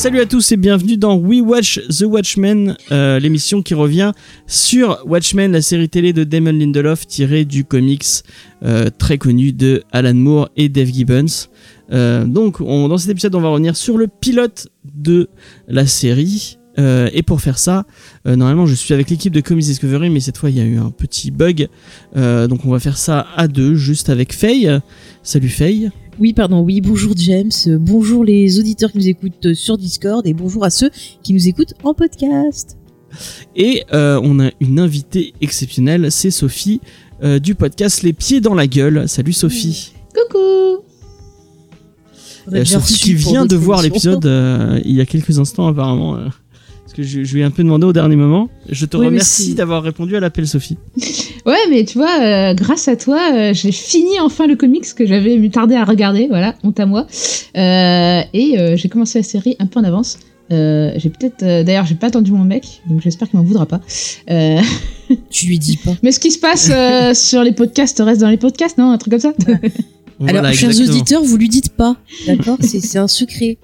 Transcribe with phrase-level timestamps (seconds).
[0.00, 4.12] Salut à tous et bienvenue dans We Watch The Watchmen, euh, l'émission qui revient
[4.46, 8.06] sur Watchmen, la série télé de Damon Lindelof tirée du comics
[8.62, 11.26] euh, très connu de Alan Moore et Dave Gibbons.
[11.92, 15.28] Euh, donc on- dans cet épisode on va revenir sur le pilote de
[15.68, 16.56] la série.
[17.12, 17.84] Et pour faire ça,
[18.24, 20.78] normalement je suis avec l'équipe de Comics Discovery, mais cette fois il y a eu
[20.78, 21.68] un petit bug.
[22.16, 24.80] Donc on va faire ça à deux, juste avec Faye.
[25.22, 25.90] Salut Faye.
[26.20, 30.64] Oui, pardon, oui, bonjour James, bonjour les auditeurs qui nous écoutent sur Discord et bonjour
[30.64, 30.90] à ceux
[31.22, 32.76] qui nous écoutent en podcast.
[33.56, 36.80] Et euh, on a une invitée exceptionnelle, c'est Sophie
[37.22, 39.08] euh, du podcast Les Pieds dans la Gueule.
[39.08, 39.92] Salut Sophie.
[40.14, 40.82] Coucou
[42.46, 45.38] On a Euh, bien Sophie qui vient de voir l'épisode euh, il y a quelques
[45.38, 46.16] instants apparemment.
[46.16, 46.26] euh,
[46.84, 48.50] parce que je, je lui ai un peu demandé au dernier moment.
[48.68, 50.76] Je te Oui, remercie d'avoir répondu à l'appel Sophie.
[51.46, 55.06] Ouais, mais tu vois, euh, grâce à toi, euh, j'ai fini enfin le comics que
[55.06, 56.26] j'avais me tardé à regarder.
[56.28, 57.06] Voilà, honte à moi.
[57.56, 60.18] Euh, et euh, j'ai commencé la série un peu en avance.
[60.52, 63.66] Euh, j'ai peut-être, euh, d'ailleurs, j'ai pas attendu mon mec, donc j'espère qu'il m'en voudra
[63.66, 63.80] pas.
[64.30, 64.60] Euh,
[65.30, 65.92] Tu lui dis pas.
[66.02, 68.98] mais ce qui se passe euh, sur les podcasts reste dans les podcasts, non Un
[68.98, 69.32] truc comme ça
[70.26, 71.96] Alors, chers auditeurs, vous lui dites pas,
[72.26, 73.56] d'accord C'est c'est un secret.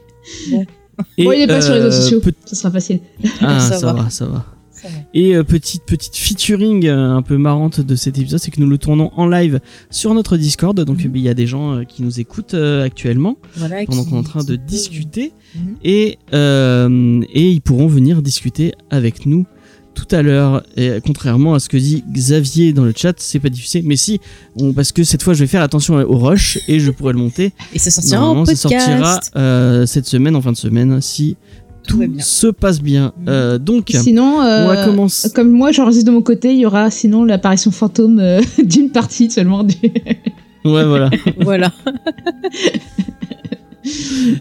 [1.18, 3.00] Et, Bon, il est pas sur les réseaux sociaux, peut- ça sera facile.
[3.42, 4.02] Ah, ça, Ça va.
[4.04, 4.10] va.
[4.10, 4.46] ça va.
[5.14, 8.68] Et euh, petite petite featuring euh, un peu marrante de cet épisode, c'est que nous
[8.68, 9.60] le tournons en live
[9.90, 10.78] sur notre Discord.
[10.78, 11.12] Donc Mhm.
[11.14, 13.36] il y a des gens euh, qui nous écoutent actuellement.
[13.56, 15.76] Voilà, pendant qu'on est en train de discuter Mhm.
[15.84, 19.46] et, et ils pourront venir discuter avec nous
[19.94, 20.62] tout à l'heure.
[20.76, 24.20] Et contrairement à ce que dit Xavier dans le chat, c'est pas diffusé, mais si,
[24.56, 27.18] on- parce que cette fois je vais faire attention au rush et je pourrai le
[27.18, 27.52] monter.
[27.72, 28.86] Et ça sortira en Normalement, ça podcast.
[28.86, 31.36] sortira euh, cette semaine, en fin de semaine, si
[31.86, 33.12] Tout se passe bien.
[33.20, 33.24] Mhm.
[33.28, 35.30] Euh, donc, Sinon, euh, on va commencer.
[35.32, 39.30] comme moi, j'enregistre de mon côté, il y aura sinon l'apparition fantôme euh, d'une partie
[39.30, 39.74] seulement du.
[40.64, 41.10] Ouais, voilà.
[41.40, 41.72] Voilà.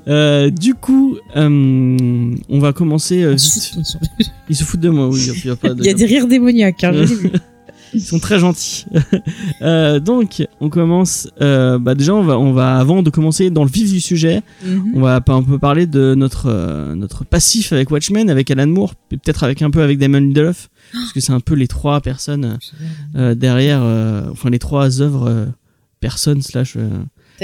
[0.08, 3.22] Euh, du coup, euh, on va commencer.
[3.22, 3.42] euh, vite.
[3.44, 3.84] fout de
[4.24, 4.26] toi.
[4.50, 5.20] Ils se foutent de moi, oui.
[5.28, 6.94] y a- y a pas de- Il y a des rires démoniaques, hein.
[7.96, 8.86] Ils sont très gentils.
[9.62, 11.30] Euh, donc, on commence.
[11.42, 14.42] euh, bah déjà, on va, on va, avant de commencer dans le vif du sujet,
[14.66, 14.92] Mhm.
[14.96, 18.94] on va un peu parler de notre, euh, notre passif avec Watchmen, avec Alan Moore,
[19.12, 22.02] et peut-être avec un peu avec Damon Lindelof, parce que c'est un peu les trois
[22.02, 22.60] personnes
[23.16, 25.46] euh, derrière, euh, enfin les trois œuvres euh,
[26.00, 26.90] personnes slash euh,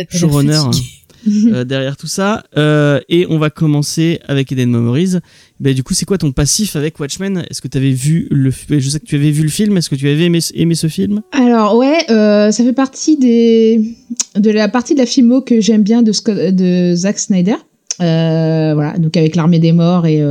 [0.09, 0.59] showrunner.
[1.47, 2.43] euh, derrière tout ça.
[2.57, 5.17] Euh, et on va commencer avec Eden Memories.
[5.59, 7.43] Bah, du coup, c'est quoi ton passif avec Watchmen?
[7.49, 9.77] Est-ce que tu avais vu le, f- je sais que tu avais vu le film.
[9.77, 11.21] Est-ce que tu avais aimé, aimé ce film?
[11.31, 13.95] Alors ouais, euh, ça fait partie des
[14.37, 17.55] de la partie de la filmo que j'aime bien de, Scott- de Zack Snyder.
[17.99, 20.21] Voilà, donc avec l'armée des morts et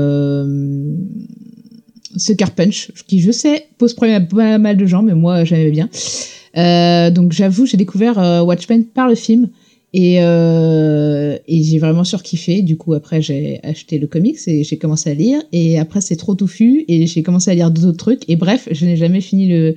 [2.17, 5.71] Sucker Punch, qui je sais pose problème à pas mal de gens, mais moi j'aimais
[5.71, 5.89] bien.
[7.13, 9.49] Donc j'avoue, j'ai découvert Watchmen par le film
[9.93, 12.63] et, euh, et j'ai vraiment surkiffé.
[12.63, 16.17] Du coup après j'ai acheté le comics et j'ai commencé à lire et après c'est
[16.17, 19.49] trop touffu et j'ai commencé à lire d'autres trucs et bref, je n'ai jamais fini
[19.49, 19.77] le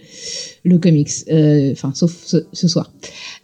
[0.63, 2.91] le comics, euh, enfin sauf ce, ce soir.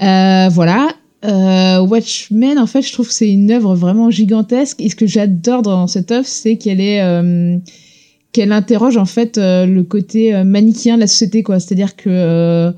[0.02, 0.90] Euh, voilà.
[1.25, 4.80] Euh, Watchmen, en fait, je trouve que c'est une œuvre vraiment gigantesque.
[4.80, 7.57] Et ce que j'adore dans cette œuvre, c'est qu'elle est, euh,
[8.31, 11.59] qu'elle interroge en fait le côté manichéen de la société, quoi.
[11.59, 12.72] C'est-à-dire que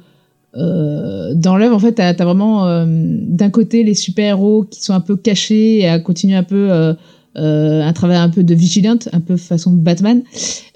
[0.58, 4.94] euh, dans l'œuvre, en fait, t'as as vraiment euh, d'un côté les super-héros qui sont
[4.94, 6.94] un peu cachés et à continuer un peu euh,
[7.38, 10.24] euh, un travail un peu de vigilante, un peu façon Batman.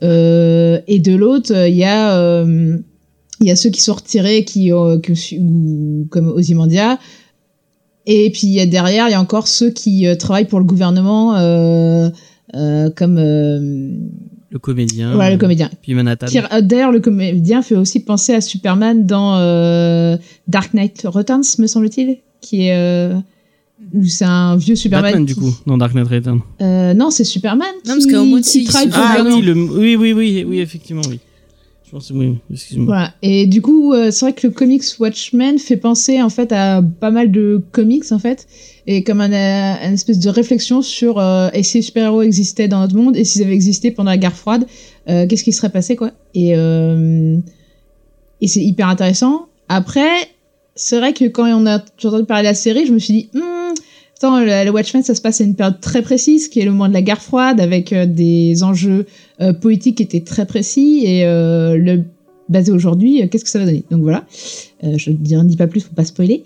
[0.02, 2.46] Euh, et de l'autre, il y a
[3.42, 6.98] il y a ceux qui sont retirés, qui que, ou, comme Ozymandia.
[8.06, 11.34] Et puis y a derrière, il y a encore ceux qui travaillent pour le gouvernement,
[12.96, 13.20] comme
[14.56, 15.14] Le comédien.
[15.16, 15.70] voilà le comédien.
[15.82, 16.28] Puis Manhattan.
[16.28, 20.16] Qui- euh, D'ailleurs, le comédien fait aussi penser à Superman dans euh,
[20.48, 23.16] Dark Knight Returns, me semble-t-il, qui est euh,
[23.94, 25.12] où c'est un vieux Superman.
[25.12, 26.40] Batman, qui- du coup, dans Dark Knight Returns.
[26.62, 27.68] Euh, non, c'est Superman.
[27.86, 30.60] Non, qui, parce qu'au moins, qui pour le Ah oui, le, oui, oui, oui, oui,
[30.62, 31.20] effectivement, oui.
[31.86, 32.86] Je pense, oui, excuse-moi.
[32.86, 33.14] Voilà.
[33.22, 36.82] Et du coup, euh, c'est vrai que le comics Watchmen fait penser en fait à
[36.82, 38.48] pas mal de comics en fait,
[38.88, 42.68] et comme un, euh, une espèce de réflexion sur euh, et si les super-héros existaient
[42.68, 44.66] dans notre monde et s'ils avaient existé pendant la guerre froide,
[45.10, 47.38] euh, qu'est-ce qui serait passé quoi Et euh,
[48.42, 49.48] et c'est hyper intéressant.
[49.70, 50.10] Après,
[50.76, 53.30] c'est vrai que quand on a entendu parler de la série, je me suis dit,
[54.18, 56.88] Attends, le, Watchmen, ça se passe à une période très précise, qui est le moment
[56.88, 59.06] de la guerre froide, avec euh, des enjeux
[59.42, 62.04] euh, politiques qui étaient très précis, et euh, le
[62.48, 63.84] basé aujourd'hui, qu'est-ce que ça va donner?
[63.90, 64.24] Donc voilà,
[64.84, 66.44] je ne dis pas plus pour pas spoiler.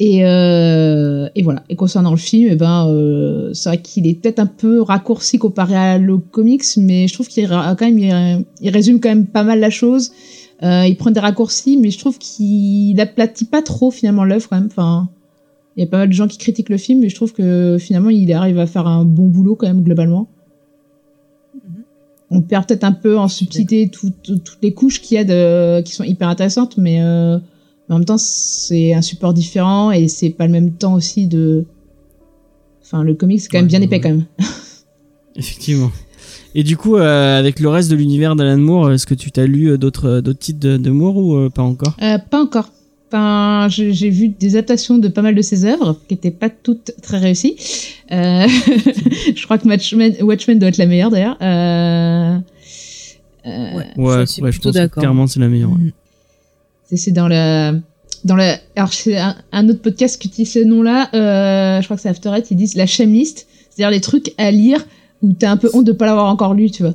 [0.00, 1.62] Et, euh, et voilà.
[1.68, 5.38] Et concernant le film, eh ben, euh, c'est vrai qu'il est peut-être un peu raccourci
[5.38, 9.44] comparé à le comics, mais je trouve qu'il quand même, il résume quand même pas
[9.44, 10.12] mal la chose.
[10.62, 14.56] Euh, il prend des raccourcis, mais je trouve qu'il aplatit pas trop finalement l'œuvre quand
[14.56, 14.68] même.
[14.70, 15.10] Enfin,
[15.80, 17.78] il y a pas mal de gens qui critiquent le film, mais je trouve que
[17.80, 20.28] finalement il arrive à faire un bon boulot quand même globalement.
[21.54, 21.84] Mhm.
[22.30, 25.80] On perd peut-être un peu en subtilité toutes, toutes les couches qu'il y a de,
[25.80, 27.38] qui sont hyper intéressantes, mais euh,
[27.88, 31.64] en même temps c'est un support différent et c'est pas le même temps aussi de.
[32.82, 34.02] Enfin, le comic c'est quand même bien ouais, épais ouais.
[34.02, 34.26] quand même.
[35.34, 35.90] Effectivement.
[36.54, 39.46] Et du coup, euh, avec le reste de l'univers d'Alan Moore, est-ce que tu t'as
[39.46, 41.96] lu euh, d'autres d'autres titres de, de Moore ou euh, pas encore?
[42.02, 42.70] Euh, pas encore.
[43.12, 46.48] Enfin, j'ai j'ai vu des adaptations de pas mal de ses œuvres qui étaient pas
[46.48, 47.56] toutes très réussies.
[48.12, 48.46] Euh,
[49.34, 51.36] je crois que Watchmen, Watchmen doit être la meilleure d'ailleurs.
[51.42, 52.38] Euh,
[53.46, 55.70] euh, Ouais, Ouais, je ouais, je pense que clairement c'est la meilleure.
[55.70, 55.76] ouais.
[55.78, 55.92] Mhm.
[56.88, 57.80] c'est- c'est dans le
[58.24, 58.44] dans le
[58.76, 61.08] alors c'est un, un autre podcast qui utilise ce nom-là.
[61.14, 62.50] Euh, je crois que c'est After Eight.
[62.50, 64.84] Ils disent la chemlist, c'est-à-dire les trucs à lire
[65.22, 66.94] où t'as un peu honte de pas l'avoir encore lu, tu vois.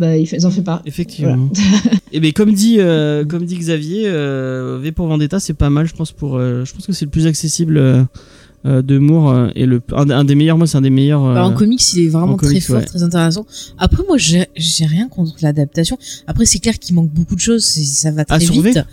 [0.00, 0.80] Bah ils, en fait pas.
[0.86, 1.50] Effectivement.
[2.12, 5.86] et ben comme dit euh, comme dit Xavier, euh, V pour Vendetta c'est pas mal,
[5.86, 8.02] je pense pour euh, je pense que c'est le plus accessible euh,
[8.64, 11.22] euh, de Moore euh, et le un, un des meilleurs moi c'est un des meilleurs
[11.26, 12.84] euh, Bah, en comics, il est vraiment en très comics, fort, ouais.
[12.86, 13.44] très intéressant.
[13.76, 14.46] Après, moi, j'ai
[14.86, 15.98] rien contre l'adaptation.
[16.26, 17.64] Après, c'est clair qu'il manque beaucoup de choses.
[17.64, 18.84] Ça va très Ah, sur V vite.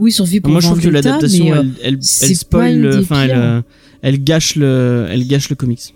[0.00, 1.46] Oui, sur V pour moi je trouve que l'adaptation
[1.80, 3.62] elle spoil enfin elle
[4.02, 5.94] elle gâche le elle gâche le comics.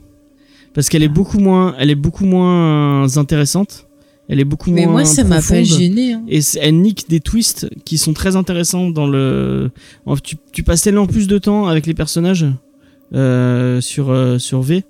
[0.74, 3.88] Parce qu'elle est beaucoup moins elle est beaucoup moins intéressante.
[4.32, 6.12] Elle est beaucoup mais moins moi, ça m'a pas gêné.
[6.12, 6.22] Hein.
[6.28, 9.70] et elle nique des twists qui sont très intéressants dans le
[10.22, 12.46] tu, tu passes tellement plus de temps avec les personnages
[13.12, 14.84] euh, sur euh, sur V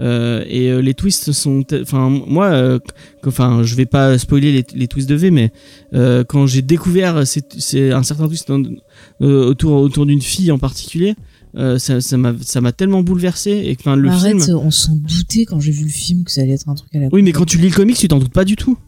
[0.00, 2.78] euh, et euh, les twists sont enfin moi euh,
[3.26, 5.52] enfin je vais pas spoiler les, les twists de V mais
[5.92, 10.58] euh, quand j'ai découvert c'est c'est un certain twist euh, autour autour d'une fille en
[10.58, 11.14] particulier
[11.58, 14.94] euh, ça m'a ça m'a tellement bouleversé et que, enfin le Arrête, film on s'en
[14.96, 17.22] doutait quand j'ai vu le film que ça allait être un truc à la oui
[17.22, 18.78] mais quand tu lis le comics tu t'en doutes pas du tout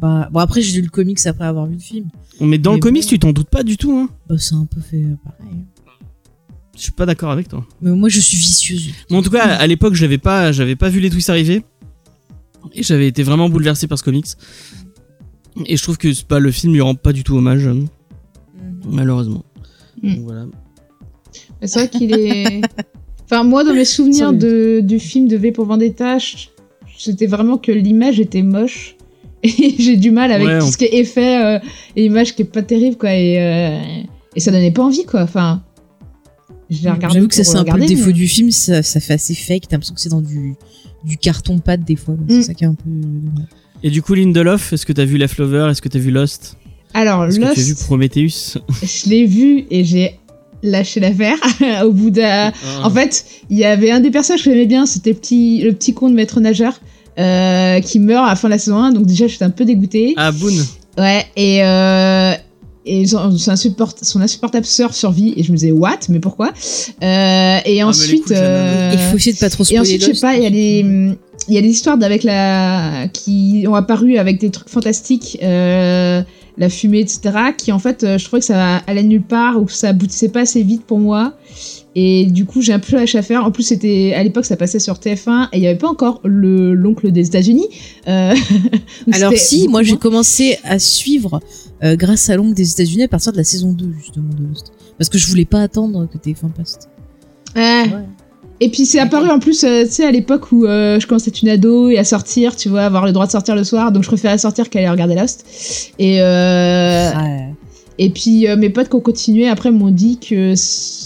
[0.00, 2.08] Bah, bon, après, j'ai lu le comics après avoir vu le film.
[2.40, 3.08] mais dans Mais le comics bon.
[3.08, 5.64] tu t'en doutes pas du tout hein Bah, c'est un peu fait euh, pareil.
[6.76, 8.90] je suis pas d'accord avec toi Mais moi, je suis vicieuse.
[9.10, 11.64] Mais en tout cas, à l'époque, j'avais pas, j'avais pas vu les twists arriver.
[12.72, 14.26] Et j'avais été vraiment bouleversé par ce comics.
[15.66, 17.74] Et je trouve que c'est pas le film lui rend pas du tout hommage, euh,
[18.88, 19.44] malheureusement.
[20.02, 20.14] Mm.
[20.14, 20.46] Donc voilà.
[21.60, 22.60] Mais C'est vrai qu'il est.
[23.24, 26.18] Enfin, moi, dans mes souvenirs de, du film de V pour Vendetta,
[26.98, 28.96] c'était vraiment que l'image était moche.
[29.42, 31.58] Et j'ai du mal avec Ouais, tout on- ce qui est effet euh,
[31.96, 33.14] et image qui est pas terrible, quoi.
[33.14, 33.78] Et, euh,
[34.36, 35.22] et ça donnait pas envie, quoi.
[35.22, 35.62] Enfin.
[36.68, 38.50] Je l'ai regardé J'avoue que ça, c'est un peu le défaut mais- du film.
[38.52, 39.62] Ça, ça fait assez fake.
[39.68, 40.54] T'as l'impression que c'est dans du,
[41.04, 42.14] du carton-pâte des fois.
[42.28, 42.42] C'est Mm.
[42.42, 42.90] ça qui est un peu.
[43.82, 46.56] Et du coup, Lindelof, est-ce que t'as vu La Flower Est-ce que t'as vu Lost?
[46.94, 48.58] Alors, Est-ce que tu as vu Lost, Prometheus?
[48.82, 50.19] je l'ai vu et j'ai
[50.62, 51.36] lâché l'affaire
[51.84, 52.52] au bout d'un.
[52.82, 55.72] En fait, il y avait un des personnages que j'aimais bien, c'était le petit, le
[55.72, 56.80] petit con de maître nageur
[57.18, 58.92] euh, qui meurt à la fin de la saison 1.
[58.92, 60.14] Donc déjà, j'étais un peu dégoûtée.
[60.16, 60.64] Ah, Boone.
[60.98, 62.32] Ouais, et, euh,
[62.86, 65.34] et son, son insupport- son insupportable sœur survit.
[65.36, 65.98] Et je me disais, what?
[66.08, 66.52] Mais pourquoi?
[67.02, 68.30] Euh, Et Ah, ensuite...
[68.30, 70.50] euh, Il faut essayer de pas trop et ensuite, je sais pas, il y a
[70.50, 71.14] des...
[71.48, 76.22] Il y a des histoires avec la qui ont apparu avec des trucs fantastiques, euh,
[76.60, 77.20] la fumée, etc.
[77.56, 80.28] Qui en fait, euh, je trouvais que ça allait nulle part ou que ça aboutissait
[80.28, 81.32] pas assez vite pour moi.
[81.96, 83.44] Et du coup, j'ai un peu lâché à faire.
[83.44, 86.20] En plus, c'était à l'époque, ça passait sur TF1 et il y avait pas encore
[86.22, 87.66] le l'oncle des États-Unis.
[88.06, 88.34] Euh,
[89.12, 91.40] Alors si, moi j'ai commencé à suivre
[91.82, 94.72] euh, grâce à l'ongle des États-Unis à partir de la saison 2 justement de Lost.
[94.98, 96.78] Parce que je voulais pas attendre que TF1 passe.
[97.56, 97.90] Ouais.
[98.62, 101.30] Et puis c'est apparu en plus, euh, tu sais, à l'époque où euh, je commençais
[101.30, 103.64] à être une ado et à sortir, tu vois, avoir le droit de sortir le
[103.64, 105.46] soir, donc je préférais sortir qu'aller regarder Lost.
[105.98, 107.46] Et euh, Ouais.
[107.98, 110.50] et puis mes potes qui ont continué après m'ont dit que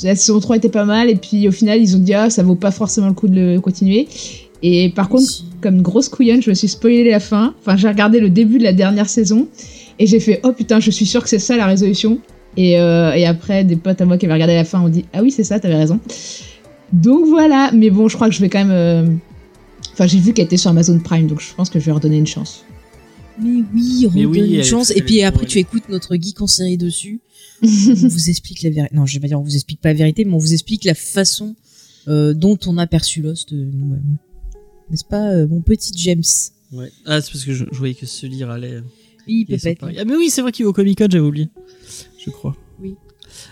[0.04, 2.42] la saison 3 était pas mal, et puis au final ils ont dit ah ça
[2.42, 4.08] vaut pas forcément le coup de le continuer.
[4.64, 5.30] Et par contre,
[5.60, 7.54] comme une grosse couillonne, je me suis spoilé la fin.
[7.60, 9.46] Enfin, j'ai regardé le début de la dernière saison
[9.98, 12.18] et j'ai fait oh putain, je suis sûre que c'est ça la résolution.
[12.56, 15.22] Et, et après, des potes à moi qui avaient regardé la fin ont dit ah
[15.22, 16.00] oui, c'est ça, t'avais raison.
[16.92, 18.70] Donc voilà, mais bon, je crois que je vais quand même.
[18.70, 19.06] euh,
[19.92, 22.00] Enfin, j'ai vu qu'elle était sur Amazon Prime, donc je pense que je vais leur
[22.00, 22.64] donner une chance.
[23.40, 24.90] Mais oui, redonne oui, une elle est- chance.
[24.90, 27.20] elle Et puis est après, tu écoutes notre geek en série dessus.
[27.62, 28.94] on vous explique la vérité.
[28.94, 30.84] Non, je vais pas dire on vous explique pas la vérité, mais on vous explique
[30.84, 31.54] la façon
[32.08, 34.16] euh, dont on a perçu Lost euh, nous-mêmes.
[34.90, 36.22] N'est-ce pas, euh, mon petit James?
[36.72, 36.90] Ouais.
[37.06, 38.80] Ah, c'est parce que je, je voyais que ce livre allait.
[39.28, 39.84] Oui, est peut-être.
[39.96, 41.48] Ah, mais oui, c'est vrai qu'il va au Comic Con, j'avais oublié.
[42.24, 42.56] Je crois.
[42.82, 42.94] Oui.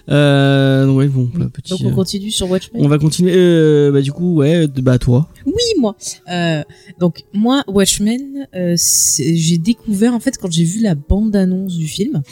[0.08, 1.70] Euh, ouais, bon, bah, petit.
[1.70, 2.82] Donc on euh, continue sur Watchmen.
[2.84, 3.32] on va continuer.
[3.34, 5.28] Euh, bah, du coup, ouais, bah, toi.
[5.46, 5.96] Oui, moi.
[6.30, 6.62] Euh,
[6.99, 12.22] donc moi, Watchmen, euh, j'ai découvert en fait quand j'ai vu la bande-annonce du film,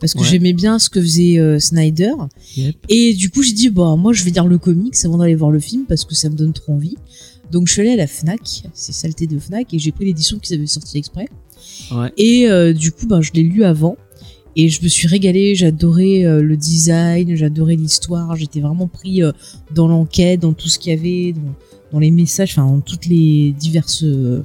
[0.00, 0.26] parce que Ouais.
[0.26, 2.12] j'aimais bien ce que faisait Snyder,
[2.56, 2.76] Yep.
[2.88, 5.50] et du coup j'ai dit bah moi je vais lire le comics avant d'aller voir
[5.50, 6.96] le film parce que ça me donne trop envie.
[7.50, 8.40] Donc je suis allée à la Fnac,
[8.74, 11.26] c'est saleté de Fnac, et j'ai pris l'édition qu'ils avaient sortie exprès.
[11.92, 12.12] Ouais.
[12.16, 13.96] Et du coup, ben, je l'ai lu avant.
[14.56, 19.32] Et je me suis régalée, j'adorais euh, le design, j'adorais l'histoire, j'étais vraiment pris euh,
[19.74, 21.54] dans l'enquête, dans tout ce qu'il y avait, dans,
[21.92, 24.42] dans les messages, enfin dans toutes les diverses euh,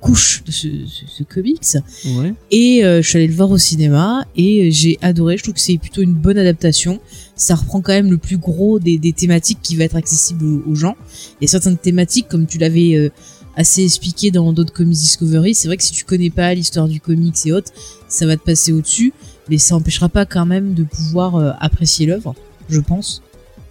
[0.00, 1.62] couches de ce, ce, ce comics.
[2.04, 2.34] Ouais.
[2.50, 5.60] Et euh, je suis allée le voir au cinéma et j'ai adoré, je trouve que
[5.60, 7.00] c'est plutôt une bonne adaptation.
[7.34, 10.70] Ça reprend quand même le plus gros des, des thématiques qui va être accessible aux,
[10.70, 10.96] aux gens.
[11.40, 13.08] Il y a certaines thématiques, comme tu l'avais euh,
[13.56, 17.00] assez expliqué dans d'autres Comics Discovery, c'est vrai que si tu connais pas l'histoire du
[17.00, 17.72] comics et autres,
[18.08, 19.12] ça va te passer au-dessus,
[19.48, 22.34] mais ça empêchera pas quand même de pouvoir euh, apprécier l'œuvre,
[22.68, 23.22] je pense.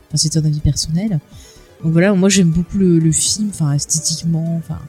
[0.07, 1.19] Enfin, c'est un avis personnel.
[1.83, 4.79] Donc voilà, moi j'aime beaucoup le, le film, enfin esthétiquement, enfin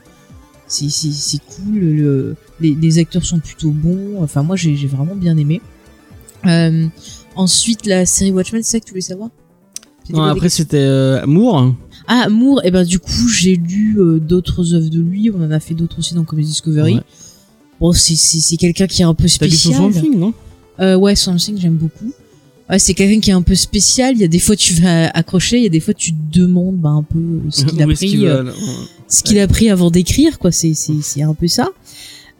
[0.67, 4.87] c'est c'est c'est cool, le, les, les acteurs sont plutôt bons, enfin moi j'ai j'ai
[4.87, 5.61] vraiment bien aimé.
[6.47, 6.87] Euh,
[7.37, 9.28] ensuite la série Watchmen, c'est ça que tu voulais savoir?
[10.05, 11.75] C'était Non, après, c'était euh, Moore.
[12.07, 15.50] ah Moore, et ben du coup j'ai lu euh, d'autres œuvres de lui, on en
[15.50, 16.95] a fait d'autres aussi dans Comics Discovery.
[16.97, 17.02] Ouais.
[17.80, 20.04] Bon c'est quelqu'un qui est un peu T'as lu son spécial.
[20.04, 20.35] Thing, non?
[20.80, 22.12] Euh, ouais, Something, j'aime beaucoup.
[22.70, 24.14] Ouais, c'est quelqu'un qui est un peu spécial.
[24.14, 26.38] Il y a des fois tu vas accrocher, il y a des fois tu te
[26.38, 27.18] demandes bah, un peu
[27.50, 28.52] ce qu'il a pris, euh, va,
[29.08, 30.52] ce qu'il a pris avant d'écrire, quoi.
[30.52, 31.70] C'est c'est un peu ça.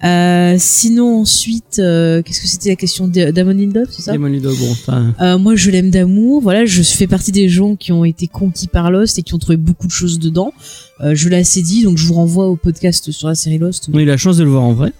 [0.05, 4.13] Euh, sinon ensuite, euh, qu'est-ce que c'était la question d'Amon Lindov, c'est ça?
[4.13, 6.43] Damon bon, enfin, Moi, je l'aime d'amour.
[6.43, 9.39] Voilà, je fais partie des gens qui ont été conquis par Lost et qui ont
[9.39, 10.53] trouvé beaucoup de choses dedans.
[11.01, 13.89] Je l'ai assez dit, donc je vous renvoie au podcast sur la série Lost.
[13.91, 14.93] on a eu la chance de le voir en vrai.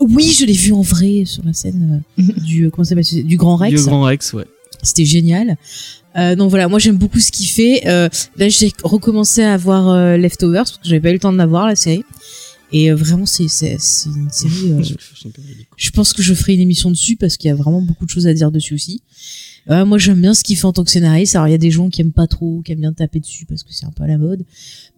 [0.00, 3.36] Oui, je l'ai vu en vrai sur la scène euh, du euh, comment ça du
[3.36, 3.74] Grand Rex.
[3.74, 4.44] Vieux Grand Rex, ouais.
[4.82, 5.56] C'était génial.
[6.16, 7.86] Euh, donc voilà, moi j'aime beaucoup ce qu'il fait.
[7.86, 11.32] Euh, là, j'ai recommencé à voir euh, Leftovers parce que j'avais pas eu le temps
[11.32, 12.04] de la voir la série.
[12.72, 14.72] Et vraiment, c'est une série.
[14.72, 14.82] euh,
[15.76, 18.10] je pense que je ferai une émission dessus parce qu'il y a vraiment beaucoup de
[18.10, 19.02] choses à dire dessus aussi.
[19.68, 21.34] Euh, moi, j'aime bien ce qu'il fait en tant que scénariste.
[21.34, 23.46] Alors, il y a des gens qui aiment pas trop, qui aiment bien taper dessus
[23.46, 24.44] parce que c'est un peu à la mode.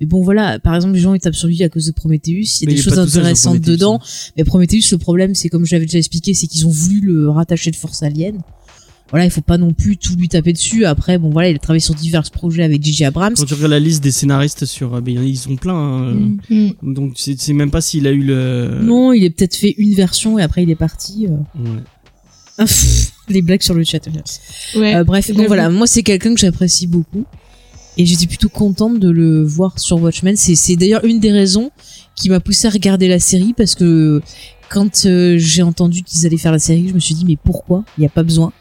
[0.00, 0.58] Mais bon, voilà.
[0.58, 2.58] Par exemple, les gens ils tapent sur lui à cause de Prometheus.
[2.60, 4.00] Il y a Mais des choses intéressantes dedans.
[4.02, 4.30] hein.
[4.36, 7.30] Mais Prometheus, le problème, c'est comme je l'avais déjà expliqué, c'est qu'ils ont voulu le
[7.30, 8.38] rattacher de Force Alien.
[9.10, 10.84] Voilà, il faut pas non plus tout lui taper dessus.
[10.84, 13.06] Après, bon, voilà, il a travaillé sur divers projets avec J.J.
[13.06, 13.32] Abrams.
[13.34, 15.72] Quand tu regardes la liste des scénaristes sur, euh, ben, ils sont plein.
[15.74, 16.38] hein, Mm.
[16.82, 16.94] Mm.
[16.94, 18.80] Donc tu sais, tu sais même pas s'il a eu le.
[18.82, 21.26] Non, il a peut-être fait une version et après il est parti.
[21.26, 21.30] euh.
[21.58, 21.80] Ouais.
[23.28, 24.00] Les blagues sur le chat.
[24.74, 24.94] Ouais.
[24.94, 27.24] Euh, bref, donc voilà, moi c'est quelqu'un que j'apprécie beaucoup.
[27.96, 30.36] Et j'étais plutôt contente de le voir sur Watchmen.
[30.36, 31.72] C'est, c'est d'ailleurs une des raisons
[32.14, 34.22] qui m'a poussé à regarder la série parce que
[34.68, 37.84] quand euh, j'ai entendu qu'ils allaient faire la série, je me suis dit mais pourquoi?
[37.96, 38.52] Il n'y a pas besoin.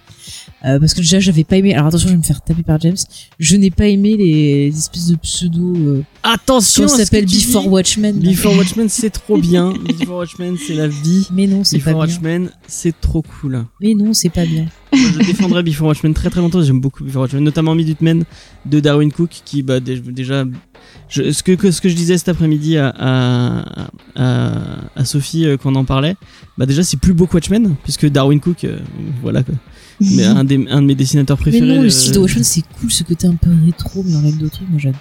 [0.66, 1.74] Euh, parce que déjà j'avais pas aimé.
[1.76, 2.96] Alors attention, je vais me faire taper par James.
[3.40, 5.76] Je n'ai pas aimé les espèces de pseudo.
[5.76, 7.68] Euh, Attention, ça s'appelle Before dis.
[7.70, 8.20] Watchmen.
[8.20, 9.72] Before Watchmen, c'est trop bien.
[10.00, 11.28] Before Watchmen, c'est la vie.
[11.32, 12.14] Mais non, c'est pas Before bien.
[12.16, 13.66] Watchmen, c'est trop cool.
[13.82, 14.66] Mais non, c'est pas bien.
[14.94, 16.64] Je défendrai Before Watchmen très très longtemps.
[16.64, 18.24] J'aime beaucoup Before Watchmen, notamment Minutemen
[18.66, 20.44] de Darwin Cook, qui bah, dé- déjà.
[21.08, 24.54] je- ce, que, que- ce que je disais cet après-midi à, à, à,
[24.96, 26.16] à Sophie euh, quand on en parlait,
[26.58, 28.80] bah déjà c'est plus beau que Watchmen, puisque Darwin Cook, euh,
[29.22, 29.54] voilà quoi.
[30.00, 31.68] Mais un, des, un de mes dessinateurs Mais préférés.
[31.68, 34.38] non, euh, le style de Watchmen c'est cool, ce côté un peu rétro, mais avec
[34.38, 35.00] d'autres trucs, moi j'adore.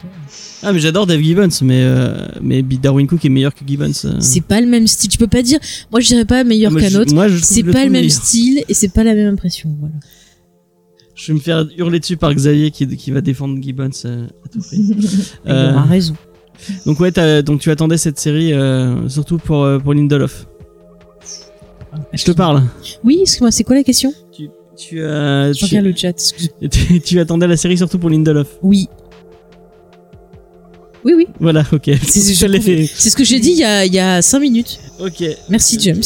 [0.62, 3.92] Ah, mais j'adore Dave Gibbons, mais, euh, mais Darwin Cook est meilleur que Gibbons.
[4.06, 4.16] euh.
[4.20, 5.10] C'est pas le même style.
[5.10, 5.58] Tu peux pas dire.
[5.92, 7.12] Moi, je dirais pas meilleur qu'un autre.
[7.14, 8.10] moi, je trouve C'est pas le même meilleur.
[8.10, 9.74] style et c'est pas la même impression.
[9.78, 9.94] Voilà.
[11.14, 14.48] Je vais me faire hurler dessus par Xavier qui, qui va défendre Gibbons euh, à
[14.48, 14.76] tout prix.
[14.80, 16.14] Il Euh, aura raison.
[16.86, 17.12] donc ouais,
[17.42, 20.46] donc tu attendais cette série euh, surtout pour, euh, pour Lindelof.
[22.12, 22.62] Je te parle.
[23.04, 24.12] Oui, excuse-moi, c'est quoi la question?
[24.32, 26.12] Tu, tu, euh, Je tu, le chat.
[26.71, 28.49] tu- tu attendais la série surtout pour Lindelof.
[28.62, 28.88] Oui.
[31.04, 31.26] Oui, oui.
[31.38, 31.90] Voilà, ok.
[32.02, 34.80] C'est ce que j'ai dit il y a, il y a 5 minutes.
[34.99, 35.23] Ok.
[35.49, 36.02] Merci, James.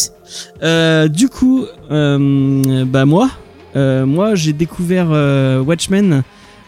[0.62, 3.30] Euh, du coup, euh, bah moi,
[3.76, 6.22] euh, moi j'ai découvert euh, Watchmen.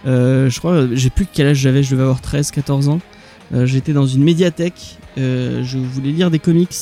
[0.07, 3.01] euh, je crois, j'ai plus quel âge j'avais, je devais avoir 13, 14 ans.
[3.55, 6.75] Euh, J'étais dans une médiathèque, euh, je voulais lire des comics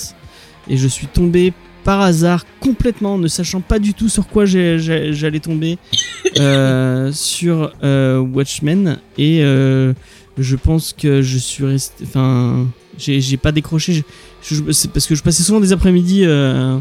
[0.68, 1.52] et je suis tombé
[1.84, 5.78] par hasard complètement, ne sachant pas du tout sur quoi j'allais tomber,
[6.38, 9.92] euh, sur euh, Watchmen et euh,
[10.38, 12.66] je pense que je suis resté, enfin,
[12.98, 13.92] j'ai pas décroché.
[13.92, 14.02] je-
[14.42, 16.22] je- c'est parce que je passais souvent des après-midi.
[16.24, 16.78] euh,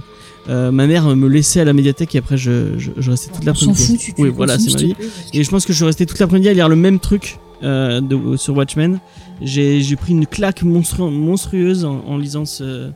[0.47, 3.43] euh, ma mère me laissait à la médiathèque et après je, je, je restais toute
[3.45, 3.75] l'après-midi.
[4.17, 4.95] Oui, voilà, c'est ma vie.
[5.33, 7.99] Et je pense que je suis resté toute l'après-midi à lire le même truc euh,
[8.01, 8.99] de- sur Watchmen.
[9.41, 12.89] J'ai j'ai pris une claque monstru- monstrueuse en, en lisant ce,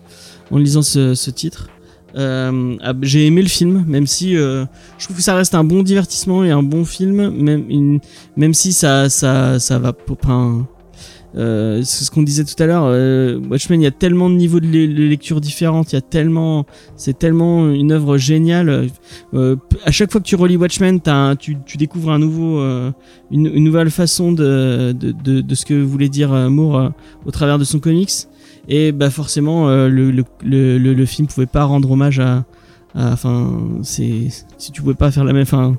[0.52, 1.68] en lisant ce, ce titre.
[2.16, 4.66] Euh, ah, j'ai aimé le film, même si euh,
[5.00, 8.00] je trouve que ça reste un bon divertissement et un bon film, même,
[8.38, 9.94] même si ça, ça, ça va.
[10.10, 10.68] Enfin,
[11.36, 12.84] euh, c'est ce qu'on disait tout à l'heure.
[13.50, 15.92] Watchmen, il y a tellement de niveaux de, le- de lecture différentes.
[15.92, 18.90] Y a tellement, c'est tellement une œuvre géniale.
[19.34, 22.60] À chaque fois que tu relis Watchmen, un- tu, découvres un nouveau,
[23.32, 26.92] une, nouvelle façon de, de, de, de ce que voulait dire Moore
[27.26, 28.12] au travers de son comics.
[28.68, 32.46] Et bah forcément, euh, le, le, le, film pouvait pas rendre hommage à,
[32.96, 35.76] enfin, c'est si tu pouvais pas faire la même, faut-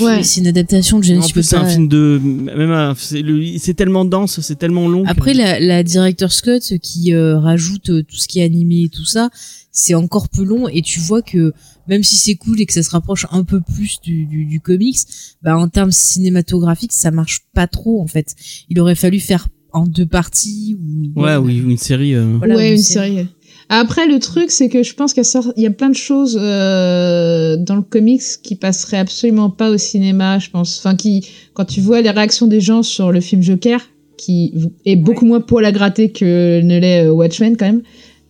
[0.00, 0.22] Ouais.
[0.22, 4.06] C'est une adaptation de en plus, c'est un film de, même, c'est le- c'est tellement
[4.06, 5.04] dense, c'est tellement long.
[5.04, 8.84] que- Après, la, la directeur Scott qui euh, rajoute euh, tout ce qui est animé
[8.84, 9.28] et tout ça,
[9.72, 11.52] c'est encore plus long et tu vois que
[11.86, 14.58] même si c'est cool et que ça se rapproche un peu plus du, du, du
[14.60, 14.96] comics,
[15.42, 18.34] bah en termes cinématographiques, ça marche pas trop en fait.
[18.70, 20.76] Il aurait fallu faire en deux parties
[21.14, 22.14] ou ouais, oui, une série.
[22.14, 23.14] euh, Voilà, ouais, une une série.
[23.16, 23.26] série.
[23.68, 25.88] Après, le truc, c'est que je pense qu'il y a sort- il y a plein
[25.90, 30.78] de choses euh, dans le comics qui passeraient absolument pas au cinéma, je pense.
[30.78, 33.80] Enfin, qui, quand tu vois les réactions des gens sur le film Joker,
[34.18, 34.52] qui
[34.84, 37.82] est beaucoup moins poil à gratter que ne l'est euh, Watchmen quand même,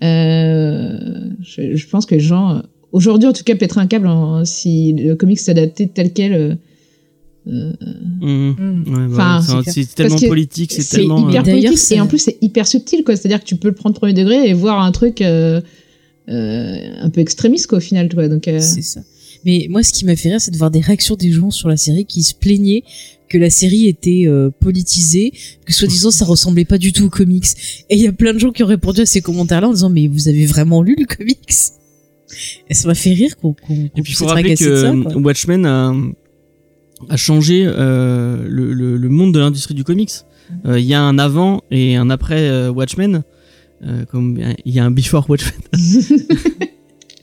[0.02, 4.44] euh, je, je pense que les gens, aujourd'hui en tout cas, pèteraient un câble en-
[4.44, 6.58] si le comics s'adaptait tel quel.
[7.46, 7.72] Euh,
[8.20, 8.56] mhm.
[8.58, 8.94] Mm.
[8.94, 11.28] Ouais, Enfin, voilà, c'est tellement politique, c'est tellement.
[11.28, 13.44] hyper euh, D'ailleurs, politique et en plus c'est hyper subtil quoi c'est à dire que
[13.44, 15.60] tu peux le prendre premier degré et voir un truc euh,
[16.30, 19.02] euh, un peu extrémiste quoi au final toi donc euh, C'est ça.
[19.44, 21.68] Mais moi, ce qui m'a fait rire, c'est de voir des réactions des gens sur
[21.68, 22.82] la série qui se plaignaient
[23.28, 25.32] que la série était euh, politisée,
[25.66, 27.44] que soi-disant ça ressemblait pas du tout aux comics.
[27.90, 29.90] Et il y a plein de gens qui ont répondu à ces commentaires-là en disant
[29.90, 31.38] mais vous avez vraiment lu le comics?
[32.70, 34.70] Et ça m'a fait rire qu'on qu'on Et puis il puisse faut être rappeler agacé
[34.70, 34.90] de ça.
[34.90, 35.16] que quoi.
[35.16, 35.94] Watchmen a,
[37.08, 40.10] a changé euh, le, le, le monde de l'industrie du comics.
[40.66, 43.22] Euh, Il y a un avant et un après euh, Watchmen.
[43.84, 45.60] Euh, comme il y a un before Watchmen.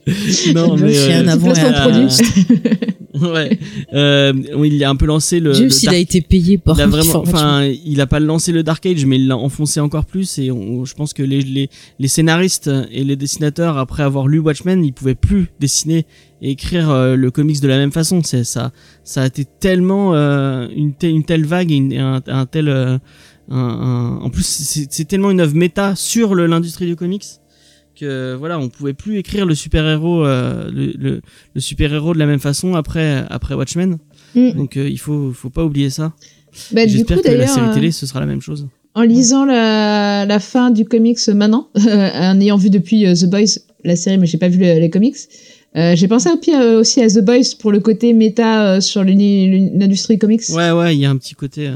[0.56, 1.54] non mais il y a un euh, avant
[3.34, 3.60] ouais.
[3.94, 5.52] Euh, il a un peu lancé le.
[5.54, 8.20] Dieu le s'il a dark- été payé par il a vraiment, enfin, il a pas
[8.20, 10.40] lancé le Dark Age, mais il l'a enfoncé encore plus.
[10.40, 14.40] Et on- je pense que les, les, les scénaristes et les dessinateurs, après avoir lu
[14.40, 16.06] Watchmen, ils pouvaient plus dessiner
[16.42, 18.22] et écrire euh, le comics de la même façon.
[18.24, 18.72] C'est ça,
[19.04, 22.70] ça a été tellement euh, une, te- une telle vague, et une- un, un tel,
[22.70, 22.98] euh,
[23.50, 24.44] un- un- en plus
[24.90, 27.26] c'est tellement une œuvre méta sur l'industrie du comics
[28.00, 31.22] que voilà, on pouvait plus écrire le super héros, le, le,
[31.54, 33.98] le super héros de la même façon après après Watchmen.
[34.36, 34.52] Mm.
[34.54, 36.14] Donc euh, il faut faut pas oublier ça.
[36.72, 38.68] bah, J'espère que la série euh, télé ce sera la même chose.
[38.96, 43.60] en lisant la, la fin du comics maintenant en ayant vu depuis euh, The Boys
[43.84, 45.16] la série mais j'ai pas vu le- les comics
[45.78, 49.04] euh, j'ai pensé aussi, euh, aussi à The Boys pour le côté méta euh, sur
[49.06, 51.68] l'industrie comics Ouais ouais, il y a un petit côté.
[51.68, 51.76] euh,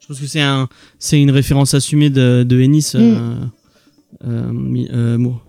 [0.00, 0.68] je pense que c'est un
[0.98, 3.50] c'est une référence assumée de de Ennis Mm.
[4.22, 5.44] Moore.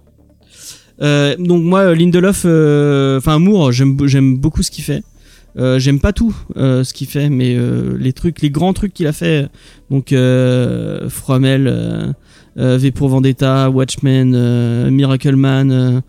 [1.01, 5.03] Euh, donc moi euh, Lindelof, euh, enfin Moore, j'aime beaucoup ce qu'il fait.
[5.57, 8.93] Euh, j'aime pas tout euh, ce qu'il fait, mais euh, les trucs, les grands trucs
[8.93, 9.47] qu'il a fait,
[9.89, 12.11] donc euh, Fromel, euh,
[12.57, 16.01] euh, V pour Vendetta, Watchmen, euh, Miracle Man, euh,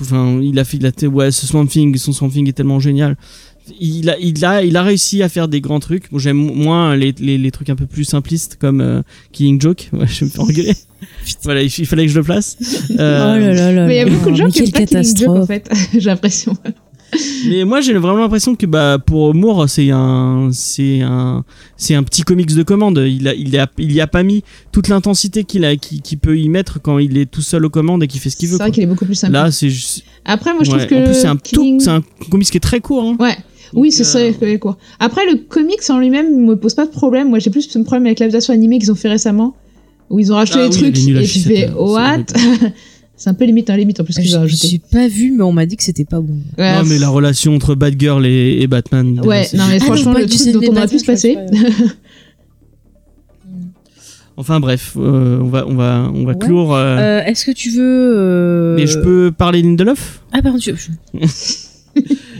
[0.00, 2.80] enfin il a fait, il a ouais, ce Swamp Thing, son Swamp Thing est tellement
[2.80, 3.16] génial.
[3.80, 6.10] Il a, il a, il a réussi à faire des grands trucs.
[6.12, 9.02] Bon, j'aime moins les, les, les trucs un peu plus simplistes comme euh,
[9.32, 9.88] Killing Joke.
[9.92, 10.74] Ouais, je me fais engueuler.
[11.42, 12.56] voilà, il, il fallait que je le place.
[12.90, 14.10] Oh Euh, là là là mais il y a là.
[14.10, 16.56] beaucoup de gens qui aiment pas Killing Joke en fait j'ai l'impression
[17.48, 21.44] Mais moi j'ai vraiment l'impression que bah pour Moore c'est un c'est un
[21.76, 23.02] c'est un petit comics de commande.
[23.06, 26.38] Il a il a il y a pas mis toute l'intensité qu'il a qui, peut
[26.38, 28.52] y mettre quand il est tout seul aux commandes et qu'il fait ce qu'il c'est
[28.54, 28.58] veut.
[28.58, 28.74] vrai quoi.
[28.74, 30.78] qu'il est beaucoup plus simple Là c'est juste après moi je ouais.
[30.78, 33.04] trouve que en plus c'est un Killing- tout c'est un comics qui est très court.
[33.04, 33.16] Hein.
[33.20, 33.36] Ouais.
[33.76, 34.76] Oui, c'est ça, euh, quoi.
[34.98, 37.28] Après, le comics en lui-même me pose pas de problème.
[37.28, 39.54] Moi, j'ai plus de problème avec l'adaptation animée qu'ils ont fait récemment,
[40.10, 42.24] où ils ont rajouté Ah des oui, trucs et tu fais what?
[43.16, 44.68] c'est un peu limite, hein, limite en plus qu'ils ont J'ai rajouté.
[44.68, 46.36] j'ai pas vu, mais on m'a dit que c'était pas bon.
[46.58, 49.20] Ouais, Non mais la relation entre Batgirl et, et Batman.
[49.24, 51.36] Ouais, non mais Ah, franchement, non, le truc dont on aurait pu se passer.
[54.38, 56.38] Enfin bref, euh, on va on va on va Ouais.
[56.38, 56.74] clore.
[56.74, 60.74] euh, Euh, Est-ce que tu veux euh, Mais je peux parler Lindelof Ah pardon, tu...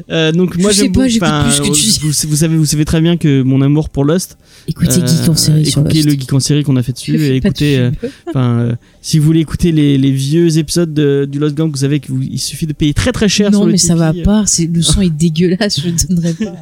[0.09, 2.85] Euh, donc Je moi sais pas, j'écoute plus que tu vous, vous savez, vous savez
[2.85, 4.39] très bien que mon amour pour Lost.
[4.69, 6.07] écoutez euh, Geek en série sur écoutez Lost.
[6.07, 7.79] le geek en série qu'on a fait dessus et écoutez.
[7.79, 7.91] euh.
[8.29, 11.79] Enfin, euh, si vous voulez écouter les, les vieux épisodes de- du Lost Gang, vous
[11.79, 13.51] savez qu'il suffit de payer très très cher.
[13.51, 16.55] non sur le mais ça va pas, le son est dégueulasse, je ne donnerai pas.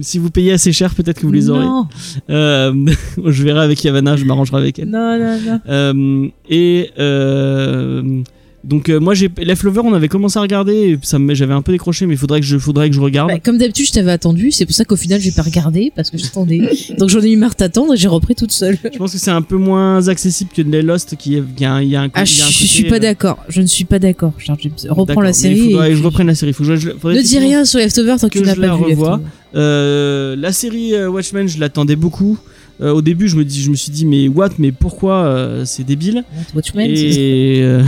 [0.00, 1.64] Si vous payez assez cher, peut-être que vous les aurez.
[1.64, 1.86] Non,
[2.30, 2.72] Euh,
[3.26, 4.88] je verrai avec Yavana, je m'arrangerai avec elle.
[4.88, 5.60] non, non, non.
[5.68, 8.22] Euh, et euh,
[8.62, 12.04] Donc euh, moi j'ai Leftover on avait commencé à regarder, ça j'avais un peu décroché
[12.04, 13.30] mais il faudrait que je faudrait que je regarde.
[13.30, 16.10] Bah, comme d'habitude, je t'avais attendu, c'est pour ça qu'au final, j'ai pas regardé parce
[16.10, 16.68] que j'attendais.
[16.98, 18.76] Donc j'en ai eu marre d'attendre et j'ai repris toute seule.
[18.92, 21.64] Je pense que c'est un peu moins accessible que les Lost qui est il y
[21.64, 22.98] a un, y a un, Ah, il y a un je, côté, suis pas euh,
[22.98, 23.38] d'accord.
[23.48, 24.34] Je ne suis pas d'accord.
[24.36, 24.72] Charles James.
[24.90, 25.58] Reprends la série.
[25.58, 26.52] Il faudrait et je reprenne la série.
[26.52, 28.76] Faut que je- faudrait Ne dis rien sur Leftover tant que tu n'as pas la
[28.76, 28.88] vu.
[28.90, 29.16] Leftover.
[29.54, 32.38] Euh, la série Watchmen, je l'attendais beaucoup.
[32.82, 35.84] Au début, je me dis, je me suis dit, mais what, mais pourquoi euh, c'est
[35.84, 36.24] débile?
[36.54, 37.82] Watchmen, c'est- Et euh,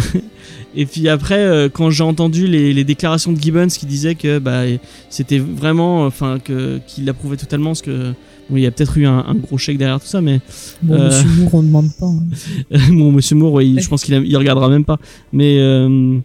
[0.74, 4.38] et puis après, euh, quand j'ai entendu les, les déclarations de Gibbons qui disaient que
[4.38, 4.62] bah
[5.10, 8.12] c'était vraiment, enfin que qu'il approuvait totalement, parce que
[8.50, 10.40] bon, il y a peut-être eu un, un gros chèque derrière tout ça, mais
[10.82, 12.06] Bon, euh, Monsieur Moore, on ne demande pas.
[12.06, 12.78] hein.
[12.90, 14.98] bon, Monsieur Moore, ouais, je pense qu'il il regardera même pas.
[15.32, 16.18] Mais euh,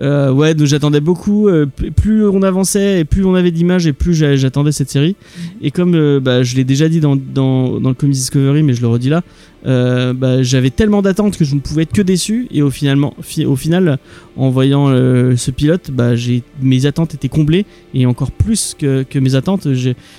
[0.00, 1.48] euh, ouais, donc j'attendais beaucoup.
[1.48, 5.14] euh, plus on avançait et plus on avait d'images et plus j'a- j'attendais cette série.
[5.62, 8.72] Et comme euh, bah, je l'ai déjà dit dans, dans, dans le Comics Discovery, mais
[8.74, 9.22] je le redis là,
[10.12, 12.48] bah, j'avais tellement d'attentes que je ne pouvais être que déçu.
[12.50, 13.98] Et au, finalement, fi- au final,
[14.36, 16.10] en voyant ce pilote, bah,
[16.60, 17.64] mes attentes étaient comblées.
[17.94, 19.66] Et encore plus que, que mes attentes,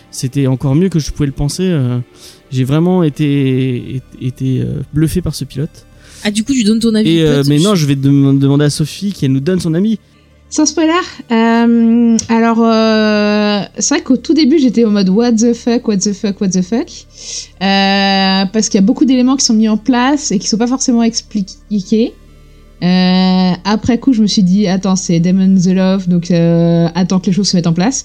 [0.09, 1.71] c'était encore mieux que je pouvais le penser.
[2.51, 5.85] j'ai vraiment été, été, été, bluffé par ce pilote.
[6.27, 7.17] Ah, du coup, tu donnes ton avis.
[7.17, 9.99] Et euh, mais non, je vais dem- demander à Sophie qu'elle nous donne son avis.
[10.49, 10.91] Sans spoiler,
[11.31, 15.97] euh, alors euh, c'est vrai qu'au tout début j'étais en mode what the fuck, what
[15.97, 16.87] the fuck, what the fuck,
[17.61, 20.57] euh, parce qu'il y a beaucoup d'éléments qui sont mis en place et qui sont
[20.57, 22.13] pas forcément expliqués.
[22.83, 27.19] Euh, après coup, je me suis dit attends c'est Demon the Love, donc euh, attends
[27.19, 28.03] que les choses se mettent en place.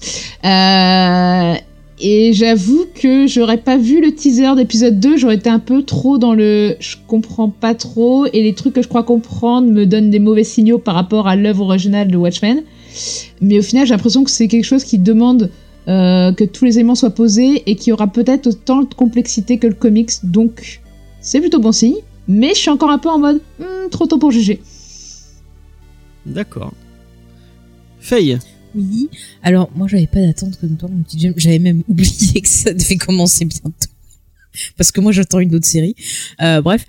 [2.03, 6.17] Et j'avoue que j'aurais pas vu le teaser d'épisode 2, j'aurais été un peu trop
[6.17, 10.09] dans le je comprends pas trop et les trucs que je crois comprendre me donnent
[10.09, 12.63] des mauvais signaux par rapport à l'œuvre originale de Watchmen.
[13.39, 15.51] Mais au final, j'ai l'impression que c'est quelque chose qui demande
[15.87, 19.67] euh, que tous les éléments soient posés et qui aura peut-être autant de complexité que
[19.67, 20.81] le comics, donc
[21.21, 21.97] c'est plutôt bon signe.
[22.27, 24.59] Mais je suis encore un peu en mode Hmm, trop tôt pour juger.
[26.25, 26.73] D'accord.
[27.99, 28.39] Faye.
[29.43, 31.33] Alors, moi, j'avais pas d'attente comme toi, mon petit James.
[31.37, 33.89] J'avais même oublié que ça devait commencer bientôt.
[34.77, 35.95] Parce que moi, j'attends une autre série.
[36.41, 36.85] Euh, bref.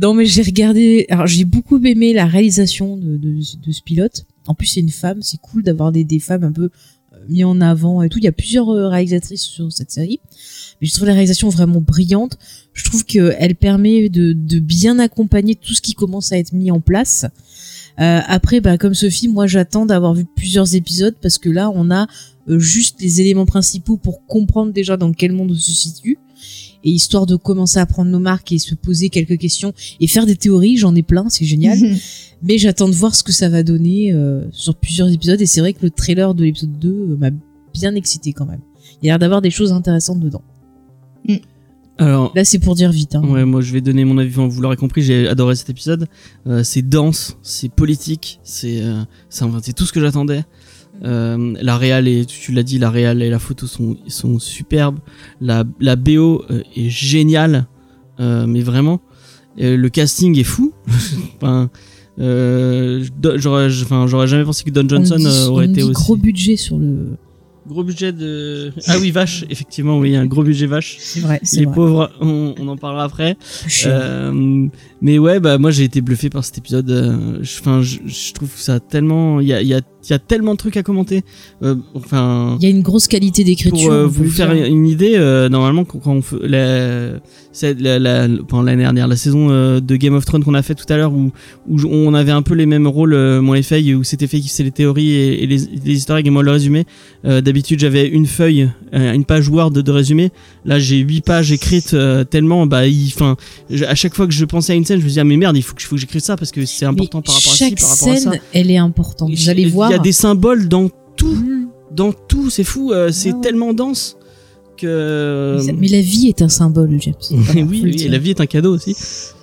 [0.00, 1.06] Non, mais j'ai regardé.
[1.08, 4.26] Alors, j'ai beaucoup aimé la réalisation de, de, ce pilote.
[4.46, 5.22] En plus, c'est une femme.
[5.22, 6.70] C'est cool d'avoir des, femmes un peu
[7.12, 8.18] euh, mis en avant et tout.
[8.18, 10.20] Il y a plusieurs euh, réalisatrices sur cette série.
[10.80, 12.38] Mais je trouve la réalisation vraiment brillante.
[12.74, 16.80] Je trouve qu'elle permet de bien accompagner tout ce qui commence à être mis en
[16.80, 17.24] place.
[18.00, 21.90] Euh, après, bah, comme Sophie, moi j'attends d'avoir vu plusieurs épisodes parce que là, on
[21.90, 22.06] a
[22.48, 26.18] euh, juste les éléments principaux pour comprendre déjà dans quel monde on se situe.
[26.84, 30.24] Et histoire de commencer à prendre nos marques et se poser quelques questions et faire
[30.26, 31.78] des théories, j'en ai plein, c'est génial.
[32.42, 35.40] Mais j'attends de voir ce que ça va donner euh, sur plusieurs épisodes.
[35.40, 37.30] Et c'est vrai que le trailer de l'épisode 2 euh, m'a
[37.72, 38.60] bien excité quand même.
[39.02, 40.42] Il y a l'air d'avoir des choses intéressantes dedans.
[41.98, 43.14] Alors, Là, c'est pour dire vite.
[43.14, 43.22] Hein.
[43.24, 44.30] ouais, moi je vais donner mon avis.
[44.30, 46.06] Enfin, vous l'aurez compris, j'ai adoré cet épisode.
[46.46, 50.44] Euh, c'est dense, c'est politique, c'est euh, c'est tout ce que j'attendais.
[51.04, 54.98] Euh, la réal et tu l'as dit, la réal et la photo sont sont superbes.
[55.40, 57.66] La la BO euh, est géniale,
[58.20, 59.00] euh, mais vraiment.
[59.60, 60.72] Euh, le casting est fou.
[61.36, 61.70] enfin,
[62.18, 63.04] euh,
[63.36, 65.92] j'aurais enfin j'aurais jamais pensé que Don Johnson on dit, aurait on été dit aussi
[65.92, 67.16] gros budget sur le.
[67.66, 68.72] Gros budget de.
[68.86, 70.96] Ah oui, vache, effectivement, oui, un gros budget vache.
[70.98, 71.40] C'est vrai.
[71.42, 71.74] C'est Les vrai.
[71.74, 73.36] pauvres, on, on en parlera après.
[73.86, 74.66] Euh,
[75.02, 76.90] mais ouais, bah moi j'ai été bluffé par cet épisode.
[76.90, 80.14] euh, je- Enfin, je, trouve ça tellement, il y a, il y a, il y
[80.14, 81.22] a tellement de trucs à commenter.
[81.62, 83.88] Euh, enfin, Il y a une grosse qualité d'écriture.
[83.88, 84.66] pour euh, vous faire dire.
[84.66, 89.48] une idée, euh, normalement quand, on fait la, la, l'année dernière, la saison
[89.80, 91.32] de Game of Thrones qu'on a fait tout à l'heure, où,
[91.68, 94.48] où on avait un peu les mêmes rôles, moi et Faye, où c'était fait qui
[94.48, 96.84] faisait les théories et, et les, les eggs et moi le résumé.
[97.24, 100.30] D'habitude j'avais une feuille, une page Word de, résumé.
[100.64, 101.96] Là j'ai huit pages écrites
[102.30, 103.36] tellement, bah, enfin,
[103.88, 105.56] à chaque fois que je pensais à une scène, je me disais ah mais merde,
[105.56, 107.56] il faut que, faut que j'écrive ça parce que c'est important Mais par rapport à
[107.56, 108.16] chaque par ça.
[108.16, 109.30] scène, elle est importante.
[109.34, 109.90] Vous allez Il voir.
[109.90, 111.68] y a des symboles dans tout, Mmh.
[111.92, 113.40] dans tout, c'est fou, euh, c'est Ouais, ouais.
[113.42, 114.16] tellement dense
[114.76, 115.56] que.
[115.58, 117.14] Mais ça- Mais la vie est un symbole, James.
[117.54, 118.94] Oui, oui, et la vie est un cadeau aussi.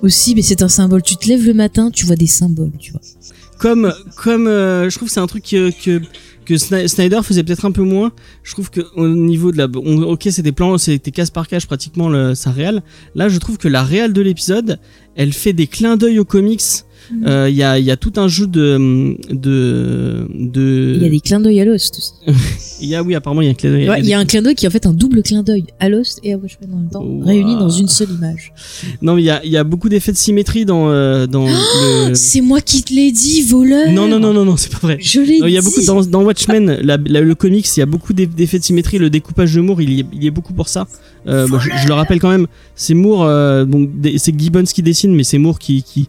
[0.01, 1.01] Aussi, mais c'est un symbole.
[1.01, 3.01] Tu te lèves le matin, tu vois des symboles, tu vois.
[3.59, 6.01] Comme, comme euh, je trouve que c'est un truc que, que,
[6.43, 8.11] que Sny- Snyder faisait peut-être un peu moins.
[8.43, 11.65] Je trouve que au niveau de la, on- ok, des plans, c'était case par case
[11.65, 12.81] pratiquement le, sa réal.
[13.15, 14.79] Là, je trouve que la réal de l'épisode,
[15.15, 16.61] elle fait des clins d'œil aux comics.
[17.11, 17.23] Mhm.
[17.27, 20.93] Euh, Il y, a, il y a tout un jeu de, de, de.
[20.97, 22.13] Il y a des clins d'œil à Lost aussi.
[22.81, 23.89] il y a- oui, apparemment, il y a un clin d'œil.
[23.89, 25.65] Ouais, il y a un clin d'œil qui est en fait un double clin d'œil
[25.79, 27.23] à Lost et à Watchmen en même temps, Wow.
[27.25, 28.53] réunis dans une seule image.
[29.01, 31.45] Non, mais il y a, il y a beaucoup d'effets de symétrie dans, euh, dans
[31.45, 32.13] le.
[32.15, 33.91] C'est moi qui te l'ai dit, voleur.
[33.91, 34.97] Non, non, non, non, non, c'est pas vrai.
[35.01, 35.41] Je l'ai dit.
[35.45, 38.13] Il y a beaucoup dans, dans Watchmen, la- la- le comics, il y a beaucoup
[38.13, 38.97] d'eff- d'effets de symétrie.
[38.97, 40.87] Le découpage de Moore, il y il y est beaucoup pour ça.
[41.27, 44.81] Euh, bah, je, le rappelle quand même, c'est Moore, euh, donc des- c'est Gibbons qui
[44.83, 46.07] dessine, mais c'est Moore qui, qui,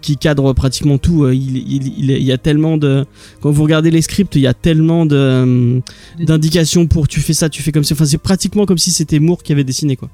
[0.00, 1.24] qui, cadre pratiquement tout.
[1.24, 3.04] Euh, Il, il, il, y a tellement de,
[3.40, 5.80] quand vous regardez les scripts, il y a tellement euh,
[6.20, 7.94] d'indications pour tu fais ça, tu fais comme ça.
[7.94, 10.08] Enfin, c'est pratiquement comme si c'était Moore qui avait dessiné quoi.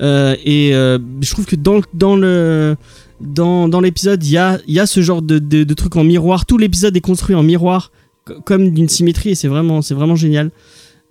[0.00, 2.76] Euh, et euh, je trouve que dans dans le
[3.20, 6.46] dans, dans l'épisode, il y a, y a ce genre de, de, truc en miroir.
[6.46, 7.90] Tout l'épisode est construit en miroir,
[8.24, 10.50] co- comme d'une symétrie, et c'est vraiment, vraiment génial.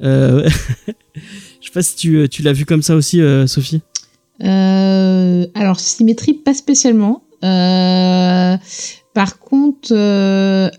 [0.03, 0.47] Euh,
[1.73, 3.81] sais pas si tu, tu l'as vu comme ça aussi, euh, Sophie.
[4.43, 7.23] Euh, alors, symétrie, pas spécialement.
[7.43, 8.57] Euh,
[9.13, 10.69] par contre, euh,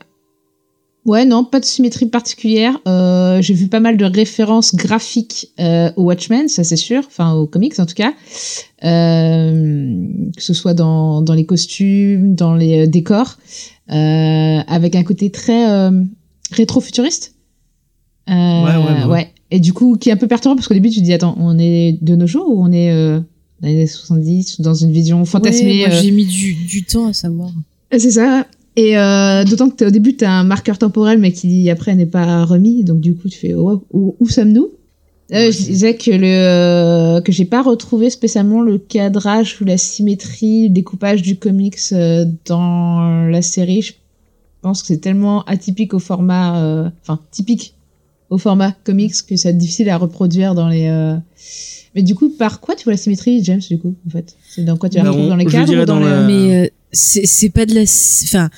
[1.04, 2.78] ouais, non, pas de symétrie particulière.
[2.86, 7.32] Euh, J'ai vu pas mal de références graphiques euh, au Watchmen, ça c'est sûr, enfin
[7.34, 8.12] aux comics en tout cas.
[8.84, 13.36] Euh, que ce soit dans, dans les costumes, dans les euh, décors,
[13.90, 16.02] euh, avec un côté très euh,
[16.52, 17.34] rétro-futuriste.
[18.30, 19.33] Euh, ouais, ouais.
[19.50, 21.36] Et du coup, qui est un peu perturbant parce qu'au début, tu te dis, attends,
[21.38, 23.20] on est de nos jours ou on est euh,
[23.60, 26.84] dans les années 70 ou dans une vision fantasmée Ouais, euh, j'ai mis du, du
[26.84, 27.50] temps à savoir.
[27.92, 28.46] C'est ça.
[28.76, 32.06] Et euh, d'autant que au début, tu as un marqueur temporel, mais qui après n'est
[32.06, 32.82] pas remis.
[32.82, 34.70] Donc du coup, tu fais, oh, où, où sommes-nous?
[35.32, 39.78] Euh, Je disais que, le, euh, que j'ai pas retrouvé spécialement le cadrage ou la
[39.78, 43.82] symétrie, le découpage du comics euh, dans la série.
[43.82, 43.92] Je
[44.60, 46.58] pense que c'est tellement atypique au format...
[46.62, 47.74] euh, Enfin, typique
[48.30, 50.86] au format comics que c'est difficile à reproduire dans les...
[50.88, 51.16] euh,
[51.94, 54.34] Mais du coup, par quoi tu vois la symétrie, James, du coup, en fait?
[54.48, 56.08] C'est dans quoi tu la Bah, retrouves dans les cadres ou dans, dans le...
[56.10, 56.26] la-.
[56.26, 58.50] Mais euh, c'est c'est pas de la, enfin,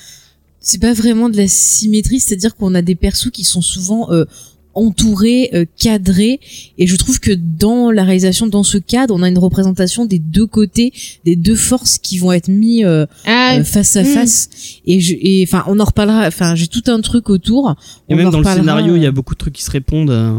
[0.59, 4.25] c'est pas vraiment de la symétrie, c'est-à-dire qu'on a des persos qui sont souvent euh,
[4.77, 6.39] entourés, euh, cadrés,
[6.77, 10.19] et je trouve que dans la réalisation, dans ce cadre, on a une représentation des
[10.19, 10.93] deux côtés,
[11.25, 14.05] des deux forces qui vont être mis euh, Ah, euh, face à hmm.
[14.05, 14.49] face.
[14.85, 16.27] Et je, et enfin, on en reparlera.
[16.27, 17.75] Enfin, j'ai tout un truc autour.
[18.09, 19.71] Et On même dans le scénario, il y euh, a beaucoup de trucs qui se
[19.71, 20.11] répondent.
[20.11, 20.31] euh.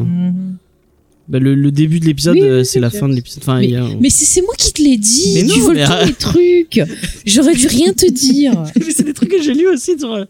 [1.29, 3.43] Bah, le, le début de l'épisode, Oui, oui, euh, oui, c'est la fin de l'épisode.
[3.43, 5.33] Enfin, Mais- il y a- Mais c'est moi qui te l'ai dit.
[5.35, 6.81] Mais non, tu voles mais tous mes trucs.
[7.27, 8.53] J'aurais dû rien te dire.
[8.77, 9.99] Mais c'est des trucs que j'ai lus aussi.
[9.99, 10.27] Sur...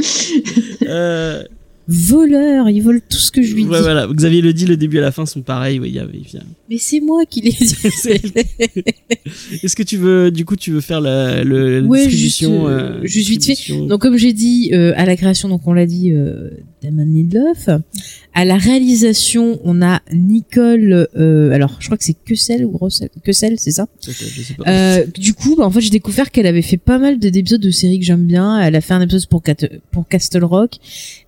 [0.88, 1.42] euh,
[1.92, 3.82] Voleur, il vole tout ce que je lui ouais, dis.
[3.82, 4.06] voilà.
[4.06, 5.80] Xavier le dit, le début et la fin sont pareils.
[5.80, 5.98] Oui,
[6.68, 7.50] Mais c'est moi qui dit.
[7.96, 8.22] C'est-
[9.64, 12.70] Est-ce que tu veux, du coup, tu veux faire la, le, la Ouais, distribution juste,
[12.70, 13.86] euh, euh, juste vite fait.
[13.88, 16.12] Donc comme j'ai dit euh, à la création, donc on l'a dit,
[16.82, 17.68] Damon Lindelof.
[18.32, 21.08] À la réalisation, on a Nicole.
[21.16, 23.86] euh, alors je crois que c'est Quessel ou Rossel, Quessel, c'est ça?
[24.06, 24.64] Je sais pas.
[24.68, 27.60] Euh, du coup, bah, en fait, j'ai découvert qu'elle avait fait pas mal de- d'épisodes
[27.60, 28.60] de séries que j'aime bien.
[28.60, 30.72] Elle a fait un épisode pour, Cat- pour Castle Rock.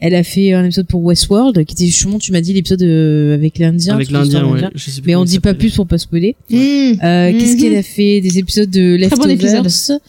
[0.00, 3.34] Elle a fait un épisode pour Westworld, qui était justement, tu m'as dit, l'épisode euh,
[3.34, 3.94] avec l'Indien.
[3.94, 4.60] Avec l'Indien, ouais.
[4.74, 6.36] Je sais plus Mais on dit pas plus pour pas spoiler.
[6.50, 6.54] hmm.
[6.56, 7.60] Euh, Qu'est-ce Mhm.
[7.60, 8.20] qu'elle a fait?
[8.20, 9.60] Des épisodes de Très bon Leftovers.
[9.60, 10.00] épisode.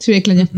[0.00, 0.48] Celui avec l'Indien.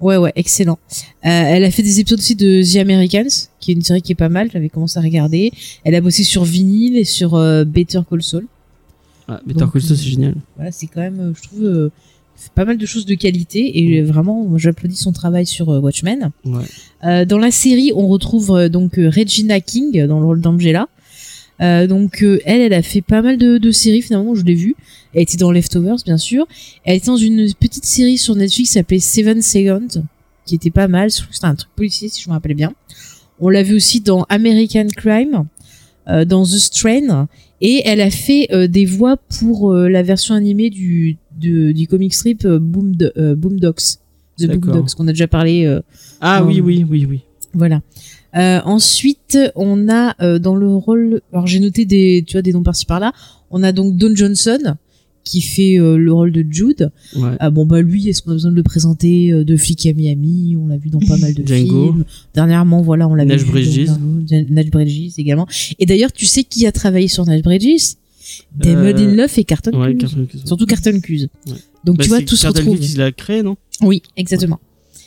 [0.00, 0.78] Ouais, ouais, excellent.
[0.92, 3.28] Euh, elle a fait des épisodes aussi de The Americans,
[3.60, 4.50] qui est une série qui est pas mal.
[4.52, 5.52] J'avais commencé à regarder.
[5.84, 8.46] Elle a bossé sur Vinyl et sur euh, Better Call Saul.
[9.26, 10.34] Ah, Better Donc, Call Saul, euh, c'est génial.
[10.56, 11.90] Voilà, c'est quand même, je trouve, euh,
[12.54, 16.30] pas mal de choses de qualité et euh, vraiment, j'applaudis son travail sur Watchmen.
[16.44, 17.24] Ouais.
[17.24, 20.88] Dans la série, on retrouve donc Regina King dans le rôle d'Angela.
[21.62, 24.54] Euh, donc euh, elle, elle a fait pas mal de, de séries finalement, je l'ai
[24.54, 24.76] vue.
[25.14, 26.46] Elle était dans Leftovers, bien sûr.
[26.84, 30.02] Elle était dans une petite série sur Netflix qui s'appelait Seven Seconds,
[30.44, 31.10] qui était pas mal.
[31.10, 32.74] C'était un truc policier, si je me rappelle bien.
[33.40, 35.44] On l'a vu aussi dans American Crime,
[36.08, 37.28] euh, dans The Strain,
[37.60, 41.86] et elle a fait euh, des voix pour euh, la version animée du du, du
[41.86, 42.92] comic strip euh, Boom
[43.36, 43.98] Boomdocs,
[44.38, 44.46] The.
[44.46, 45.64] Boomdocs qu'on a déjà parlé.
[45.66, 45.80] euh,
[46.20, 47.20] Ah oui, oui, oui, oui.
[47.54, 47.80] voilà.
[48.36, 52.52] Euh, ensuite, on a euh, dans le rôle, alors j'ai noté des, tu vois, des
[52.52, 53.12] noms par-ci par-là.
[53.50, 54.76] On a donc Don Johnson
[55.24, 56.90] qui fait euh, le rôle de Jude.
[57.16, 57.30] Ouais.
[57.40, 60.56] Ah bon bah lui, est-ce qu'on a besoin de le présenter de flic à Miami?
[60.56, 61.92] On l'a vu dans pas mal de Django.
[61.92, 62.04] films.
[62.34, 63.50] Dernièrement, voilà, on l'a Nash vu.
[63.50, 63.86] Bridges.
[63.86, 65.46] dans- dans- Nash Bridges également.
[65.78, 67.94] Et d'ailleurs, tu sais qui a travaillé sur Nash Bridges?
[68.54, 70.00] Damon Euh, Lindelof et Carton Ouais, Cuse.
[70.10, 70.42] Carton Cuse.
[70.44, 71.28] Surtout Carton Cuse.
[71.46, 71.52] Ouais.
[71.84, 72.78] Donc Bah, tu vois, tout se Carton retrouve.
[72.78, 73.56] Cuse, il l'a créé, non?
[73.82, 74.58] Oui, exactement.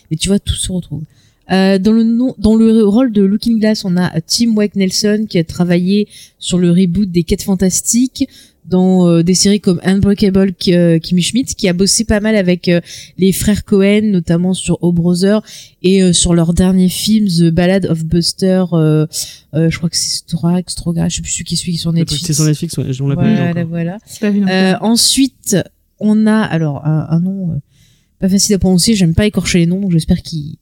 [0.10, 1.04] Mais tu vois, tout se retrouve.
[1.52, 5.26] Euh, dans le nom, dans le rôle de Looking Glass, on a Tim Wake Nelson
[5.28, 6.08] qui a travaillé
[6.38, 8.28] sur le reboot des Quêtes Fantastiques,
[8.66, 12.68] dans euh, des séries comme Unbreakable euh, Kimmy Schmidt, qui a bossé pas mal avec
[12.68, 12.82] euh,
[13.18, 15.42] les frères Cohen, notamment sur O Brother
[15.82, 18.66] et euh, sur leur dernier film The Ballad of Buster.
[18.74, 19.08] euh,
[19.56, 22.24] euh, je crois que c'est Stroga, Stroga, je sais plus celui qui est sur Netflix.
[22.28, 23.98] C'est sur Netflix, ouais, on l'a pas vu Voilà, voilà.
[24.22, 24.52] Pas vu plus.
[24.52, 25.58] Euh, ensuite,
[26.00, 27.56] on a alors un, un nom euh,
[28.20, 28.94] pas facile à prononcer.
[28.94, 30.58] J'aime pas écorcher les noms, donc j'espère qu'il.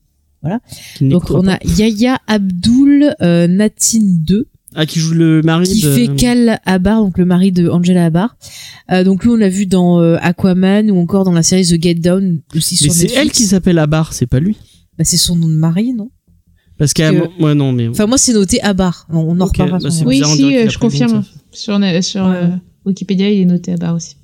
[1.02, 5.82] Ne Donc on a Yaya Abdul euh, Natin 2 Ah, qui joue le mari qui
[5.82, 5.92] de...
[5.92, 8.38] fait Cal Abar, donc le mari de Angela Abar.
[8.92, 11.82] Euh, donc lui on l'a vu dans euh, Aquaman ou encore dans la série The
[11.82, 14.56] Get Down aussi Mais c'est elle qui s'appelle Abar, c'est pas lui.
[14.98, 16.10] Bah, c'est son nom de mari, non?
[16.78, 16.94] Parce.
[16.94, 17.88] Que- Ouais, non, mais...
[17.88, 19.08] Enfin moi c'est noté Abar.
[19.12, 19.80] On, on en Ok, reparlera.
[19.80, 21.24] bah, Oui, si, euh, je confirme.
[21.52, 22.36] Sur, sur Ouais.
[22.36, 22.48] euh,
[22.86, 24.17] Wikipédia, il est noté à barre aussi.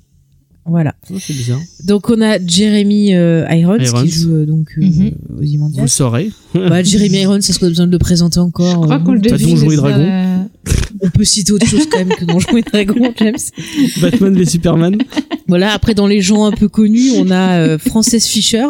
[0.66, 0.94] Voilà.
[1.12, 1.60] Oh, c'est bizarre.
[1.84, 4.02] Donc on a Jeremy euh, Irons, Irons.
[4.02, 6.30] qui joue euh, donc euh, aux Vous le saurez.
[6.54, 9.12] Bah, Jeremy Irons, est-ce qu'on a besoin de le présenter encore Je crois Euh, qu'on
[9.12, 9.56] le T'as devine.
[9.56, 10.08] Donjons et ça, Dragons.
[10.08, 10.42] euh,
[11.02, 13.34] On peut citer autre chose quand même que Donjons et Dragons, James.
[14.00, 14.96] Batman v Superman.
[15.48, 18.66] Voilà, après dans les gens un peu connus, on a euh, Frances Fisher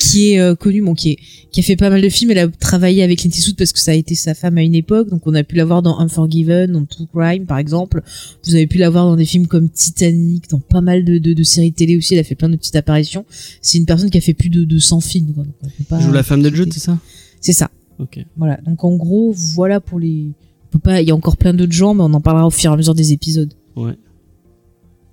[0.00, 1.18] qui est euh, connue, bon qui est
[1.52, 3.78] qui a fait pas mal de films, elle a travaillé avec Clint Eastwood parce que
[3.78, 5.98] ça a été sa femme à une époque, donc on a pu la voir dans
[6.00, 8.02] Unforgiven, dans True Crime par exemple.
[8.44, 11.32] Vous avez pu la voir dans des films comme Titanic, dans pas mal de, de,
[11.34, 13.24] de séries télé aussi, elle a fait plein de petites apparitions.
[13.60, 15.32] C'est une personne qui a fait plus de 200 films.
[15.34, 16.98] Quoi, donc on peut pas Il joue la femme de Jude, c'est ça?
[17.40, 17.70] C'est ça.
[17.98, 18.24] Ok.
[18.36, 18.58] Voilà.
[18.64, 20.30] Donc en gros, voilà pour les.
[20.64, 21.02] On peut pas.
[21.02, 22.76] Il y a encore plein d'autres gens, mais on en parlera au fur et à
[22.78, 23.52] mesure des épisodes.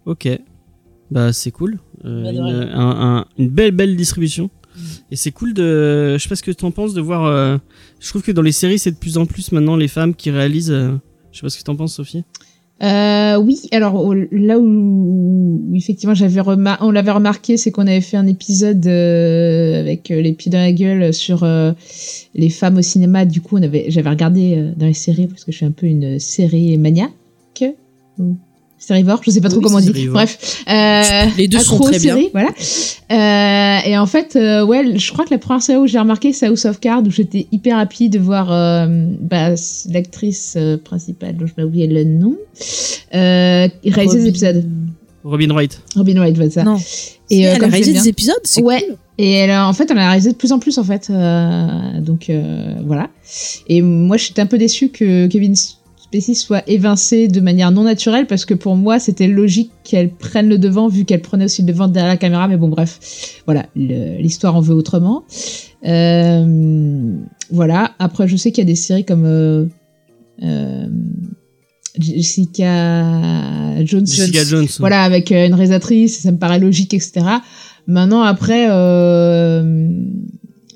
[0.06, 0.28] Ok.
[1.12, 1.80] Bah c'est cool.
[2.06, 2.69] Euh, Bah, de une, rien.
[2.73, 4.49] un- un- une belle belle distribution.
[5.12, 6.15] Et c'est cool de.
[6.18, 7.26] Je sais pas ce que t'en penses de voir.
[7.26, 7.58] euh,
[8.00, 10.32] Je trouve que dans les séries c'est de plus en plus maintenant les femmes qui
[10.32, 10.72] réalisent.
[10.72, 10.92] euh,
[11.32, 12.24] Je sais pas ce que t'en penses Sophie.
[12.82, 18.15] Euh, oui, alors là où, effectivement j'avais remar- on l'avait remarqué, c'est qu'on avait fait
[18.15, 21.46] un épisode euh, avec les pieds dans la gueule sur
[22.36, 23.26] les femmes au cinéma.
[23.26, 26.78] Du coup, j'avais regardé dans les séries parce que je suis un peu une série
[26.78, 27.12] maniaque.
[28.82, 29.88] Sérivore, je sais pas trop Oui, comment on dit.
[29.88, 30.13] sérivore.
[30.13, 32.18] Bref, euh, Les deux sont très bien.
[32.32, 32.50] Voilà.
[33.12, 36.32] Euh, et en fait, euh, ouais, je crois que la première série où j'ai remarqué,
[36.34, 38.88] c'est House of Cards, où j'étais hyper happy de voir euh,
[39.20, 39.50] bah,
[39.89, 42.36] l'actrice euh, principale, dont je m'ai oublié le nom,
[43.13, 44.65] euh, réaliser des Robin- épisodes.
[45.26, 45.82] Robin Wright.
[45.96, 46.63] Robin Wright, voilà ça.
[46.63, 46.78] Non.
[47.30, 48.82] Et, euh, elle a réalisé des épisodes, c'est Ouais.
[48.88, 48.96] cool.
[49.18, 51.10] Et elle, en fait, elle en a réalisé de plus en plus, en fait.
[51.10, 53.10] Euh, donc, euh, voilà.
[53.68, 55.54] Et moi, j'étais un peu déçue que Kevin
[56.12, 60.50] Spacey soit évincé de manière non naturelle, parce que pour moi, c'était logique qu'elle prenne
[60.50, 62.48] le devant, vu qu'elle prenait aussi le devant derrière la caméra.
[62.48, 63.41] Mais bon, bref.
[63.45, 63.67] Voilà.
[63.76, 65.24] L'histoire en veut autrement.
[65.86, 67.15] Euh,
[67.52, 67.91] voilà.
[68.00, 69.26] Après, je sais qu'il y a des séries comme...
[69.26, 69.65] euh,
[70.41, 70.88] euh,
[72.00, 74.08] Jessica Jones.
[74.08, 74.67] Jessica Jones.
[74.80, 77.22] Voilà, avec une réalisatrice, ça me paraît logique, etc.
[77.88, 78.67] Maintenant, après,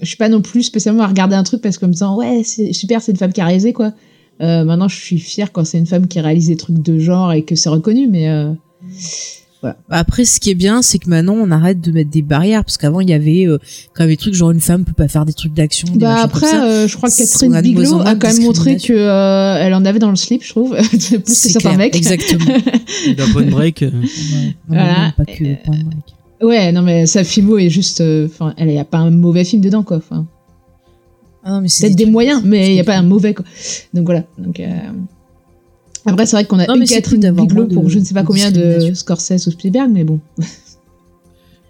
[0.04, 2.42] je suis pas non plus spécialement à regarder un truc parce que me disant ouais,
[2.44, 3.94] c'est super, c'est une femme qui a réalisé quoi.
[4.42, 7.32] Euh, maintenant, je suis fière quand c'est une femme qui réalise des trucs de genre
[7.34, 8.52] et que c'est reconnu, mais euh,
[9.62, 12.66] Bah, Après, ce qui est bien, c'est que maintenant, on arrête de mettre des barrières,
[12.66, 13.60] parce qu'avant, il y avait euh,
[13.94, 15.88] quand même des trucs genre une femme peut pas faire des trucs d'action.
[15.94, 16.66] des bah après, comme ça.
[16.66, 20.00] euh, je crois que Catherine Bigelow a quand même montré que euh, elle en avait
[20.00, 21.96] dans le slip, je trouve, plus que certains mecs.
[21.96, 22.44] Exactement.
[23.18, 23.84] Dans Point Break.
[23.84, 24.02] euh, Non,
[24.68, 25.06] Voilà.
[25.06, 26.06] non, pas que Euh, Point Break.
[26.42, 29.46] Ouais, non mais sa filmo est juste, euh, enfin, elle y a pas un mauvais
[29.46, 29.96] film dedans quoi.
[29.98, 30.26] Enfin,
[31.44, 33.46] Ah peut-être des trucs- moyens, mais il y a pas un mauvais quoi.
[33.94, 34.24] Donc voilà.
[34.38, 34.70] Donc euh,
[36.06, 38.14] après c'est vrai qu'on a Non, c'est Catherine Bigelow moins de- pour je ne sais
[38.14, 38.94] pas de combien de.
[38.94, 40.20] Scorsese ou Spielberg, mais bon.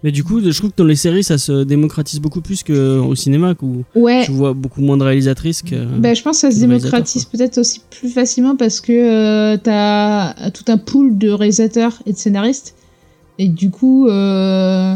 [0.02, 3.14] Mais du coup, je trouve que dans les séries, ça se démocratise beaucoup plus qu'au
[3.14, 4.22] cinéma, où Ouais.
[4.26, 5.76] tu vois beaucoup moins de réalisatrices que.
[5.98, 10.50] Ben, je pense que ça se démocratise peut-être aussi plus facilement parce que euh, t'as
[10.50, 12.74] tout un pool de réalisateurs et de scénaristes
[13.38, 14.94] et du coup euh,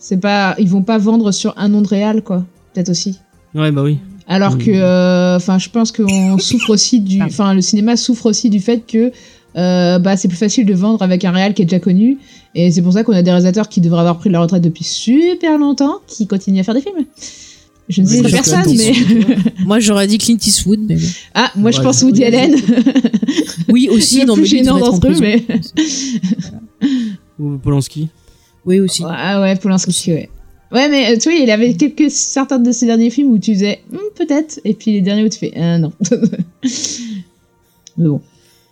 [0.00, 3.16] c'est pas ils vont pas vendre sur un nom de réal quoi peut-être aussi
[3.54, 3.98] Ouais, bah oui.
[4.28, 8.50] Alors que euh, enfin je pense qu'on souffre aussi du enfin le cinéma souffre aussi
[8.50, 9.10] du fait que
[9.56, 12.18] euh, bah c'est plus facile de vendre avec un réal qui est déjà connu.
[12.54, 14.84] Et c'est pour ça qu'on a des réalisateurs qui devraient avoir pris leur retraite depuis
[14.84, 17.06] super longtemps qui continuent à faire des films.
[17.88, 18.92] Je ne Oui, sais pas genre personne mais
[19.64, 20.98] Moi, j'aurais dit Clint Eastwood, mais
[21.34, 22.54] ah moi je pense Woody Allen.
[23.68, 25.44] Oui, aussi, le non, plus gênant d'entre eux, mais.
[27.38, 28.08] Ou Polanski.
[28.64, 29.02] Oui, aussi.
[29.06, 30.30] Ah ouais, Polanski, ouais.
[30.70, 33.54] Ouais, mais euh, tu vois, il avait quelques certains de ses derniers films où tu
[33.54, 35.92] faisais Hmm, peut-être, et puis les derniers où tu fais ah non.
[37.96, 38.20] mais bon.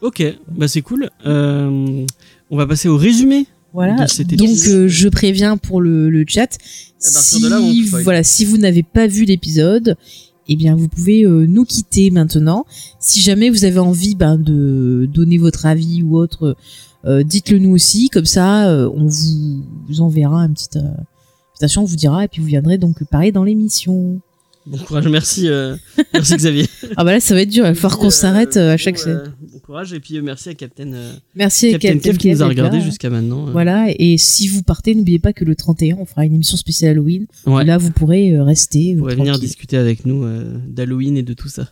[0.03, 1.11] Ok, bah c'est cool.
[1.25, 2.05] Euh,
[2.51, 3.47] on va passer au résumé.
[3.73, 4.05] Voilà.
[4.05, 6.45] de cet Donc, euh, je préviens pour le, le chat.
[6.45, 9.97] À partir Si, de là, on voilà, si vous n'avez pas vu l'épisode,
[10.49, 12.65] eh bien, vous pouvez euh, nous quitter maintenant.
[13.01, 16.57] Si jamais vous avez envie ben, de donner votre avis ou autre,
[17.05, 18.09] euh, dites-le nous aussi.
[18.09, 20.79] Comme ça, euh, on vous, vous enverra une petite
[21.57, 24.21] euh, invitation, on vous dira, et puis vous viendrez donc parler dans l'émission.
[24.67, 25.77] Bon courage, merci, euh,
[26.13, 26.67] merci Xavier.
[26.97, 27.65] Ah bah là, ça va être dur.
[27.65, 29.13] Il va falloir qu'on Euh, s'arrête euh, à bon, chaque scène.
[29.25, 30.91] euh, Bon courage et puis merci à Captain,
[31.37, 33.47] Merci Captain Captain Kev qui nous a regardé jusqu'à maintenant.
[33.53, 36.93] Voilà, et si vous partez, n'oubliez pas que le 31, on fera une émission spéciale
[36.93, 37.27] Halloween.
[37.47, 37.65] Ouais.
[37.65, 38.95] Là, vous pourrez rester.
[38.95, 40.25] Vous pourrez venir discuter avec nous
[40.67, 41.69] d'Halloween et de tout ça.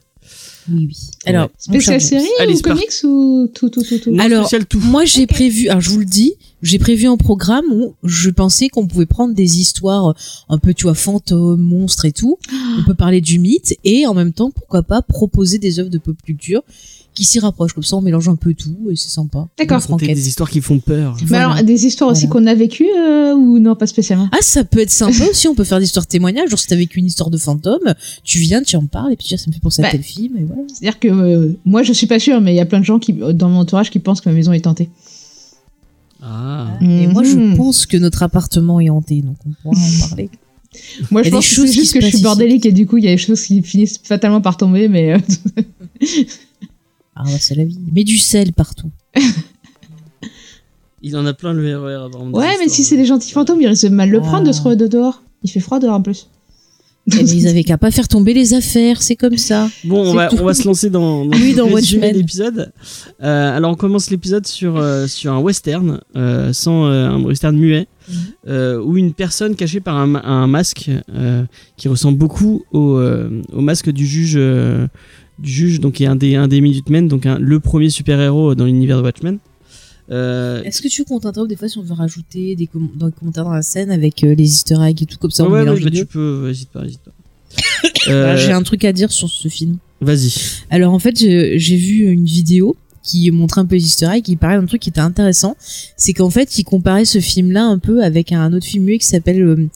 [0.71, 0.97] Oui, oui.
[1.27, 4.81] Alors, Spécial série Allez, ou comics ou tout, tout, tout, tout Non, Alors, tout.
[4.81, 8.69] Moi, j'ai prévu, alors je vous le dis, j'ai prévu un programme où je pensais
[8.69, 10.15] qu'on pouvait prendre des histoires euh,
[10.49, 12.39] un peu, tu vois, fantômes, monstres et tout.
[12.79, 15.99] On peut parler du mythe et en même temps, pourquoi pas proposer des œuvres de
[15.99, 16.63] pop culture
[17.15, 17.73] qui s'y rapprochent.
[17.75, 19.49] Comme ça, on mélange un peu tout et c'est sympa.
[19.59, 19.81] D'accord.
[19.99, 21.17] Des histoires qui font peur.
[21.21, 21.51] Mais Voilà.
[21.53, 22.41] alors, des histoires aussi Voilà.
[22.43, 24.29] qu'on a vécues euh, ou non, pas spécialement?
[24.33, 25.47] Ah, ça peut être sympa aussi.
[25.49, 26.51] On peut faire des histoires témoignages.
[26.51, 29.27] Genre, si t'as vécu une histoire de fantôme, tu viens, tu en parles et puis
[29.27, 29.91] tu ça me fait penser à Bah.
[29.93, 30.63] tel film et voilà.
[30.69, 32.99] C'est-à-dire que euh, moi, je suis pas sûre, mais il y a plein de gens
[32.99, 34.91] qui, dans mon entourage qui pensent que ma maison est tentée.
[36.23, 36.69] Ah.
[36.81, 40.31] Et moi, je pense que notre appartement est hanté, donc on pourra en parler.
[41.13, 42.23] Moi, Il y je pense que c'est juste que je suis passent ici.
[42.25, 45.13] bordélique et du coup, il y a des choses qui finissent fatalement par tomber, mais
[45.13, 45.19] euh,
[47.17, 47.79] Ah, bah, c'est la vie.
[47.93, 48.91] Mais du sel partout.
[51.03, 52.31] Il en a plein le RER avant.
[52.31, 54.27] ouais, mais si c'est des gentils fantômes, ils risquent de mal le Ah.
[54.27, 55.23] prendre de se retrouver de dehors.
[55.43, 56.29] Il fait froid dehors en plus.
[57.13, 59.69] Eh ben, ils avaient qu'à pas faire tomber les affaires, c'est comme ça.
[59.85, 62.13] Bon, on va, on va se lancer dans, dans, Oui, le dans résumé Watchmen.
[62.13, 62.73] de l'épisode.
[63.23, 67.55] Euh, alors, on commence l'épisode sur, euh, sur un western, euh, sans euh, un western
[67.59, 68.17] muet, Mhm.
[68.49, 71.45] euh, où une personne cachée par un, un masque euh,
[71.77, 74.87] qui ressemble beaucoup au, euh, au masque du juge, euh,
[75.39, 78.55] du juge, donc qui est un des, un des Minutemen, donc un- le premier super-héros
[78.55, 79.39] dans l'univers de Watchmen.
[80.11, 83.07] Euh, Est-ce que tu comptes interrompre des fois si on veut rajouter des com- dans
[83.07, 85.63] les commentaires dans la scène avec euh, les easter eggs et tout comme ça ouais,
[85.67, 87.11] ouais, bah, tu peux, hésite pas, hésite pas.
[88.09, 89.79] Euh, J'ai un truc à dire sur ce film.
[90.03, 90.31] Vas-y.
[90.69, 94.35] Alors en fait, j'ai vu une vidéo qui montrait un peu les easter eggs, qui
[94.37, 95.57] parlait d'un truc qui était intéressant,
[95.97, 99.07] c'est qu'en fait, il comparait ce film-là un peu avec un autre film muet qui
[99.07, 99.69] s'appelle euh,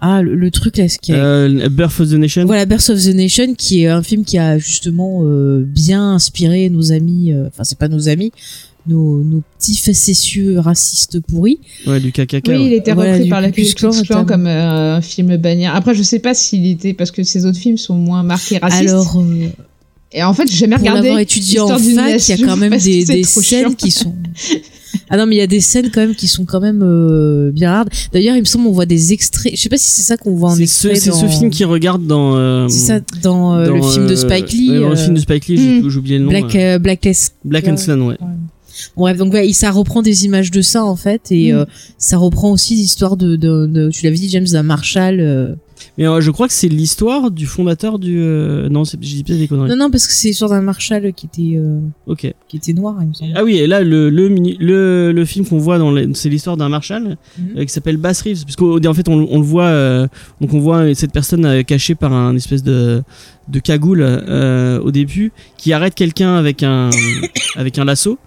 [0.00, 2.44] ah le, le truc là, ce qui a- Euh, Birth of the Nation.
[2.44, 6.68] voilà Birth of the Nation, qui est un film qui a justement euh, bien inspiré
[6.70, 8.30] nos amis, euh, enfin c'est pas nos amis,
[8.86, 11.58] nos, nos petits facétieux racistes pourris.
[11.86, 12.42] Ouais, du KKK.
[12.48, 12.66] Oui, ouais.
[12.66, 14.24] il était repris par la notamment.
[14.26, 15.74] comme euh, un film bannière.
[15.74, 18.90] Après, je sais pas s'il était parce que ces autres films sont moins marqués racistes.
[18.90, 19.48] Alors euh,
[20.16, 21.02] Et en fait, j'ai jamais pour regardé.
[21.08, 21.98] l'avoir étudié en fac, il y
[22.42, 23.72] a quand même des, des scènes chiant.
[23.72, 24.14] qui sont.
[25.10, 27.50] Ah non, mais il y a des scènes quand même qui sont quand même euh,
[27.50, 27.88] bien hard.
[28.12, 29.52] D'ailleurs, il me semble on voit des extraits.
[29.56, 30.94] Je sais pas si c'est ça qu'on voit en C'est ce, extrait.
[30.94, 32.36] c'est ce dans- film qui regarde dans.
[32.36, 34.70] euh, C'est ça dans, euh, le film de euh, Spike Lee.
[34.70, 35.90] ouais, dans le euh, film de Spike Lee, j'ai Hmm.
[35.90, 36.30] j'ai oublié le nom.
[36.30, 37.34] Black euh, Blacklist.
[37.44, 38.16] Black and Slan, ouais.
[38.96, 41.56] Bref, donc ouais, ça reprend des images de ça en fait, et Mm.
[41.56, 41.64] euh,
[41.98, 45.58] ça reprend aussi l'histoire de, de, de- tu l'avais dit James d'un Marshall.
[45.96, 48.18] Mais euh, je crois que c'est l'histoire du fondateur du.
[48.18, 49.68] euh, Non, dit peut-être des conneries.
[49.70, 52.32] Non non parce que c'est l'histoire d'un Marshall qui était euh, Ok.
[52.48, 53.32] qui était noir, il me semble.
[53.36, 56.56] Ah oui, et là, le, le, mini- le, le film qu'on voit, dans c'est l'histoire
[56.56, 57.64] d'un Marshall Mhm.
[57.64, 58.42] qui s'appelle Bass Reeves.
[58.44, 59.70] Parce qu'en en fait, on, on le voit.
[60.40, 63.02] donc, on voit cette personne cachée par un espèce de,
[63.48, 64.02] de cagoule
[64.82, 66.90] au début qui arrête quelqu'un avec un,
[67.56, 68.18] avec un lasso.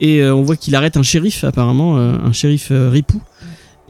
[0.00, 3.20] Et on voit qu'il arrête un shérif, apparemment, un shérif ripou.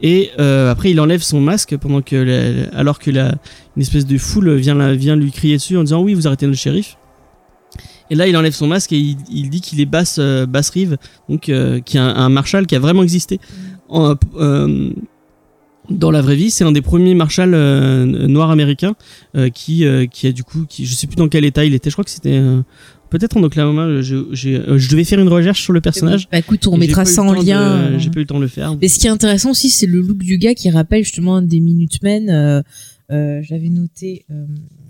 [0.01, 3.35] Et euh, après, il enlève son masque pendant que, la- alors que la,
[3.75, 6.47] une espèce de foule vient, la- vient lui crier dessus en disant oui, vous arrêtez
[6.47, 6.97] le shérif.
[8.09, 10.69] Et là, il enlève son masque et il, il dit qu'il est Bass, euh, Bass
[10.71, 10.97] Reeves,
[11.29, 13.39] donc euh, qui est un, un marshal qui a vraiment existé
[13.89, 14.91] en, euh,
[15.89, 16.51] dans la vraie vie.
[16.51, 18.95] C'est un des premiers marshals noirs américains
[19.53, 21.89] qui, qui a du coup, qui, je sais plus dans quel état il était.
[21.89, 22.41] Je crois que c'était
[23.11, 24.01] peut-être en Oklahoma.
[24.01, 26.27] Je, j'ai- euh, je devais faire une recherche sur le personnage.
[26.31, 27.61] Bah écoute, on Et mettra ça en lien.
[27.61, 27.99] euh.
[27.99, 28.75] J'ai pas eu le temps de le faire.
[28.81, 31.41] Mais ce qui est intéressant aussi, c'est le look du gars qui rappelle justement un
[31.43, 32.29] des Minutemen.
[32.29, 32.61] Euh,
[33.11, 34.45] euh, J'avais noté, euh,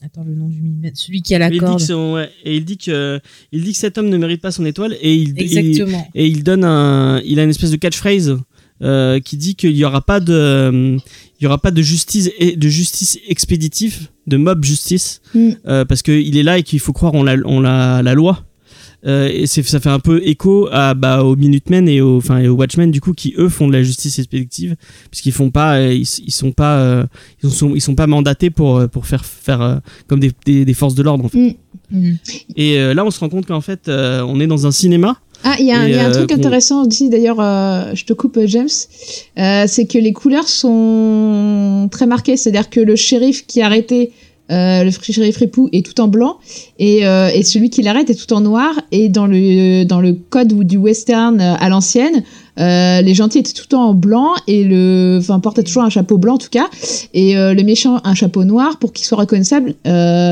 [0.06, 1.82] attends le nom du Minutemen, celui qui a la il corde.
[2.14, 3.20] ouais, et il dit que
[3.52, 6.08] il dit que cet homme ne mérite pas son étoile et il, Exactement.
[6.14, 8.38] et il donne un il a une espèce de catchphrase
[8.82, 10.98] euh, qui dit qu'il y aura pas de euh,
[11.40, 15.50] il y aura pas de justice et de justice expéditive de mob justice Mm.
[15.68, 18.46] euh, parce qu'il est là et qu'il faut croire en la en la, la loi
[19.04, 22.38] Euh, et c'est ça fait un peu écho à bah aux Minutemen et aux enfin
[22.38, 24.76] et aux Watchmen du coup qui eux font de la justice expéditive
[25.10, 27.06] puisqu'ils font pas euh, ils, ils sont pas euh,
[27.44, 30.94] ils sont ils sont pas mandatés pour pour faire faire comme des, des, des forces
[30.94, 31.58] de l'ordre en fait.
[31.90, 32.18] Mhm.
[32.56, 35.18] et euh, là on se rend compte qu'en fait euh, on est dans un cinéma
[35.44, 37.40] Ah, il y a, un- Et, il y a un euh, truc intéressant aussi, d'ailleurs,
[37.40, 38.68] euh, je te coupe, James.
[39.40, 42.38] Euh, c'est que les couleurs sont très marquées.
[42.38, 44.12] C'est-à-dire que le shérif qui a arrêté
[44.52, 46.36] euh, le shérif Ripou est tout en blanc
[46.78, 48.74] et, euh, et celui qui l'arrête est tout en noir.
[48.92, 52.24] Et dans le, dans le code du western à l'ancienne,
[52.60, 55.90] euh, les gentils étaient tout le temps en blanc et le, enfin, portaient toujours un
[55.90, 56.70] chapeau blanc en tout cas.
[57.14, 59.74] Et le méchant un chapeau noir pour qu'il soit reconnaissable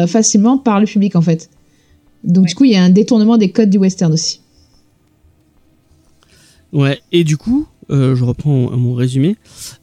[0.07, 1.49] facilement par le public en fait.
[2.25, 2.49] Donc Ouais.
[2.49, 4.41] du coup, il y a un détournement des codes du western aussi.
[6.73, 9.35] Ouais, et du coup, euh, je reprends mon résumé,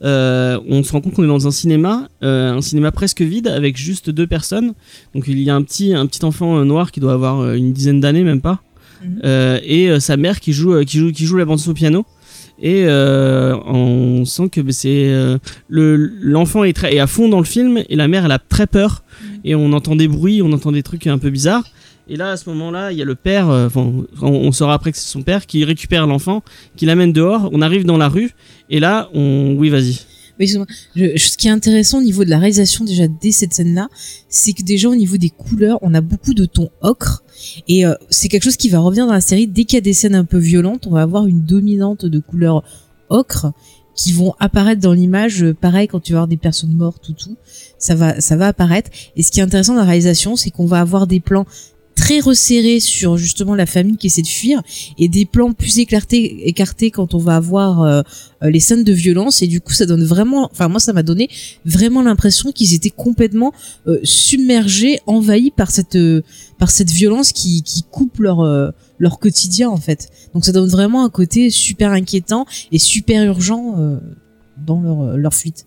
[0.05, 3.49] euh, on se rend compte qu'on est dans un cinéma, euh, un cinéma presque vide
[3.49, 4.75] avec juste deux personnes.
[5.15, 8.01] Donc il y a un petit, un petit enfant noir qui doit avoir une dizaine
[8.01, 8.61] d'années, même pas,
[9.03, 9.21] Mhm.
[9.65, 12.07] et sa mère qui joue, qui joue, qui joue la bande son au piano.
[12.63, 15.13] Et on sent que bah, c'est
[15.69, 18.39] le l'enfant est très est à fond dans le film et la mère elle a
[18.39, 19.03] très peur
[19.45, 21.65] et on entend des bruits, on entend des trucs un peu bizarres.
[22.09, 23.69] Et là, à ce moment-là, il y a le père, euh,
[24.23, 26.43] on, saura après que c'est son père, qui récupère l'enfant,
[26.77, 27.49] qui l'amène dehors.
[27.53, 28.31] On arrive dans la rue,
[28.71, 29.57] et là, on.
[29.59, 29.99] Oui, vas-y.
[30.39, 33.89] Excuse-moi, je- ce qui est intéressant au niveau de la réalisation déjà dès cette scène-là,
[34.29, 37.25] c'est que déjà au niveau des couleurs, on a beaucoup de tons ocre
[37.69, 39.81] et euh, c'est quelque chose qui va revenir dans la série dès qu'il y a
[39.81, 42.63] des scènes un peu violentes, on va avoir une dominante de couleurs
[43.09, 43.47] ocre
[43.95, 45.43] qui vont apparaître dans l'image.
[45.43, 47.37] Euh, Pareil quand tu vas avoir des personnes mortes ou tout,
[47.79, 48.91] ça va ça va apparaître.
[49.17, 51.47] Et ce qui est intéressant dans la réalisation, c'est qu'on va avoir des plans
[52.07, 54.63] très resserré sur justement la famille qui essaie de fuir
[54.97, 58.03] et des plans plus écartés écartés quand on va avoir euh,
[58.45, 59.43] euh, les scènes de violence.
[59.43, 61.29] Et du coup ça donne vraiment enfin moi ça m'a donné
[61.65, 63.53] vraiment l'impression qu'ils étaient complètement
[63.89, 66.23] euh, submergés envahis par cette euh,
[66.61, 70.09] par cette violence qui qui coupe leur euh, leur quotidien en fait.
[70.33, 73.99] Donc ça donne vraiment un côté super inquiétant et super urgent euh,
[74.65, 75.67] dans leur leur fuite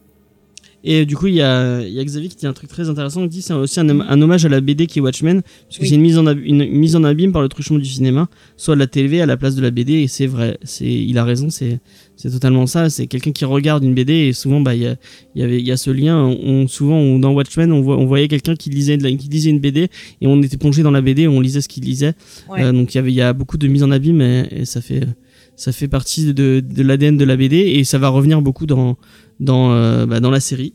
[0.83, 3.21] Et du coup, il y a, y a Xavier qui dit un truc très intéressant.
[3.23, 5.81] Il dit c'est aussi un, un hommage à la BD qui est Watchmen, parce que
[5.83, 5.89] Oui.
[5.89, 8.75] c'est une mise en ab- une, mise en abîme par le truchement du cinéma, soit
[8.75, 9.93] de la télé à la place de la BD.
[9.95, 11.79] Et c'est vrai, c'est il a raison, c'est
[12.15, 12.89] c'est totalement ça.
[12.89, 14.95] C'est quelqu'un qui regarde une BD et souvent bah il y a
[15.35, 16.17] y avait il y a ce lien.
[16.25, 19.27] On, souvent on- dans Watchmen, on, voit, on voyait quelqu'un qui lisait de la- qui
[19.27, 19.89] lisait une BD
[20.21, 22.13] et on était plongé dans la BD, et on lisait ce qu'il lisait.
[22.49, 22.63] Ouais.
[22.63, 24.65] Euh, donc il y avait il y a beaucoup de mise en abîme et, et
[24.65, 25.03] ça fait
[25.57, 28.97] ça fait partie de, de l'ADN de la BD et ça va revenir beaucoup dans
[29.39, 30.73] dans euh, bah, dans la série.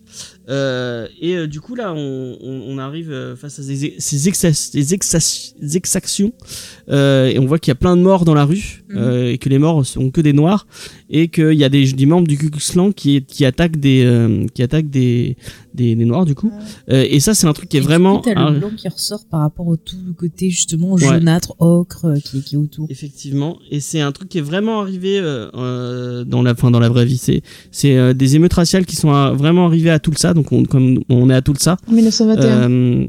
[0.48, 4.32] Euh, et euh, du coup là, on, on, on arrive euh, face à ces, ces,
[4.52, 6.32] ces exactions
[6.90, 8.98] euh, et on voit qu'il y a plein de morts dans la rue Mhm.
[8.98, 10.66] euh, et que les morts sont que des noirs
[11.10, 14.02] et qu'il y a des, des membres du Ku Klux Klan qui qui attaquent des
[14.04, 15.36] euh, qui attaquent des,
[15.74, 16.50] des des noirs du coup.
[16.90, 18.70] Euh, et ça c'est un truc qui est Et vraiment coup, t'as un- le blanc
[18.76, 21.00] qui ressort par rapport au tout le côté justement Ouais.
[21.04, 24.80] jaunâtre ocre euh, qui, qui est autour Effectivement, et c'est un truc qui est vraiment
[24.80, 27.16] arrivé euh, euh, dans la, fin, dans la vraie vie.
[27.18, 31.00] C'est, c'est euh, des émeutes raciales qui sont vraiment arrivées à Tulsa, donc on, comme
[31.08, 31.76] on est à Tulsa.
[31.88, 33.08] En 1921.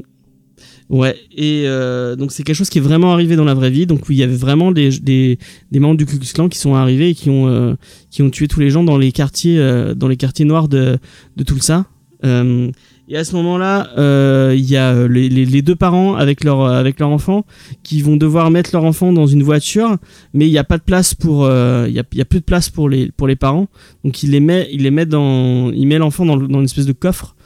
[0.88, 3.86] Ouais, et euh, donc c'est quelque chose qui est vraiment arrivé dans la vraie vie.
[3.86, 5.38] Donc il y avait vraiment des, des,
[5.72, 7.74] des membres du Ku Klan qui sont arrivés et qui ont, euh,
[8.10, 10.98] qui ont tué tous les gens dans les quartiers, euh, dans les quartiers noirs de,
[11.36, 11.86] de Tulsa.
[12.24, 12.70] Euh,
[13.08, 16.66] et à ce moment-là, euh, il y a euh, les, les, deux parents avec leur
[16.66, 17.44] avec leur enfant
[17.84, 19.96] qui vont devoir mettre leur enfant dans une voiture,
[20.34, 22.88] mais il n'y a pas de place pour il y a plus de place pour
[22.88, 23.68] les pour les parents.
[24.04, 26.86] Donc il les met il les met dans il met l'enfant dans, dans une espèce
[26.86, 27.36] de coffre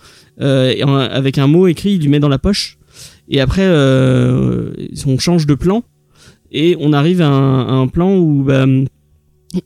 [0.41, 2.79] euh, avec un mot écrit, il lui met dans la poche.
[3.29, 4.73] Et après euh,
[5.07, 5.83] on change de plan
[6.53, 8.65] et on arrive à un, à un plan où bah,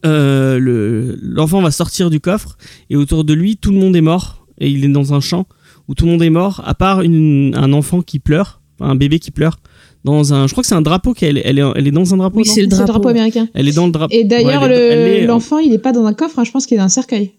[0.06, 2.56] euh, le l'enfant va sortir du coffre
[2.90, 5.46] et autour de lui tout le monde est mort et il est dans un champ
[5.88, 9.18] où tout le monde est mort à part une, un enfant qui pleure un bébé
[9.18, 9.58] qui pleure
[10.04, 12.16] dans un je crois que c'est un drapeau qu'elle elle est elle est dans un
[12.16, 13.08] drapeau Oui, c'est le C'est le drapeau.
[13.08, 13.46] américain.
[13.54, 15.72] elle est dans le drapeau Et d'ailleurs, Ouais, elle est- elle le- est- l'enfant, il
[15.72, 17.32] est pas dans un coffre, hein, je pense qu'il est dans un cercueil.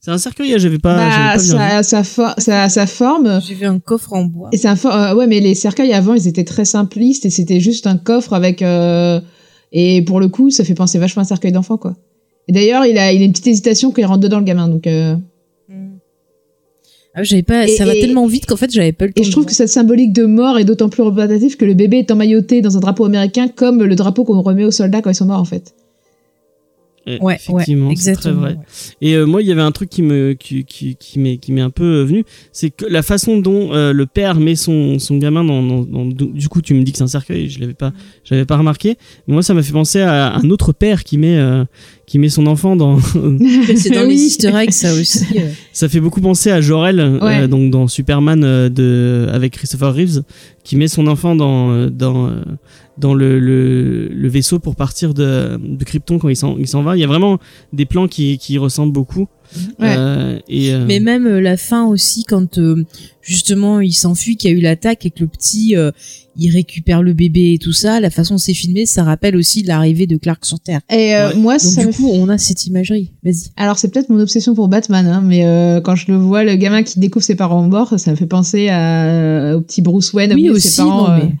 [0.00, 3.40] C'est un cercueil j'avais pas bah, j'avais pas sa, sa, for- sa, sa forme.
[3.46, 5.92] j'ai vu un coffre en bois Et c'est un for- euh, ouais, mais les cercueils
[5.92, 8.62] avant, ils étaient très simplistes et c'était juste un coffre avec.
[8.62, 9.20] euh,
[9.72, 11.96] Et pour le coup, ça fait penser vachement à un cercueil d'enfant, quoi.
[12.46, 14.68] Et d'ailleurs, il a, il a une petite hésitation quand il rentre dedans, le gamin.
[14.68, 15.16] Donc, euh,
[17.14, 19.20] ah, j'avais pas Et- ça va et- tellement vite qu'en fait j'avais pas le temps
[19.22, 21.98] Et je trouve que cette symbolique de mort est d'autant plus représentative que le bébé
[21.98, 25.14] est emmailloté dans un drapeau américain comme le drapeau qu'on remet aux soldats quand ils
[25.16, 25.74] sont morts, en fait.
[27.06, 28.58] Eh, ouais ouais effectivement c'est très vrai ouais.
[29.00, 31.52] Et euh, moi, il y avait un truc qui me qui qui qui m'est qui
[31.52, 34.98] m'est un peu euh, venu, c'est que la façon dont euh, le père met son
[34.98, 37.60] son gamin dans, dans, dans- du coup, tu me dis que c'est un cercueil, je
[37.60, 37.92] l'avais pas
[38.24, 38.96] j'avais pas remarqué.
[39.26, 41.64] Mais moi, ça m'a fait penser à un autre père qui met euh,
[42.08, 42.98] qui met son enfant dans.
[43.76, 44.14] c'est dans Oui.
[44.14, 45.50] les easter eggs ça aussi euh.
[45.72, 47.46] ça fait beaucoup penser à Jor-El, euh, Ouais.
[47.46, 50.22] donc dans Superman euh, de avec Christopher Reeves,
[50.64, 52.40] qui met son enfant dans euh, dans euh,
[52.96, 56.82] dans le, le, le vaisseau pour partir de, de Krypton quand il s'en il s'en
[56.82, 56.96] va.
[56.96, 57.38] Il y a vraiment
[57.72, 59.28] des plans qui qui ressemblent beaucoup.
[59.78, 59.94] Ouais.
[59.96, 62.84] Euh, et euh, mais même la fin aussi quand euh,
[63.22, 65.90] justement il s'enfuit qu'il y a eu l'attaque et que le petit euh,
[66.38, 69.62] il récupère le bébé et tout ça la façon dont c'est filmé ça rappelle aussi
[69.62, 71.34] l'arrivée de Clark sur Terre Et euh, Ouais.
[71.36, 74.20] moi, donc ça du me coup on a cette imagerie vas-y Alors c'est peut-être mon
[74.20, 77.34] obsession pour Batman, hein, mais euh, quand je le vois, le gamin qui découvre ses
[77.36, 81.08] parents morts, ça me fait penser à, au petit Bruce Wayne, oui aussi ses parents.
[81.08, 81.32] non, euh, mais...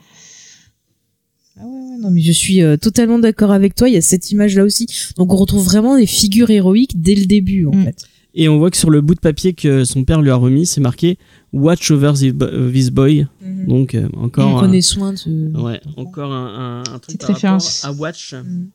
[1.60, 4.00] Ah ouais, ouais, non mais je suis euh, totalement d'accord avec toi il y a
[4.02, 4.86] cette image là aussi
[5.16, 7.84] donc on retrouve vraiment des figures héroïques dès le début en Mm.
[7.84, 7.96] fait
[8.34, 10.66] Et on voit que sur le bout de papier que son père lui a remis,
[10.66, 11.18] c'est marqué
[11.52, 13.26] Watch over this boy.
[13.66, 15.30] Donc euh, encore, un, prenez soin de ce...
[15.60, 17.84] ouais, encore un, un, un truc par rapport référence.
[17.84, 18.34] à Watch.
[18.34, 18.66] Mm.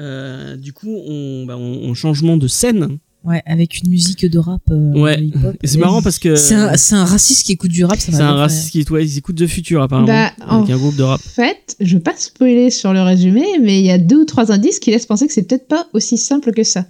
[0.00, 2.98] Euh, du coup, on, bah, on, on changement de scène.
[3.22, 5.30] ouais avec une musique de rap euh, Ouais.
[5.62, 8.70] c'est marrant parce que c'est un, raciste qui écoute du rap ça c'est un raciste
[8.72, 11.20] qui ouais, ils écoutent The Future apparemment Bah, avec un groupe de rap.
[11.24, 14.24] En fait, je veux pas spoiler sur le résumé, mais il y a deux ou
[14.24, 16.86] trois indices qui laissent penser que c'est peut-être pas aussi simple que ça.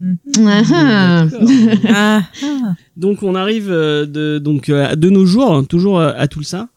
[0.00, 0.18] Mhm.
[1.88, 2.22] Ah.
[2.96, 6.68] Donc on arrive euh, de donc euh, de nos jours, toujours euh, à Tulsa.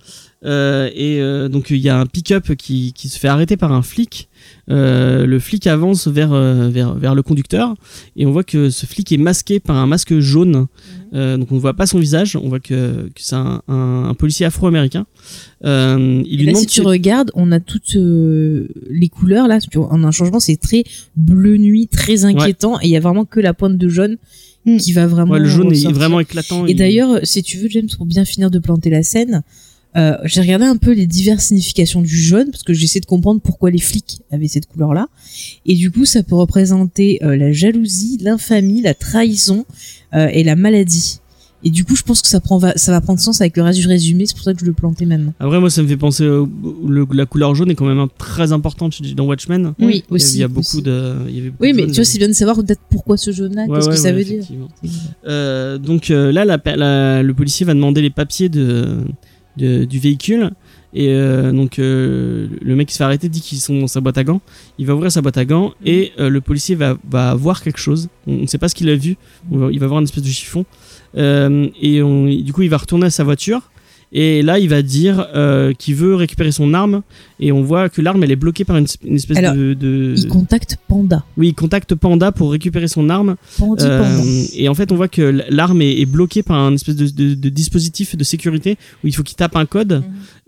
[0.46, 3.74] Euh, et euh, donc il y a un pick-up qui, qui se fait arrêter par
[3.74, 4.30] un flic.
[4.70, 6.30] Euh, le flic avance vers,
[6.70, 7.76] vers vers le conducteur
[8.16, 10.68] et on voit que ce flic est masqué par un masque jaune.
[11.14, 14.06] Euh, donc on ne voit pas son visage, on voit que, que c'est un, un,
[14.10, 15.06] un policier afro-américain.
[15.66, 19.58] Euh, il lui là, demande si tu regardes, on a toutes euh, les couleurs là.
[19.58, 20.84] a un changement, c'est très
[21.18, 24.18] bleu nuit, très inquiétant, et il y a vraiment que la pointe de jaune
[24.66, 24.76] Mm.
[24.78, 25.34] qui va vraiment.
[25.34, 26.68] Ouais, le jaune est vraiment éclatant.
[26.68, 29.42] Et il- d'ailleurs, si tu veux, James, pour bien finir de planter la scène,
[29.98, 33.42] Euh, j'ai regardé un peu les diverses significations du jaune parce que j'essaie de comprendre
[33.42, 35.08] pourquoi les flics avaient cette couleur-là.
[35.66, 39.66] Et du coup, ça peut représenter euh, la jalousie, l'infamie, la trahison
[40.14, 41.20] euh, et la maladie.
[41.64, 43.64] Et du coup, je pense que ça prend va, ça va prendre sens avec le
[43.64, 44.26] reste du résumé.
[44.26, 45.34] C'est pour ça que je le plantais maintenant.
[45.42, 46.24] Après, moi, ça me fait penser.
[46.24, 49.74] le- la couleur jaune est quand même très importante dans Watchmen.
[49.80, 50.38] Oui, Il y a- aussi.
[50.38, 50.82] Il y a beaucoup aussi.
[50.84, 51.16] de.
[51.28, 52.80] il y avait beaucoup Oui, de mais jaune, tu vois, c'est bien de savoir peut-être
[52.90, 53.66] pourquoi ce jaune-là.
[53.66, 54.44] Ouais, Qu'est-ce ouais, que ça ouais, veut dire.
[55.28, 59.00] Euh, donc euh, là, la, la- le policier va demander les papiers de,
[59.58, 60.52] de- du véhicule.
[60.92, 64.02] Et euh, donc euh, le mec qui se fait arrêter dit qu'ils sont dans sa
[64.02, 64.42] boîte à gants.
[64.80, 67.78] Il va ouvrir sa boîte à gants et euh, le policier va, va voir quelque
[67.80, 68.10] chose.
[68.26, 69.16] On ne sait pas ce qu'il a vu.
[69.52, 70.66] Va- il va voir une espèce de chiffon.
[71.16, 73.70] Et on- du coup, il va retourner à sa voiture.
[74.12, 77.02] Et là, il va dire euh, qu'il veut récupérer son arme.
[77.40, 80.16] Et on voit que l'arme, elle est bloquée par une, une espèce Alors, de, de-
[80.18, 81.24] Il contacte Panda.
[81.38, 83.36] Oui, il contacte Panda pour récupérer son arme.
[83.58, 84.24] Pandi Euh, Panda.
[84.56, 87.36] et en fait, on voit que l'arme est, est bloquée par un espèce de, de-
[87.36, 90.04] de dispositif de sécurité où il faut qu'il tape un code Mhm.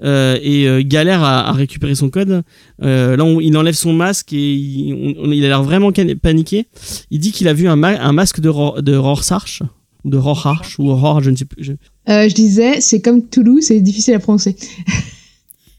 [0.05, 2.41] euh, et euh, galère à, à récupérer son code.
[2.81, 5.91] Euh, là, on- il enlève son masque et il, on- on- il a l'air vraiment
[6.21, 6.65] paniqué.
[7.11, 9.65] Il dit qu'il a vu un, ma- un masque de, Ro- de Rorschach ou
[10.05, 11.63] de Rorschach ou Ror, je ne sais plus.
[11.63, 11.73] je-
[12.09, 14.55] Euh, je disais, c'est comme Toulouse, c'est difficile à prononcer.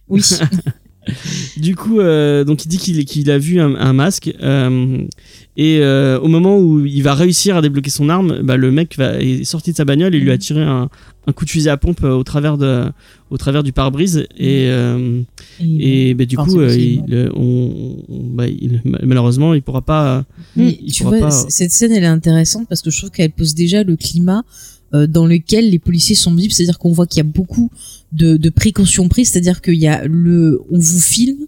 [0.08, 0.20] Oui.
[1.56, 4.98] Du coup, euh, donc il dit qu'il a vu un, un masque euh,
[5.56, 8.96] et euh, au moment où il va réussir à débloquer son arme, bah, le mec
[8.96, 10.88] va, est sorti de sa bagnole et lui a tiré un,
[11.26, 12.84] un coup de fusil à pompe euh, au travers de,
[13.30, 15.20] au travers du pare-brise et, euh,
[15.60, 16.74] et bah, du coup, euh,
[17.06, 17.96] il, on,
[18.34, 20.24] bah, il- malheureusement, il pourra pas.
[20.56, 23.10] Mais il tu pourra vois, pas- cette scène, elle est intéressante parce que je trouve
[23.10, 24.44] qu'elle pose déjà le climat
[24.94, 26.52] euh, dans lequel les policiers sont visibles.
[26.54, 27.70] C'est-à-dire qu'on voit qu'il y a beaucoup
[28.12, 29.28] de, de précautions prises.
[29.30, 31.46] C'est-à-dire qu'il y a le, on vous filme.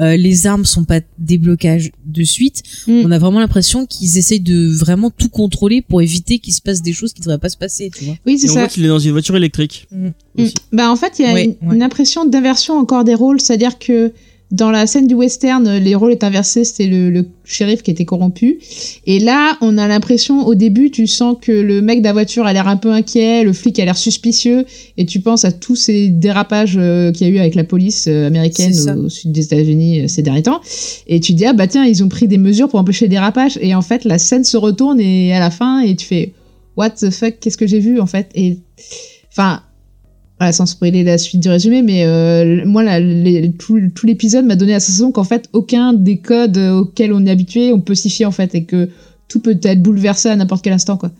[0.00, 2.62] Euh, les armes sont pas déblocage de suite.
[2.86, 3.02] Mm.
[3.04, 6.80] On a vraiment l'impression qu'ils essayent de vraiment tout contrôler pour éviter qu'il se passe
[6.82, 8.14] des choses qui devraient pas se passer, tu vois.
[8.26, 8.60] Oui, c'est Et on ça.
[8.60, 9.86] voit qu'il est dans une voiture électrique.
[9.90, 10.08] Mm.
[10.38, 10.54] aussi.
[10.72, 11.74] Bah, en fait, il y a Ouais, une, ouais.
[11.76, 14.12] une impression d'inversion encore des rôles, c'est-à-dire que
[14.52, 17.90] dans la scène du western, euh, les rôles étaient inversés, c'était le, le shérif qui
[17.90, 18.58] était corrompu.
[19.06, 22.46] Et là, on a l'impression, au début, tu sens que le mec de la voiture
[22.46, 24.66] a l'air un peu inquiet, le flic a l'air suspicieux,
[24.98, 28.06] et tu penses à tous ces dérapages euh, qu'il y a eu avec la police
[28.08, 30.60] euh, américaine au, au sud des États-Unis ces derniers temps.
[31.06, 33.58] Et tu dis, ah bah tiens, ils ont pris des mesures pour empêcher les dérapages.
[33.62, 36.34] Et en fait, la scène se retourne et à la fin, et tu fais,
[36.76, 38.28] what the fuck, qu'est-ce que j'ai vu, en fait?
[38.34, 38.58] Et,
[39.30, 39.62] enfin,
[40.42, 43.00] voilà, sans spoiler la suite du résumé, mais euh, moi, la-
[43.60, 47.72] tout, l'épisode m'a donné la sensation qu'en fait, aucun des codes auxquels on est habitué,
[47.72, 48.88] on peut s'y fier en fait, et que
[49.28, 51.12] tout peut être bouleversé à n'importe quel instant, quoi.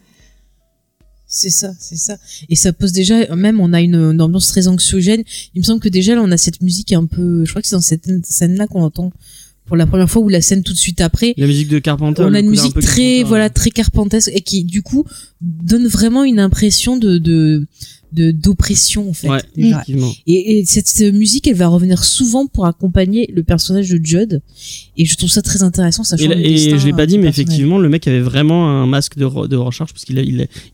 [1.29, 2.17] C'est ça, c'est ça.
[2.49, 5.23] Et ça pose déjà, même on a une, une ambiance très anxiogène.
[5.55, 7.69] Il me semble que déjà là on a cette musique un peu, je crois que
[7.69, 9.13] c'est dans cette scène-là qu'on entend
[9.73, 11.33] pour la première fois ou la scène tout de suite après.
[11.39, 12.23] La musique de Carpenter.
[12.27, 15.07] on a une musique très, voilà, très carpentesque et qui du coup
[15.41, 17.67] donne vraiment une impression de, de,
[18.13, 19.31] d'oppression en fait.
[19.31, 19.77] Ouais, déjà.
[19.77, 20.13] effectivement.
[20.27, 24.43] Et, et cette, musique, elle va revenir souvent pour accompagner le personnage de Judd.
[24.99, 27.29] Et je trouve ça très intéressant, sachant Et, le et je l'ai pas dit, mais
[27.29, 30.23] effectivement, le mec avait vraiment un masque de, de recharge parce qu'il l'a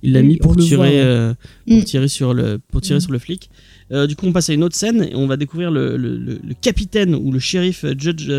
[0.02, 1.34] il l'a mis pour tirer, euh,
[1.68, 1.84] pour Mm.
[1.84, 3.02] tirer sur le, pour tirer Mm.
[3.02, 3.48] sur le flic.
[3.90, 6.16] Euh, du coup, on passe à une autre scène et on va découvrir le, le,
[6.18, 8.30] le- le capitaine ou le shérif euh, Judge,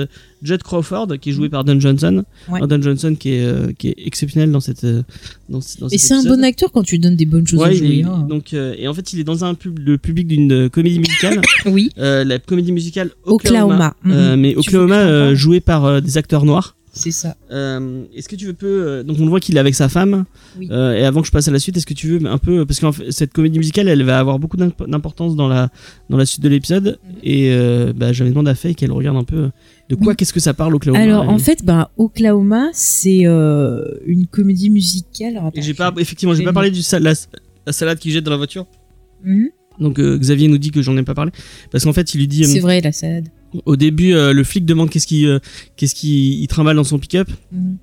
[0.43, 2.23] Judd Crawford qui est joué par Don Johnson.
[2.49, 2.59] Ouais.
[2.67, 5.01] Don Johnson qui est, euh, qui est exceptionnel dans cette, euh,
[5.49, 7.69] dans, dans Et c'est un bon acteur quand tu lui donnes des bonnes choses Ouais,
[7.69, 7.99] à jouer.
[7.99, 8.27] est- hein.
[8.29, 10.99] donc, euh, et en fait, il est dans un pub, le public d'une euh, comédie
[10.99, 13.73] musicale, Oui, euh, la comédie musicale Oklahoma.
[13.73, 13.95] Oklahoma.
[14.05, 14.41] Euh, Mhm.
[14.41, 16.75] mais Tu Oklahoma euh, joué par des acteurs noirs.
[16.91, 17.35] C'est ça.
[17.51, 19.89] Euh, est-ce que tu veux peu euh, donc on le voit qu'il est avec sa
[19.89, 20.25] femme
[20.57, 20.67] Oui.
[20.71, 22.65] Euh, et avant que je passe à la suite est-ce que tu veux un peu
[22.65, 25.69] parce que cette comédie musicale elle va avoir beaucoup d'imp- d'importance dans la
[26.09, 27.15] dans la suite de l'épisode Mhm.
[27.23, 29.49] et euh, bah, j'avais demandé à Faye qu'elle regarde un peu
[29.89, 30.15] de quoi Oui.
[30.15, 35.41] qu'est-ce que ça parle Oklahoma Alors, en fait, bah, Oklahoma, c'est une comédie musicale.
[35.55, 37.13] J'ai pas je- effectivement j'ai pas parlé du sal- la,
[37.65, 38.65] la salade qu'il jette dans la voiture
[39.23, 39.49] Mhm.
[39.79, 41.31] donc Xavier nous dit que j'en ai pas parlé
[41.71, 43.27] parce qu'en fait il lui dit C'est vrai, la salade.
[43.65, 45.39] Au début euh, le flic demande qu'est-ce qu'il euh,
[45.75, 47.77] qu'est-ce qu'il il trimballe dans son pick-up Mhm.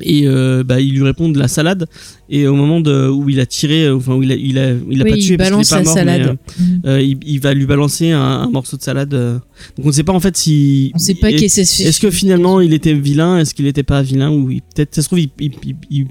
[0.00, 1.86] et euh, bah, il lui répond de la salade
[2.30, 4.70] et au moment de, où il a tiré euh, enfin où il a il a,
[4.90, 6.20] il a Oui, pas il tué parce qu'il balance est pas la mort salade.
[6.22, 6.80] mais, euh, Mhm.
[6.86, 10.02] euh, il, il va lui balancer un, un morceau de salade donc on ne sait
[10.02, 12.72] pas en fait si On sait pas est- qui c'est ce est-ce que finalement il
[12.72, 13.38] était vilain?
[13.38, 14.30] Est-ce qu'il était pas vilain?
[14.30, 16.06] Ou il- peut-être ça se trouve il, il, il, il-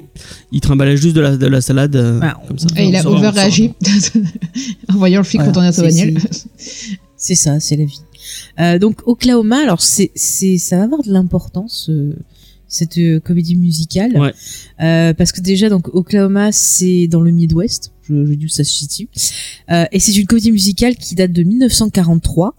[0.52, 3.08] il trimballait juste de la, de la salade euh, Bah, comme ça Et il a
[3.10, 3.72] over-réagi
[4.90, 6.22] en voyant le flic Voilà, retourner à sa bagnole.
[7.18, 8.00] C'est ça, c'est la vie.
[8.60, 12.14] Euh, donc Oklahoma, alors c'est c'est ça va avoir de l'importance euh,
[12.68, 14.18] cette euh, comédie musicale.
[14.18, 14.34] Ouais.
[14.82, 18.64] Euh, parce que déjà donc Oklahoma c'est dans le Midwest, je, je dis où ça
[18.64, 19.08] se situe,
[19.72, 22.56] Euh, et c'est une comédie musicale qui date de 1943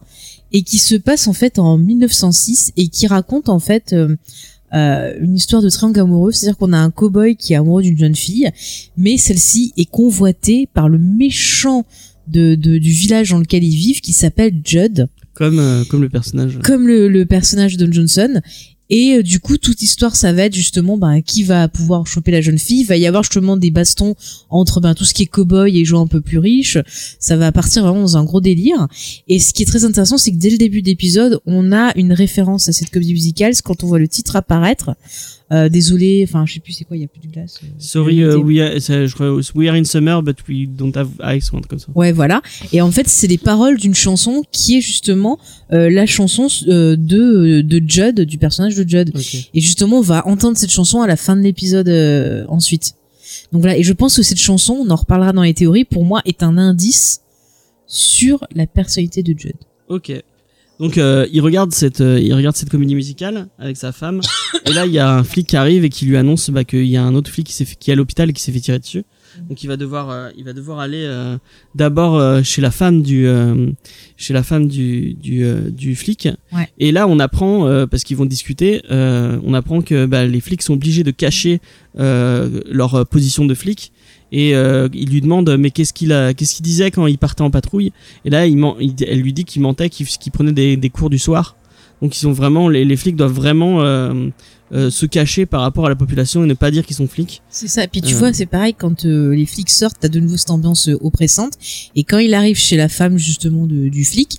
[0.53, 4.17] et qui se passe en fait en 1906 et qui raconte en fait euh,
[5.21, 8.15] une histoire de triangle amoureux, c'est-à-dire qu'on a un cow-boy qui est amoureux d'une jeune
[8.15, 8.51] fille,
[8.97, 11.85] mais celle-ci est convoitée par le méchant
[12.29, 16.09] de, de- du village dans lequel ils vivent qui s'appelle Judd, Comme, euh, comme le
[16.09, 16.59] personnage.
[16.63, 18.41] comme le, le personnage de Johnson.
[18.95, 22.31] Et euh, du coup, toute histoire, ça va être justement ben, qui va pouvoir choper
[22.31, 22.81] la jeune fille.
[22.81, 24.15] Il va y avoir justement des bastons
[24.51, 26.77] entre ben, tout ce qui est cow-boy et gens un peu plus riches.
[27.19, 28.89] Ça va partir vraiment dans un gros délire.
[29.29, 32.13] Et ce qui est très intéressant, c'est que dès le début d'épisode, on a une
[32.13, 33.55] référence à cette comédie musicale.
[33.65, 34.95] Quand on voit le titre apparaître.
[35.53, 37.61] Euh, désolé, enfin, je sais plus c'est quoi, il y a plus de glace.
[37.63, 40.67] euh, Sorry, uh, une we, are, ça, je crois, we are in summer, but we
[40.67, 41.89] don't have ice, ou un truc comme ça.
[41.95, 42.41] Ouais, voilà.
[42.73, 45.39] Et en fait, c'est les paroles d'une chanson qui est justement
[45.73, 49.13] euh, la chanson euh, de de Judd, du personnage de Judd.
[49.53, 52.95] Et justement, on va entendre cette chanson à la fin de l'épisode euh, ensuite.
[53.53, 53.77] Donc voilà.
[53.77, 56.43] Et je pense que cette chanson, on en reparlera dans les théories, pour moi, est
[56.43, 57.21] un indice
[57.87, 59.57] sur la personnalité de Judd.
[59.89, 60.13] Ok.
[60.81, 64.21] Donc euh, il regarde cette euh, il regarde cette comédie musicale avec sa femme
[64.67, 66.87] et là il y a un flic qui arrive et qui lui annonce bah, qu'il
[66.87, 68.53] y a un autre flic qui s'est fait- qui est à l'hôpital et qui s'est
[68.53, 69.05] fait tirer dessus.
[69.49, 71.39] Donc il va devoir euh, il va devoir aller euh,
[71.75, 73.71] d'abord euh, chez la femme du euh,
[74.17, 76.29] chez la femme du du, du flic.
[76.53, 76.69] Ouais.
[76.79, 80.41] Et là on apprend euh, parce qu'ils vont discuter euh, on apprend que bah, les
[80.41, 81.61] flics sont obligés de cacher
[81.99, 83.93] euh, leur position de flic
[84.33, 87.43] et euh, il lui demande mais qu'est-ce qu'il a qu'est-ce qu'il disait quand il partait
[87.43, 87.93] en patrouille?
[88.25, 91.11] Et là il, ment- il- elle lui dit qu'il mentait qu'il prenait des, des cours
[91.11, 91.57] du soir
[92.01, 94.29] donc ils sont vraiment les, les flics doivent vraiment euh,
[94.73, 97.43] euh, se cacher par rapport à la population et ne pas dire qu'ils sont flics
[97.51, 97.87] C'est ça.
[97.87, 98.19] Puis tu Euh.
[98.19, 101.53] vois, c'est pareil quand euh, les flics sortent, t'as de nouveau cette ambiance euh, oppressante.
[101.95, 104.39] Et quand il arrive chez la femme justement de- du flic,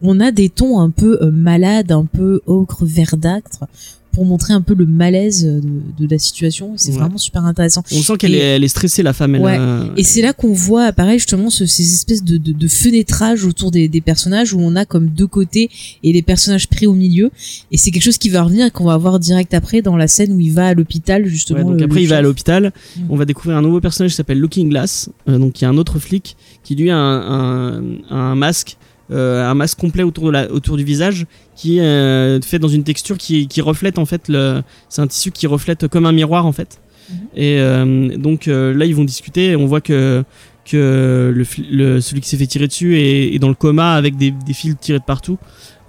[0.00, 3.64] on a des tons un peu euh, malades, un peu ocre verdâtre,
[4.12, 6.72] pour montrer un peu le malaise euh, de, de la situation.
[6.76, 6.98] C'est Ouais.
[6.98, 7.82] vraiment super intéressant.
[7.92, 9.56] on sent qu'elle est, elle est stressée la femme elle Ouais.
[9.56, 13.44] a- Et c'est là qu'on voit apparaître justement ce- ces espèces de, de, de fenêtrages
[13.44, 15.70] autour des, des personnages où on a comme deux côtés
[16.02, 17.30] et les personnages pris au milieu.
[17.70, 20.08] Et c'est quelque chose qui va revenir et qu'on va voir direct après dans la
[20.08, 21.58] scène où il va à l'hôpital justement.
[21.60, 23.00] Ouais, donc le- après le il va à l'hôpital Mm.
[23.10, 25.70] on va découvrir un nouveau personnage qui s'appelle Looking Glass euh, donc il y a
[25.70, 28.81] un autre flic qui lui a un, un, un masque euh,
[29.12, 32.84] un masque complet autour de la autour du visage qui est euh, fait dans une
[32.84, 36.46] texture qui, qui reflète en fait le c'est un tissu qui reflète comme un miroir
[36.46, 36.80] en fait.
[37.10, 37.16] Mhm.
[37.36, 40.22] et euh, donc euh, là ils vont discuter et on voit que
[40.64, 43.94] que le, fli- le- celui qui s'est fait tirer dessus est, est dans le coma
[43.94, 45.36] avec des, des fils tirés de partout.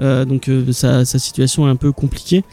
[0.01, 2.43] Euh, donc euh, sa, sa situation est un peu compliquée.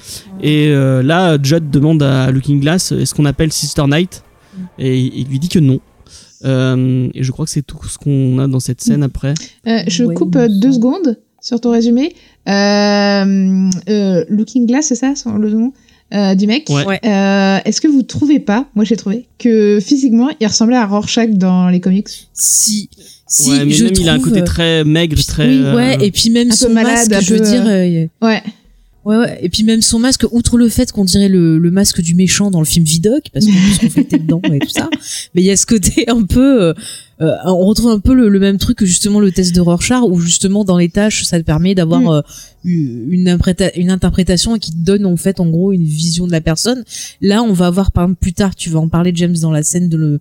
[0.42, 4.22] Et euh, là Judd demande à Looking Glass est-ce qu'on appelle Sister Night?
[4.54, 4.62] Mm.
[4.80, 5.80] et il lui dit que non
[6.44, 9.34] Euh, et je crois que c'est tout ce qu'on a dans cette scène après
[9.66, 12.14] Euh, je Ouais, coupe euh, deux secondes sur ton résumé.
[12.48, 15.72] Euh, euh, Looking Glass, c'est ça son- le nom
[16.12, 16.68] euh, du mec?
[16.70, 16.98] Ouais.
[17.04, 21.30] Euh, Est-ce que vous trouvez pas, moi j'ai trouvé, que physiquement il ressemblait à Rorschach
[21.30, 22.08] dans les comics?
[22.32, 22.88] Si,
[23.28, 25.76] si, ouais mais je même il a un trouve, côté très maigre très oui, euh,
[25.76, 28.06] ouais, et puis même un peu son malade, masque, un je veux peu, dire, euh,
[28.26, 28.42] Ouais.
[29.04, 32.00] Ouais, ouais, et puis même son masque, outre le fait qu'on dirait le, le masque
[32.00, 34.88] du méchant dans le film Vidoc, parce qu'on se refléter dedans et tout ça,
[35.34, 36.74] mais il y a ce côté un peu, euh,
[37.20, 40.02] euh, on retrouve un peu le, le même truc que justement le test de Rorschach,
[40.02, 42.08] où justement dans les tâches, ça te permet d'avoir Mm.
[42.08, 42.22] euh,
[42.64, 43.38] une,
[43.76, 46.84] une interprétation qui te donne en fait en gros une vision de la personne.
[47.20, 49.62] Là, on va voir par exemple plus tard, tu vas en parler James dans la
[49.62, 50.20] scène de le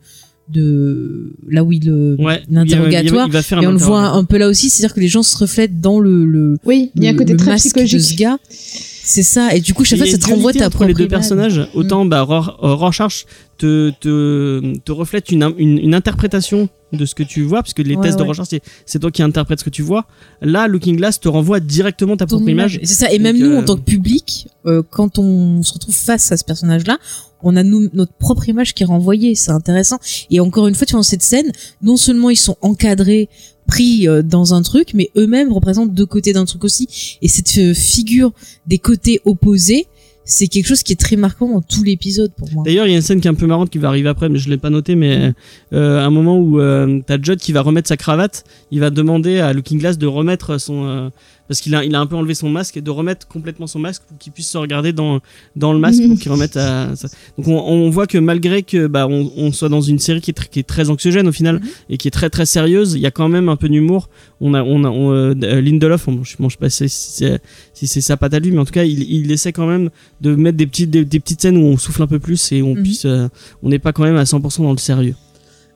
[0.50, 4.08] de là où il le ouais l'interrogatoire il va faire un et on le voit
[4.08, 7.04] un peu là aussi, c'est-à-dire que les gens se reflètent dans le, le, Oui, il
[7.04, 7.94] y a un côté très psychologique.
[8.00, 8.38] de ce gars.
[8.52, 9.56] C'est ça.
[9.56, 11.10] Et du coup, chaque fois, ça te renvoie ta entre propre les deux image.
[11.10, 11.68] personnages.
[11.74, 13.26] Autant bah, euh, Rorschach
[13.58, 17.96] te, te, te reflète une, une, une interprétation de ce que tu vois, puisque les
[17.96, 18.28] Ouais, tests de ouais.
[18.28, 20.06] Rorschach, c'est- c'est toi qui interprètes ce que tu vois.
[20.44, 22.80] Là, Looking Glass te renvoie directement ta Ton propre image.
[22.84, 23.12] C'est ça.
[23.12, 26.32] Et Donc, même nous, euh, en tant que public, euh, quand on se retrouve face
[26.32, 27.00] à ce personnage-là,
[27.44, 29.36] on a nous, notre propre image qui est renvoyée.
[29.36, 30.00] C'est intéressant.
[30.30, 33.30] Et encore une fois, tu vois, dans cette scène, non seulement ils sont encadrés,
[33.70, 37.18] pris euh, dans un truc, mais eux-mêmes représentent deux côtés d'un truc aussi.
[37.22, 38.32] Et cette euh, figure
[38.68, 39.88] des côtés opposés,
[40.26, 42.64] c'est quelque chose qui est très marquant dans tout l'épisode pour moi.
[42.64, 44.30] D'ailleurs, il y a une scène qui est un peu marrante qui va arriver après,
[44.30, 44.96] mais je l'ai pas noté.
[44.96, 45.34] Mais
[45.74, 49.40] euh, un moment où euh, t'as Judd qui va remettre sa cravate, il va demander
[49.40, 51.10] à Looking Glass de remettre son euh,
[51.48, 53.80] parce qu'il a il a un peu enlevé son masque et de remettre complètement son
[53.80, 55.20] masque pour qu'il puisse se regarder dans
[55.56, 57.08] dans le masque pour qu'il remette à ça.
[57.38, 60.30] Donc on, on voit que malgré que bah on, on soit dans une série qui
[60.32, 61.62] est, tr- qui est très anxiogène au final Mhm.
[61.90, 64.10] et qui est très très sérieuse, il y a quand même un peu d'humour.
[64.42, 67.42] On a on a on, euh, Lindelof, on, je, bon, je sais pas si c'est
[67.74, 69.90] si c'est sa patte à lui, mais en tout cas il, il essaie quand même
[70.22, 72.62] de mettre des petites des, des petites scènes où on souffle un peu plus et
[72.62, 72.84] on Mhm.
[72.84, 73.28] puisse euh,
[73.64, 75.16] on n'est pas quand même à 100% dans le sérieux.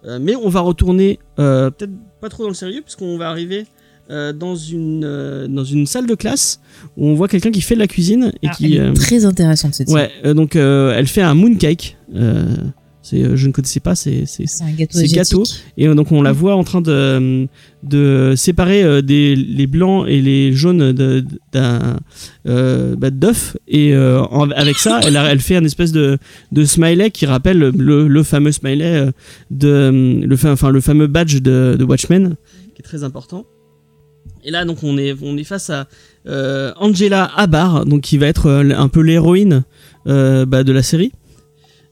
[0.06, 3.66] Euh, mais on va retourner euh, peut-être pas trop dans le sérieux puisqu'on va arriver
[4.12, 6.60] euh, dans une dans une salle de classe
[6.97, 9.24] où on voit quelqu'un qui fait de la cuisine et Ah, qui elle est très
[9.24, 10.10] intéressante cette scène.
[10.26, 11.97] ouais donc elle fait un mooncake
[13.04, 15.34] c'est euh, je ne connaissais pas c'est c'est C'est un gâteau C'est asiatique.
[15.38, 15.43] gâteau.
[15.78, 17.47] et euh, donc on la voit en train de
[17.84, 21.97] de séparer euh, des les blancs et les jaunes de- d'un
[22.47, 26.18] euh, bah, d'œufs et euh, en- avec ça elle fait un espèce de
[26.51, 29.10] de smiley qui rappelle le, le fameux smiley
[29.51, 32.36] de le enfin le fameux badge de, de Watchmen
[32.74, 33.45] qui est très important.
[34.45, 35.88] Et là, donc, on est, on est face à
[36.28, 39.64] euh, Angela Abar, donc qui va être un peu l'héroïne
[40.06, 41.14] bah, de la série.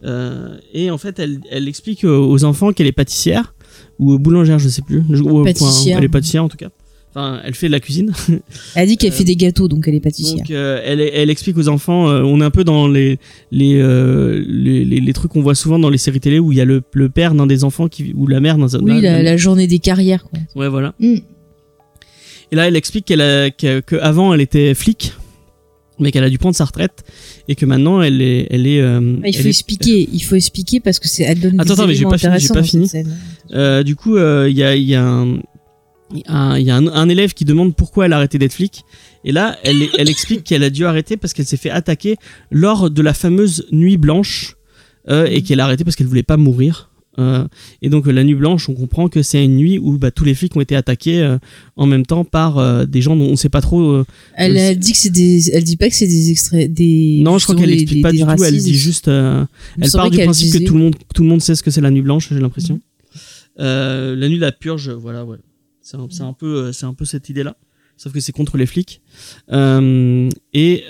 [0.04, 3.54] Euh, et en fait, elle, elle explique aux enfants qu'elle est pâtissière
[4.00, 5.04] ou boulangère, je sais plus.
[5.24, 5.98] Ou, Pâtissière.
[5.98, 6.70] elle est pâtissière en tout cas.
[7.14, 8.14] Enfin, elle fait de la cuisine.
[8.74, 10.38] Elle dit qu'elle Euh, fait des gâteaux, donc elle est pâtissière.
[10.38, 12.10] Donc, euh, elle, elle explique aux enfants.
[12.10, 13.20] euh, on est un peu dans les
[13.52, 13.74] les,
[14.48, 16.66] les, les, les trucs qu'on voit souvent dans les séries télé où il y a
[16.66, 19.68] le, le père d'un des enfants qui ou la mère d'un oui, la, la journée
[19.68, 20.24] des carrières.
[20.24, 20.40] Quoi.
[20.56, 20.94] Ouais, voilà.
[21.00, 21.16] Mm.
[22.54, 25.14] Et là, elle explique qu'elle a, que, que avant elle était flic,
[26.02, 27.04] mais qu'elle a dû prendre sa retraite
[27.48, 28.82] et que maintenant elle est, elle est.
[28.82, 31.64] euh, Ah, il faut est- expliquer, il faut expliquer parce que c'est elle donne Attends,
[31.64, 32.90] des attends, mais j'ai pas fini, j'ai pas fini.
[33.54, 35.38] Euh, du coup, euh, il y a, il y a un,
[36.28, 38.84] un- il y a un, un élève qui demande pourquoi elle a arrêté d'être flic.
[39.24, 42.18] Et là, elle, elle explique qu'elle a dû arrêter parce qu'elle s'est fait attaquer
[42.50, 44.56] lors de la fameuse nuit blanche
[45.10, 46.91] et qu'elle a arrêté parce qu'elle voulait pas mourir.
[47.20, 47.46] Euh,
[47.82, 50.24] et donc euh, la nuit blanche, on comprend que c'est une nuit où bah, tous
[50.24, 51.38] les flics ont été attaqués euh,
[51.76, 54.04] en même temps par euh, des gens dont on sait pas trop.
[54.36, 57.22] Elle, dit que c'est des, elle dit pas que c'est des extraits, des.
[57.24, 58.44] non, je crois qu'elle explique des- pas des du tout.
[58.44, 59.08] Elle dit juste.
[59.08, 59.48] elle
[59.92, 61.92] part du principe que tout le monde, tout le monde sait ce que c'est la
[61.92, 62.30] nuit blanche.
[62.32, 62.80] J'ai l'impression.
[63.60, 65.38] Euh, la nuit de la purge, voilà, ouais.
[65.82, 67.58] C'est un, peu, c'est un peu cette idée-là.
[67.98, 69.02] Sauf que c'est contre les flics.
[69.50, 70.84] Et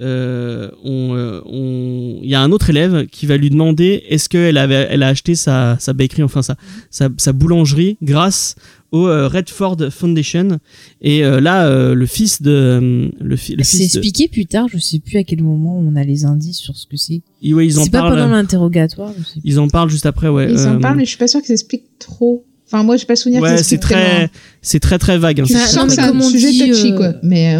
[0.00, 4.28] euh, on, euh, on, il y a un autre élève qui va lui demander est-ce
[4.28, 6.56] qu'elle avait, elle a acheté sa, sa bakery, enfin sa,
[6.90, 8.54] sa, sa boulangerie grâce
[8.92, 10.58] au euh, Redford Foundation.
[11.02, 14.28] Et euh, là, euh, le fils de, euh, le, fi- le C'est fils de, expliqué
[14.28, 16.96] plus tard, je sais plus à quel moment on a les indices sur ce que
[16.96, 17.20] c'est.
[17.44, 18.14] ouais, ils en C'est pas parlent.
[18.16, 19.12] pendant l'interrogatoire.
[19.44, 20.50] Ils en parlent juste après, ouais.
[20.50, 22.44] Ils en parlent, mais je suis pas sûre qu'ils expliquent trop.
[22.66, 24.30] Enfin, moi, j'ai pas souvenir Ouais, c'est très,
[24.62, 25.40] c'est très très vague.
[25.40, 25.44] hein.
[25.44, 27.12] Tu Enfin, sens non, que c'est un sujet dit, touchy, euh, quoi.
[27.24, 27.56] Mais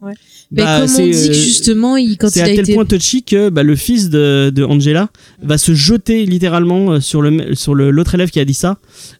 [0.00, 2.74] Mais Bah, comme on c'est, dit que euh, justement, il, quand c'est à tel été.
[2.74, 5.10] point touchy que bah, le fils de, de Angela
[5.42, 8.78] va se jeter littéralement euh, sur le sur le l'autre élève qui a dit ça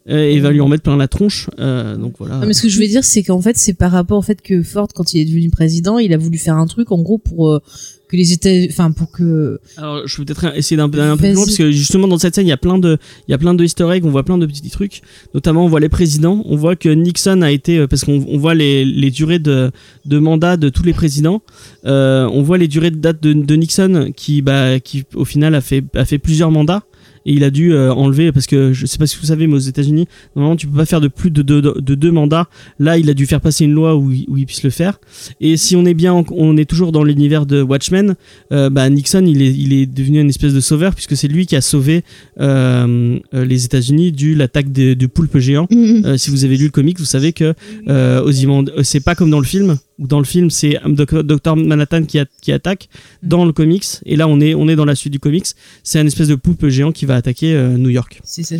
[0.08, 1.50] euh, et va lui en mettre plein la tronche.
[1.58, 2.36] Euh, donc voilà.
[2.38, 4.40] Non, mais ce que je veux dire, c'est qu'en fait, c'est par rapport au fait
[4.40, 7.18] que Ford, quand il est devenu président, il a voulu faire un truc, en gros,
[7.18, 7.60] pour
[8.08, 9.60] que les États, enfin, pour que.
[9.76, 12.46] Alors, je vais peut-être essayer d'un- peu plus loin parce que justement dans cette scène,
[12.46, 12.96] il y a plein de,
[13.26, 15.02] il y a plein de Easter eggs, on voit plein de petits trucs.
[15.34, 18.38] Notamment, on voit les présidents, on voit que Nixon a été, euh, parce qu'on on
[18.38, 19.70] voit les, les durées de,
[20.06, 21.42] de mandat de tous les présidents.
[21.84, 25.54] Euh, on voit les durées de date de, de Nixon qui, bah, qui au final
[25.54, 26.82] a fait, a fait plusieurs mandats.
[27.28, 29.54] Et il a dû euh, enlever parce que je sais pas si vous savez, mais
[29.54, 32.46] aux États-Unis, normalement, tu peux pas faire de plus de deux, de deux mandats.
[32.78, 34.98] Là, il a dû faire passer une loi où, il- où il puisse le faire.
[35.40, 38.14] Et si on est bien, en- on est toujours dans l'univers de Watchmen,
[38.52, 41.44] euh, bah, Nixon, il est, il est devenu une espèce de sauveur puisque c'est lui
[41.46, 42.02] qui a sauvé
[42.40, 45.66] euh, euh, les États-Unis du l'attaque du poulpe géant.
[45.70, 47.52] mm, Euh, si vous avez lu le comic, vous savez que
[47.88, 49.76] euh, euh, c'est pas comme dans le film.
[49.98, 52.88] Où dans le film, c'est Dr Manhattan qui, a- qui attaque.
[53.22, 55.46] Dans le comics, et là on est on est dans la suite du comics,
[55.82, 58.20] c'est un espèce de poulpe géant qui va attaquer euh, New York.
[58.24, 58.54] C'est ça.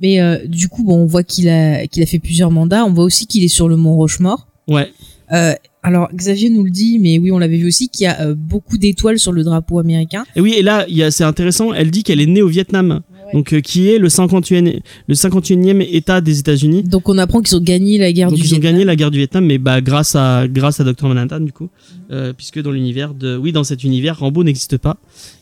[0.00, 2.84] Mais euh, du coup, bon, on voit qu'il a qu'il a fait plusieurs mandats.
[2.84, 4.46] On voit aussi qu'il est sur le Mont Rochemort.
[4.68, 4.92] Ouais.
[5.32, 8.20] Euh, alors Xavier nous le dit, mais oui, on l'avait vu aussi qu'il y a
[8.20, 10.24] euh, beaucoup d'étoiles sur le drapeau américain.
[10.36, 13.00] Et oui, et là, c'est intéressant, elle dit qu'elle est née au Vietnam,
[13.32, 16.82] donc euh, qui est le 51e, le 51e État des États-Unis.
[16.82, 18.72] Donc on apprend qu'ils ont gagné la guerre Donc du ils ont Vietnam.
[18.72, 21.68] gagné la guerre du Vietnam, mais bah grâce à grâce à Dr Manhattan du coup,
[22.10, 24.96] euh, puisque dans l'univers de, oui, dans cet univers, Rambo n'existe pas,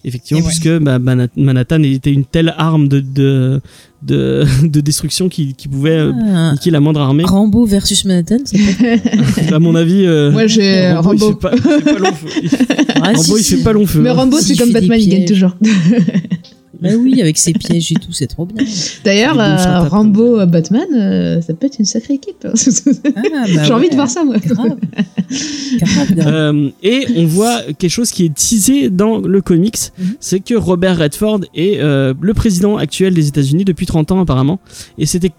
[0.04, 0.48] effectivement, Et ouais.
[0.48, 0.98] puisque bah,
[1.36, 3.60] Manhattan était une telle arme de de
[4.02, 7.22] de, de destruction qui, qui pouvait euh, Ah, niquer la moindre armée.
[7.24, 11.32] Rambo versus Manhattan, être à mon avis, euh, moi, j'ai Rambo, il Rambo.
[11.32, 12.28] fait pas, il fait pas long feu.
[12.42, 12.50] Il-
[13.04, 14.00] Ah, Rambo, si, il fait pas long feu.
[14.00, 14.14] Mais hein.
[14.14, 15.56] Rambo, c'est il comme Batman, il gagne toujours.
[16.82, 18.64] Bah oui, avec ses pièges et tout, c'est trop bien.
[19.04, 22.46] D'ailleurs, euh, Rambo, euh, Batman, euh, ça peut être une sacrée équipe.
[23.14, 23.20] Ah,
[23.54, 24.36] bah J'ai envie de voir ça, moi.
[24.38, 24.76] Grave.
[25.80, 26.34] Grave, grave.
[26.34, 30.14] Euh, et on voit quelque chose qui est teasé dans le comics, Mhm.
[30.20, 34.60] c'est que Robert Redford est euh, le président actuel des États-Unis depuis 30 ans apparemment.
[34.98, 35.30] Et c'était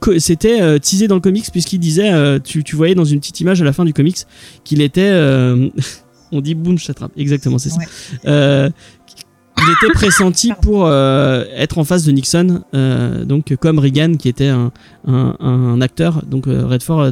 [0.62, 3.62] euh, teasé dans le comics puisqu'il disait, euh, tu, tu voyais dans une petite image
[3.62, 4.18] à la fin du comics
[4.64, 5.70] qu'il était, euh,
[6.32, 7.78] on dit boom, je t'attrape, exactement, c'est ça.
[8.26, 8.70] Ouais.
[9.66, 14.28] Il était pressenti pour euh, être en face de Nixon, euh, donc comme Reagan qui
[14.28, 17.12] était un, acteur, donc euh, Redford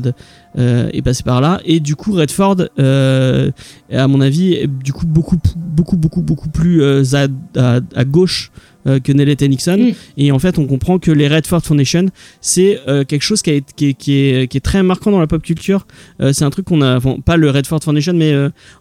[0.57, 1.61] est passé par là.
[1.65, 6.83] Et du coup Redford à mon avis est du coup beaucoup beaucoup beaucoup plus
[7.15, 8.51] à gauche
[8.87, 9.77] euh, que ne l'était Nixon.
[9.77, 9.93] Mm.
[10.17, 12.05] et en fait on comprend que les Redford Foundation
[12.41, 15.19] c'est euh, quelque chose qui, a qui, est, qui, est, qui est très marquant dans
[15.19, 15.85] la pop culture.
[16.21, 18.33] Euh, c'est un truc qu'on a bon, pas le Redford Foundation mais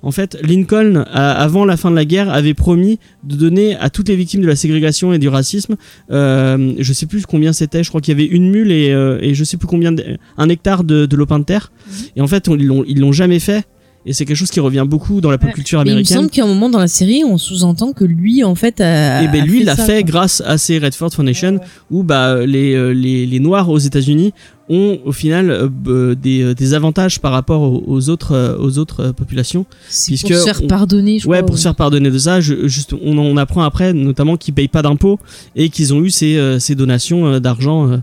[0.02, 3.90] en fait Lincoln a- avant la fin de la guerre avait promis de donner à
[3.90, 5.76] toutes les victimes de la ségrégation et du racisme
[6.10, 8.86] je sais plus combien c'était je crois qu'il y avait une mule et,
[9.22, 11.72] et je sais plus combien de- un hectare de, de lopin de terre.
[12.16, 13.64] Et en fait on- ils l'ont jamais fait
[14.06, 16.16] et c'est quelque chose qui revient beaucoup dans la pop culture Mais il me américaine.
[16.18, 19.22] semble qu'à un moment dans la série, on sous-entend que lui, en fait, a.
[19.22, 22.44] et ben a lui il l'a ça, fait grâce à ces Redford Foundation où bah
[22.46, 24.32] les, euh, les, les noirs aux États-Unis
[24.70, 28.78] ont au final euh, des, euh, des avantages par rapport aux, aux autres euh, aux
[28.78, 29.66] autres euh, populations.
[30.06, 31.46] Puisque pour se faire on- pardonner, je Ouais, crois.
[31.46, 34.68] pour se faire pardonner de ça, je, juste, on, on apprend après, notamment qu'ils payent
[34.68, 35.18] pas d'impôts
[35.56, 37.90] et qu'ils ont eu ces, euh, ces donations euh, d'argent.
[37.90, 37.96] euh,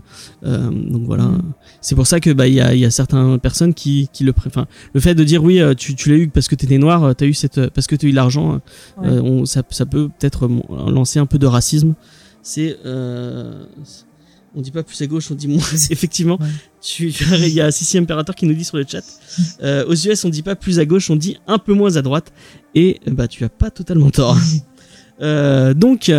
[0.46, 1.42] euh, donc voilà, Mm.
[1.80, 4.32] c'est pour ça que bah il y a, y a certaines personnes qui, qui le
[4.46, 7.02] enfin, le fait de dire oui, euh, tu, tu l'as eu parce que t'étais noir,
[7.02, 8.60] euh, t'as eu cette, euh, parce que t'as eu l'argent,
[9.02, 9.40] euh, Ouais.
[9.42, 11.94] euh, ça, ça peut peut-être euh, lancer un peu de racisme.
[12.42, 13.64] C'est euh,
[14.58, 15.62] on dit pas plus à gauche, on dit moins.
[15.90, 16.46] Effectivement, Ouais.
[16.82, 19.02] tu, tu- il y a Sissi Imperator qui nous dit sur le chat.
[19.62, 22.02] euh, aux US, on dit pas plus à gauche, on dit un peu moins à
[22.02, 22.32] droite.
[22.74, 24.36] Et euh, bah, tu as pas totalement tort.
[25.20, 26.10] Euh, donc,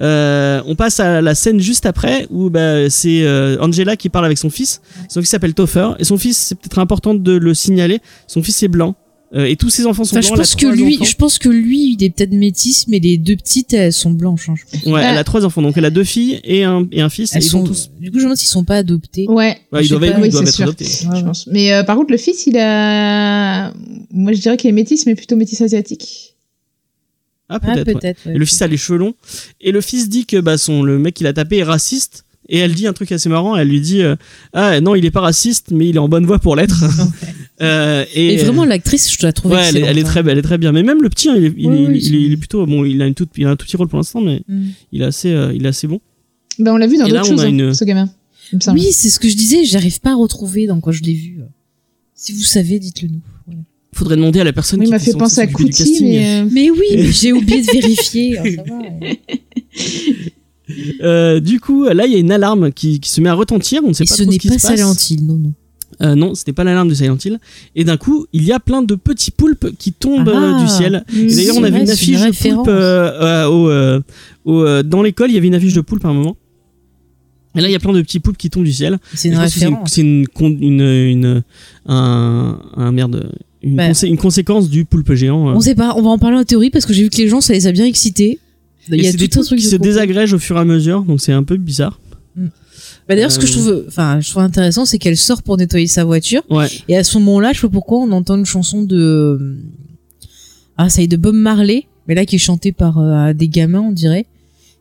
[0.00, 3.24] euh, on passe à la scène juste après où bah, c'est
[3.60, 4.80] Angela qui parle avec son fils.
[5.08, 8.00] Son fils s'appelle Topher et son fils, c'est peut-être important de le signaler.
[8.26, 8.96] Son fils est blanc
[9.32, 10.38] Euh, et tous ses enfants sont Enfin, je blancs.
[10.40, 11.04] a pense que lui, enfants.
[11.04, 14.48] je pense que lui, il est peut-être métis, mais les deux petites, elles sont blanches.
[14.48, 14.84] hein, je pense.
[14.92, 17.08] Ouais, elle Euh, a trois enfants, donc elle a deux filles et un, et un
[17.08, 17.32] fils.
[17.36, 17.90] Elles et ils sont, tous.
[18.00, 19.26] Du coup, je me demande s'ils sont pas adoptés.
[19.28, 19.56] Ouais.
[19.72, 20.64] Ouais, ils je doivent, être- pas, ils oui, doivent être sûr.
[20.64, 20.84] adoptés.
[20.84, 21.22] Ouais, je ouais.
[21.22, 21.46] pense.
[21.46, 23.72] Mais euh, par contre, le fils, il a.
[24.12, 26.34] Moi, je dirais qu'il est métis, mais plutôt métis asiatique.
[27.48, 28.02] Ah, Ah, peut-être.
[28.26, 28.32] ouais.
[28.32, 28.38] ouais.
[28.38, 29.14] Le fils a les cheveux longs.
[29.60, 32.24] Et le fils dit que bah, son, le mec qu'il a tapé est raciste.
[32.52, 33.56] Et elle dit un truc assez marrant.
[33.56, 34.16] Elle lui dit euh,
[34.52, 36.84] Ah non, il est pas raciste, mais il est en bonne voie pour l'être.
[37.62, 40.42] Euh, et Et vraiment, l'actrice, je la trouve ouais, elle, elle est très, elle est
[40.42, 40.72] très bien.
[40.72, 42.30] Mais même le petit, hein, il, est, il, Oui, est, oui, il, est, il est
[42.30, 42.86] c'est- plutôt bon.
[42.86, 44.68] Il a une toute, il a un tout petit rôle pour l'instant, mais Mm.
[44.92, 46.00] il est assez, euh, il est assez bon.
[46.58, 48.08] Ben, on l'a vu dans d'autres choses, hein, une- ce gamin.
[48.72, 49.66] Oui, c'est ce que je disais.
[49.66, 51.40] J'arrive pas à retrouver dans quoi je l'ai vu.
[52.14, 53.20] Si vous savez, dites-le nous.
[53.46, 53.60] Voilà.
[53.92, 56.02] Faudrait demander à la personne Oui, il qui m'a fait penser à casting.
[56.02, 56.40] mais.
[56.40, 58.38] euh, Mais oui, mais j'ai oublié de vérifier.
[58.38, 59.20] Ah, ça va, ouais.
[61.02, 63.80] Euh, du coup, là, il y a une alarme qui, qui se met à retentir.
[63.84, 64.76] On ne sait Et pas ce trop ce qui pas se passe.
[64.76, 65.52] Silent Hill, non, non.
[66.02, 67.38] Euh, non, c'était pas l'alarme de Silent Hill.
[67.76, 70.56] Et d'un coup, il y a plein de petits poulpes qui tombent Ah.
[70.58, 71.04] euh, du ciel.
[71.14, 71.28] Et Mm.
[71.36, 74.02] d'ailleurs, on avait une affiche une de poulpe euh,
[74.46, 75.30] au, au, dans l'école.
[75.30, 76.36] Il y avait une affiche de poulpe à un moment.
[77.56, 78.98] Et là, il y a plein de petits poulpes qui tombent du ciel.
[79.14, 79.90] C'est une référence.
[79.90, 81.42] C'est une, c'est une, con- une, une,
[81.86, 83.30] un, un merde,
[83.62, 83.90] une, Bah.
[83.90, 85.48] consé- une conséquence du poulpe géant.
[85.48, 87.28] On sait pas, on va en parler en théorie parce que j'ai vu que les
[87.28, 88.38] gens, ça les a bien excités.
[88.88, 91.20] Il y a des tout truc qui se désagrègent au fur et à mesure, donc
[91.20, 92.00] c'est un peu bizarre.
[93.08, 93.62] Bah d'ailleurs, ce que je Euh.
[93.62, 96.42] trouve, enfin, je trouve intéressant, c'est qu'elle sort pour nettoyer sa voiture.
[96.48, 96.68] Ouais.
[96.88, 99.56] Et à ce moment-là, je sais pas pourquoi, on entend une chanson de,
[100.76, 103.48] ah, ça y est, de Bob Marley, mais là qui est chantée par euh, des
[103.48, 104.26] gamins, on dirait.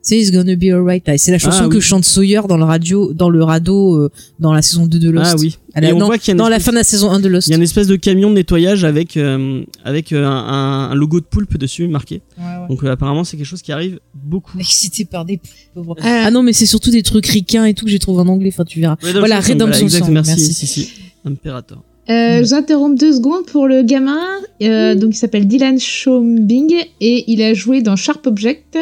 [0.02, 1.04] C'est It's Gonna Be Alright.
[1.18, 1.82] C'est la chanson Ah, que oui.
[1.82, 5.32] chante Sawyer dans le radio, dans le radeau, euh, dans la saison 2 de Lost.
[5.34, 5.58] Ah oui.
[5.74, 7.12] À la- Et on non, voit qu'il y a dans la fin de la saison
[7.12, 7.48] 1 de Lost.
[7.50, 11.20] Il y a une espèce de camion de nettoyage avec, euh, avec un, un logo
[11.20, 12.22] de poulpe dessus marqué.
[12.70, 14.58] Donc euh, apparemment c'est quelque chose qui arrive beaucoup.
[14.60, 15.40] Excité par des
[15.74, 15.96] pauvres.
[16.00, 18.28] Euh, Ah non, mais c'est surtout des trucs ricains et tout que j'ai trouvé en
[18.28, 18.50] anglais.
[18.54, 18.98] Enfin, tu verras.
[19.02, 20.54] Voilà, Redemption exact, Song, merci, merci.
[20.54, 20.90] si, si.
[21.26, 21.84] Imperator.
[22.10, 24.20] Euh, je vous interromps deux secondes pour le gamin.
[24.64, 28.80] Euh, donc, il s'appelle Dylan Schombing et il a joué dans Sharp Object,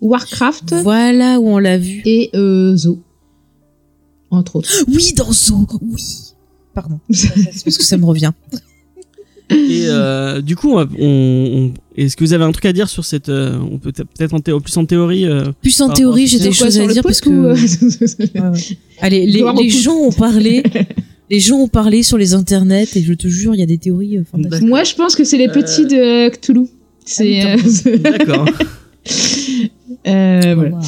[0.00, 2.02] Warcraft Voilà où on l'a vu.
[2.04, 3.00] et euh, Zo.
[4.30, 4.70] Entre autres.
[4.88, 6.02] Oui, dans Zo, oui.
[6.74, 6.98] Pardon.
[7.10, 7.32] C'est
[7.64, 8.32] parce que ça me revient.
[9.50, 13.04] Et euh, du coup, on, on- est-ce que vous avez un truc à dire sur
[13.04, 15.26] cette euh, On peut peut-être en plus en théorie.
[15.26, 17.28] euh, Plus en théorie, j'ai des choses à dire parce que.
[17.28, 18.60] ou, Ouais, ouais.
[19.00, 20.62] Allez, les, gens ont parlé.
[21.30, 23.78] Les gens ont parlé sur les internets et je te jure, il y a des
[23.78, 24.68] théories euh, fantastiques.
[24.68, 26.66] Moi, je pense que c'est les petits de Cthulhu.
[27.06, 27.40] C'est.
[27.40, 28.46] Ah euh, D'accord.
[30.04, 30.80] voilà.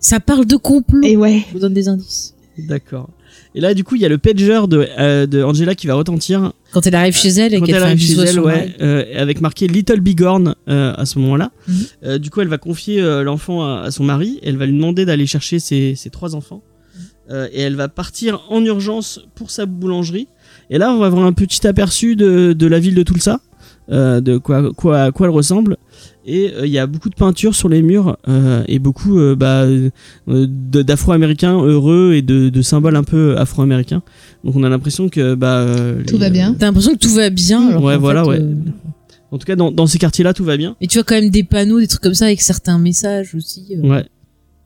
[0.00, 1.00] Ça parle de complot.
[1.04, 1.42] Et ouais.
[1.48, 2.34] Je vous donne des indices.
[2.58, 3.08] D'accord.
[3.54, 5.94] Et là, du coup, il y a le pager de, euh, de Angela qui va
[5.94, 9.68] retentir Quand elle arrive chez elle et qu'elle arrive chez elle, ouais, euh, avec marqué
[9.68, 11.52] Little Bigorn euh, à ce moment-là.
[11.68, 12.18] Mhm.
[12.18, 14.40] Du coup, elle va confier l'enfant à, à son mari.
[14.42, 16.62] Elle va lui demander d'aller chercher ses, ses trois enfants.
[17.30, 20.28] Et elle va partir en urgence pour sa boulangerie.
[20.68, 23.40] Et là, on va avoir un petit aperçu de, de la ville de Tulsa,
[23.88, 25.78] de quoi, quoi, à quoi elle ressemble.
[26.26, 29.34] Et euh, il y a beaucoup de peintures sur les murs euh, et beaucoup euh,
[29.36, 29.90] bah, euh,
[30.48, 34.02] d'afro-américains heureux et de, de symboles un peu afro-américains.
[34.44, 36.54] Donc on a l'impression que bah, euh, Tout les, va bien.
[36.58, 37.68] T'as l'impression que tout va bien.
[37.68, 38.40] alors Ouais, voilà, fait, ouais.
[38.40, 38.54] euh,
[39.30, 40.76] En tout cas, dans, dans ces quartiers-là, tout va bien.
[40.80, 43.66] Et tu as quand même des panneaux, des trucs comme ça avec certains messages aussi.
[43.76, 43.86] euh.
[43.88, 44.04] Ouais.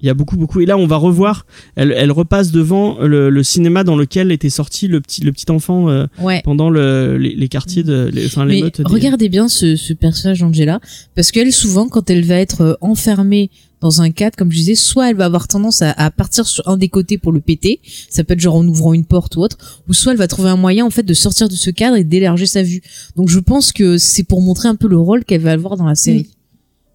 [0.00, 0.60] Il y a beaucoup, beaucoup.
[0.60, 1.44] Et là, on va revoir.
[1.74, 5.50] Elle, elle repasse devant le, le cinéma dans lequel était sorti le petit, le petit
[5.50, 6.40] enfant euh, Ouais.
[6.44, 8.80] pendant le, les, les quartiers de, les, enfin, les Mais meutes.
[8.80, 10.80] des- regardez bien ce, ce personnage Angela,
[11.16, 14.74] parce qu'elle souvent quand elle va être euh, enfermée dans un cadre, comme je disais,
[14.76, 17.80] soit elle va avoir tendance à, à partir sur un des côtés pour le péter,
[18.10, 20.48] ça peut être genre en ouvrant une porte ou autre, ou soit elle va trouver
[20.50, 22.82] un moyen en fait de sortir de ce cadre et d'élargir sa vue.
[23.16, 25.86] Donc je pense que c'est pour montrer un peu le rôle qu'elle va avoir dans
[25.86, 26.28] la série.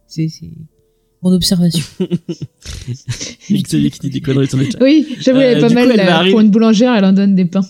[0.07, 0.51] C'est c'est
[1.23, 1.83] Mon observation.
[3.51, 4.77] Xavier qui dit des conneries sur le chat.
[4.81, 5.85] Oui, j'avoue, elle Euh, est pas mal.
[5.85, 7.61] coup, elle va là, arriver- Pour une boulangère, elle en donne des pains.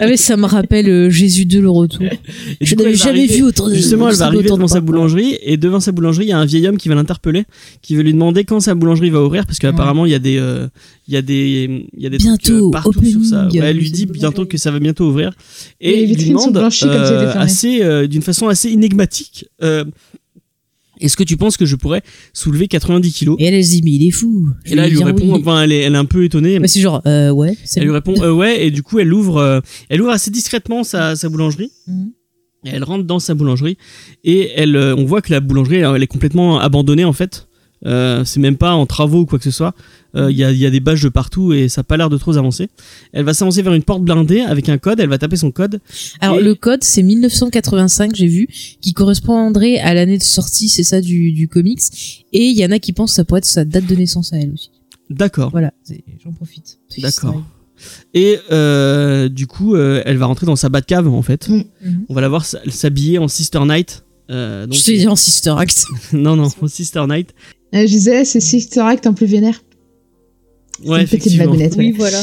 [0.00, 2.02] ah mais ça me rappelle euh, Jésus de le retour.
[2.02, 2.18] Et
[2.60, 4.80] Je n'avais va jamais arriver- vu autant de Justement, elle va arriver de devant sa
[4.80, 7.44] boulangerie et devant sa boulangerie, il y a un vieil homme qui va l'interpeller,
[7.82, 10.36] qui veut lui demander quand sa boulangerie va ouvrir parce qu'apparemment il y a des
[10.38, 10.66] euh,
[11.08, 13.12] il y a des il y a des trucs, Bientôt, euh, partout opening.
[13.12, 13.48] sur ça.
[13.48, 15.32] Ouais, elle lui dit bientôt que ça va bientôt ouvrir
[15.80, 19.84] Et et les lui demande euh, assez euh, d'une façon assez énigmatique euh,
[21.00, 23.36] est-ce que tu penses que je pourrais soulever 90 kilos?
[23.38, 24.48] Et elle, elle se dit, mais il est fou.
[24.64, 25.40] Je Et là, elle lui répond, oui.
[25.40, 26.58] enfin, elle est, elle est un peu étonnée.
[26.58, 27.56] Bah, c'est genre, euh, ouais.
[27.76, 30.84] Elle lui répond euh, ouais et du coup elle ouvre euh, elle ouvre assez discrètement
[30.84, 32.10] sa, sa boulangerie Mhm.
[32.66, 33.76] et elle rentre dans sa boulangerie
[34.24, 37.46] et elle euh, on voit que la boulangerie elle, elle est complètement abandonnée en fait
[37.86, 39.74] euh, c'est même pas en travaux ou quoi que ce soit
[40.18, 41.96] Euh, il y, a, il y a des bâches de partout et ça a pas
[41.96, 42.68] l'air de trop avancer
[43.12, 45.80] elle va s'avancer vers une porte blindée avec un code elle va taper son code
[46.20, 48.48] Alors Et- le code c'est 1985 j'ai vu
[48.80, 51.80] qui correspondrait à l'année de sortie c'est ça du, du comics
[52.32, 54.32] et il y en a qui pensent que ça pourrait être sa date de naissance
[54.32, 54.70] à elle aussi.
[55.10, 55.72] d'accord Voilà,
[56.24, 56.78] j'en profite.
[56.98, 57.42] D'accord.
[58.14, 61.64] et euh, du coup euh, elle va rentrer dans sa cave en fait Mhm.
[61.84, 62.04] Mhm.
[62.08, 65.54] on va la voir s'habiller en Sister Night euh, donc- Je te dis en Sister
[65.56, 65.84] Act.
[66.12, 67.30] non non en Sister Night
[67.74, 69.60] Euh, Je disais, c'est Sister Act en plus vénère.
[70.84, 71.92] Ouais une petite effectivement ouais.
[71.96, 72.20] voilà.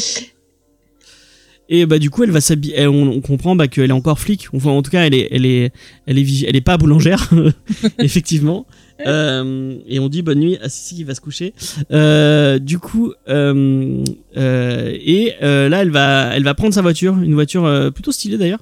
[1.67, 4.19] Et bah du coup elle va s'habiller, elle- on, on comprend bah, qu'elle est encore
[4.19, 4.47] flic.
[4.53, 5.71] Enfin en tout cas elle est, elle est,
[6.05, 7.29] elle est, vigi- elle est pas boulangère
[7.99, 8.67] effectivement.
[9.05, 11.53] Euh, et on dit bonne nuit à Sissi qui va se coucher.
[11.91, 14.03] Euh, du coup euh,
[14.37, 18.11] euh, et euh, là elle va, elle va prendre sa voiture, une voiture euh, plutôt
[18.11, 18.61] stylée d'ailleurs.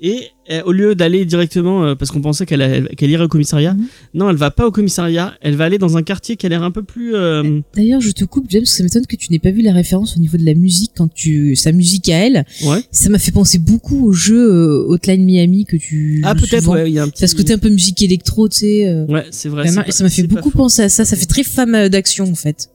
[0.00, 3.86] Et euh, au lieu d'aller directement, euh, parce qu'on pensait qu'elle irait au commissariat, Mhm.
[4.14, 6.62] non elle va pas au commissariat, elle va aller dans un quartier qui a l'air
[6.62, 9.32] un peu plus euh, D'ailleurs, je te coupe, James, parce que ça m'étonne que tu
[9.32, 12.16] n'aies pas vu la référence au niveau de la musique quand tu sa musique à
[12.26, 12.44] elle.
[12.64, 12.80] ouais.
[12.92, 16.22] Ça m'a fait penser beaucoup au jeu euh, Hotline Miami que tu.
[16.24, 17.20] Ah peut-être ouais, il y a un petit.
[17.20, 18.88] Ça ce côté un peu musique électro, tu sais.
[18.88, 19.66] euh, Ouais c'est vrai.
[19.68, 21.04] Ça m'a fait beaucoup penser à ça.
[21.04, 22.68] Ça fait très femme euh, d'action en fait.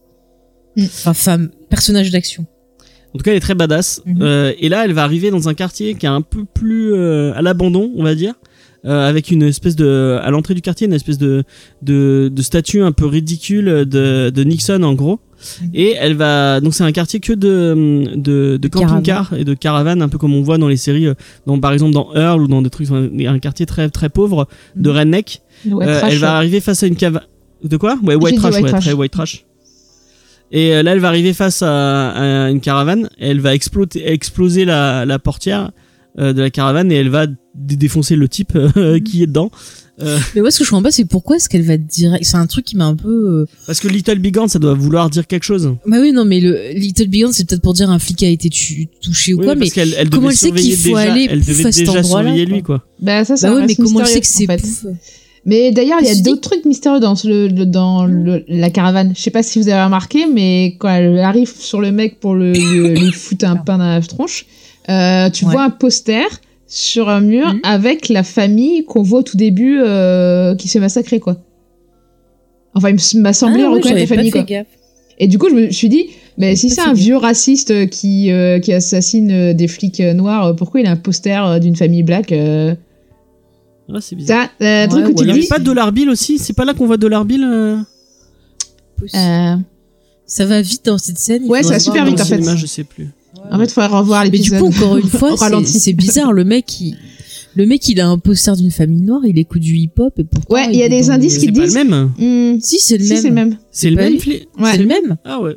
[0.76, 0.82] Mm.
[0.84, 2.44] Enfin, femme, personnage d'action.
[3.14, 4.02] En tout cas, elle est très badass.
[4.06, 4.18] Mhm.
[4.22, 7.32] Euh, et là, elle va arriver dans un quartier qui est un peu plus euh,
[7.34, 8.34] à l'abandon, on va dire,
[8.84, 11.44] euh, avec une espèce de, à l'entrée du quartier, une espèce de
[11.82, 15.20] de, de statue un peu ridicule de, de Nixon en gros.
[15.62, 15.70] Mhm.
[15.74, 20.02] Et elle va, donc c'est un quartier que de de, de camping-car et de caravanes,
[20.02, 21.14] un peu comme on voit dans les séries, euh,
[21.46, 24.90] dans par exemple dans Earl ou dans des trucs, un quartier très très pauvre de
[24.90, 24.96] Mhm.
[24.96, 25.40] redneck.
[25.70, 26.36] Ouais, Euh, trash, elle va ouais.
[26.36, 27.20] arriver face à une cave.
[27.62, 27.96] De quoi?
[28.02, 28.84] Ouais, white trash, white ouais, trash.
[28.84, 29.44] très white trash.
[30.56, 32.10] Et euh, là, elle va arriver face à,
[32.46, 33.08] à une caravane.
[33.18, 35.72] Et elle va exploser, exploser la, la portière
[36.18, 39.50] euh, de la caravane et elle va dé- défoncer le type euh, qui est dedans.
[40.02, 42.24] Euh, Mais moi, ce que je comprends pas, c'est pourquoi est-ce qu'elle va direct.
[42.24, 43.46] C'est un truc qui m'a un peu.
[43.66, 45.72] parce que Little Big Horn, ça doit vouloir dire quelque chose.
[45.86, 48.28] Bah oui, non, mais le Little Big Horn, c'est peut-être pour dire un flic a
[48.28, 49.68] été tu- touché ou Oui, quoi, mais.
[49.76, 52.28] elle comment elle sait qu'il faut déjà, aller elle pouf devait à cet déjà endroit-là,
[52.30, 52.54] surveiller quoi.
[52.56, 52.84] lui quoi.
[53.00, 54.88] Bah, ça, ça Bah oui, mais comment elle sait que c'est en fait.
[55.46, 59.12] Mais d'ailleurs, il y a d'autres trucs mystérieux dans, le, le- dans le- la caravane.
[59.14, 62.34] Je sais pas si vous avez remarqué, mais quand elle arrive sur le mec pour
[62.34, 64.46] le, le- lui foutre un pain dans la tronche,
[64.88, 65.52] euh, tu Ouais.
[65.52, 66.24] vois un poster
[66.66, 67.60] sur un mur Mhm.
[67.62, 71.36] avec la famille qu'on voit au tout début euh, qui se fait massacrer, quoi.
[72.74, 74.42] Enfin, il m'a semblé Ah reconnaître j'avais la famille, fait quoi.
[74.46, 74.66] gaffe.
[75.18, 76.06] Et du coup, je me suis dit,
[76.38, 80.56] mais si c'est un vieux raciste qui, euh, qui assassine euh, des flics euh, noirs,
[80.56, 82.32] pourquoi il a un poster euh, d'une famille black
[83.88, 84.48] Ouais, c'est bizarre.
[84.62, 85.46] Euh, un truc Ouais, où ou tu Il y te avait dis.
[85.48, 87.76] pas Dollar Bill aussi C'est pas là qu'on voit Dollar Bill euh,
[89.14, 89.56] euh,
[90.26, 91.44] Ça va vite dans cette scène.
[91.44, 92.36] Ouais, ça va super vite, en fait.
[92.36, 93.08] cinéma, je sais plus.
[93.50, 94.60] En fait, il faudrait revoir Mais du l'épisode.
[94.60, 96.32] coup, encore une fois, c'est- bizarre.
[96.32, 96.96] Le mec, il,
[97.56, 100.54] le mec, il a un poster d'une famille noire, il écoute du hip-hop et pourtant.
[100.54, 102.12] Ouais, il y a des indices le- qui C'est pas le disent- même
[102.56, 103.20] Hmm, Si, c'est le si, même.
[103.20, 103.56] c'est le même.
[103.70, 104.18] C'est le pas même lui.
[104.18, 104.72] fli- Ouais.
[104.72, 105.16] C'est le même.
[105.24, 105.56] Ah ouais.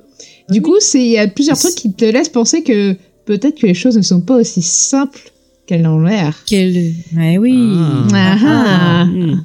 [0.49, 2.93] Du coup, c'est il y a plusieurs trucs qui te laissent penser que
[3.25, 5.31] peut-être que les choses ne sont pas aussi simples
[5.71, 6.35] l'ont l'air.
[6.45, 6.93] Quel.
[7.15, 7.77] Ouais, oui.
[7.77, 8.07] Ah.
[8.13, 9.05] Ah, ah.
[9.05, 9.41] Hmm.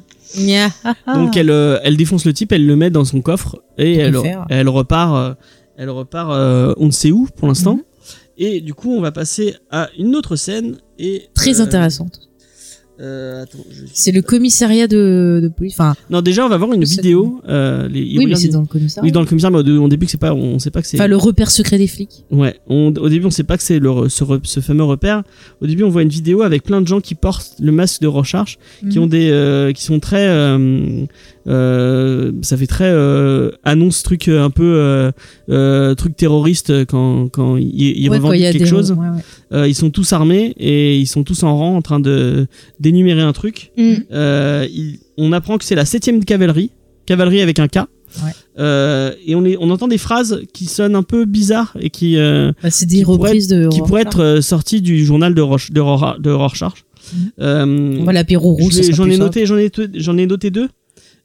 [0.85, 1.15] Ah, ah.
[1.15, 4.17] Donc elle, euh, elle défonce le type, elle le met dans son coffre et elle,
[4.69, 5.35] repart, euh,
[5.77, 7.75] elle repart, euh, on ne sait où pour l'instant.
[7.75, 7.83] Mhm.
[8.39, 12.21] Et du coup, on va passer à une autre scène et Très euh, intéressante.
[13.03, 15.75] Euh, je- C'est le commissariat de, de police.
[15.75, 17.41] Enfin, Non, déjà, on va voir une vidéo.
[17.49, 19.05] Euh, les, oui, mais c'est dans le commissariat.
[19.05, 20.97] Oui, dans le commissariat, mais au, début, que c'est pas, on sait pas que c'est.
[20.99, 22.25] Enfin, le repère secret des flics.
[22.31, 25.23] Ouais, on- au début on sait pas que c'est le ce, fameux repère.
[25.61, 28.07] Au début on voit une vidéo avec plein de gens qui portent le masque de
[28.07, 28.59] recharge,
[28.91, 29.05] qui Mhm.
[29.05, 30.27] ont des, euh, qui sont très,
[31.47, 35.11] ça fait très euh, annonce truc euh, un peu euh,
[35.51, 38.93] euh, truc terroriste quand quand ils, ils Ouais, revendiquent il y a quelque chose.
[38.93, 39.23] ouais, ouais.
[39.53, 42.47] Euh, ils sont tous armés et ils sont tous en rang en train de
[42.81, 43.73] d'énumérer un truc.
[44.13, 46.71] Euh, il- on apprend que c'est la 7 cavalerie,
[47.07, 47.77] cavalerie avec un K.
[48.23, 48.31] Ouais.
[48.59, 52.19] Euh, et on, est, on entend des phrases qui sonnent un peu bizarres et qui,
[52.19, 53.69] euh, Bah, c'est des Qui reprises de.
[53.69, 56.85] qui pourraient être euh, sorties du journal de, Roche, de, Rora- de Rorschach.
[57.15, 57.31] Mhm.
[57.41, 58.81] Euh, On va l'apéro rouge.
[58.91, 60.69] J'en ai noté, j'en ai, j'en ai noté deux.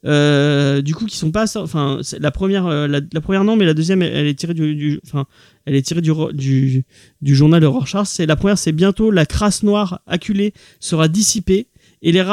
[0.06, 3.74] Euh, du coup qui sont pas enfin la première euh, la, première non mais la
[3.74, 5.26] deuxième elle, est tirée du, enfin
[5.64, 6.84] elle est tirée du,
[7.20, 8.18] du journal de Rorschach.
[8.20, 11.66] La première c'est bientôt la crasse noire acculée sera dissipée
[12.02, 12.24] et les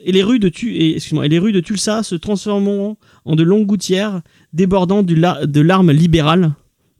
[0.00, 4.22] et les rues de et les rues de Tulsa se transformeront en de longues gouttières
[4.52, 6.52] débordant de larmes libérales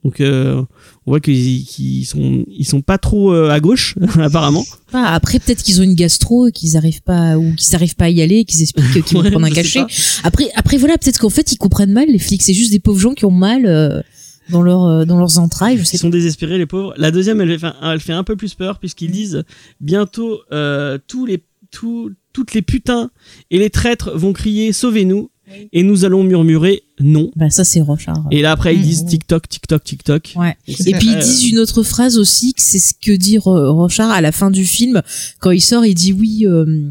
[0.03, 0.63] donc euh,
[1.05, 5.39] on voit qu'ils qu'ils sont ils sont pas trop euh, à gauche apparemment Ah, après,
[5.39, 8.21] peut-être qu'ils ont une gastro et qu'ils arrivent pas, ou qu'ils arrivent pas à y
[8.21, 9.83] aller, et qu'ils expliquent qu'ils vont Ouais, prendre un cachet.
[10.23, 12.41] Après, après, voilà, peut-être qu'en fait, ils comprennent mal, les flics.
[12.41, 14.01] C'est juste des pauvres gens qui ont mal, euh,
[14.49, 16.93] dans leur, euh, dans leurs entrailles, je sais Ils sont désespérés, les pauvres.
[16.97, 19.43] La deuxième, elle fait, elle fait un peu plus peur puisqu'ils disent
[19.79, 23.09] bientôt euh, tous les, tous, toutes les putains
[23.51, 25.29] et les traîtres vont crier sauvez-nous
[25.71, 27.31] et nous allons murmurer non.
[27.35, 28.25] Bah, ça, c'est Rochard.
[28.31, 30.33] Et là après ils disent TikTok, TikTok, TikTok.
[30.35, 30.55] Ouais.
[30.67, 33.73] Et puis ils euh, disent une autre phrase aussi, que c'est ce que dit Ro-
[33.73, 35.01] Rochard à la fin du film
[35.39, 35.85] quand il sort.
[35.85, 36.89] Il dit oui, euh,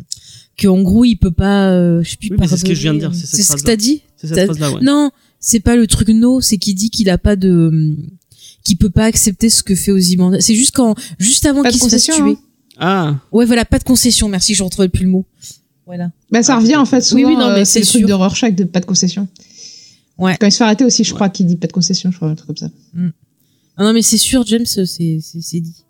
[0.57, 1.71] que en gros il peut pas.
[1.71, 2.31] euh, je sais plus.
[2.39, 4.03] Oui, c'est ce que je viens de dire, c'est cette C'est ce que t'as dit.
[4.17, 4.81] C'est cette phrase-là, ouais.
[4.83, 5.11] Non,
[5.41, 7.97] c'est pas le truc no, c'est qu'il dit qu'il a pas de,
[8.65, 10.41] qu'il peut pas accepter ce que fait Ozymandias.
[10.41, 12.15] C'est juste quand, juste avant qu'il se fasse tuer.
[12.23, 12.37] hein.
[12.79, 14.29] Ah, Ouais, voilà, pas de concession.
[14.29, 15.27] Merci, je retrouvais plus le mot.
[15.87, 16.11] Voilà.
[16.31, 17.29] Bah, ça Ah, revient en fait souvent.
[17.29, 19.29] oui, non, mais euh, c'est le truc de Rorschach de pas de concession.
[20.19, 20.37] Ouais.
[20.39, 22.29] Quand il se fait arrêter aussi, je crois qu'il dit pas de concession, je crois,
[22.29, 22.71] un truc comme ça.
[23.77, 24.81] Ah non, mais c'est sûr, James, c'est,
[25.61, 25.85] dit.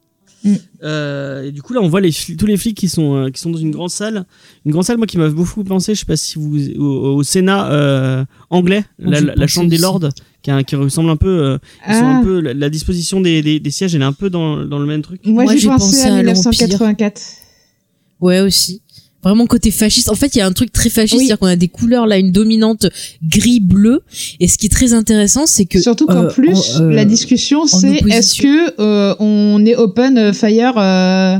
[0.83, 3.41] Euh, et du coup là on voit les tous les flics qui sont euh, qui
[3.41, 4.27] sont dans une grande salle
[4.67, 7.23] une grande salle moi qui m'a beaucoup pensé je sais pas si vous au, au
[7.23, 10.01] Sénat euh, anglais la, chambre des lords
[10.43, 11.59] qui, a- qui ressemble un peu euh,
[11.89, 12.17] ils sont Ah.
[12.19, 14.81] un peu la, la disposition des, des, des sièges elle est un peu dans, dans
[14.81, 17.23] le même truc Moi, Moi, j'ai j'ai pensé, pensé à à 1984.
[18.21, 18.83] Ouais, aussi.
[19.23, 20.09] Vraiment côté fasciste.
[20.09, 21.27] En fait, il y a un truc très fasciste, Oui.
[21.27, 22.87] c'est-à-dire qu'on a des couleurs là, une dominante
[23.25, 24.03] gris-bleu.
[24.41, 27.05] Et ce qui est très intéressant, c'est que Surtout qu'en euh, plus, en- euh, la
[27.05, 31.39] discussion, c'est est-ce que euh, on est open fire, euh,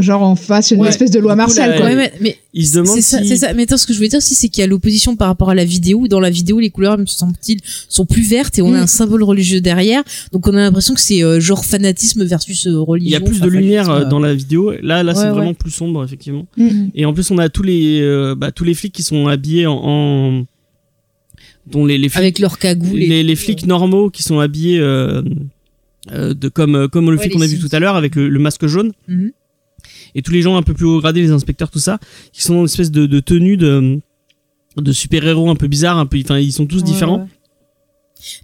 [0.00, 0.88] genre on fasse une Ouais.
[0.88, 1.86] espèce de loi martiale, quoi.
[1.86, 3.52] Ouais, mais, mais ils se demandent c'est ça, si c'est ça.
[3.54, 5.50] Mais attends, ce que je voulais dire aussi, c'est qu'il y a l'opposition par rapport
[5.50, 6.06] à la vidéo.
[6.06, 8.82] Dans la vidéo, les couleurs, me semble-t-il, sont plus vertes et on a Mm.
[8.82, 10.02] un symbole religieux derrière.
[10.32, 13.08] Donc on a l'impression que c'est euh, genre fanatisme versus euh, religion.
[13.08, 15.28] il y a plus enfin, de lumière fascisme, euh, dans la vidéo là là c'est
[15.28, 15.54] vraiment ouais.
[15.54, 16.86] plus sombre effectivement Mm.
[16.94, 19.66] et en plus on a tous les euh, bah, tous les flics qui sont habillés
[19.66, 20.44] en, en-
[21.66, 23.00] dont les, les flics avec leur cagoule.
[23.02, 23.36] et les, les euh.
[23.36, 25.22] flics normaux qui sont habillés euh,
[26.12, 28.28] euh, de comme comme le Ouais, flic qu'on a vu tout à l'heure avec le,
[28.28, 29.32] le masque jaune Mhm.
[30.14, 31.98] Et tous les gens un peu plus haut gradés les inspecteurs tout ça
[32.32, 33.98] qui sont dans une espèce de, de tenue de
[34.76, 37.26] de super héros un peu bizarre un peu enfin ils sont tous Ouais, différents ouais.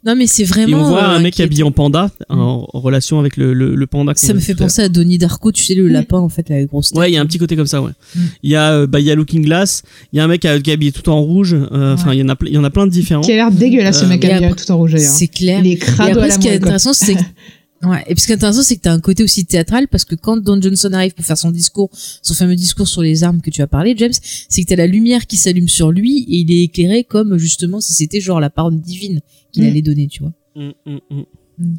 [0.04, 0.82] Non, mais c'est et vraiment.
[0.82, 1.44] on voit euh, un mec inquiétant.
[1.44, 4.82] habillé en panda en, en relation avec le, le, le panda Ça me fait penser
[4.82, 5.92] à Donnie Darko, tu sais, le Mm.
[5.92, 6.98] lapin, en fait, la grosse tête.
[6.98, 7.92] Ouais, il y a un petit côté comme ça, ouais.
[8.14, 8.20] Mm.
[8.42, 9.82] Il y a, euh, bah, il y a Looking Glass,
[10.12, 12.16] il y a un mec qui est habillé tout en rouge, euh, enfin, Ouais.
[12.18, 13.22] il y en a, ple- il y en a plein de différents.
[13.22, 15.10] Qui a l'air dégueulasse, ce Euh, mec et habillé tout en rouge d'ailleurs.
[15.10, 15.60] C'est clair.
[15.64, 17.20] Il est Et crado à après, la ce qui est intéressant, c'est que
[17.82, 18.02] Ouais.
[18.08, 20.14] Et puis ce qui est intéressant, c'est que t'as un côté aussi théâtral parce que
[20.14, 21.88] quand Don Johnson arrive pour faire son discours,
[22.22, 24.12] son fameux discours sur les armes que tu as parlé, James,
[24.48, 27.80] c'est que t'as la lumière qui s'allume sur lui et il est éclairé comme justement
[27.80, 29.20] si c'était genre la parole divine
[29.52, 29.66] qu'il Mm.
[29.68, 30.32] allait donner, tu vois.
[30.56, 30.70] Mm,
[31.10, 31.72] mm.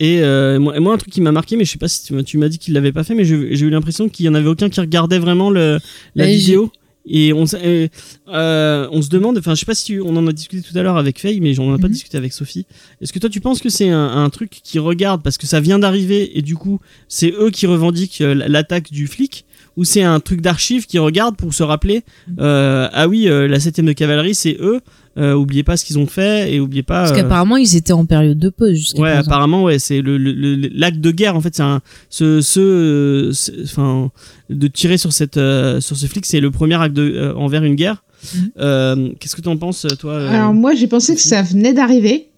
[0.00, 2.02] Et euh, moi, et moi, un truc qui m'a marqué, mais je sais pas si
[2.04, 4.28] tu, m'as- tu m'as dit qu'il l'avait pas fait, mais j'ai eu l'impression qu'il y
[4.28, 5.78] en avait aucun qui regardait vraiment le,
[6.14, 6.72] la vidéo.
[7.12, 7.88] Et on, euh,
[8.28, 10.78] euh, on se demande, enfin, je sais pas si tu- on en a discuté tout
[10.78, 11.92] à l'heure avec Faye, mais on en a pas Mhm.
[11.94, 12.66] discuté avec Sophie.
[13.00, 15.60] Est-ce que toi, tu penses que c'est un, un truc qui regarde parce que ça
[15.60, 19.44] vient d'arriver et du coup, c'est eux qui revendiquent euh, l'attaque du flic
[19.76, 22.36] ou c'est un truc d'archive qui regarde pour se rappeler Mhm.
[22.40, 24.80] euh, ah oui la 7 de cavalerie c'est eux
[25.18, 27.92] euh, oubliez pas ce qu'ils ont fait et oubliez pas Parce euh, qu'apparemment ils étaient
[27.92, 29.26] en période de pause jusqu'à Ouais, présent.
[29.26, 31.34] apparemment, ouais, c'est le, le- le- l'acte de guerre.
[31.36, 33.32] En fait, c'est un ce ce euh,
[33.64, 34.10] enfin
[34.48, 37.64] de tirer sur cette euh, sur ce flic, c'est le premier acte de, euh, envers
[37.64, 38.04] une guerre.
[38.34, 38.50] Mhm.
[38.60, 41.72] Euh, Qu'est-ce que tu en penses, toi euh, Alors moi j'ai pensé que ça venait
[41.72, 42.28] d'arriver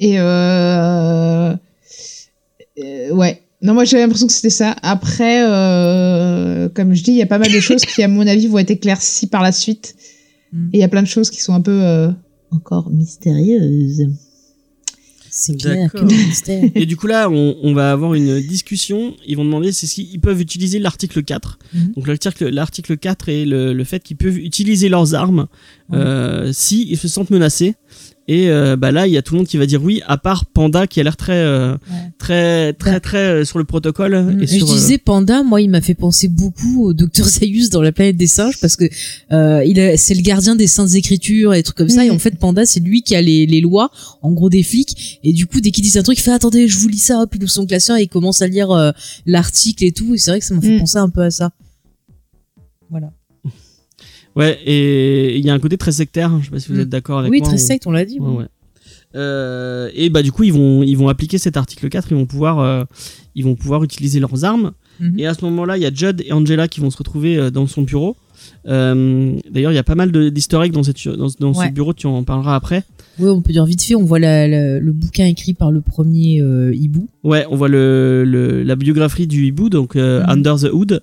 [0.00, 1.52] et euh...
[2.78, 3.42] euh, ouais.
[3.62, 4.76] Non moi j'avais l'impression que c'était ça.
[4.82, 6.68] Après euh...
[6.68, 8.58] comme je dis il y a pas mal de choses qui à mon avis vont
[8.58, 9.94] être éclaircies par la suite
[10.54, 10.68] Mm.
[10.72, 12.10] et il y a plein de choses qui sont un peu euh,
[12.50, 14.06] encore mystérieuses.
[15.36, 16.70] C'est clair que mystère.
[16.76, 19.16] Et du coup là, on, on va avoir une discussion.
[19.26, 21.58] Ils vont demander c'est s'ils peuvent utiliser l'article 4.
[21.74, 21.92] Mhm.
[21.96, 25.48] Donc l'article l'article 4 est le, le fait qu'ils peuvent utiliser leurs armes
[25.90, 25.98] Ouais.
[25.98, 27.74] euh, si ils se sentent menacés.
[28.26, 30.16] Et euh, bah là, il y a tout le monde qui va dire oui, à
[30.16, 31.78] part Panda qui a l'air très euh, Ouais.
[32.18, 33.00] très très Bah.
[33.00, 35.82] très euh, sur le protocole Mm, et je sur euh, disais Panda, moi, il m'a
[35.82, 38.86] fait penser beaucoup au docteur Zaius dans la planète des singes parce que
[39.32, 42.02] euh, il a- c'est le gardien des saintes écritures et des trucs comme ça.
[42.02, 42.06] Mm.
[42.06, 43.90] Et en fait, Panda, c'est lui qui a les, les lois,
[44.22, 45.20] en gros des flics.
[45.22, 47.20] Et du coup, dès qu'il dit un truc, il fait attendez, je vous lis ça.
[47.20, 48.90] Hop, il ouvre son classeur et il commence à lire euh,
[49.26, 50.14] l'article et tout.
[50.14, 50.78] Et c'est vrai que ça m'a fait Mm.
[50.78, 51.50] penser un peu à ça.
[52.90, 53.12] Voilà.
[54.36, 56.32] Ouais, et il y a un côté très sectaire.
[56.40, 56.80] Je sais pas si vous Mm.
[56.80, 57.48] êtes d'accord avec oui, moi.
[57.48, 58.18] très ou- secte, on l'a dit.
[58.20, 58.44] Ouais, ouais.
[59.16, 62.26] Euh, et bah du coup ils vont ils vont appliquer cet article 4 ils vont
[62.26, 62.82] pouvoir euh,
[63.36, 65.18] ils vont pouvoir utiliser leurs armes Mhm.
[65.18, 67.50] Et à ce moment-là, il y a Judd et Angela qui vont se retrouver euh,
[67.50, 68.16] dans son bureau.
[68.68, 70.12] Euh, D'ailleurs, il y a pas mal
[70.62, 71.66] eggs dans, cette, dans, dans Ouais.
[71.66, 72.84] ce bureau, tu en parleras après.
[73.18, 75.80] Oui, on peut dire vite fait, on voit la- la- le bouquin écrit par le
[75.80, 76.40] premier
[76.72, 77.08] hibou.
[77.24, 80.24] Ouais, on voit le, le- la biographie du hibou, donc Mhm.
[80.28, 81.02] Under the Hood.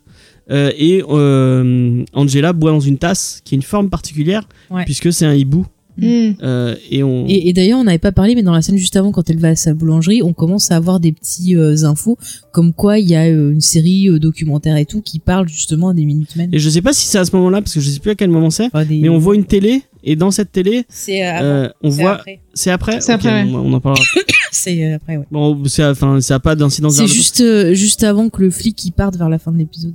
[0.52, 4.84] Euh, et euh, Angela boit dans une tasse qui a une forme particulière, Ouais.
[4.86, 5.66] puisque c'est un hibou.
[5.98, 6.32] Hmm.
[6.42, 7.26] Euh, et on.
[7.28, 9.38] Et, et d'ailleurs, on n'avait pas parlé, mais dans la scène juste avant, quand elle
[9.40, 12.18] va à sa boulangerie, on commence à avoir des petits euh, infos,
[12.54, 15.94] comme quoi il y a euh, une série euh, documentaire et tout qui parle justement
[15.94, 16.50] des Minutemen.
[16.54, 18.16] Et je sais pas si c'est à ce moment-là, parce que je sais plus à
[18.16, 21.26] quel moment c'est, Enfin, des- mais on voit une télé, et dans cette télé, C'est
[21.28, 22.14] euh, euh, on voit.
[22.16, 22.40] après.
[22.54, 23.50] C'est après C'est après, ouais.
[23.52, 24.04] on, on en parlera.
[24.54, 25.26] C'est euh, après, ouais.
[25.32, 26.96] bon, c'est enfin, ça a pas d'incidence.
[26.96, 29.94] C'est juste, euh, juste avant que le flic il parte vers la fin de l'épisode.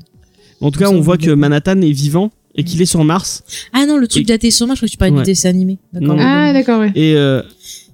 [0.61, 1.31] En tout cas, on voit que.
[1.31, 3.43] Manhattan est vivant et qu'il est sur Mars.
[3.73, 5.23] Ah non, le truc Et- daté sur Mars, je crois que tu parlais Ouais.
[5.23, 5.79] du dessin animé.
[5.93, 6.17] D'accord.
[6.17, 6.23] Non.
[6.25, 6.93] Ah, d'accord, ouais.
[6.95, 7.43] Et euh,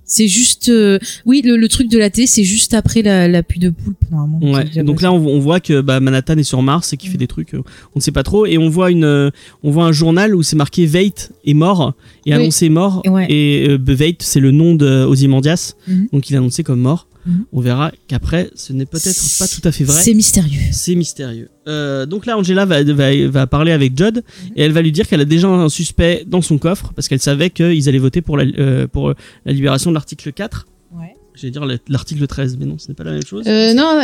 [0.04, 3.42] C'est juste, euh, oui, le, le truc de la télé, c'est juste après la, la
[3.42, 4.52] pluie de poulpe normalement.
[4.52, 4.82] ouais.
[4.84, 7.26] Donc là, on, on voit que bah, Manhattan est sur Mars et qu'il fait des
[7.26, 7.54] trucs.
[7.54, 7.62] euh,
[7.94, 8.44] on ne sait pas trop.
[8.46, 9.30] Et on voit une, euh,
[9.62, 11.94] on voit un journal où c'est marqué Veidt est mort
[12.26, 12.40] et Oui.
[12.42, 13.00] annoncé mort.
[13.04, 13.26] Et ouais.
[13.30, 15.74] Et euh, Veidt, c'est le nom de Ozymandias.
[15.88, 16.08] Mhm.
[16.12, 17.06] Donc il est annoncé comme mort.
[17.52, 20.00] On verra qu'après, ce n'est peut-être pas tout à fait vrai.
[20.02, 20.60] C'est mystérieux.
[20.72, 21.48] C'est mystérieux.
[21.68, 24.24] Euh, donc là, Angela va, va, va parler avec Judd
[24.56, 27.20] et elle va lui dire qu'elle a déjà un suspect dans son coffre parce qu'elle
[27.20, 30.66] savait qu'ils allaient voter pour la, euh, pour la libération de l'article 4.
[30.94, 31.14] Ouais.
[31.34, 33.44] J'allais dire l'article 13, mais non, ce n'est pas la même chose.
[33.46, 34.02] Euh, non,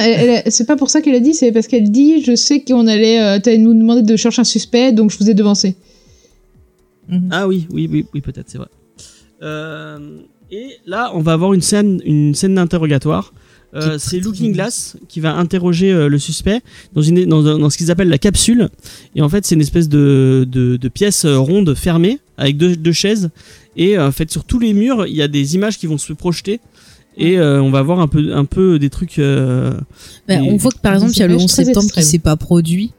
[0.49, 3.21] c'est pas pour ça qu'elle a dit, c'est parce qu'elle dit Je sais qu'on allait.
[3.21, 5.77] Euh, T'allais nous demander de chercher un suspect, donc je vous ai devancé.
[7.31, 8.69] Ah oui, oui, oui, oui peut-être, c'est vrai.
[9.43, 10.19] Euh,
[10.51, 13.33] et là, on va avoir une scène, une scène d'interrogatoire.
[13.75, 14.55] Euh, c'est Looking.
[14.55, 16.63] Glass qui va interroger euh, le suspect
[16.95, 18.71] dans, une, dans, ce qu'ils appellent la capsule.
[19.15, 22.77] Et en fait, c'est une espèce de, de, de pièce euh, ronde fermée avec deux,
[22.77, 23.29] deux chaises.
[23.77, 25.99] Et euh, en fait, sur tous les murs, il y a des images qui vont
[25.99, 26.61] se projeter.
[27.19, 29.19] Et euh, on va voir un peu, un peu des trucs.
[29.19, 29.73] euh,
[30.27, 32.03] Bah, on voit que par exemple, il y a le images 11 très septembre qui
[32.03, 32.93] s'est pas produit.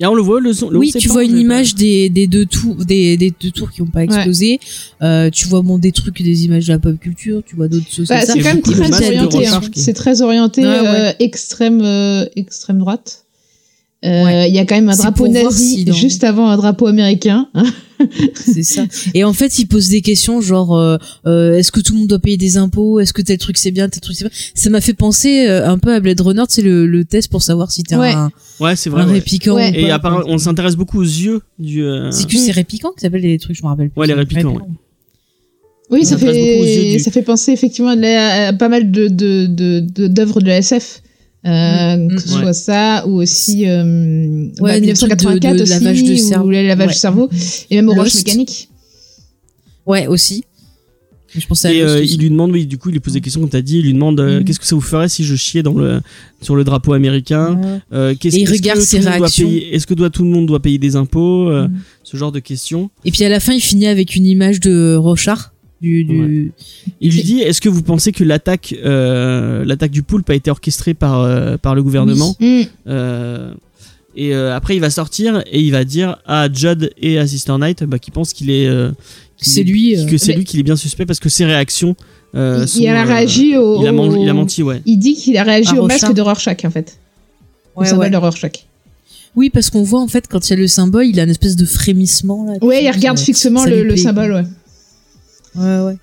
[0.00, 0.70] Et on le voit, le son.
[0.70, 3.50] le oui, 11 tu vois une pas- image des, des deux tours, des, des deux
[3.50, 4.60] tours qui ont pas explosé.
[5.02, 7.42] Euh, tu vois bon des trucs, des images de la pop culture.
[7.44, 9.46] Tu vois d'autres choses Bah, c'est quand même très orienté.
[9.48, 9.60] hein.
[9.74, 10.68] C'est très orienté ouais.
[10.68, 13.24] euh, extrême, euh, extrême droite.
[14.04, 14.50] Euh, Il Ouais.
[14.52, 17.48] y a quand même un drapeau nazi si dans- juste avant un drapeau américain.
[17.54, 17.64] hein.
[18.34, 18.84] C'est ça.
[19.12, 22.08] Et en fait, il pose des questions genre euh, euh, est-ce que tout le monde
[22.08, 23.00] doit payer des impôts?
[23.00, 25.68] Est-ce que tel truc c'est bien, tel truc c'est bien Ça m'a fait penser euh,
[25.68, 28.12] un peu à Blade Runner, c'est le, le test pour savoir si t'es Ouais.
[28.12, 28.30] un,
[28.60, 29.04] Ouais, c'est un vrai.
[29.04, 29.12] ouais.
[29.14, 29.72] répliquant Ouais.
[29.72, 29.94] ou Et pas.
[29.94, 31.82] apparemment, on s'intéresse beaucoup aux yeux du.
[31.82, 33.98] euh, C'est que c'est répliquant qui s'appelle les trucs, je me rappelle plus.
[34.00, 34.62] Ouais, les répliquants, ouais.
[35.90, 39.08] Oui, On ça fait, du- ça fait penser effectivement à, la- à pas mal de
[39.08, 41.02] de- de- de- d'œuvres de, la SF.
[41.46, 42.40] Euh, Mm, que ce ouais.
[42.42, 46.46] soit ça ou aussi euh, bah, des 1984 trucs de- de aussi lavage de cerveau.
[46.46, 46.92] ou le lavage Ouais.
[46.92, 47.28] du cerveau
[47.70, 48.68] et même Orange mécanique
[49.86, 50.44] Ouais, aussi.
[51.34, 53.20] Je pensais à Et euh, il lui demande, oui, du coup, il lui pose des
[53.20, 54.44] questions, comme t'as dit, il lui demande euh, Mhm.
[54.44, 56.00] qu'est-ce que ça vous ferait si je chiais dans le,
[56.40, 57.60] sur le drapeau américain
[57.92, 59.46] euh, qu'est-ce, Et il regarde que ses réactions.
[59.46, 61.50] payer- Est-ce que doit, tout le monde doit payer des impôts.
[62.02, 62.90] Ce genre de questions.
[63.04, 65.52] Et puis à la fin, il finit avec une image de Rochard.
[65.80, 66.52] Du, du...
[67.00, 70.50] Il lui dit est-ce que vous pensez que l'attaque, euh, l'attaque du poulpe a été
[70.50, 72.62] orchestrée par, euh, par le gouvernement Mm.
[72.88, 73.52] Euh,
[74.16, 77.52] Et euh, après, il va sortir et il va dire à Judd et à Sister
[77.58, 78.66] Knight bah, qu'il pense qu'il est.
[78.66, 78.90] euh,
[79.36, 81.28] qu'il C'est est- lui, euh, Que c'est mais- lui qui est bien suspect parce que
[81.28, 81.94] ses réactions.
[82.34, 84.64] euh, il, sont, il a euh, réagi au, il a, man- au- il a menti,
[84.64, 84.82] ouais.
[84.84, 86.98] il dit qu'il a réagi À au masque de Rorschach en fait
[87.76, 88.10] Ouais, symbole ouais.
[88.10, 88.66] de Rorschach
[89.36, 91.30] Oui, parce qu'on voit en fait quand il y a le symbole, il a une
[91.30, 92.54] espèce de frémissement là.
[92.66, 94.42] ouais il regarde Ça- fixement ça le, symbole ouais.
[95.54, 95.96] Ouais, ouais.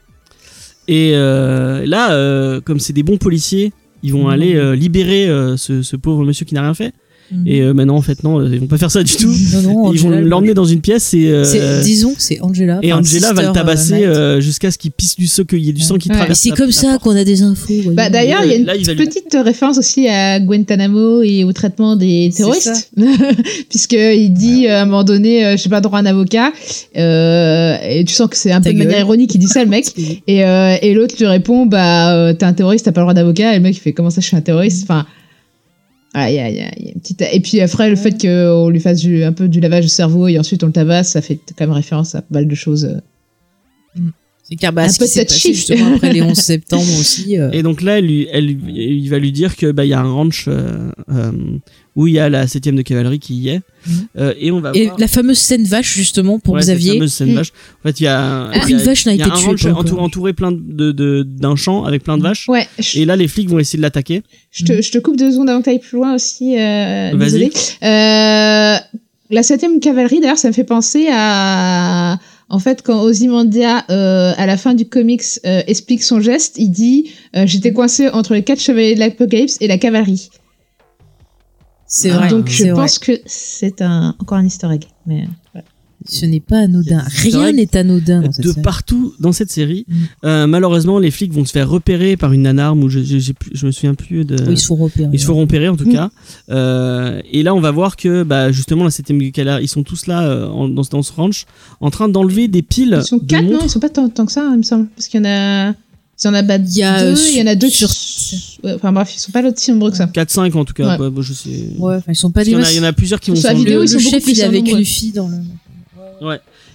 [0.87, 3.73] Et euh, là, euh, comme c'est des bons policiers,
[4.03, 4.29] ils vont Mhm.
[4.33, 5.27] aller euh, libérer
[5.57, 6.93] ce, ce pauvre monsieur qui n'a rien fait.
[7.31, 7.47] Mhm.
[7.47, 9.33] Et euh, maintenant, en fait, non, ils vont pas faire ça du tout.
[9.53, 12.79] non, non, ils vont Angela, l'emmener dans une pièce et, euh, disons c'est Angela.
[12.83, 15.69] et Angela va le tabasser euh, euh, jusqu'à ce qu'il pisse du sang, qu'il y
[15.69, 16.15] ait du sang qui Ouais.
[16.15, 16.39] Et traverse.
[16.39, 17.73] c'est comme ça qu'on a des infos.
[17.93, 21.23] Bah d'ailleurs, il y a une Là, il va lui- petite référence aussi à Guantanamo
[21.23, 22.91] et au traitement des terroristes,
[23.69, 26.51] puisque il dit euh, à un moment donné, euh, j'ai pas droit à un avocat,
[26.97, 29.63] euh, et tu sens que c'est un Ta peu de manière ironique, il dit ça
[29.63, 29.87] le mec,
[30.27, 33.13] et, euh, et l'autre lui répond, bah euh, t'es un terroriste, t'as pas le droit
[33.13, 35.05] d'avocat, et le mec il fait comment ça je suis un terroriste, enfin.
[36.15, 37.21] Il y a, il y a- il y a une petite...
[37.33, 40.27] Et puis après, le fait qu'on lui fasse du- un peu du lavage de cerveau
[40.27, 42.99] et ensuite on le tabasse, ça fait quand même référence à pas mal de choses.
[44.47, 47.39] C'est car bah, Un ce peu qui s'est passé justement après les 11 septembre aussi.
[47.39, 49.93] euh, Et donc là, elle, lui- elle, il va lui dire que bah il y
[49.93, 51.31] a un ranch euh, euh,
[51.95, 53.61] où il y a la 7 de cavalerie qui y est.
[54.19, 54.99] Euh, et on va Et voir.
[54.99, 56.93] la fameuse scène vache justement pour Ouais, Xavier.
[56.93, 57.35] fameuse scène Mm.
[57.37, 57.53] vache.
[57.83, 59.25] En fait, il y a, Ah, il y a- une vache n'a il y a
[59.25, 62.47] été un tuée, ranch entouré, entouré plein de, de- d'un champ avec plein de vaches.
[62.47, 64.21] Ouais, je, Et là, les flics vont essayer de l'attaquer.
[64.51, 66.55] je te, je te coupe deux secondes avant que tu ailles plus loin aussi.
[66.59, 67.19] Euh, Vas-y.
[67.19, 67.51] désolé.
[67.81, 68.75] Euh,
[69.31, 72.19] la 7 cavalerie, d'ailleurs, ça me fait penser à.
[72.49, 76.69] En fait, quand Ozymandia, euh, à la fin du comics, euh, explique son geste, il
[76.69, 80.29] dit euh, J'étais coincé entre les quatre chevaliers de l'Apocalypse et la cavalerie.
[81.87, 82.29] C'est vrai.
[82.29, 82.73] Donc je vrai.
[82.73, 84.85] pense que c'est un encore un Easter egg.
[85.05, 85.29] Mais voilà.
[86.07, 87.03] Ce n'est pas anodin.
[87.23, 88.61] Rien n'est anodin dans cette de série.
[88.61, 89.85] partout dans cette série.
[89.87, 89.93] Mm.
[90.25, 93.65] Euh, malheureusement, les flics vont se faire repérer par une nanarme ou je, je, je
[93.65, 94.35] me souviens plus de.
[94.49, 95.09] Ils se font repérer.
[95.13, 95.93] Ils se feront repérer en tout Mm.
[95.93, 96.09] cas.
[96.51, 100.07] Euh, et là, on va voir que bah, justement, la 7ème Gala, ils sont tous
[100.07, 101.45] là euh, en- dans, dans ce ranch
[101.81, 102.97] en train d'enlever des piles.
[103.01, 103.65] Ils sont de quatre, non montres.
[103.65, 104.87] Ils sont pas tant, tant que ça, il me semble.
[104.95, 105.73] Parce qu'il y en a.
[106.23, 107.89] Il y en a Il y a, deux, euh, il y en a deux sur-
[108.63, 110.05] Ouais, Enfin bref, ils sont pas aussi nombreux que ça.
[110.05, 110.91] 4-5 en tout cas.
[110.91, 110.97] Ouais.
[110.97, 111.49] Bah, bah, je sais.
[111.77, 113.31] Ouais, enfin, ils sont pas des y, en a, il y en a plusieurs qui
[113.31, 115.27] vont Sur la vidéo, Le, ils sont le chef, il est avec une fille dans
[115.27, 115.35] le.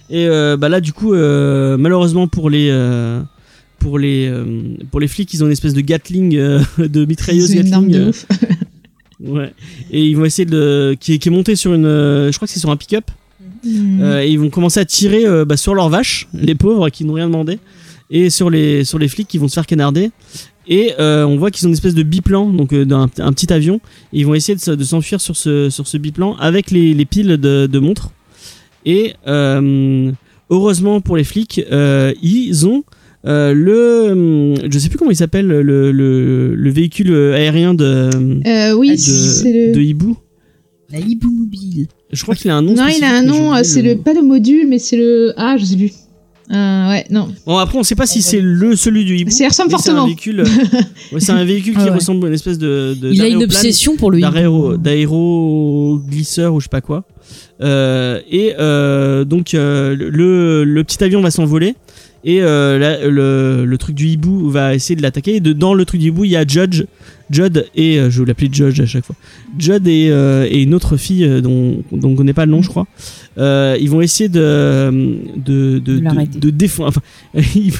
[0.09, 2.69] Et euh, bah, là, du coup, euh, malheureusement pour les.
[2.71, 3.21] euh,
[3.79, 4.31] pour les,
[4.91, 6.31] pour les flics, ils ont une espèce de Gatling,
[6.77, 8.03] de mitrailleuse ont une arme Gatling.
[8.05, 8.25] de ouf.
[9.21, 9.53] ouais.
[9.91, 10.95] Et ils vont essayer de.
[10.99, 11.83] qui, est- qui est monté sur une.
[11.85, 13.05] je crois que c'est sur un pick-up.
[13.65, 17.13] Euh, et ils vont commencer à tirer bah, sur leurs vaches, les pauvres qui n'ont
[17.13, 17.59] rien demandé,
[18.09, 20.09] et sur les, sur les flics qui vont se faire canarder.
[20.67, 23.51] Et euh, on voit qu'ils ont une espèce de biplan, donc euh, d'un un petit
[23.53, 23.75] avion.
[24.13, 27.37] Et ils vont essayer de s'enfuir sur ce, sur ce biplan avec les, les piles
[27.37, 28.11] de, de montres.
[28.85, 30.11] Et euh,
[30.49, 32.83] heureusement pour les flics, euh, ils ont
[33.25, 34.55] euh, le.
[34.69, 38.09] Je sais plus comment il s'appelle, le, le, le véhicule aérien de,
[38.47, 39.73] Euh, oui, de, c'est le.
[39.73, 40.17] de Hibou.
[40.91, 41.87] La Hibou Mobile.
[42.11, 42.73] Je crois qu'il a un nom.
[42.73, 43.95] Non, il a un nom, c'est le...
[43.95, 45.33] pas le module, mais c'est le.
[45.37, 45.93] Ah, je sais plus.
[46.51, 47.29] Euh, ouais, non.
[47.45, 49.31] Bon après on sait pas si c'est le celui du hibou.
[49.31, 50.05] Ça y ressemble mais c'est un fortement.
[50.07, 50.43] véhicule.
[51.13, 51.89] ouais, c'est un véhicule qui Ah ouais.
[51.91, 52.95] ressemble à une espèce de.
[52.99, 54.77] de Il a une obsession pour le d'aéro- hibou.
[54.77, 57.03] d'aéroglisseur ou je sais pas quoi.
[57.61, 61.75] Euh, et euh, donc euh, le, le petit avion va s'envoler
[62.23, 65.35] et euh, la- le, le truc du hibou va essayer de l'attaquer.
[65.35, 66.83] Et de- dans le truc du hibou il y a Judge,
[67.29, 69.15] Judd et euh, je vais l'appeler Judge à chaque fois.
[69.57, 72.61] Judd et, euh, et une autre fille euh, dont, dont on connaît pas le nom
[72.61, 72.87] je crois.
[73.37, 74.91] Euh, ils vont essayer de
[75.37, 75.99] de de,
[76.39, 76.89] De défendre.
[76.89, 77.01] Enfin,
[77.55, 77.71] ils-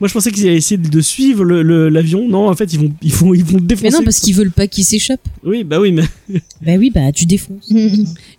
[0.00, 2.26] moi je pensais qu'ils allaient essayer de suivre le- le- l'avion.
[2.28, 3.90] non en fait ils vont ils vont ils vont défoncer.
[3.90, 5.20] Mais non, parce qu'ils veulent pas qu'il s'échappe.
[5.44, 6.04] Oui bah oui mais
[6.64, 7.70] Bah oui, bah tu défonces.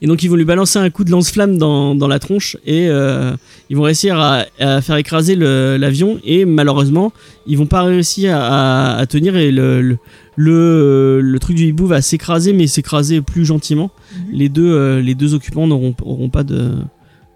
[0.02, 2.88] et donc ils vont lui balancer un coup de lance-flamme dans, dans la tronche et
[2.90, 3.34] euh,
[3.70, 7.14] ils vont réussir à, à faire écraser le- l'avion et malheureusement
[7.48, 9.98] ils vont pas réussir à, à tenir et le, le,
[10.36, 13.92] le, le truc du hibou va s'écraser mais s'écraser plus gentiment.
[14.16, 14.24] Mhm.
[14.34, 16.72] Les deux euh, les deux occupants n'auront auront pas de,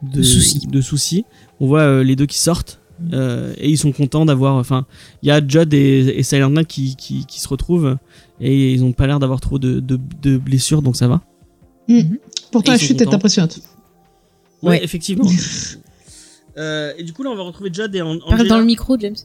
[0.02, 0.68] De soucis.
[0.68, 1.26] de soucis.
[1.60, 2.80] On voit euh, les deux qui sortent.
[2.99, 3.09] Mhm.
[3.13, 4.85] euh, et ils sont contents d'avoir enfin
[5.22, 7.97] il y a Judd et, et Silent Knight qui, qui, qui se retrouvent
[8.39, 11.22] et ils ont pas l'air d'avoir trop de, de, de blessures donc ça va
[12.51, 13.59] Pourtant, Et la ils sont chute est impressionnante.
[14.63, 14.84] Ouais, Ouais.
[14.84, 15.26] effectivement.
[16.57, 18.57] Euh, et du coup là on va retrouver Judd et An- Parle dans Angela.
[18.60, 19.15] le micro, James.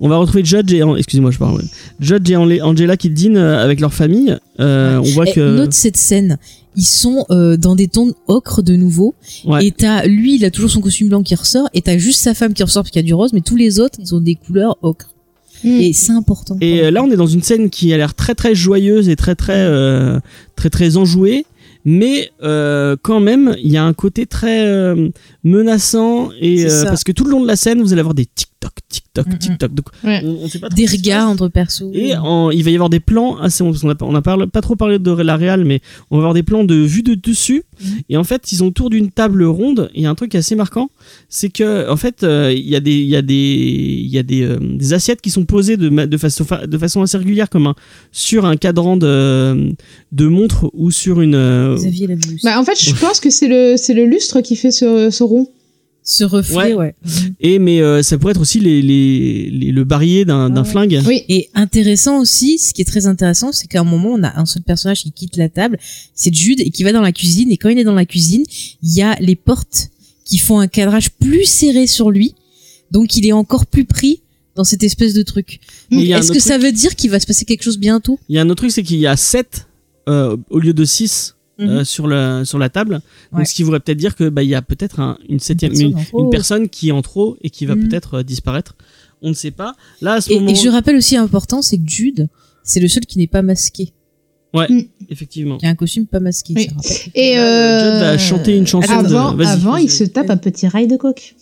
[0.00, 1.56] On va retrouver Judd et An- excusez-moi je parle.
[1.56, 1.64] ouais.
[2.00, 4.36] Judd et An- Angela qui dînent euh, avec leur famille.
[4.60, 6.38] Euh, On voit Eh, que Note cette scène.
[6.76, 9.14] Ils sont euh, dans des tons ocre de nouveau.
[9.44, 9.66] Ouais.
[9.66, 11.68] Et t'as lui, il a toujours son costume blanc qui ressort.
[11.74, 13.32] Et t'as juste sa femme qui ressort parce qu'il y a du rose.
[13.32, 15.08] Mais tous les autres, ils ont des couleurs ocre.
[15.64, 15.68] Mm.
[15.80, 16.56] Et c'est important.
[16.60, 19.34] et là on est dans une scène qui a l'air très très joyeuse et très
[19.34, 20.20] très euh,
[20.54, 21.46] très très enjouée.
[21.90, 25.08] Mais euh, quand même, il y a un côté très euh,
[25.42, 28.26] menaçant et euh, parce que tout le long de la scène, vous allez avoir des
[28.26, 29.74] tic toc, tic toc, Mm, tic toc.
[29.74, 30.20] Donc Ouais.
[30.24, 31.90] on, on sait pas trop des regards entre persos.
[31.92, 34.46] Et en- il va y avoir des plans assez parce qu'on a, on a parlé-
[34.46, 35.80] pas trop parlé de la réal mais
[36.10, 37.88] on va avoir des plans de vue de dessus Mhm.
[38.08, 40.34] et en fait ils ont autour d'une table ronde et il y a un truc
[40.34, 40.90] assez marquant
[41.28, 44.18] c'est que en fait euh, il y a des il y a des il y
[44.18, 47.16] a des, euh, des assiettes qui sont posées de, de façon fa- de façon assez
[47.18, 47.74] régulière comme un
[48.12, 49.72] sur un cadran de
[50.12, 52.08] de montre ou sur une euh, Xavier.
[52.42, 55.22] Bah, en fait, je pense que c'est le, c'est le lustre qui fait ce, ce
[55.22, 55.46] rond.
[56.10, 56.94] Ce reflet, ouais.
[57.38, 60.64] et mais euh, ça pourrait être aussi les, les, les- le barillet d'un d'un Ah.
[60.64, 61.22] flingue Oui.
[61.28, 64.46] Et intéressant aussi, ce qui est très intéressant, c'est qu'à un moment, on a un
[64.46, 65.78] seul personnage qui quitte la table,
[66.14, 67.52] c'est Jude, et qui va dans la cuisine.
[67.52, 68.42] Et quand il est dans la cuisine,
[68.82, 69.90] il y a les portes
[70.24, 72.34] qui font un cadrage plus serré sur lui.
[72.90, 74.22] Donc il est encore plus pris
[74.56, 75.60] dans cette espèce de truc.
[75.92, 78.18] Est-ce que ça veut dire qu'il va se passer quelque chose bientôt?
[78.30, 79.66] Il y a un autre truc c'est qu'il y a 7
[80.06, 81.68] au lieu de 6 Mhm.
[81.68, 83.00] euh, sur la sur la table
[83.32, 83.44] donc Ouais.
[83.44, 85.90] ce qui voudrait peut-être dire que bah il y a peut-être un- une septième personne
[85.98, 86.24] une, trop.
[86.24, 87.88] une personne qui est en trop et qui va Mhm.
[87.88, 88.76] peut-être euh, disparaître
[89.22, 91.76] on ne sait pas là à ce Et, moment et je rappelle aussi important, c'est
[91.78, 92.28] que Jude,
[92.62, 93.92] c'est le seul qui n'est pas masqué.
[95.10, 96.54] effectivement Qui a un costume pas masqué.
[96.56, 96.66] Oui.
[96.68, 97.12] ça rappelle.
[97.14, 100.30] Et Là, euh, Judd va chanter une chanson de- Avant, vas-y, avant il se tape
[100.30, 101.34] un petit rail de coke.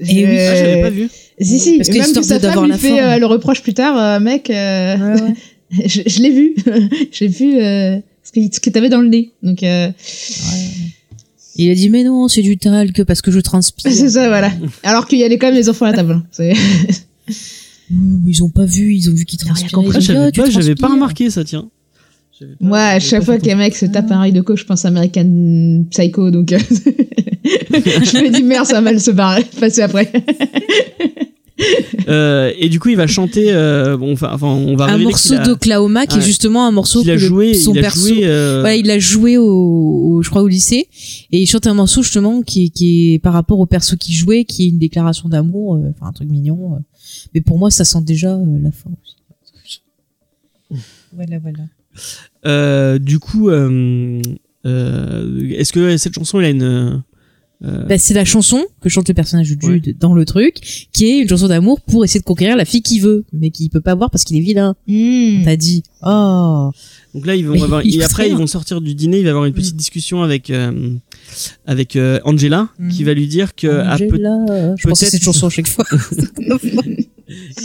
[0.00, 0.38] Et oui.
[0.38, 1.08] ah j'avais pas vu
[1.40, 3.18] Si, si, Parce que même histoire que sa de- d'avoir femme lui la fait euh,
[3.18, 5.34] le reproche plus tard, euh, mec, euh, Ouais, ouais.
[5.86, 6.54] je, je l'ai vu,
[7.12, 9.32] j'ai vu euh, ce que, ce que t'avais dans le nez.
[9.42, 9.90] Donc, euh,
[11.56, 13.90] Il a dit mais non, c'est du talc parce que je transpire.
[13.94, 14.50] c'est ça, voilà.
[14.82, 16.12] Alors qu'il y avait quand même les enfants à la table.
[16.12, 16.24] hein.
[16.30, 16.54] C'est-
[17.90, 19.72] Ils ont pas vu, ils ont vu qu'il Ils ont rien transpirait.
[19.84, 19.98] compris.
[19.98, 20.94] ils Ah, j'avais tu pas j'avais pas transpires.
[20.94, 21.68] remarqué ça tiens
[22.60, 24.88] Moi, à chaque fois qu'un mec se tape un rail de coke, je pense à
[24.88, 26.58] American Psycho, donc euh,
[27.44, 30.10] je me dis merde, ça va mal se barrer, passer après.
[32.08, 33.52] Euh, et du coup, il va chanter.
[33.52, 37.02] euh, bon, enfin, enfin, on va un morceau a- d'Oklahoma qui est justement un morceau
[37.02, 37.54] qu'il a que le- joué.
[37.54, 38.20] son il a perso joué.
[38.24, 40.88] euh, Voilà, il a joué au, au- je crois au lycée
[41.30, 44.14] et il chante un morceau justement qui, est- qui est par rapport au perso qu'il
[44.14, 46.78] jouait qui est une déclaration d'amour euh, enfin un truc mignon euh.
[47.34, 49.16] mais pour moi ça sent déjà euh, la fin aussi
[51.14, 51.64] voilà voilà
[52.46, 54.22] euh, du coup, euh,
[54.64, 57.02] euh, est-ce que cette chanson, elle a une.
[57.64, 61.06] Euh, Bah, c'est la chanson que chante le personnage de Jude dans le truc qui
[61.06, 63.80] est une chanson d'amour pour essayer de conquérir la fille qu'il veut mais qu'il peut
[63.82, 65.42] pas avoir parce qu'il est vilain Hmm.
[65.44, 66.70] t'as dit oh
[67.14, 68.32] Donc là, ils vont Mais avoir, il et après, rien.
[68.34, 69.18] ils vont sortir du dîner.
[69.18, 70.90] Il va avoir une petite discussion avec euh,
[71.66, 72.90] avec euh, Angela, Mhm.
[72.92, 74.74] qui va lui dire que à peu- Angela.
[74.76, 75.84] je pense à peut-être- cette chanson à chaque fois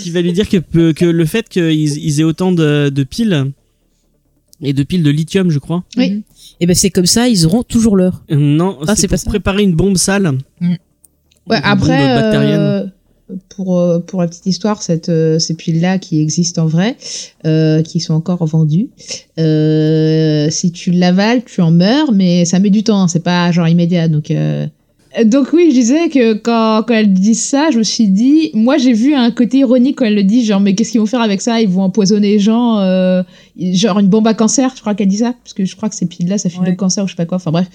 [0.02, 3.04] qui va lui dire que peu- que le fait qu'ils ils aient autant de, de
[3.04, 3.52] piles
[4.62, 5.84] et de piles de lithium, je crois.
[5.98, 6.24] Oui.
[6.60, 9.30] Et ben c'est comme ça ils auront toujours l'heure Non, Ah, c'est pour pas ça.
[9.30, 10.32] préparer une bombe sale.
[10.62, 10.74] Mm.
[11.48, 12.86] Ouais, Une après, euh,
[13.56, 16.96] pour, euh, pour la petite histoire, cette, euh, ces piles-là qui existent en vrai,
[17.46, 18.90] euh, qui sont encore vendues,
[19.40, 23.68] euh, si tu l'avales, tu en meurs, mais ça met du temps, c'est pas genre
[23.68, 24.08] immédiat.
[24.08, 24.68] Donc, euh,
[25.24, 28.78] donc oui, je disais que quand, quand elle dit ça, je me suis dit, moi
[28.78, 31.22] j'ai vu un côté ironique quand elle le dit, genre mais qu'est-ce qu'ils vont faire
[31.22, 31.62] avec ça?
[31.62, 33.24] Ils vont empoisonner les gens, euh,
[33.58, 35.96] genre une bombe à cancer, je crois qu'elle dit ça, parce que je crois que
[35.96, 36.70] ces piles-là, ça fait Ouais.
[36.72, 37.38] le cancer ou je sais pas quoi.
[37.38, 37.68] Enfin bref,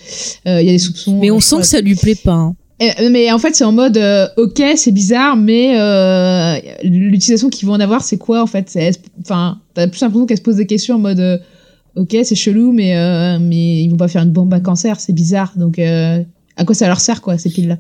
[0.47, 1.19] euh, il y a des soupçons.
[1.19, 2.55] mais on sent que ça lui plaît pas hein.
[2.83, 7.69] Euh, Mais en fait, c'est en mode, euh, ok, c'est bizarre, mais euh, l'utilisation qu'ils
[7.69, 8.75] vont en avoir, c'est quoi en fait?
[9.21, 11.37] Enfin, t'as plus l'impression qu'elle se pose des questions en mode, euh,
[11.97, 15.13] ok, c'est chelou, mais euh, mais ils vont pas faire une bombe à cancer, c'est
[15.13, 15.53] bizarre.
[15.57, 16.23] Donc, euh,
[16.61, 17.79] à quoi ça leur sert quoi ces piles-là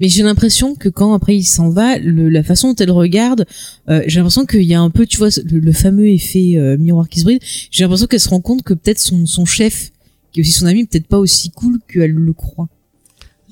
[0.00, 3.46] Mais j'ai l'impression que quand après il s'en va, le- la façon dont elle regarde,
[3.88, 6.76] euh, j'ai l'impression qu'il y a un peu, tu vois, le, le fameux effet euh,
[6.76, 7.38] miroir qui se brise.
[7.70, 9.92] J'ai l'impression qu'elle se rend compte que peut-être son, son chef,
[10.32, 12.68] qui est aussi son ami, peut-être pas aussi cool qu'elle le croit.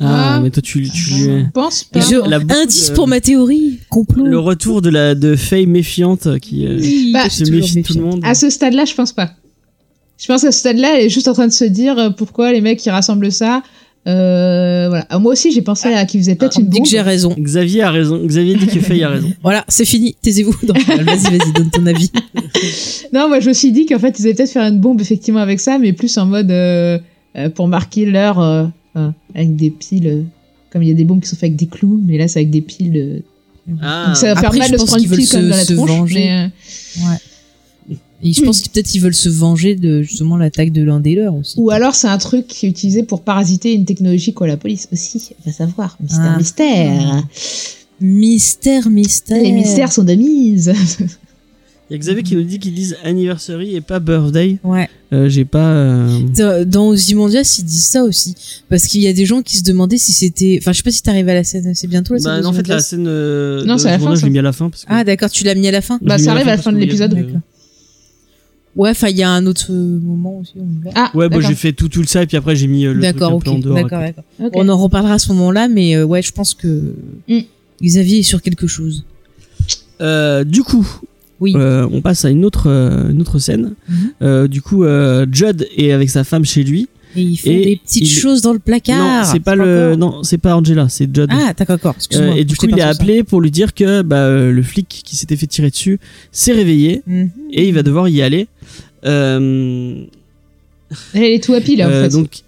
[0.02, 0.40] Ah, Ah.
[0.42, 2.00] mais toi, tu, tu lui- Je pense pas.
[2.00, 4.24] Je- Elle a beaucoup indice de- pour ma théorie, complot.
[4.26, 6.78] le retour de la de Faye méfiante qui euh,
[7.12, 8.20] Bah, suis se méfie de tout le monde.
[8.24, 9.34] À ce stade-là, je pense pas.
[10.18, 12.52] Je pense qu'à ce stade-là, elle est juste en train de se dire euh, pourquoi
[12.52, 13.62] les mecs qui rassemblent ça.
[14.06, 15.06] Euh, voilà.
[15.10, 16.82] Ah, moi aussi, j'ai pensé à qu'ils faisaient peut-être une bombe.
[16.84, 17.34] que j'ai raison.
[17.38, 18.18] Xavier a raison.
[18.24, 19.30] Xavier dit que Faye a raison.
[19.42, 20.54] Voilà, c'est fini, taisez-vous.
[20.66, 22.10] Non, vas-y, vas-y, donne ton avis.
[23.12, 25.40] Non, moi je me suis dit qu'en fait ils allaient peut-être faire une bombe effectivement
[25.40, 26.98] avec ça, mais plus en mode euh,
[27.36, 28.66] euh, pour marquer l'heure euh,
[28.96, 30.24] euh, avec des piles.
[30.72, 32.38] comme il y a des bombes qui sont faites avec des clous, mais là c'est
[32.40, 32.96] avec des piles.
[33.68, 35.56] euh, Ah, donc ça va faire Après, mal de se prendre une pile comme dans
[35.56, 35.90] la tronche.
[35.90, 36.14] venger.
[36.14, 37.16] mais, euh, Ouais.
[38.22, 41.14] Et je pense que peut-être ils veulent se venger de justement l'attaque de l'un des
[41.14, 41.54] leurs aussi.
[41.58, 44.88] Ou alors c'est un truc qui est utilisé pour parasiter une technologie qu'ont la police
[44.92, 45.30] aussi.
[45.44, 45.96] On va savoir.
[46.00, 46.38] Mystère, Ah.
[46.38, 47.24] mystère.
[48.00, 49.42] Mystère, mystère.
[49.42, 50.72] Les mystères sont de mise.
[51.90, 54.58] il y a Xavier qui nous dit qu'ils disent anniversary et pas birthday.
[54.64, 54.88] Ouais.
[55.12, 55.72] Euh, J'ai pas.
[55.72, 58.34] euh, Dans- Ozymandias, ils disent ça aussi.
[58.68, 60.58] Parce qu'il y a des gens qui se demandaient si c'était.
[60.62, 61.72] Enfin, je sais pas si t'arrives à la scène.
[61.74, 62.30] C'est bientôt la scène.
[62.32, 63.06] Bah, non, en fait, la scène.
[63.08, 64.70] euh, Non, de c'est à la fin, je l'ai mis à la fin.
[64.70, 66.62] Parce que Ah, d'accord, tu l'as mis à la fin Bah, ça arrive à la
[66.62, 67.40] fin de qu'il y a- l'épisode.
[68.76, 70.52] Ouais, enfin, il y a un autre euh, moment aussi.
[70.56, 70.90] on le.
[70.94, 73.00] Ah, Ouais, bah, j'ai fait tout, tout ça et puis après j'ai mis euh, le
[73.02, 73.74] truc un peu en dehors.
[73.76, 74.02] D'accord.
[74.54, 76.94] On en reparlera à ce moment-là, mais euh, ouais, je pense que
[77.28, 77.38] Mm.
[77.82, 79.04] Xavier est sur quelque chose.
[80.00, 80.86] Euh, du coup,
[81.40, 81.52] Oui.
[81.56, 83.72] euh, on passe à une autre, euh, une autre scène.
[83.88, 83.96] Mhm.
[84.22, 86.88] Euh, du coup, euh, Judd est avec sa femme chez lui.
[87.16, 89.24] Et ils font Et des petites il- choses dans le placard.
[89.24, 91.28] non, c'est pas le, non, c'est pas Angela, c'est Judd.
[91.30, 91.94] Ah, d'accord, d'accord.
[91.96, 92.28] Excuse-moi.
[92.28, 92.88] Euh, et du coup, il est ça.
[92.90, 95.98] appelé pour lui dire que bah, euh, le flic qui s'était fait tirer dessus
[96.30, 97.30] s'est réveillé Mhm.
[97.52, 98.46] et il va devoir y aller.
[99.04, 100.04] Euh,
[101.14, 102.10] Elle est tout happy là en euh, fait.
[102.16, 102.42] donc,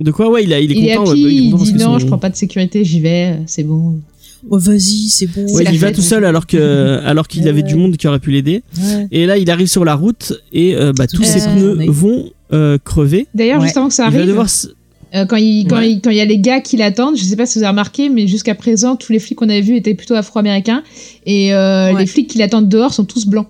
[0.00, 0.30] de quoi?
[0.30, 1.10] Ouais, il, a, il est il est content.
[1.10, 2.30] happy, ouais, bah, il est il content parce dit que non, son- je prends pas
[2.30, 4.00] de sécurité, j'y vais, c'est bon.
[4.50, 5.44] Oh, vas-y, c'est bon.
[5.54, 5.96] Ouais, il y va fête.
[5.96, 8.62] tout seul alors que alors qu'il Ouais, avait du monde qui aurait pu l'aider.
[9.12, 11.84] Et là, il arrive sur la route et euh, bah, tous ses pneus On a
[11.84, 13.26] eu- vont euh, crever.
[13.34, 13.66] D'ailleurs, Ouais.
[13.66, 14.46] juste avant que ça Il va arrive, devoir.
[15.14, 15.90] euh, quand il quand Ouais.
[15.92, 17.70] il quand il y a les gars qui l'attendent, je sais pas si vous avez
[17.70, 20.82] remarqué, mais jusqu'à présent, tous les flics qu'on avait vus étaient plutôt afro-américains
[21.26, 22.00] et euh, Ouais.
[22.00, 23.48] les flics qui l'attendent dehors sont tous blancs.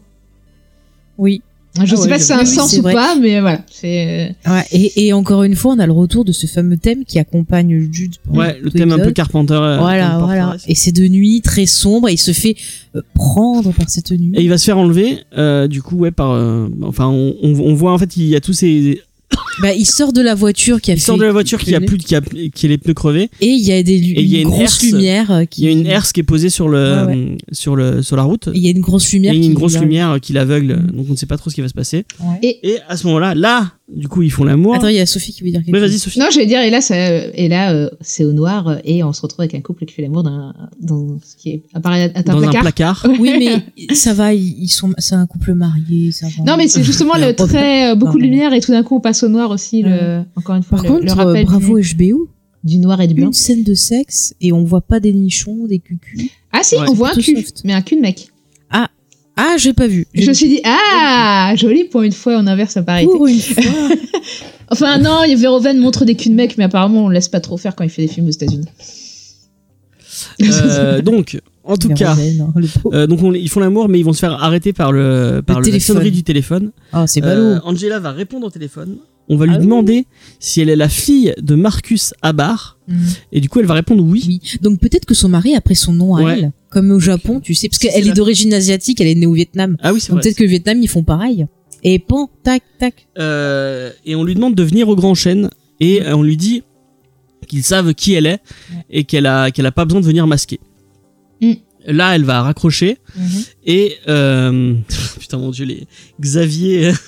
[1.18, 1.42] Oui.
[1.74, 2.92] Je Ah sais ouais, pas si c'est un sens ou vrai.
[2.92, 3.62] pas, mais voilà.
[3.70, 7.04] C'est Ouais, et, et encore une fois, on a le retour de ce fameux thème
[7.06, 8.16] qui accompagne Jude.
[8.28, 9.10] Ouais, le thème un peu.
[9.12, 9.54] Carpenter.
[9.54, 10.44] euh, Voilà, Carpenter voilà.
[10.48, 10.64] Forest.
[10.68, 12.56] Et c'est de nuit, très sombre, et il se fait
[12.94, 14.32] euh, prendre par cette nuit.
[14.36, 16.32] Et il va se faire enlever, euh, du coup, ouais, par.
[16.32, 19.00] euh, enfin, on, on, on voit en fait, il y a tous ces.
[19.60, 21.74] Bah, il sort de la voiture qui a Il fait- sort de la voiture qui
[21.74, 22.20] a plus, de- qui a,
[22.54, 23.28] qui a les pneus crevés.
[23.40, 24.82] Et il y a des lu- Et il y a une, grosse herse.
[24.82, 25.62] lumière euh, qui.
[25.62, 28.22] Il y a une herse qui est posée sur le, Ouais, sur le, sur la
[28.22, 28.48] route.
[28.48, 29.34] Et il y a une grosse Et lumière.
[29.34, 30.96] il y a une qui- grosse lumière qui l'aveugle, Mm.
[30.96, 32.04] donc on ne sait pas trop ce qui va se passer.
[32.20, 32.58] Ouais.
[32.64, 34.74] Et à ce moment-là, là, du coup, ils font l'amour.
[34.74, 35.90] Attends, il y a Sophie qui veut dire quelque Mais chose.
[35.90, 36.18] vas-y, Sophie.
[36.18, 39.02] non, je vais dire et là ça et là euh, c'est au noir euh, et
[39.04, 42.12] on se retrouve avec un couple qui fait l'amour dans dans ce qui est apparaît
[42.14, 42.56] à un Dans placard.
[42.56, 43.06] un placard.
[43.20, 46.44] Oui, mais ça va, ils sont, c'est un couple marié, ça va.
[46.44, 48.82] Non, mais c'est justement le un trait, euh, beaucoup Non, de lumière et tout d'un
[48.82, 49.82] coup on passe au noir aussi.
[49.82, 51.44] Le, encore une fois, Par le, contre, le euh, rappel.
[51.46, 52.28] bravo du- HBO.
[52.64, 53.26] du noir et du blanc.
[53.26, 56.30] Une scène de sexe et on voit pas des nichons, des cucus.
[56.52, 56.82] Ah si, Ouais.
[56.88, 57.62] on voit un cul, soft.
[57.64, 58.28] mais un cul de mec.
[59.36, 60.06] Ah, j'ai pas vu.
[60.14, 63.10] Je me suis dit, ah, joli pour une fois, on inverse la parité.
[63.10, 63.62] pour une fois.
[64.70, 67.58] Enfin, non, Verhoeven montre des culs de mecs, mais apparemment, on le laisse pas trop
[67.58, 68.64] faire quand il fait des films aux États-Unis.
[70.42, 72.52] Euh, donc, en tout cas, hein,
[72.92, 75.56] euh, donc on- ils font l'amour, mais ils vont se faire arrêter par le par
[75.58, 75.96] le, la téléphone.
[75.96, 76.72] sonnerie du téléphone.
[76.92, 77.60] Ah, c'est Euh, ballot.
[77.64, 78.96] Angela va répondre au téléphone.
[79.28, 79.64] On va lui Ah oui.
[79.64, 80.06] demander
[80.40, 82.78] si elle est la fille de Marcus Abar.
[82.88, 82.98] Mhm.
[83.32, 84.24] Et du coup, elle va répondre oui.
[84.26, 84.40] Oui.
[84.62, 86.38] Donc peut-être que son mari a pris son nom à Ouais.
[86.40, 89.34] elle, comme au Japon, tu sais, parce qu'elle est d'origine asiatique, elle est née au
[89.34, 89.76] Vietnam.
[89.80, 90.22] Ah oui, c'est Donc vrai.
[90.22, 91.46] peut-être que le Vietnam ils font pareil.
[91.84, 93.08] Et pan, tac, tac.
[93.18, 95.50] Euh, et on lui demande de venir au Grand Chêne.
[95.80, 96.62] Et euh, on lui dit
[97.48, 98.40] qu'ils savent qui elle est
[98.88, 100.60] et qu'elle a qu'elle a pas besoin de venir masquer.
[101.40, 101.52] Mm.
[101.86, 102.98] Là, elle va raccrocher
[103.66, 104.74] et euh,
[105.20, 105.86] putain mon dieu les
[106.20, 106.92] Xavier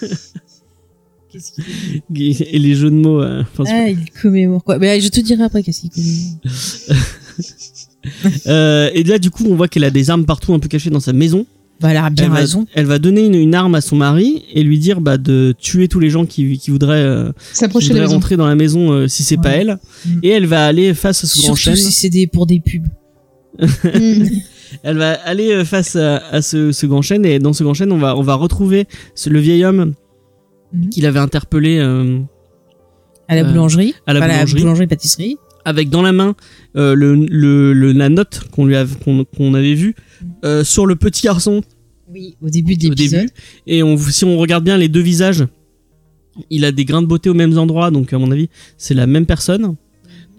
[1.31, 3.21] Qu'est-ce qu'il et les jeux de mots.
[3.23, 4.79] euh, Ah, il commémore quoi.
[4.79, 6.39] Mais je te dirai après qu'est-ce qu'il commémore.
[8.47, 10.91] Euh, et là, du coup, on voit qu'elle a des armes partout un peu cachées
[10.91, 11.47] dans sa maison.
[11.81, 12.67] Bah, elle a bien elle, va, raison.
[12.75, 15.89] elle va donner une, une arme à son mari et lui dire bah, de tuer
[15.89, 19.23] tous les gens qui, qui voudraient, euh, qui voudraient rentrer dans la maison euh, si
[19.25, 19.43] c'est Ouais.
[19.43, 19.79] pas elle.
[20.07, 20.19] Mm.
[20.23, 21.77] Et elle va aller face à ce grand Surtout chêne.
[21.77, 22.87] si c'est des, pour des pubs.
[23.85, 24.25] Mm.
[24.83, 27.93] Elle va aller face à, à ce, ce grand chêne et dans ce grand chêne,
[27.93, 29.95] on va, on va retrouver ce- le vieil homme
[30.73, 30.89] Mhm.
[30.89, 32.19] qu'il avait interpellé euh,
[33.29, 33.95] À la boulangerie.
[34.07, 34.61] à la Enfin, boulangerie.
[34.63, 35.37] boulangerie-pâtisserie.
[35.65, 36.35] Avec dans la main
[36.77, 38.95] euh, le, le, le- la note qu'on lui avait,
[39.37, 39.95] qu'on, avait vue
[40.45, 41.63] euh, sur le petit garçon
[42.13, 42.37] Oui.
[42.43, 43.21] Au début de l'épisode.
[43.21, 43.33] début.
[43.67, 45.45] Et on, si on regarde bien les deux visages,
[46.51, 49.07] il a des grains de beauté aux mêmes endroits, donc à mon avis, c'est la
[49.07, 49.77] même personne.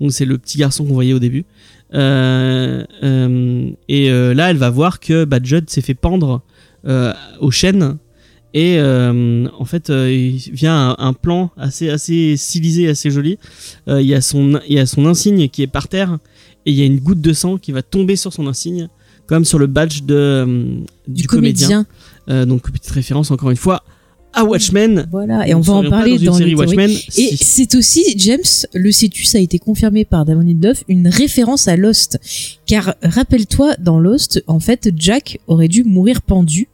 [0.02, 1.46] Donc c'est le petit garçon qu'on voyait au début.
[1.94, 2.84] Euh,
[3.88, 6.42] et là, elle va voir que bah, Judd s'est fait pendre
[7.40, 7.98] aux chaînes.
[8.58, 13.38] Et euh, en fait, euh, il vient un, un plan assez, assez stylisé, assez joli.
[13.90, 16.18] Euh, Il y, a son- il y a son insigne qui est par terre
[16.66, 18.88] et il y a une goutte de sang qui va tomber sur son insigne,
[19.28, 20.46] comme sur le badge de,
[21.06, 21.86] du, Du comédien.
[22.28, 22.46] comédien.
[22.46, 23.84] Donc petite référence encore une fois
[24.32, 25.08] à Watchmen.
[25.12, 25.48] Voilà.
[25.48, 26.56] Et on va en parler dans dans série.
[26.56, 26.90] Watchmen.
[27.18, 28.40] Et c'est aussi, James,
[28.74, 32.20] le sais-tu, ça a été confirmé par Damon Lindelof, une référence à Lost.
[32.66, 36.68] Car rappelle-toi, dans Lost, en fait, Jack aurait dû mourir pendu.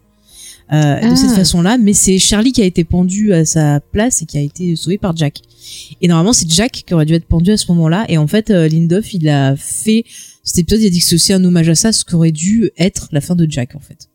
[0.73, 1.09] Euh, Ah.
[1.09, 4.37] de cette façon-là, mais c'est Charlie qui a été pendu à sa place et qui
[4.37, 5.41] a été sauvé par Jack.
[6.01, 8.05] Et normalement, c'est Jack qui aurait dû être pendu à ce moment-là.
[8.09, 10.03] Et en fait, euh, il a fait
[10.43, 12.71] cet épisode, il a dit que c'est aussi un hommage à ça, ce qu'aurait dû
[12.77, 14.07] être la fin de Jack, en fait.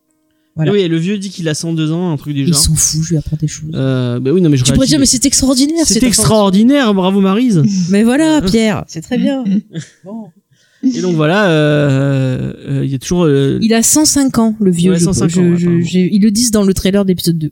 [0.57, 0.73] Voilà.
[0.73, 2.57] Oui, et le vieux dit qu'il a 102 ans, un truc du Il genre.
[2.57, 3.71] s'en fout, je lui apprends des choses.
[3.75, 5.85] Euh, bah oui, non, mais je tu pourrais dire, mais c'est extraordinaire.
[5.85, 7.63] c'est extraordinaire, bravo Marise.
[7.91, 9.45] Mais voilà, Pierre, c'est très bien.
[10.05, 10.29] Bon.
[10.95, 13.25] et donc voilà, euh, euh, il y a toujours.
[13.25, 14.93] euh, Il a 105 ans, le vieux.
[14.93, 15.85] Ouais, je- 105 je- ans, je- apparemment.
[15.85, 17.51] j'ai- ils le disent dans le trailer d'épisode 2.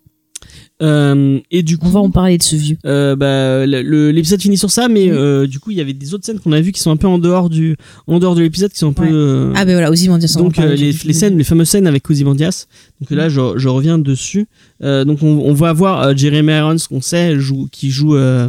[0.82, 2.76] euh, et du coup, On va en parler de ce vieux.
[2.84, 6.24] euh, bah, l'épisode finit sur ça, mais euh, du coup, il y avait des autres
[6.26, 7.76] scènes qu'on a vues qui sont un peu en dehors du,
[8.08, 9.04] en dehors de l'épisode, qui sont un peu.
[9.04, 9.10] Ouais.
[9.12, 10.34] euh, Ah ben voilà, Ozymandias.
[10.36, 12.66] donc euh, les, les scènes, les fameuses scènes avec Ozymandias.
[13.00, 14.46] Donc là, je, je reviens dessus.
[14.82, 18.48] Euh, donc on, on va voir euh, Jeremy Irons, qu'on sait, joue, qui joue euh,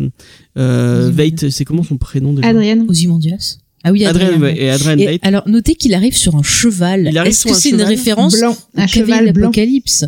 [0.58, 1.12] euh.
[1.14, 1.50] Veidt.
[1.52, 2.48] C'est comment son prénom déjà?
[2.48, 2.86] Adrienne.
[2.90, 3.60] Ozymandias.
[3.88, 4.28] Ah oui, Adrien.
[4.30, 4.58] Adrien, ouais.
[4.62, 7.08] et Adrien Et alors, notez qu'il arrive sur un cheval.
[7.12, 8.52] Il arrive Est-ce sur que un c'est une cheval référence Blanc.
[8.52, 10.06] au Un cavalier cheval l'Apocalypse?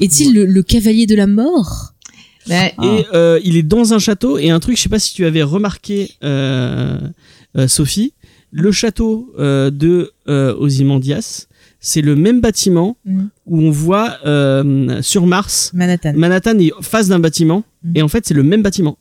[0.00, 1.92] Est-il le, le cavalier de la mort?
[2.46, 5.12] Bah, Et euh, il est dans un château et un truc, je sais pas si
[5.14, 6.98] tu avais remarqué, euh,
[7.56, 8.12] euh, Sophie,
[8.52, 11.46] le château euh, de euh, Ozymandias,
[11.80, 13.28] c'est le même bâtiment Mhm.
[13.46, 16.12] où on voit euh, sur Mars, Manhattan.
[16.14, 17.92] Manhattan est face d'un bâtiment Mhm.
[17.96, 18.98] et en fait c'est le même bâtiment.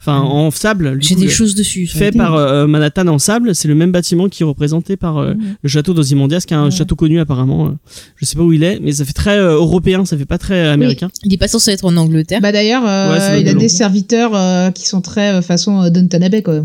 [0.00, 0.26] Enfin Mhm.
[0.26, 0.98] en sable.
[1.00, 1.86] J'ai des choses dessus.
[1.88, 5.34] Fait par euh, Manhattan en sable, c'est le même bâtiment qui est représenté par euh,
[5.34, 5.56] Mhm.
[5.60, 6.70] le château d'Ozymandias, qui est un Ouais.
[6.70, 7.66] château connu apparemment.
[7.66, 7.70] euh,
[8.16, 10.38] je sais pas où il est, mais ça fait très euh, européen, ça fait pas
[10.38, 11.08] très euh, américain.
[11.24, 12.40] Il est pas censé être en Angleterre.
[12.40, 15.90] bah d'ailleurs, euh, Ouais, il a des serviteurs euh, qui sont très euh, façon euh,
[15.90, 16.64] Downton Abbey quoi.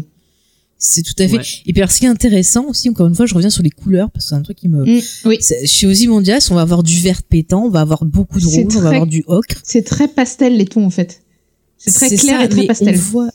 [0.77, 1.37] C'est tout à fait.
[1.37, 1.43] Ouais.
[1.65, 3.69] Et puis alors, ce qui est intéressant aussi, encore une fois, je reviens sur les
[3.69, 4.83] couleurs parce que c'est un truc qui me.
[4.85, 5.39] Mm, oui.
[5.65, 8.81] Chez Ozymandias, on va avoir du vert pétant, on va avoir beaucoup de rouge, on
[8.81, 9.55] va avoir du ocre.
[9.63, 11.21] C'est très pastel les tons en fait.
[11.85, 12.95] C'est très clair ça, et très pastel.
[12.95, 13.31] voit-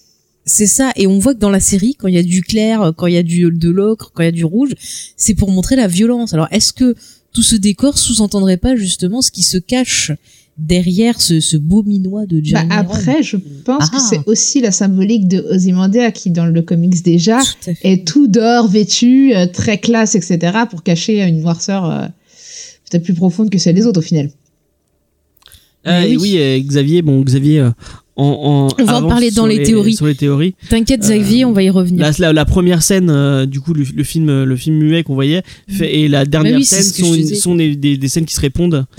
[0.46, 2.92] C'est ça, et on voit que dans la série, quand il y a du clair,
[2.96, 4.70] quand il y a du de l'ocre, quand il y a du rouge,
[5.16, 6.32] c'est pour montrer la violence.
[6.34, 6.94] Alors, est-ce que
[7.32, 10.12] tout ce décor sous-entendrait pas justement ce qui se cache
[10.56, 14.06] derrière ce, ce beau minois de Bah, Jeremy Irons après, je pense que Ah.
[14.10, 18.66] c'est aussi la symbolique de Ozymandias qui, dans le comics déjà, Tout est tout d'or
[18.68, 20.38] vêtu, euh, très classe, etc.,
[20.70, 22.06] pour cacher une noirceur euh,
[22.90, 24.30] peut-être plus profonde que celle des autres au final.
[25.86, 26.16] Euh, oui.
[26.16, 27.68] oui, euh, Xavier, bon Xavier,
[28.18, 29.94] euh, en On va en parler dans les théories.
[29.96, 30.54] Sur les théories.
[30.68, 32.00] T'inquiète, Xavier, on va y revenir.
[32.00, 35.02] La, la, la première scène, euh, du coup, le, le film, euh, le film muet
[35.02, 38.24] qu'on voyait, fait, et la dernière oui, c'est scène sont, sont des, des, des scènes
[38.26, 38.86] qui se répondent.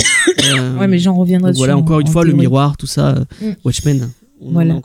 [0.52, 3.24] Euh, ouais, mais j'en reviendrai voilà, en- encore une fois, le miroir, tout ça, euh,
[3.42, 3.54] Mm.
[3.66, 4.10] Watchmen.
[4.42, 4.76] on Voilà.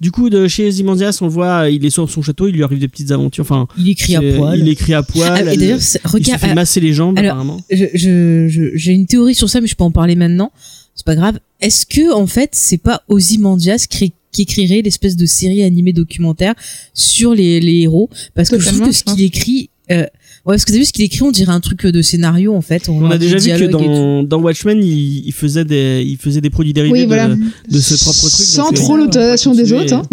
[0.00, 2.62] Du coup, de chez Zimandias, on le voit, il est sur son château, il lui
[2.62, 3.42] arrive des petites aventures.
[3.42, 4.58] Enfin, Il écrit à poil.
[4.58, 5.30] Il écrit à poil.
[5.46, 7.60] Ah, et d'ailleurs, c'est- il se regarde, fait masser les jambes, alors, apparemment.
[7.70, 10.52] je, je, je- j'ai une théorie sur ça, mais je peux en parler maintenant.
[10.94, 11.38] C'est pas grave.
[11.60, 16.54] Est-ce que en fait, c'est pas Ozymandias qui, qui écrirait l'espèce de série animée documentaire
[16.92, 18.10] sur les, les héros?
[18.34, 20.08] Parce que je trouve que ce qu'il écrit, euh, ouais,
[20.46, 22.88] parce que t'as vu ce qu'il écrit, on dirait un truc de scénario en fait.
[22.88, 26.50] On a déjà vu que dans, dans Watchmen, il, il faisait des, il faisait des
[26.50, 27.28] produits dérivés Oui, de, voilà.
[27.28, 28.46] de ses propres trucs.
[28.46, 29.92] Sans donc, euh, trop euh, l'autorisation des autres.
[29.94, 30.02] hein.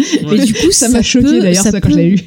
[0.00, 0.38] Ouais.
[0.38, 2.18] Mais du coup, ça m'a choqué d'ailleurs, ça, quand peut- je l'ai lu.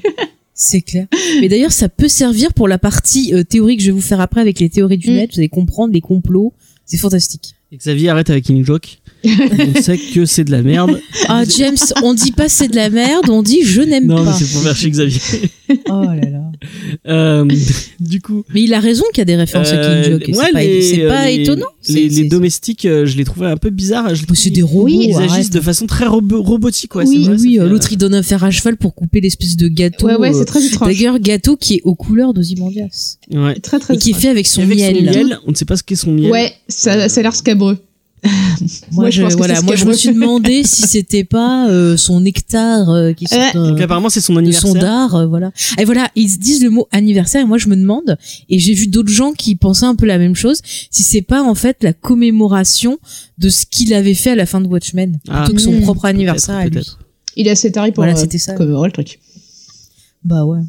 [0.54, 1.08] C'est clair.
[1.42, 4.22] Mais d'ailleurs, ça peut servir pour la partie euh, théorique que je vais vous faire
[4.22, 5.14] après avec les théories du Mm.
[5.16, 5.32] net.
[5.34, 6.54] Vous allez comprendre les complots.
[6.86, 7.56] C'est fantastique.
[7.72, 9.00] Et Xavier arrête avec Killing Joke.
[9.26, 11.00] On sait que c'est de la merde.
[11.28, 14.26] Ah, James, on dit pas c'est de la merde, on dit je n'aime Non, mais
[14.26, 14.34] pas.
[14.34, 15.20] c'est pour faire chez Xavier.
[15.90, 16.40] Oh là là.
[17.08, 17.46] Euh,
[18.00, 18.44] du coup.
[18.54, 20.30] Mais il a raison qu'il y a des références à euh, Killing Joke.
[20.30, 21.66] et moi, c'est pas, les- c'est pas les- étonnant.
[21.90, 24.12] Les, domestiques, euh, je les trouvais un peu bizarres.
[24.30, 24.86] Oh, c'est des robots.
[24.86, 25.32] Oui, Ils arrête.
[25.32, 27.04] agissent de façon très robo- robotique, ouais.
[27.06, 29.68] Oui, vrai, oui, euh, l'autre il donne un fer à cheval pour couper l'espèce de
[29.68, 30.08] gâteau.
[30.08, 30.88] Ouais, ouais, euh, c'est très étrange.
[30.88, 33.18] D'ailleurs, gâteau qui est aux couleurs d'Ozymandias.
[33.34, 33.60] euh, ouais.
[33.60, 34.96] Très, très Et qui est fait avec son Avec miel.
[34.96, 36.32] son miel, on ne sait pas ce qu'est son miel.
[36.32, 37.78] Ouais, ça, ça a l'air scabreux.
[38.92, 41.24] Moi, Ouais, je je, pense que voilà, c'est moi je me suis demandé si c'était
[41.26, 43.52] pas euh, son nectar euh, qui sort Ouais.
[43.58, 44.82] euh, Donc apparemment, c'est son de son anniversaire.
[44.82, 45.52] dard, euh, voilà.
[45.78, 48.18] Et voilà, ils disent le mot anniversaire et moi je me demande,
[48.50, 51.44] et j'ai vu d'autres gens qui pensaient un peu la même chose, si c'est pas
[51.44, 52.98] en fait la commémoration
[53.38, 55.82] de ce qu'il avait fait à la fin de Watchmen, Ah, plutôt que son mmh,
[55.82, 56.72] propre anniversaire à lui.
[56.72, 57.00] peut-être.
[57.36, 58.54] Il est assez taré pour Voilà, euh, c'était ça.
[58.54, 59.20] commémorer le truc.
[60.24, 60.60] Bah ouais.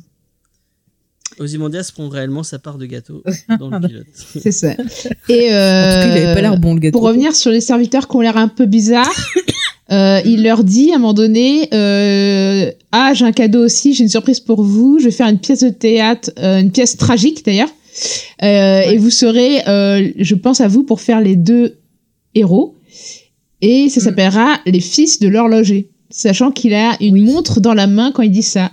[1.39, 3.23] Ozymandias prend réellement sa part de gâteau
[3.59, 4.06] dans le pilote.
[4.15, 4.73] C'est ça.
[4.73, 4.86] Et En tout
[5.28, 6.98] cas, il avait euh, pas l'air bon le gâteau.
[6.98, 9.11] Pour revenir sur les serviteurs qui ont l'air un peu bizarres,
[9.93, 14.05] euh, il leur dit à un moment donné euh, Ah, j'ai un cadeau aussi, j'ai
[14.05, 14.98] une surprise pour vous.
[15.01, 17.70] Je vais faire une pièce de théâtre, euh, une pièce tragique d'ailleurs.
[18.43, 21.77] Euh, Et vous serez, euh, je pense à vous pour faire les deux
[22.35, 22.77] héros.
[23.61, 24.05] Et ça Mm.
[24.05, 25.89] s'appellera Les Fils de l'horloger.
[26.11, 28.70] Sachant qu'il a une montre dans la main quand il dit ça.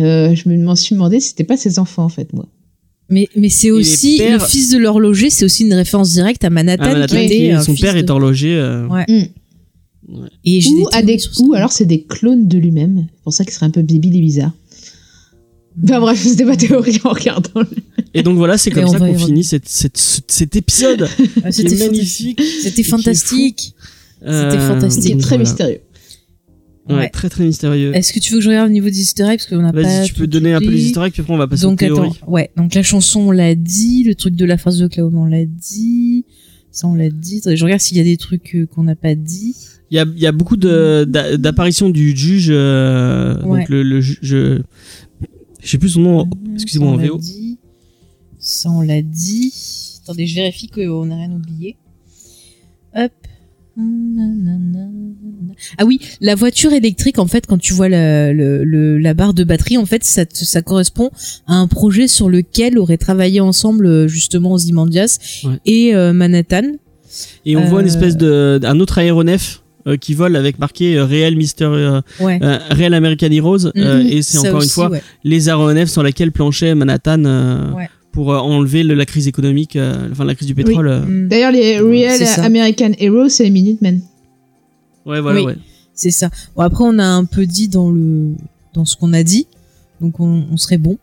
[0.00, 2.46] Euh, je me m'en suis demandé si c'était pas ses enfants en fait, moi.
[3.10, 6.50] Mais, mais c'est aussi pères- le fils de l'horloger, c'est aussi une référence directe à
[6.50, 8.54] Manhattan, Ah, Manhattan, qui était un son père de- est horloger.
[8.56, 9.04] euh, Ouais.
[9.08, 9.22] Mm.
[10.44, 11.18] Et Ou, à des,
[11.54, 13.06] alors c'est des clones de lui-même.
[13.14, 14.52] C'est pour ça qu'il serait un peu bébile et bizarre.
[15.84, 17.60] Enfin bref, c'était ma théorie en regardant.
[17.60, 17.66] le-
[18.14, 21.08] Et donc voilà, c'est comme ça qu'on finit cette, cette- ce- cet épisode
[21.44, 22.40] Ah, C'était magnifique.
[22.62, 23.74] C'était fantastique.
[24.26, 25.18] Euh, fantastique.
[25.18, 25.44] Très voilà.
[25.44, 25.80] mystérieux.
[26.96, 27.94] Ouais, très très mystérieux.
[27.94, 29.38] Est-ce que tu veux que je regarde au niveau des easter eggs?
[29.38, 31.38] Parce qu'on a pas Vas-y, tu peux donner un peu les historiques, puis après on
[31.38, 32.08] va passer Donc aux théories.
[32.22, 32.50] attends, ouais.
[32.56, 35.44] Donc la chanson on l'a dit, le truc de la phrase de Claude on l'a
[35.44, 36.24] dit,
[36.70, 37.42] ça on l'a dit.
[37.44, 39.54] Je regarde s'il y a des trucs euh, qu'on n'a pas dit.
[39.90, 43.60] Il y a, y a beaucoup d'apparitions du juge, euh, Ouais.
[43.60, 44.60] donc le, le juge, je,
[45.62, 47.18] je sais plus son nom, excusez-moi Ça, en VO.
[47.18, 47.58] dit.
[48.38, 49.52] Ça on l'a dit.
[50.04, 51.76] Attendez, je vérifie qu'on n'a rien oublié.
[55.78, 59.34] Ah oui, la voiture électrique, en fait, quand tu vois la, le- le- la barre
[59.34, 60.24] de batterie, en fait, ça,
[60.62, 61.10] correspond
[61.46, 65.54] à un projet sur lequel auraient travaillé ensemble euh, justement Ozymandias Ouais.
[65.66, 66.72] et euh, Manhattan.
[67.44, 71.00] Et on voit une Euh, espèce de, un autre aéronef euh, qui vole avec marqué
[71.00, 72.38] réel Mister, Ouais.
[72.70, 74.06] réel American Heroes, Mhm.
[74.08, 75.02] et c'est encore une fois ouais.
[75.24, 77.24] les aéronefs sur lesquels planchait Manhattan.
[78.12, 80.88] Pour euh, enlever le- la crise économique, euh, enfin la crise du pétrole.
[80.88, 81.00] euh.
[81.06, 81.28] Mm.
[81.28, 82.20] D'ailleurs, les Real.
[82.44, 84.00] American Heroes, c'est les Minutemen.
[85.06, 85.46] Ouais, voilà, Oui.
[85.46, 85.56] ouais.
[85.94, 86.30] C'est ça.
[86.56, 88.32] Bon, après, on a un peu dit dans le
[88.74, 89.46] dans ce qu'on a dit,
[90.00, 90.96] donc on, on serait bon.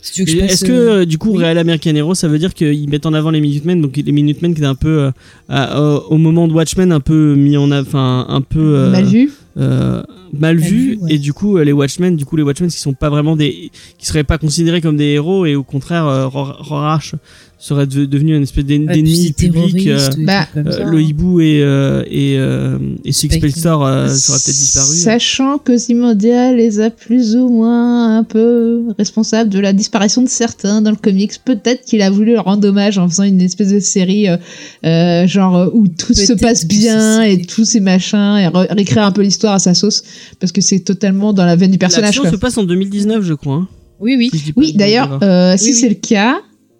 [0.00, 1.38] Si Est-ce que euh, euh, du coup oui.
[1.44, 4.52] Real American Hero ça veut dire qu'ils mettent en avant les Minutemen donc les Minutemen
[4.54, 5.10] qui étaient un peu euh,
[5.48, 9.32] à- au- moment de Watchmen un peu mis en enfin un peu euh, Mal vu.
[9.58, 10.02] euh,
[10.32, 11.14] mal vu, ouais.
[11.14, 14.06] et du coup les Watchmen du coup les Watchmen qui sont pas vraiment des qui
[14.06, 17.14] seraient pas considérés comme des héros et au contraire euh, Ror- Rorschach
[17.60, 22.36] serait de- devenu une espèce d'ennemi public euh, bah, euh, le hibou et euh, et
[22.38, 23.48] euh, et Six Spectre.
[23.48, 28.84] Spectre euh, seraient peut-être disparus Sachant que Simondia les a plus ou moins un peu
[28.96, 31.32] responsables de la disparition de certains dans le comics.
[31.44, 34.36] Peut-être qu'il a voulu leur rendre hommage en faisant une espèce de série euh,
[34.84, 39.10] euh, genre où tout se passe bien et tous ces machins et re- réécrire un
[39.12, 40.04] peu l'histoire à sa sauce
[40.38, 42.14] parce que c'est totalement dans la veine du personnage.
[42.16, 43.68] L'action se passe en 2019 je crois hein,
[43.98, 44.30] Oui, oui.
[44.32, 46.36] si Oui, d'ailleurs, euh, si Oui, c'est le cas,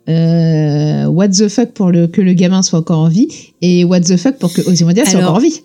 [0.09, 3.29] euh, what the fuck pour le, que le gamin soit encore en vie
[3.61, 5.63] et what the fuck pour que Ozymandias soit encore en vie.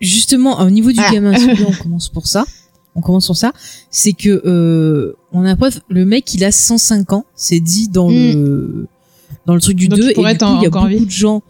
[0.00, 1.10] Justement, au niveau du Ah.
[1.12, 1.32] gamin,
[1.68, 2.44] on commence pour ça.
[2.94, 3.52] On commence sur ça.
[3.90, 7.24] C'est que euh, on a preuve, le mec, il a 105 ans.
[7.34, 8.86] C'est dit dans le
[9.46, 9.90] dans le truc du Hmm.
[9.90, 11.06] Donc, 2 il et du coup, il y a beaucoup vie.
[11.06, 11.42] de gens.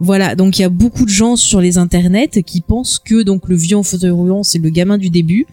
[0.00, 3.48] Voilà, donc il y a beaucoup de gens sur les internets qui pensent que donc
[3.48, 5.44] le vieux en fauteuil roulant c'est le gamin du début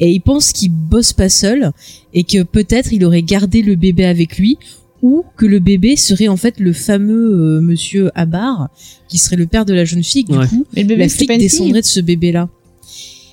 [0.00, 1.70] et ils pensent qu'il bosse pas seul
[2.12, 4.58] et que peut-être il aurait gardé le bébé avec lui
[5.02, 8.68] ou que le bébé serait en fait le fameux euh, monsieur Abar,
[9.08, 10.24] qui serait le père de la jeune fille.
[10.28, 10.38] Ouais.
[10.42, 12.48] Du coup, Mais le bébé, la flic descendrait de ce bébé-là.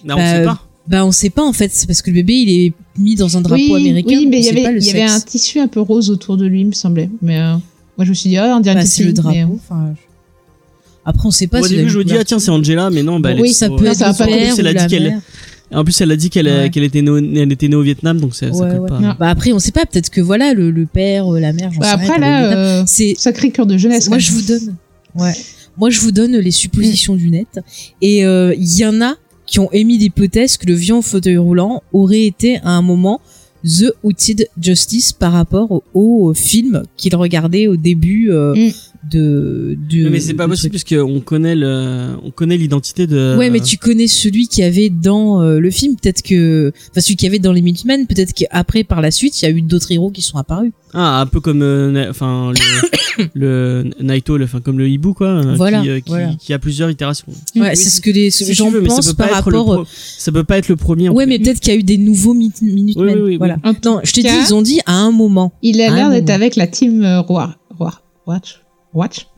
[0.04, 0.66] Non, on Bah, sait pas.
[0.88, 3.38] Bah on sait pas en fait, c'est parce que le bébé il est mis dans
[3.38, 4.18] un drapeau oui, américain.
[4.18, 6.10] Oui, mais il y avait, pas le il y avait un tissu un peu rose
[6.10, 7.12] autour de lui, il me semblait.
[7.22, 7.54] Mais euh,
[7.96, 9.60] moi, je me suis dit, ah, on dirait Bah, c'est le mais, drapeau.
[9.64, 10.02] enfin, je-
[11.06, 11.62] Après on sait pas.
[11.62, 13.54] Début, une je me dis, ah tiens, c'est Angela, mais non, bah, elle Oui, est
[13.54, 15.22] ça peut être c'est ou la la mère.
[15.72, 16.70] En plus, elle a dit qu'elle Ouais.
[16.72, 18.90] qu'elle était, née elle était née au Vietnam, donc ça, ça Ouais, colle ouais.
[18.90, 19.00] pas.
[19.00, 19.16] Non.
[19.20, 21.72] Bah après on sait pas, peut-être que voilà le, le père, euh, la mère.
[21.72, 24.10] j'en Bah, sais rien, après, là, euh, c'est sacré cœur de jeunesse.
[24.10, 24.76] Moi, je vous donne.
[25.16, 25.34] Ouais.
[25.78, 27.60] Moi, je vous donne les suppositions du net.
[28.02, 29.16] Et euh, il y en a
[29.46, 33.22] qui ont émis l'hypothèse que le vieux fauteuil roulant aurait été à un moment
[33.64, 38.72] The Outed Justice par rapport au, au film qu'il regardait au début euh, Mm.
[39.10, 40.10] De, de.
[40.10, 40.86] Mais c'est pas possible truc.
[40.86, 43.36] puisqu'on connaît le, on connaît l'identité de.
[43.38, 47.16] Ouais, mais tu connais celui qui avait dans euh, le film, peut-être que, enfin celui
[47.16, 49.92] qui avait dans les Minutemen, peut-être qu'après par la suite, il y a eu d'autres
[49.92, 50.72] héros qui sont apparus.
[50.94, 55.28] Ah, un peu comme, euh, enfin, le, le Naito, le- enfin, comme le hibou, quoi.
[55.28, 56.34] euh, Voilà, Qui, euh, qui, voilà.
[56.40, 57.28] qui a plusieurs itérations.
[57.56, 59.66] Ouais, Oui, c'est ce que les gens pensent par rapport.
[59.66, 59.86] pro-
[60.18, 61.10] Ça peut pas être le premier.
[61.10, 61.30] en Ouais, fait.
[61.30, 63.06] mais peut-être qu'il y a eu des nouveaux mi- Minutemen.
[63.08, 63.58] Oui, oui, oui, voilà.
[63.86, 65.54] Non, je t'ai dit, ils ont dit à un moment.
[65.62, 67.56] Il a l'air d'être avec la team euh, Roi.
[67.78, 67.94] Roi.
[68.28, 68.60] Watch.
[68.94, 69.28] Watch.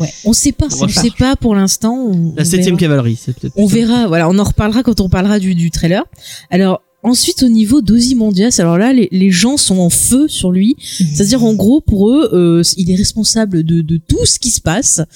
[0.00, 2.08] Ouais, on sait pas, On on sait pas pour l'instant.
[2.34, 2.78] La on septième verra.
[2.78, 3.52] cavalerie, c'est peut-être.
[3.56, 6.02] On verra, voilà, on en reparlera quand on parlera du, du trailer.
[6.50, 10.76] Alors, ensuite, au niveau d'Ozymandias, alors là, les, les gens sont en feu sur lui.
[10.80, 14.60] C'est-à-dire, en gros, pour eux, euh, il est responsable de, de tout ce qui se
[14.60, 15.00] passe.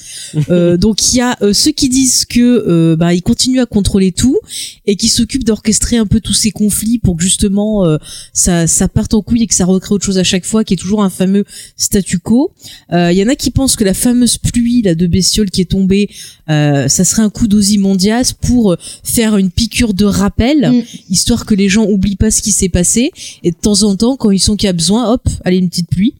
[0.50, 4.12] Euh, donc, il y a euh, ceux qui disent que bah, il continue à contrôler
[4.12, 4.38] tout
[4.86, 7.84] et qui s'occupe d'orchestrer un peu tous ces conflits pour que justement
[8.32, 10.74] ça, ça parte en couille et que ça recrée autre chose à chaque fois, qui
[10.74, 11.44] est toujours un fameux
[11.76, 12.52] statu quo.
[12.92, 15.70] Il y en a qui pensent que la fameuse pluie là de bestioles qui est
[15.70, 16.08] tombée,
[16.46, 20.82] ça serait un coup d'Ozymandias pour faire une piqûre de rappel, Mm.
[21.10, 23.10] histoire que les gens oublient pas ce qui s'est passé
[23.42, 25.68] et de temps en temps, quand ils sont qu'il y a besoin, hop, allez une
[25.68, 26.14] petite pluie.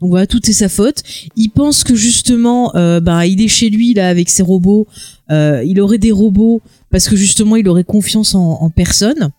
[0.00, 1.02] Donc voilà, tout est sa faute.
[1.36, 4.86] Il pense que justement, euh, bah, il est chez lui là avec ses robots.
[5.30, 6.60] Euh, il aurait des robots
[6.90, 9.30] parce que justement, il aurait confiance en personne.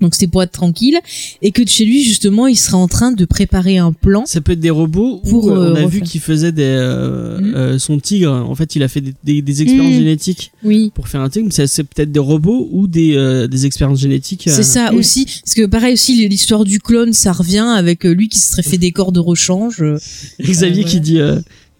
[0.00, 0.98] Donc c'était pour être tranquille
[1.42, 4.24] et que de chez lui justement, il serait en train de préparer un plan.
[4.26, 6.02] Ça peut être des robots Pour, ou euh, on euh, a vu refaire.
[6.02, 7.54] qu'il faisait des euh, Mhm.
[7.54, 8.32] euh, son tigre.
[8.32, 9.98] En fait, il a fait des, des, des expériences Mhm.
[9.98, 10.90] génétiques Oui.
[10.94, 11.46] pour faire un tigre.
[11.46, 14.48] mais C'est c'est peut-être des robots ou des euh, des expériences génétiques.
[14.48, 14.96] euh, C'est ça Mm.
[14.96, 18.52] aussi, parce que pareil aussi l'histoire du clone, ça revient avec euh, lui qui se
[18.52, 19.82] serait fait des corps de rechange.
[19.82, 19.98] Euh,
[20.40, 21.18] Xavier Euh, qui dit.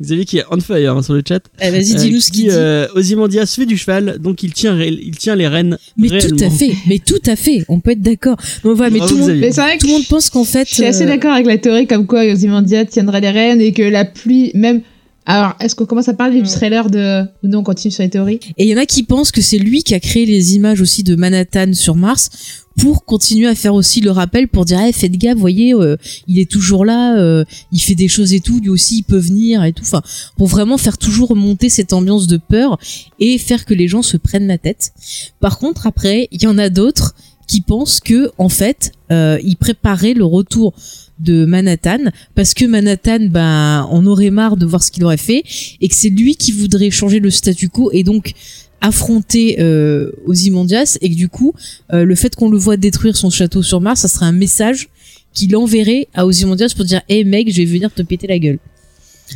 [0.01, 1.40] Euh, Xavier qui est on fire hein, sur le chat.
[1.60, 2.56] eh, Vas-y, Euh, dis-nous ce qui qu'il dit.
[2.56, 5.78] euh, Ozymandias fait du cheval, donc il tient ré- il tient les rênes.
[5.97, 6.36] mais réellement.
[6.39, 8.36] tout à fait, mais tout à fait, on peut être d'accord.
[8.64, 9.47] Donc voilà, mais Bravo, tout le monde, Xavier.
[9.47, 11.32] Mais c'est vrai que tout le monde pense qu'en fait, je suis assez euh, d'accord
[11.32, 14.81] avec la théorie comme quoi Ozymandias tiendrait les rênes et que la pluie, même.
[15.26, 17.22] Alors, est-ce qu'on commence à parler du trailer de.
[17.42, 18.40] Ou non, on continue sur les théories?
[18.56, 20.80] Et il y en a qui pensent que c'est lui qui a créé les images
[20.80, 22.30] aussi de Manhattan sur Mars
[22.78, 26.38] pour continuer à faire aussi le rappel pour dire hey, faites gaffe, voyez, euh, il
[26.38, 29.62] est toujours là, euh, il fait des choses et tout, lui aussi il peut venir
[29.64, 29.82] et tout.
[29.82, 30.02] Enfin,
[30.36, 32.78] pour vraiment faire toujours monter cette ambiance de peur
[33.18, 34.92] et faire que les gens se prennent la tête.
[35.40, 37.14] Par contre, après, il y en a d'autres
[37.47, 40.72] qui pensent que en fait, euh, il préparait le retour
[41.20, 45.42] de Manhattan parce que Manhattan, ben, on aurait marre de voir ce qu'il aurait fait
[45.80, 48.32] et que c'est lui qui voudrait changer le statu quo et donc
[48.80, 51.52] affronter euh, Ozymandias et que du coup
[51.92, 54.88] euh, le fait qu'on le voit détruire son château sur Mars ça serait un message
[55.34, 58.59] qu'il enverrait à Ozymandias pour dire hey mec je vais venir te péter la gueule.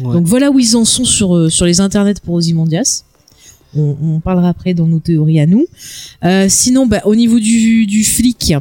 [0.01, 0.15] Ouais.
[0.15, 3.05] donc voilà où ils en sont sur euh, sur les internets pour Ozymandias
[3.77, 5.67] on, on parlera après dans nos théories à nous.
[6.25, 8.55] Euh, sinon bah, au niveau du, du flic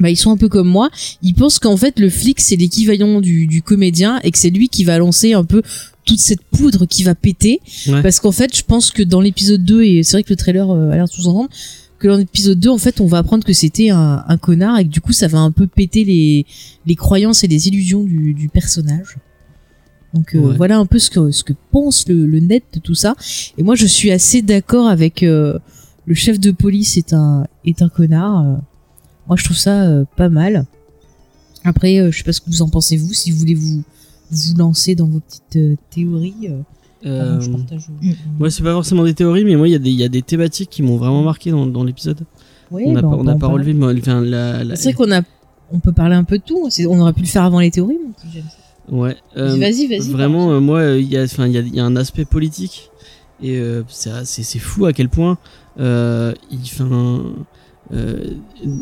[0.00, 0.90] bah, ils sont un peu comme moi.
[1.22, 4.68] Ils pensent qu'en fait, le flic, c'est l'équivalent du, du comédien et que c'est lui
[4.68, 5.62] qui va lancer un peu
[6.04, 7.60] toute cette poudre qui va péter.
[7.86, 8.02] Ouais.
[8.02, 10.70] Parce qu'en fait, je pense que dans l'épisode 2, et c'est vrai que le trailer
[10.70, 11.50] euh, a l'air de sous-entendre,
[11.98, 14.84] que dans l'épisode 2, en fait, on va apprendre que c'était un, un connard et
[14.84, 16.46] que du coup, ça va un peu péter les,
[16.86, 19.16] les croyances et les illusions du, du personnage.
[20.14, 20.56] Donc euh, Ouais.
[20.56, 23.14] voilà un peu ce que, ce que pense le, le net de tout ça.
[23.58, 25.58] Et moi, je suis assez d'accord avec euh,
[26.06, 28.60] le chef de police est un, est un connard.
[29.28, 30.64] Moi, je trouve ça euh, pas mal.
[31.64, 33.82] Après, euh, je sais pas ce que vous en pensez vous, si vous voulez vous
[34.30, 36.48] vous lancer dans vos petites euh, théories.
[36.48, 36.60] euh,
[37.06, 37.86] Euh, je partage.
[38.40, 40.08] ouais, c'est pas forcément des théories, mais moi il y a des il y a
[40.08, 42.20] des thématiques qui m'ont vraiment marqué dans, dans l'épisode.
[42.72, 45.22] Ouais, on n'a bah, pas, relevé mais, enfin, la, la- C'est vrai qu'on a,
[45.72, 46.68] on peut parler un peu de tout.
[46.70, 48.44] C'est- On aurait pu le faire avant les théories, mon petit James.
[48.88, 49.16] ouais.
[49.36, 50.10] euh, vas-y, vas-y.
[50.10, 52.24] Vraiment, euh, moi, il y a, enfin, il y a, il y a un aspect
[52.24, 52.90] politique
[53.42, 55.38] et euh, c'est c'est c'est fou à quel point,
[55.78, 57.22] euh, il, enfin,
[57.92, 58.24] euh,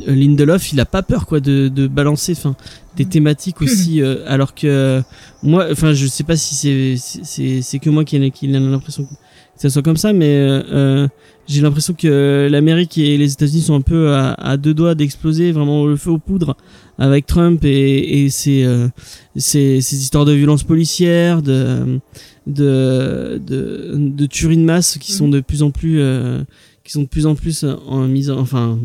[0.07, 2.57] Lindelof, il a pas peur quoi de, de balancer, enfin,
[2.97, 5.03] des thématiques aussi, euh, alors que
[5.43, 9.05] moi, enfin, je sais pas si c'est c'est c'est que moi qui qui ai l'impression
[9.05, 9.11] que
[9.57, 11.09] ça soit comme ça, mais euh, euh,
[11.49, 15.53] j'ai l'impression que l'Amérique et les États-Unis sont un peu à, à deux doigts d'exploser,
[15.53, 16.57] vraiment le feu aux poudres
[16.99, 18.89] avec Trump et, et ces, euh,
[19.37, 21.99] ces, ces histoires de violence policière, de
[22.47, 26.43] de de, de tueries de masse qui sont de plus en plus euh,
[26.87, 28.79] qui sont de plus en plus en mise en- enfin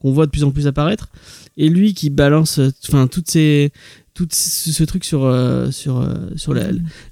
[0.00, 1.08] qu'on voit de plus en plus apparaître
[1.56, 3.70] et lui qui balance euh, enfin toutes ces
[4.14, 6.66] tout ce, ce truc sur euh, sur euh, sur la,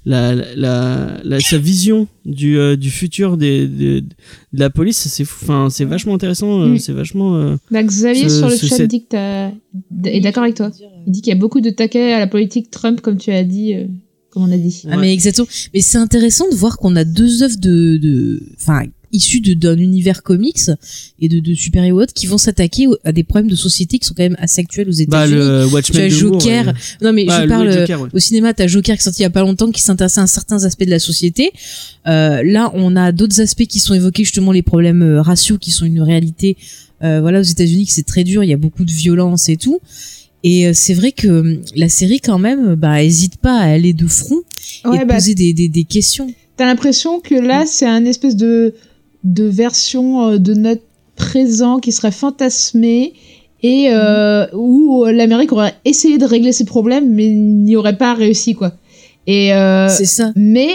[0.05, 4.09] la, la, la- sa vision du euh, du futur des, des- de
[4.53, 6.79] la police c'est fou enfin c'est vachement intéressant euh, Mm.
[6.79, 9.51] c'est vachement euh, Bah, Xavier Ce- sur le ce- chat dit que t'as-
[10.09, 10.69] est d'accord avec toi.
[11.05, 13.43] Il dit qu'il y a beaucoup de taquets à la politique Trump, comme tu as
[13.45, 13.85] dit, euh,
[14.31, 14.83] comme on a dit.
[14.91, 15.47] Ah mais exactement.
[15.73, 19.77] Mais c'est intéressant de voir qu'on a deux œuvres de, de, enfin, issues de- d'un
[19.77, 20.59] univers comics
[21.19, 24.13] et de, de super-héros autres qui vont s'attaquer à des problèmes de société qui sont
[24.15, 25.35] quand même assez actuels aux bah États-Unis.
[25.39, 26.73] le tu Watchmen as de Moore, Joker.
[27.01, 28.09] Non mais Bah, je le parle Joker, ouais.
[28.13, 30.27] au cinéma, t'as Joker qui est sorti il y a pas longtemps, qui s'intéresse à
[30.27, 31.51] certains aspects de la société.
[32.07, 35.71] Euh, là, on a d'autres aspects qui sont évoqués, justement les problèmes euh, raciaux qui
[35.71, 36.57] sont une réalité.
[37.03, 39.57] Euh, voilà, aux États-Unis, que c'est très dur, il y a beaucoup de violence et
[39.57, 39.79] tout.
[40.43, 44.07] Et c'est vrai que euh, la série, quand même, bah, hésite pas à aller de
[44.07, 44.41] front
[44.85, 46.33] et Ouais, bah, poser des, des, des questions.
[46.55, 48.73] T'as l'impression que là, c'est un espèce de,
[49.27, 50.83] de version euh, de notre
[51.15, 53.13] présent qui serait fantasmé
[53.63, 58.53] et euh, où l'Amérique aurait essayé de régler ses problèmes, mais n'y aurait pas réussi,
[58.53, 58.73] quoi.
[59.25, 60.31] Et euh, c'est ça.
[60.35, 60.69] mais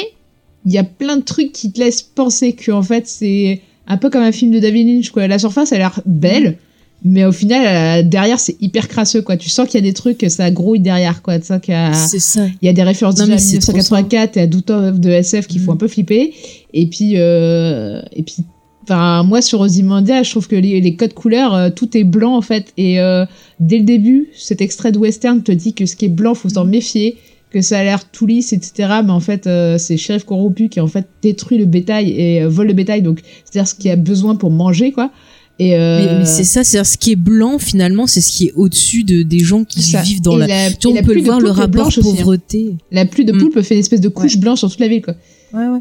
[0.67, 3.97] il y a plein de trucs qui te laissent penser que en fait c'est un
[3.97, 5.27] peu comme un film de David Lynch quoi.
[5.27, 6.59] La surface a l'air belle,
[7.05, 9.37] mais au final euh, derrière c'est hyper crasseux quoi.
[9.37, 11.39] Tu sens qu'il y a des trucs ça grouille derrière quoi.
[11.39, 12.47] Tu sens qu'il y a ça.
[12.61, 14.69] il y a des références Non, déjà à mais c'est trop 1984 et à Doute
[14.71, 15.63] de SF qui Mm.
[15.63, 16.33] font un peu flipper.
[16.75, 18.37] Et puis euh, et puis
[18.85, 22.37] Enfin, moi sur Ozymandias, je trouve que les, les codes couleurs, euh, tout est blanc
[22.37, 22.73] en fait.
[22.77, 23.25] Et euh,
[23.61, 26.49] dès le début, cet extrait de western te dit que ce qui est blanc, faut
[26.49, 27.17] s'en méfier,
[27.51, 28.89] que ça a l'air tout lisse, etc.
[29.05, 32.49] Mais en fait, euh, c'est shérif corrompu qui en fait détruit le bétail et euh,
[32.49, 35.13] vole le bétail, donc c'est-à-dire ce qu'il a besoin pour manger, quoi.
[35.59, 38.47] Et euh, Mais, mais c'est ça, c'est ce qui est blanc finalement, c'est ce qui
[38.47, 40.01] est au-dessus de des gens qui ça.
[40.03, 40.47] vivent dans Et la.
[40.47, 42.13] la, Tu la on peut le voir le rapport blanche aussi, hein.
[42.17, 42.77] pauvreté.
[42.91, 43.39] La pluie de Mm.
[43.39, 45.15] poulpe fait une espèce de couche blanche sur toute la ville, quoi.
[45.53, 45.81] Ouais, ouais.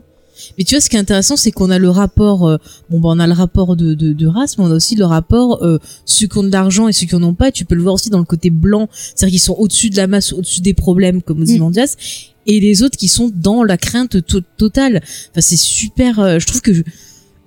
[0.57, 2.57] Mais tu vois, ce qui est intéressant, c'est qu'on a le rapport, euh,
[2.89, 5.05] bon, bah, on a le rapport de, de, de race, mais on a aussi le
[5.05, 7.63] rapport, euh, ceux qui ont de l'argent et ceux qui en ont pas, et tu
[7.63, 10.33] peux le voir aussi dans le côté blanc, c'est-à-dire qu'ils sont au-dessus de la masse,
[10.33, 11.95] au-dessus des problèmes, comme Ozymandias,
[12.47, 15.01] et les autres qui sont dans la crainte to- totale.
[15.31, 16.81] Enfin, c'est super, euh, je trouve que je-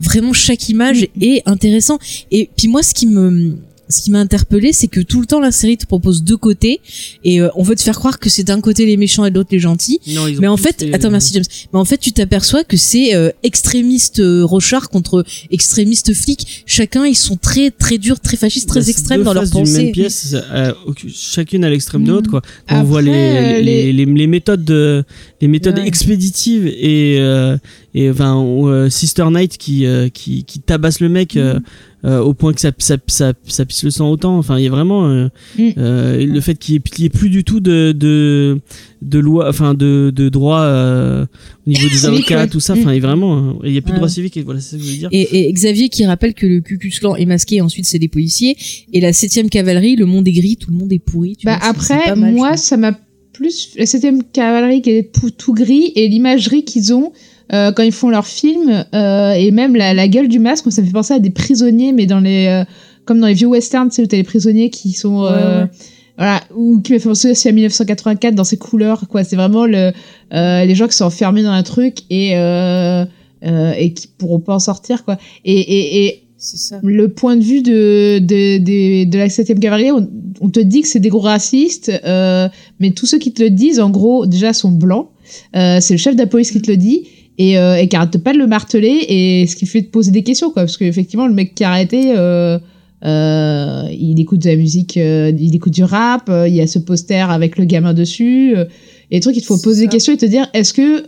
[0.01, 1.99] vraiment chaque image est intéressant.
[2.31, 3.57] Et puis moi, ce qui me,
[3.89, 6.81] ce qui m'a interpellé, c'est que tout le temps la série te propose deux côtés
[7.25, 9.35] et euh, on veut te faire croire que c'est d'un côté les méchants et de
[9.37, 10.01] l'autre les gentils.
[10.09, 11.45] Non, ils ont Mais en fait, attends, merci James.
[11.73, 16.65] Mais en fait, tu t'aperçois que c'est euh, extrémiste euh, Rochard contre extrémiste flic.
[16.67, 19.85] Chacun, ils sont très très durs, très fascistes, très Bah, extrêmes deux dans leur pensée.
[19.85, 20.73] même pièce, euh,
[21.15, 22.15] chacune à l'extrême de Mm.
[22.15, 22.43] l'autre quoi.
[22.69, 25.05] Quand on voit les, euh, les, les, les méthodes de,
[25.41, 25.87] les méthodes Ouais.
[25.87, 27.57] expéditives et euh,
[27.95, 31.59] et enfin euh, Sister Knight qui euh, qui qui tabasse le mec euh,
[32.05, 34.37] euh, au point que ça ça, ça ça pisse le sang autant.
[34.39, 35.29] Enfin, il y a vraiment euh,
[35.59, 35.69] Mm.
[35.79, 38.61] euh, le fait qu'il n'y ait, plus du tout de de
[39.03, 41.25] de loi, enfin de de droit euh,
[41.67, 42.49] au niveau des Civique, avocats, ouais.
[42.49, 42.75] tout ça.
[42.75, 42.79] Mm.
[42.81, 44.37] Enfin, il y a vraiment, euh, il y a plus de droit civique.
[44.37, 45.09] Et voilà, c'est ça que je voulais dire.
[45.13, 47.99] Et, et Xavier qui rappelle que le Ku Klux Klan est masqué, et ensuite c'est
[47.99, 48.57] des policiers.
[48.93, 51.37] Et la septième cavalerie, le monde est gris, tout le monde est pourri.
[51.37, 52.99] Tu Bah vois, après, mal, moi, ça m'a
[53.33, 57.13] plus la 7 cavalerie qui est tout gris et l'imagerie qu'ils ont
[57.53, 60.81] euh, quand ils font leur film euh, et même la, la gueule du masque, ça
[60.81, 62.65] me fait penser à des prisonniers, mais dans les euh,
[63.05, 65.63] comme dans les vieux westerns, tu sais où t'as les prisonniers qui sont Ouais, euh,
[65.65, 65.71] ouais.
[66.17, 69.25] voilà ou qui me fait penser aussi à 1984 dans ses couleurs quoi.
[69.25, 69.93] C'est vraiment le
[70.33, 73.05] euh, les gens qui sont enfermés dans un truc et euh,
[73.45, 75.19] euh, et qui pourront pas en sortir quoi.
[75.45, 76.81] Et et, et ça.
[76.83, 80.09] le point de vue de, de, de, de la 7 cavalerie, on,
[80.41, 82.49] on te dit que c'est des gros racistes, euh,
[82.81, 85.09] mais tous ceux qui te le disent, en gros, déjà sont blancs.
[85.57, 87.07] Euh, c'est le chef de la police qui te le dit.
[87.37, 90.13] Et, euh, et qui arrête pas de le marteler, et ce qui fait te poser
[90.13, 90.63] des questions, quoi.
[90.63, 92.59] Parce qu'effectivement, le mec qui a arrêté, euh,
[93.05, 96.67] euh, il écoute de la musique, euh, il écoute du rap, euh, il y a
[96.67, 98.65] ce poster avec le gamin dessus, euh,
[99.11, 99.87] et des trucs, il te faut poser ça.
[99.87, 101.07] des questions et te dire, est-ce que,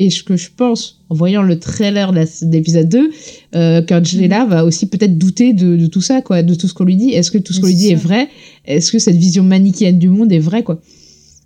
[0.00, 3.10] et ce que je pense, en voyant le trailer de de l'épisode 2,
[3.54, 6.84] euh, qu'Angela va aussi peut-être douter de, de tout ça, quoi, de tout ce qu'on
[6.84, 7.10] lui dit.
[7.10, 8.28] Est-ce que tout ce qu'on lui dit est vrai?
[8.64, 10.80] Est-ce que cette vision manichéenne du monde est vraie, quoi?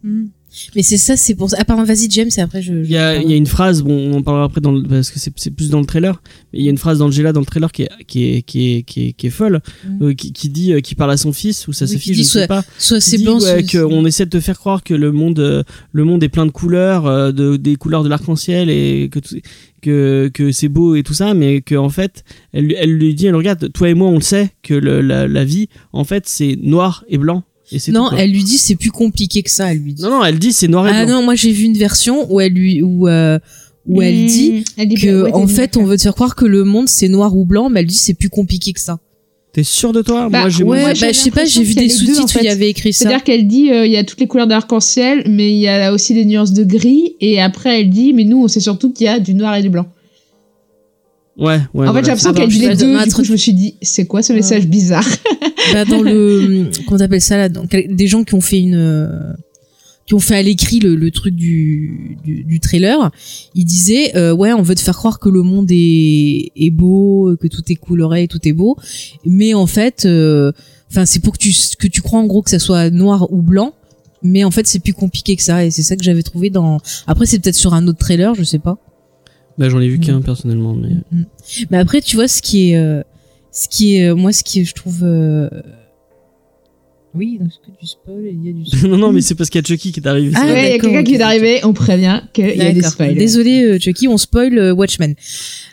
[0.03, 0.27] Mm.
[0.75, 1.57] Mais c'est ça, c'est pour ça.
[1.61, 2.83] Ah, pardon, vas-y, James, et après je.
[2.83, 4.73] je Il y a, il y a une phrase, bon, on en parlera après dans
[4.73, 6.23] le, parce que c'est, plus dans le trailer,
[6.53, 8.75] mais il y a une phrase d'Angela dans le trailer qui est, qui est, qui
[8.77, 10.03] est, qui est, qui est folle, Mm.
[10.05, 12.15] euh, qui, qui dit, euh, qui parle à son fils ou sa Oui, sa fille,
[12.15, 12.65] je ne sais pas.
[12.79, 15.63] Soit c'est blanc, ouais, soit- qu'on essaie de te faire croire que le monde, euh,
[15.93, 19.19] le monde est plein de couleurs, de, des couleurs de l'arc-en-ciel et que,
[19.83, 23.15] que, que c'est beau et tout ça, mais que en fait, elle, lui- elle lui
[23.15, 26.05] dit, elle regarde, toi et moi, on le sait, que le, la, la vie, en
[26.05, 27.45] fait, c'est noir et blanc.
[27.73, 30.03] Et c'est Non, tout, elle lui dit c'est plus compliqué que ça, elle lui dit.
[30.03, 31.17] non, non, elle dit c'est noir et ah blanc.
[31.21, 33.39] non, moi j'ai vu une version où elle lui où euh,
[33.87, 36.35] où elle dit Mmh, elle dit que ouais, en fait on veut te faire croire
[36.35, 38.99] que le monde c'est noir ou blanc, mais elle dit c'est plus compliqué que ça.
[39.53, 40.29] T'es sûr de toi?
[40.29, 42.37] Bah, Moi, j'ai Ouais, moi, bah je sais pas, j'ai vu des deux, en sous-titres
[42.37, 42.49] où il y fait.
[42.51, 42.99] avait écrit ça.
[43.05, 45.91] C'est-à-dire qu'elle dit euh, il y a toutes les couleurs d'arc-en-ciel, mais il y a
[45.93, 47.17] aussi des nuances de gris.
[47.21, 49.63] Et après, elle dit mais nous, on sait surtout qu'il y a du noir et
[49.63, 49.87] du blanc.
[51.39, 51.87] Ouais, ouais.
[51.87, 52.93] en fait, j'ai l'impression bah, qu'elle dit je les deux.
[52.95, 55.07] pas, Du coup, je me suis dit c'est quoi ce message bizarre
[55.73, 58.75] Bah, dans le comment t'appelles ça là, dans quel- des gens qui ont fait une
[58.75, 59.09] euh,
[60.07, 63.11] qui ont fait à l'écrit le, le truc du, du, du trailer,
[63.55, 67.37] ils disaient euh, ouais on veut te faire croire que le monde est, est beau,
[67.41, 68.77] que tout est coloré, tout est beau,
[69.27, 70.51] mais en fait, euh,
[70.91, 73.43] enfin c'est pour que tu que tu crois en gros que ça soit noir ou
[73.43, 73.75] blanc,
[74.23, 76.79] mais en fait c'est plus compliqué que ça et c'est ça que j'avais trouvé dans.
[77.07, 78.79] Après c'est peut-être sur un autre trailer, je sais pas.
[79.59, 80.01] Bah, j'en ai vu Mm.
[80.01, 80.91] qu'un personnellement, mais.
[81.13, 81.25] Mm.
[81.71, 83.03] Mais après, tu vois, ce qui est, euh,
[83.53, 85.49] ce qui est, euh, moi, ce qui est, je trouve, euh,
[87.15, 88.65] oui, donc ce que tu spoil, il y a du.
[88.79, 88.91] spoil.
[88.91, 90.33] non, non, mais c'est parce qu'il y a Chucky qui est arrivé.
[90.37, 92.83] Ah, Ouais, il y a quelqu'un qui est arrivé, on prévient qu'il y a des
[92.83, 93.15] spoilers.
[93.15, 95.15] Désolé, euh, Chucky, on spoil euh, Watchmen.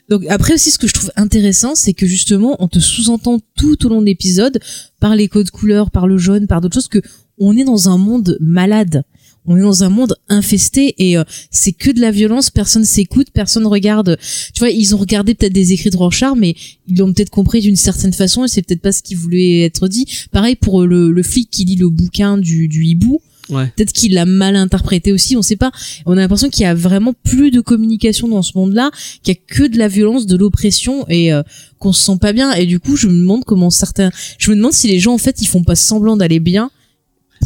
[0.09, 3.85] Donc après aussi, ce que je trouve intéressant, c'est que justement, on te sous-entend tout
[3.85, 4.59] au long de l'épisode
[4.99, 6.99] par les codes couleurs, par le jaune, par d'autres choses que
[7.37, 9.03] on est dans un monde malade.
[9.47, 12.49] On est dans un monde infesté et euh, c'est que de la violence.
[12.49, 14.17] Personne s'écoute, personne regarde.
[14.53, 16.55] Tu vois, ils ont regardé peut-être des écrits de Rorschach, mais
[16.87, 19.87] ils l'ont peut-être compris d'une certaine façon et c'est peut-être pas ce qui voulait être
[19.87, 20.05] dit.
[20.31, 23.71] Pareil pour euh, le, le flic qui lit le bouquin du, du hibou Ouais.
[23.75, 25.71] peut-être qu'il l'a mal interprété aussi, on sait pas.
[26.07, 28.89] On a l'impression qu'il y a vraiment plus de communication dans ce monde-là,
[29.21, 31.43] qu'il y a que de la violence, de l'oppression et euh,
[31.77, 32.53] qu'on se sent pas bien.
[32.53, 34.09] Et du coup, je me demande comment certains,
[34.39, 36.71] je me demande si les gens en fait ils font pas semblant d'aller bien.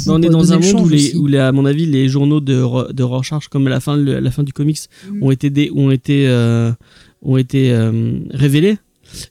[0.06, 1.18] Bah, on est dans un monde où, change les, aussi.
[1.18, 4.18] où les- à mon avis, les journaux de, de Rorschach, comme à la fin, le-
[4.18, 4.80] à la fin du comics,
[5.12, 5.24] Mm.
[5.24, 6.72] ont été, dé- ont été, euh,
[7.22, 8.78] ont été euh, révélés.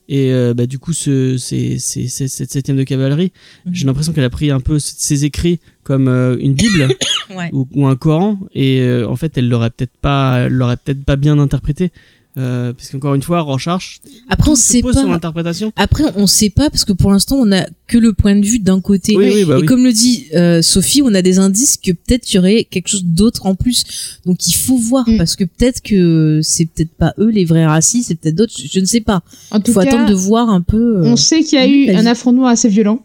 [0.09, 3.31] Et euh, bah, du coup, ce, c'est, c'est, c'est- cette septième de cavalerie,
[3.65, 3.75] Mhm.
[3.75, 6.89] j'ai l'impression qu'elle a pris un peu ses écrits comme une bible
[7.37, 7.49] Ouais.
[7.53, 11.39] ou, ou un Coran, et en fait, elle l'aurait peut-être pas, l'aurait peut-être pas bien
[11.39, 11.91] interprété,
[12.39, 14.93] euh, parce qu'encore une fois, Rorschach Après, on sait pas.
[14.93, 15.73] sur l'interprétation.
[15.77, 18.59] Après, on sait pas parce que pour l'instant, on a que le point de vue
[18.61, 19.17] d'un côté.
[19.17, 19.67] Oui, oui, bah et oui.
[19.67, 22.89] comme le dit euh, Sophie, on a des indices que peut-être il y aurait quelque
[22.89, 24.19] chose d'autre en plus.
[24.27, 25.17] Donc il faut voir Mm.
[25.17, 28.55] parce que peut-être que c'est peut-être pas eux les vrais racistes, c'est peut-être d'autres.
[28.57, 29.23] Je ne sais pas.
[29.51, 30.99] En Il tout faut cas, attendre de voir un peu.
[30.99, 33.01] euh, on sait qu'il y a oui, eu un affrontement assez violent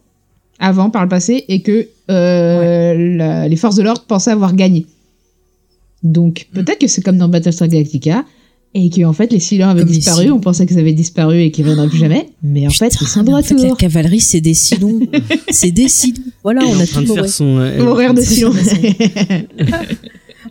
[0.58, 4.86] avant, par le passé, et que euh, la- les forces de l'ordre pensaient avoir gagné.
[6.02, 6.56] Donc Mm.
[6.56, 8.24] peut-être que c'est comme dans Battlestar Galactica,
[8.74, 11.50] et que en fait les Silons avaient Comme disparu, on pensait qu'ils avaient disparu et
[11.52, 13.76] qu'ils reviendraient plus jamais, mais en fait Putain, ils sont de en fait, la retour.
[13.76, 15.00] cavalerie, c'est des silons.
[15.50, 16.22] c'est des silons.
[16.42, 17.58] Voilà, Elle on en a train tout de faire son.
[17.58, 18.52] euh, Horaire de Silons.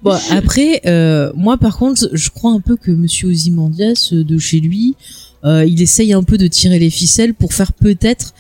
[0.04, 4.38] Bon, après, euh, moi, par contre, je crois un peu que Monsieur Ozymandias, euh, de
[4.38, 4.96] chez lui,
[5.46, 8.34] euh, il essaye un peu de tirer les ficelles pour faire peut-être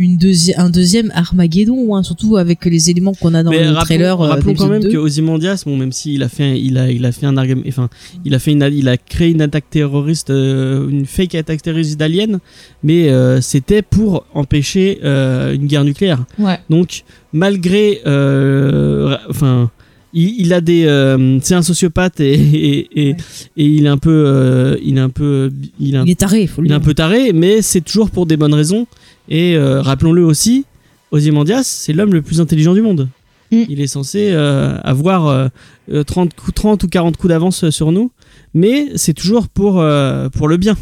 [0.00, 3.66] une deuxi- un deuxième Armageddon, hein, surtout avec les éléments qu'on a dans Mais le
[3.68, 4.20] rappelons, trailer.
[4.20, 4.90] euh, rappelons quand même 2.
[4.90, 7.88] que Ozymandias, bon, même s'il a fait, il a, il a fait un argument, enfin,
[8.24, 11.98] il a fait une, il a créé une attaque terroriste, euh, une fake attaque terroriste
[12.00, 12.38] d'aliens,
[12.82, 16.24] mais euh, c'était pour empêcher euh, une guerre nucléaire.
[16.38, 16.58] ouais.
[16.70, 17.02] Donc,
[17.34, 19.70] malgré, euh, enfin,
[20.12, 23.16] il, il a des, euh, c'est un sociopathe et, et, et, Ouais.
[23.56, 26.18] et il est un peu, euh, il est un peu, il est un Il est
[26.18, 28.86] taré, faut le il est un peu taré, mais c'est toujours pour des bonnes raisons.
[29.30, 30.64] Et euh, rappelons-le aussi,
[31.12, 33.08] Ozymandias, c'est l'homme le plus intelligent du monde.
[33.52, 33.62] Mm.
[33.68, 35.48] Il est censé euh, avoir euh,
[35.92, 38.10] euh, 30, coups- 30 ou 40 coups d'avance euh, sur nous,
[38.54, 40.76] mais c'est toujours pour, euh, pour le bien,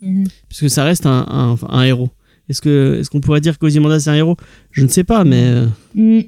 [0.00, 0.26] Mhm.
[0.48, 2.10] puisque ça reste un, un, héros.
[2.48, 4.36] Est-ce que est-ce qu'on pourrait dire qu'Ozymandias est un héros?
[4.72, 6.20] Je ne sais pas, mais euh, Mm.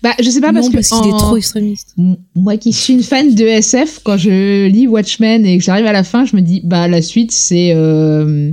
[0.00, 1.94] Bah je sais pas parce non, que parce qu'il est en- trop extrémiste.
[2.36, 5.92] Moi qui suis une fan de SF, quand je lis Watchmen et que j'arrive à
[5.92, 7.72] la fin, je me dis, bah la suite c'est...
[7.74, 8.52] Euh,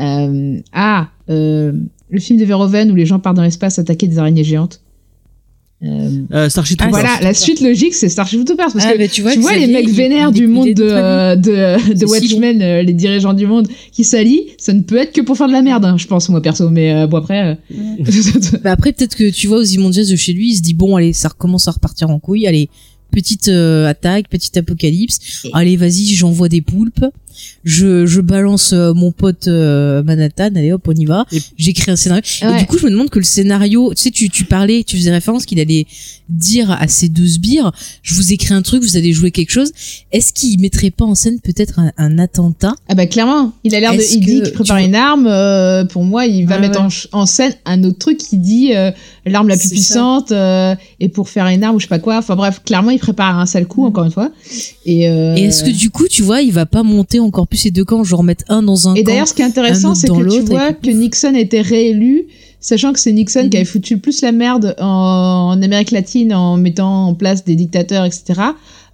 [0.00, 1.72] euh, ah, euh,
[2.10, 4.80] le film de Verhoeven où les gens partent dans l'espace attaquer des araignées géantes.
[5.84, 7.02] Euh, euh, Starship Ah, Troopers.
[7.02, 9.66] voilà, la suite logique c'est Starship Troopers parce Ah, que tu vois, tu vois les
[9.66, 14.02] mecs vénères du monde de, euh, de, de Watchmen, euh, les dirigeants du monde qui
[14.02, 16.40] s'allient, ça ne peut être que pour faire de la merde, hein, je pense moi
[16.40, 17.58] perso, mais euh, bon après...
[17.70, 20.96] euh, Bah après, peut-être que tu vois, Ozymandias de chez lui, il se dit bon,
[20.96, 22.70] allez, ça recommence à repartir en couille, allez,
[23.10, 25.46] petite euh, attaque, petite apocalypse.
[25.52, 27.04] Allez, vas-y, j'envoie des poulpes.
[27.64, 31.26] Je, je balance euh, mon pote euh, Manhattan, allez hop, on y va.
[31.56, 32.22] J'écris un scénario.
[32.42, 34.96] Et du coup, je me demande que le scénario, tu sais, tu, tu parlais, tu
[34.96, 35.86] faisais référence qu'il allait
[36.28, 37.70] dire à ces deux sbires,
[38.02, 39.70] je vous écris un truc, vous allez jouer quelque chose.
[40.10, 42.74] Est-ce qu'il mettrait pas en scène peut-être un, un attentat?
[42.88, 45.26] Ah bah clairement, il a l'air de, il dit qu'il prépare une arme.
[45.28, 46.88] euh, pour moi, il va Ah mettre ouais.
[47.12, 48.90] en, en scène un autre truc qui dit euh,
[49.24, 52.18] l'arme la plus puissante euh, et pour faire une arme ou je sais pas quoi.
[52.18, 54.32] Enfin bref, clairement, il prépare un sale coup encore une fois.
[54.84, 57.58] Et, euh, Et est-ce que du coup, tu vois, il va pas monter encore plus
[57.58, 59.94] ces deux camps, genre mettre un dans un Et camp d'ailleurs, ce qui est intéressant,
[59.94, 62.26] c'est que tu vois et que Nixon était réélu,
[62.60, 64.86] sachant que c'est Nixon qui avait foutu le plus la merde en,
[65.56, 68.40] en Amérique latine en mettant en place des dictateurs, etc.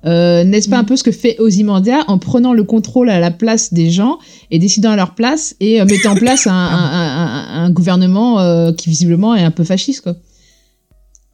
[0.04, 3.30] Euh, N'est-ce pas un peu ce que fait Ozymandias en prenant le contrôle à la
[3.30, 4.18] place des gens
[4.50, 7.70] et décidant à leur place et euh, mettant en place un, un, un- un- un
[7.70, 10.16] gouvernement euh, qui visiblement est un peu fasciste quoi.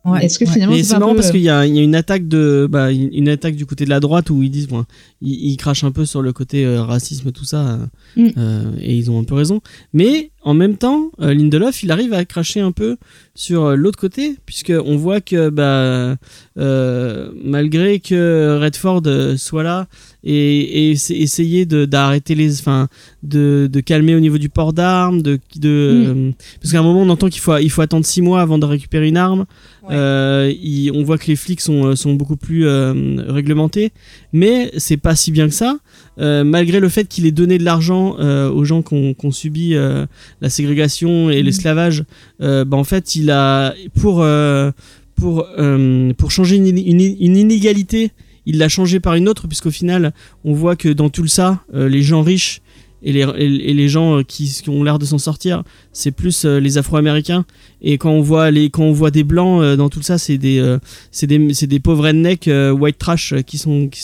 [0.04, 0.52] Ouais, Est-ce que ouais.
[0.52, 2.28] finalement Mais c'est marrant peu, parce euh, qu'il y a, il y a une attaque
[2.28, 4.84] de, bah, une attaque du côté de la droite où ils disent, bon,
[5.20, 7.76] ils, ils crachent un peu sur le côté euh, racisme tout ça, euh,
[8.16, 8.28] Mm.
[8.38, 9.60] euh, et ils ont un peu raison.
[9.92, 12.96] Mais en même temps, euh, Lindelof, il arrive à cracher un peu
[13.34, 16.16] sur l'autre côté, puisque on voit que, bah,
[16.58, 19.02] euh, malgré que Redford
[19.36, 19.88] soit là
[20.24, 22.88] et, et essa- essayer de d'arrêter les, enfin,
[23.22, 26.30] de, de calmer au niveau du port d'armes, de, de, euh,
[26.60, 28.64] parce qu'à un moment on entend qu'il faut, il faut attendre six mois avant de
[28.66, 29.46] récupérer une arme.
[29.88, 29.94] Ouais.
[29.94, 33.92] Euh, il- on voit que les flics sont, euh, sont beaucoup plus euh, réglementés,
[34.32, 35.78] mais c'est pas si bien que ça.
[36.20, 39.24] Euh, malgré le fait qu'il ait donné de l'argent euh, aux gens qui ont, qui
[39.26, 40.04] ont subi euh,
[40.40, 41.44] la ségrégation et Mhm.
[41.44, 42.04] l'esclavage,
[42.42, 44.72] euh, bah, en fait, il a pour euh,
[45.14, 48.10] pour euh, pour changer une, une, une inégalité,
[48.48, 51.86] il l'a changé par une autre, puisqu'au final, on voit que dans tout ça, euh,
[51.86, 52.62] les gens riches
[53.02, 55.62] et les, gens euh, qui, ont l'air de s'en sortir,
[55.92, 57.44] c'est plus euh, les Afro-Américains.
[57.82, 60.78] Et quand on voit les, quand on voit des blancs dans tout ça, c'est des,
[61.12, 64.02] c'est des, pauvres rednecks white trash qui sont, qui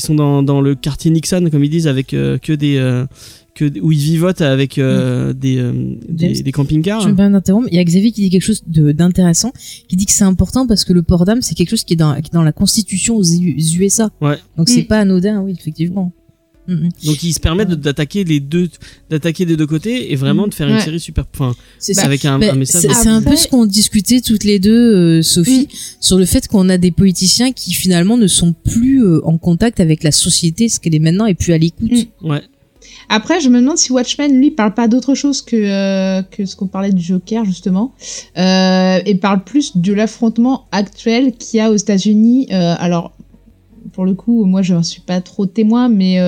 [0.00, 3.06] sont, dans, dans le quartier Nixon, comme ils disent, avec que des,
[3.56, 5.72] que où ils vivotent avec euh, des, euh,
[6.08, 7.00] des, camping-cars.
[7.00, 7.66] Je me permets d'interrompre.
[7.72, 9.52] Il y a Xavier qui dit quelque chose de- d'intéressant,
[9.88, 11.96] qui dit que c'est important parce que le port d'âme, c'est quelque chose qui est
[11.96, 14.10] dans, qui est dans la constitution aux USA.
[14.20, 14.36] Ouais.
[14.56, 14.86] Donc c'est Mm.
[14.86, 16.12] pas anodin, oui, effectivement.
[16.68, 16.88] Mm, mm.
[17.06, 18.68] Donc ils se permettent de- d'attaquer les deux,
[19.08, 20.80] d'attaquer des deux côtés et vraiment de faire une Ouais.
[20.82, 22.06] série super, enfin, C'est Bah, ça.
[22.08, 22.82] avec un, un message.
[22.92, 24.72] c'est un peu ce qu'on discutait toutes les deux,
[25.18, 25.68] euh, Sophie,
[26.00, 29.78] sur le fait qu'on a des politiciens qui finalement ne sont plus euh, en contact
[29.80, 31.92] avec la société, ce qu'elle est maintenant, et plus à l'écoute.
[32.22, 32.28] Mm.
[32.28, 32.42] Ouais.
[33.08, 36.56] Après, je me demande si Watchmen, lui, parle pas d'autre chose que, euh, que ce
[36.56, 37.92] qu'on parlait du Joker, justement,
[38.36, 42.48] euh, et parle plus de l'affrontement actuel qu'il y a aux États-Unis.
[42.52, 43.12] Euh, alors,
[43.92, 46.18] pour le coup, moi, je ne suis pas trop témoin, mais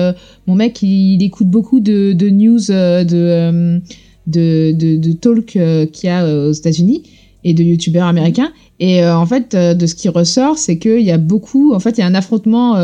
[0.47, 3.81] mon mec, il, écoute beaucoup de, news, de,
[4.25, 7.03] de, de, talk qu'il y a aux États-Unis
[7.43, 8.51] et de youtubeurs américains.
[8.79, 11.99] Et en fait, de ce qui ressort, c'est qu'il y a beaucoup, en fait, il
[11.99, 12.75] y a un affrontement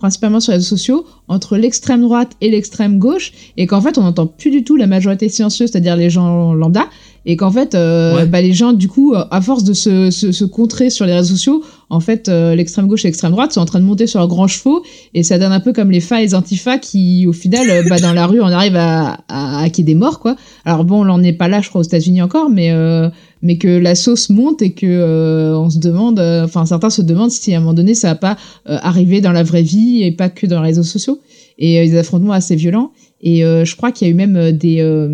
[0.00, 4.02] principalement sur les réseaux sociaux entre l'extrême droite et l'extrême gauche, et qu'en fait, on
[4.02, 6.86] n'entend plus du tout la majorité silencieuse, c'est-à-dire les gens lambda,
[7.26, 8.26] et qu'en fait, euh, Ouais.
[8.26, 11.12] bah, les gens, du coup, euh, à force de se, se, se contrer sur les
[11.12, 14.06] réseaux sociaux, en fait, euh, l'extrême gauche et l'extrême droite sont en train de monter
[14.06, 14.82] sur leurs grands chevaux,
[15.12, 17.82] et ça donne un peu comme les FA et les antifa qui, au final, euh,
[17.88, 20.36] bah, dans la rue, on arrive à, à, à qu'il y ait des morts, quoi.
[20.64, 23.08] Alors bon, on n'en est pas là, je crois, aux États-Unis encore, mais euh,
[23.42, 27.30] mais que la sauce monte et que euh, on se demande, enfin certains se demandent
[27.30, 28.36] si à un moment donné ça va pas
[28.68, 31.20] euh, arriver dans la vraie vie et pas que dans les réseaux sociaux
[31.58, 32.92] et euh, des affrontements assez violents.
[33.22, 35.08] Et euh, je crois qu'il y a eu même des, euh,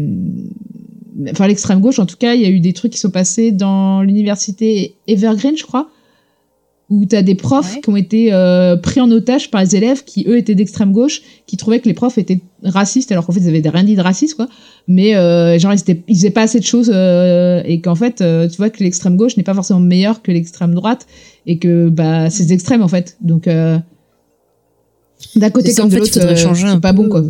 [1.30, 3.52] enfin l'extrême gauche en tout cas, il y a eu des trucs qui sont passés
[3.52, 5.88] dans l'université Evergreen, je crois,
[6.88, 7.80] où tu as des profs Ouais.
[7.80, 11.20] qui ont été euh, pris en otage par les élèves qui eux étaient d'extrême gauche,
[11.47, 14.01] qui trouvaient que les profs étaient racistes alors qu'en fait ils avaient rien dit de
[14.01, 14.48] raciste quoi
[14.88, 18.20] mais euh, genre ils, étaient, ils faisaient pas assez de choses euh, et qu'en fait
[18.20, 21.06] euh, tu vois que l'extrême gauche n'est pas forcément meilleure que l'extrême droite
[21.47, 23.78] et que bah c'est des extrêmes en fait donc euh,
[25.34, 27.02] d'un côté comme de l'autre c'est pas peu.
[27.02, 27.22] bon quoi.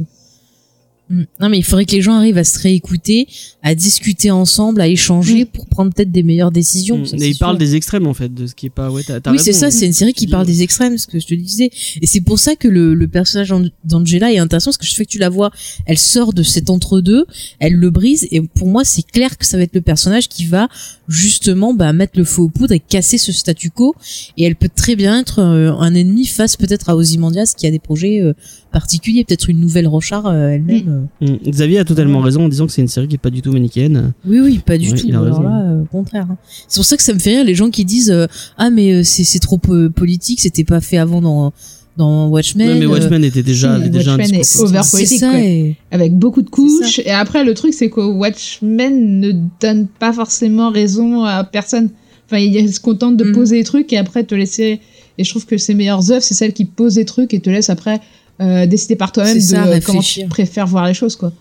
[1.08, 3.28] Non, mais il faudrait que les gens arrivent à se réécouter,
[3.62, 5.46] à discuter ensemble, à échanger Mm.
[5.46, 7.04] pour prendre peut-être des meilleures décisions.
[7.04, 8.90] ça, Mais il parle des extrêmes en fait, de ce qui est pas.
[8.90, 11.20] Ouais, t'as, t'as Oui, c'est ça, c'est une série qui parle des extrêmes, ce que
[11.20, 11.70] je te disais.
[12.02, 14.94] Et c'est pour ça que le, le personnage d'An- d'Angela est intéressant, parce que je
[14.94, 15.52] fais que tu la vois,
[15.86, 17.24] elle sort de cet entre-deux,
[17.60, 20.44] elle le brise, et pour moi, c'est clair que ça va être le personnage qui
[20.46, 20.68] va
[21.08, 23.94] justement bah, mettre le feu aux poudres et casser ce statu quo.
[24.36, 27.70] Et elle peut très bien être euh, un ennemi face peut-être à Ozymandias, qui a
[27.70, 28.32] des projets euh,
[28.80, 31.08] particuliers, peut-être une nouvelle Rochard euh, elle-même.
[31.22, 31.26] euh.
[31.26, 31.50] Mm.
[31.50, 33.50] Xavier a totalement raison en disant que c'est une série qui est pas du tout
[33.50, 34.12] manichéenne.
[34.26, 35.08] Oui, oui, pas du Ouais, tout.
[35.08, 36.26] Alors là, euh, au contraire.
[36.30, 36.36] hein.
[36.68, 38.26] C'est pour ça que ça me fait rire les gens qui disent euh,
[38.58, 41.52] ah mais euh, c'est c'est trop euh, politique, c'était pas fait avant dans
[41.96, 42.68] dans Watchmen.
[42.68, 45.18] Ouais, mais euh, Watchmen était déjà, avait déjà un Watchmen discours est over c'est politique,
[45.20, 45.30] ça.
[45.30, 45.40] quoi.
[45.40, 50.12] et- avec beaucoup de couches et après le truc c'est que Watchmen ne donne pas
[50.12, 51.88] forcément raison à personne
[52.26, 53.32] enfin il se contente de Mm.
[53.32, 54.80] poser des trucs et après te laisser
[55.18, 57.48] Et je trouve que ses meilleures œuvres, c'est celles qui posent des trucs et te
[57.48, 58.00] laissent après
[58.66, 61.32] décider par toi-même de ça, euh, comment tu préfères voir les choses, quoi.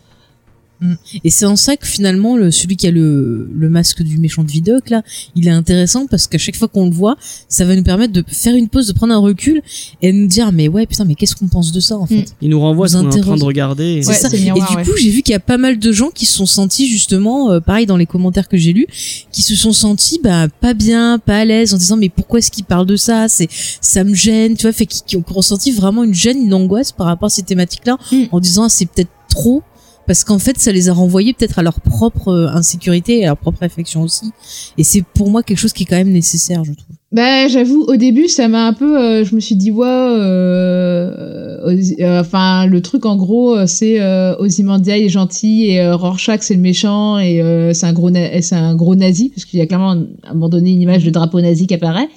[1.23, 4.43] Et c'est en ça que finalement, le, celui qui a le, le masque du méchant
[4.43, 5.03] de Vidoc, là,
[5.35, 7.15] il est intéressant parce qu'à chaque fois qu'on le voit,
[7.49, 9.61] ça va nous permettre de faire une pause, de prendre un recul
[10.01, 12.35] et de nous dire, mais ouais, putain, mais qu'est-ce qu'on pense de ça, en fait?
[12.41, 13.83] Il nous renvoie ce qu'on est en train de regarder.
[13.85, 14.27] et- C'est Ouais, ça.
[14.35, 14.83] et du ouais.
[14.83, 17.51] coup, j'ai vu qu'il y a pas mal de gens qui se sont sentis justement,
[17.51, 18.87] euh, pareil dans les commentaires que j'ai lus,
[19.31, 22.51] qui se sont sentis bah pas bien, pas à l'aise, en disant mais pourquoi est-ce
[22.51, 23.27] qu'il parle de ça?
[23.29, 23.47] C'est
[23.81, 26.91] ça me gêne, tu vois, fait qui, qui ont ressenti vraiment une gêne, une angoisse
[26.91, 28.23] par rapport à ces thématiques-là, Mm.
[28.31, 29.63] en disant ah, c'est peut-être trop.
[30.07, 33.27] Parce qu'en fait, ça les a renvoyés peut-être à leur propre euh, insécurité et à
[33.27, 34.31] leur propre réflexion aussi.
[34.77, 36.95] Et c'est pour moi quelque chose qui est quand même nécessaire, je trouve.
[37.15, 38.99] Bah, j'avoue, au début, ça m'a un peu.
[38.99, 39.87] euh, je me suis dit, ouais.
[39.87, 45.79] euh, euh, Enfin, le truc, en gros, euh, c'est euh, Ozymandias il est gentil et
[45.79, 47.41] euh, Rorschach c'est le méchant et
[47.73, 48.09] c'est un gros,
[48.41, 51.05] c'est un gros nazi parce qu'il y a clairement à un moment donné une image
[51.05, 52.09] de drapeau nazi qui apparaît.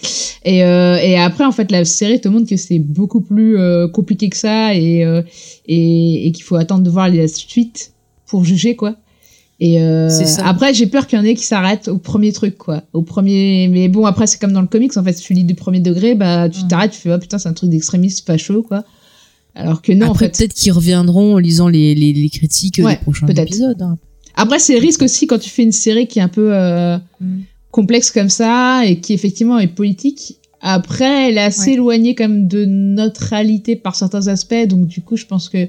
[0.44, 3.56] Et, et après, en fait, la série te montre que c'est beaucoup plus
[3.92, 5.04] compliqué que ça et
[5.66, 7.92] et, et qu'il faut attendre de voir la suite
[8.26, 8.96] pour juger, quoi.
[9.60, 10.08] Et euh,
[10.44, 12.84] après, j'ai peur qu'il y en ait qui s'arrêtent au premier truc, quoi.
[12.92, 13.66] Au premier.
[13.68, 15.80] Mais bon, après, c'est comme dans le comics, en fait, si tu lis du premier
[15.80, 16.68] degré, bah, tu Mm.
[16.68, 18.84] t'arrêtes, tu fais, oh putain, c'est un truc d'extrémiste facho, quoi.
[19.56, 20.38] Alors que non, Après, en fait.
[20.38, 23.82] peut-être qu'ils reviendront en lisant les, les, les critiques Ouais, des prochains épisodes.
[23.82, 23.98] hein.
[24.36, 26.96] Après, c'est le risque aussi quand tu fais une série qui est un peu euh,
[27.20, 27.38] Mm.
[27.72, 30.36] complexe comme ça et qui effectivement est politique.
[30.60, 31.74] Après, elle est assez Ouais.
[31.74, 35.66] éloignée comme de notre réalité par certains aspects, donc du coup, je pense que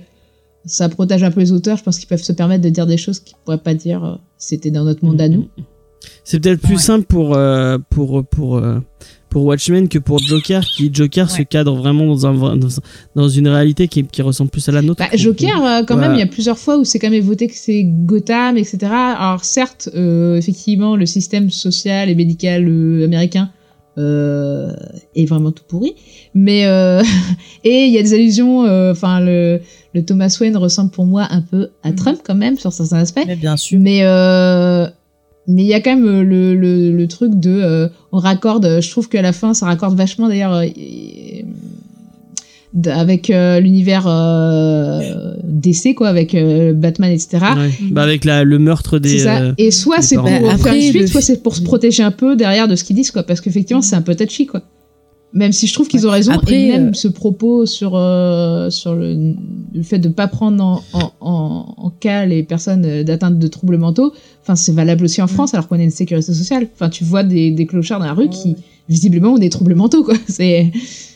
[0.65, 1.77] ça protège un peu les auteurs.
[1.77, 4.15] Je pense qu'ils peuvent se permettre de dire des choses qu'ils pourraient pas dire euh,
[4.37, 5.47] si c'était dans notre monde à nous.
[6.23, 6.79] C'est peut-être plus Ouais.
[6.79, 8.79] simple pour euh, pour pour euh,
[9.29, 12.67] pour Watchmen que pour Joker qui Joker se cadre vraiment dans un dans,
[13.15, 14.99] dans une réalité qui, qui ressemble plus à la nôtre.
[15.03, 16.01] Bah, Joker, euh, quand Ouais.
[16.01, 18.77] même, il y a plusieurs fois où c'est quand même voté que c'est Gotham, etc.
[18.91, 23.49] Alors certes, euh, effectivement, le système social et médical euh, américain
[23.97, 24.71] euh,
[25.15, 25.95] est vraiment tout pourri,
[26.33, 27.01] mais euh,
[27.63, 28.63] et il y a des allusions.
[28.65, 29.59] euh, Enfin, le,
[29.93, 31.95] le Thomas Wayne ressemble pour moi un peu à Mhm.
[31.95, 33.23] Trump quand même sur certains aspects.
[33.27, 33.79] Mais bien sûr.
[33.79, 34.87] Mais euh,
[35.47, 38.79] mais il y a quand même euh, le, le, le truc de euh, on raccorde.
[38.81, 40.65] Je trouve qu'à la fin ça raccorde vachement d'ailleurs euh,
[42.85, 47.37] avec euh, l'univers euh, DC quoi, avec euh, Batman etc.
[47.57, 47.69] Ouais.
[47.91, 49.19] Bah avec la, le meurtre des.
[49.19, 49.41] Ça.
[49.41, 50.25] euh, Et soit c'est pour.
[50.25, 52.83] Bah, après, une suite, le- soit c'est pour se protéger un peu derrière de ce
[52.83, 54.61] qu'ils disent quoi, parce qu'effectivement c'est un peu touchy quoi.
[55.31, 58.71] Même si je trouve qu'ils ont raison, Après, et même euh, ce propos sur euh,
[58.71, 59.33] sur le,
[59.75, 63.77] le fait de pas prendre en, en, en, en cas les personnes d'atteinte de troubles
[63.77, 66.67] mentaux, enfin c'est valable aussi en France alors qu'on a une sécurité sociale.
[66.73, 68.55] Enfin tu vois des, des clochards dans la rue Ouais, qui ouais.
[68.89, 70.15] visiblement ont des troubles mentaux quoi.
[70.27, 70.71] C'est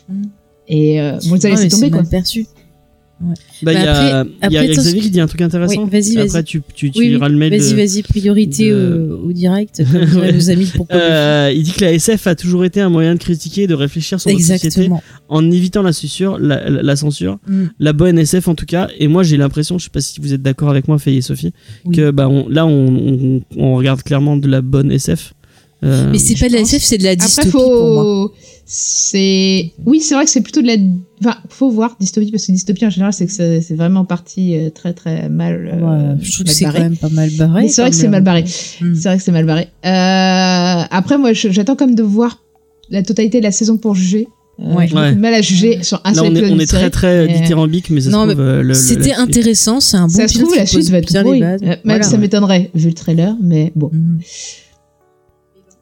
[0.10, 0.24] Mm.
[0.68, 2.04] Et euh, bon ça Ah, laissé mais tomber quoi.
[2.04, 2.46] perçu.
[3.62, 5.84] Bah, il y Bah, il y a Xavier qui dit un truc intéressant.
[5.84, 6.28] Oui, vas-y, vas-y.
[6.28, 7.10] Après, tu, tu, tu Oui, oui.
[7.12, 7.52] liras le mail.
[7.58, 9.82] Vas-y, de- vas-y, priorité de- au direct.
[10.34, 13.20] nos amis le Euh, il dit que la SF a toujours été un moyen de
[13.20, 15.02] critiquer et de réfléchir sur faire notre société Exactement.
[15.30, 17.64] en évitant la censure, la, la- la censure, Mm.
[17.80, 18.90] la bonne SF en tout cas.
[19.00, 21.22] Et moi, j'ai l'impression, je sais pas si vous êtes d'accord avec moi, Faye et
[21.22, 21.54] Sophie,
[21.86, 21.96] Oui.
[21.96, 25.34] que bah on, là, on, on, on regarde clairement de la bonne SF.
[25.86, 26.60] Euh, Mais c'est pas de la.
[26.62, 28.32] SF, c'est de la Après dystopie pour moi.
[28.66, 30.76] C'est oui c'est vrai que c'est plutôt de la
[31.22, 34.56] enfin faut voir dystopie parce que dystopie en général c'est que c'est c'est vraiment parti
[34.58, 35.70] euh, très très mal.
[35.74, 35.80] euh,
[36.14, 37.64] Ouais, je trouve que c'est quand même pas mal barré.
[37.64, 38.44] Mais c'est vrai que c'est mal euh, barré.
[38.44, 38.96] mm.
[38.96, 39.68] C'est vrai que c'est mal barré.
[39.86, 42.40] Euh, après, moi, j'attends comme de voir
[42.90, 44.28] la totalité de la saison pour juger.
[44.60, 44.94] Euh, Ouais.
[44.94, 45.16] Ouais.
[45.16, 47.90] mal à juger sur un là, seul on est, on est très très mais- dithyrambique,
[47.90, 50.66] mais ça Non, se trouve, euh, C'était intéressant, c'est un bon Ça se trouve, la
[50.68, 51.40] suite va être bien les pourrie.
[51.42, 51.62] bases.
[51.64, 52.04] Euh, Même Voilà.
[52.04, 53.90] ça m'étonnerait, vu le trailer, mais bon.
[53.92, 54.20] Mhm.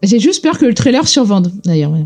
[0.03, 1.91] J'ai juste peur que le trailer survende, d'ailleurs.
[1.91, 2.05] ouais.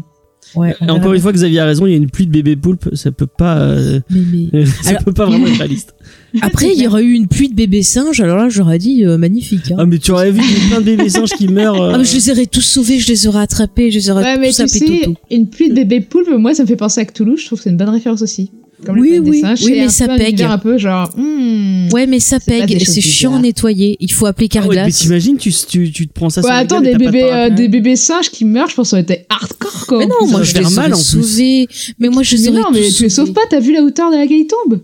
[0.55, 2.55] Ouais, Et encore une fois, Xavier a raison, il y a une pluie de bébés
[2.55, 3.99] poulpes, ça peut pas, euh.
[4.09, 5.93] Mais- mais- ça Alors- peut pas vraiment être réaliste.
[6.41, 9.17] Après, il y aurait eu une pluie de bébés singes, alors là, j'aurais dit euh,
[9.17, 9.71] magnifique.
[9.71, 9.75] hein.
[9.79, 11.81] Ah, mais tu aurais vu plein de bébés singes qui meurent.
[11.81, 14.23] euh, Ah, mais je les aurais tous sauvés, je les aurais attrapés, je les aurais
[14.23, 15.17] Ouais, mais tous tu appelés sais, Toto.
[15.31, 17.37] une pluie de bébés poulpes, moi, ça me fait penser à Cthulhu.
[17.37, 18.51] Je trouve que c'est une bonne référence aussi.
[18.85, 20.27] Comme Oui, oui, singes, oui, c'est mais un ça peu un pègue.
[20.29, 21.09] univers un peu genre.
[21.15, 21.89] hmm.
[21.93, 23.95] Ouais, mais ça C'est choses c'est chiant à nettoyer.
[23.99, 24.97] Il faut appeler ah ouais, mais Carglass.
[24.99, 27.95] t'imagines, tu, tu, tu te prends ça Ouais, sur attends, des bébés, euh, des bébés
[27.95, 29.99] singes qui meurent, je pense que ça aurait été hardcore, quoi.
[29.99, 31.03] mais non, moi je les mal, en plus.
[31.05, 31.67] sauvés.
[31.99, 34.11] Mais moi je les aurais non, mais tu les sauves pas, t'as vu la hauteur
[34.11, 34.81] de laquelle ils tombent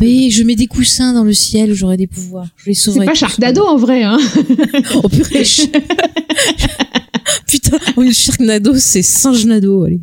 [0.00, 2.46] Mais je mets des coussins dans le ciel, j'aurais des pouvoirs.
[2.56, 3.06] Je les C'est sauverais.
[3.06, 3.14] pas.
[3.14, 4.18] Sharknado en vrai, hein.
[4.94, 5.44] Oh purée.
[5.44, 5.62] je-
[7.48, 10.00] Putain, une Sharknado, c'est Singe-nado, allez.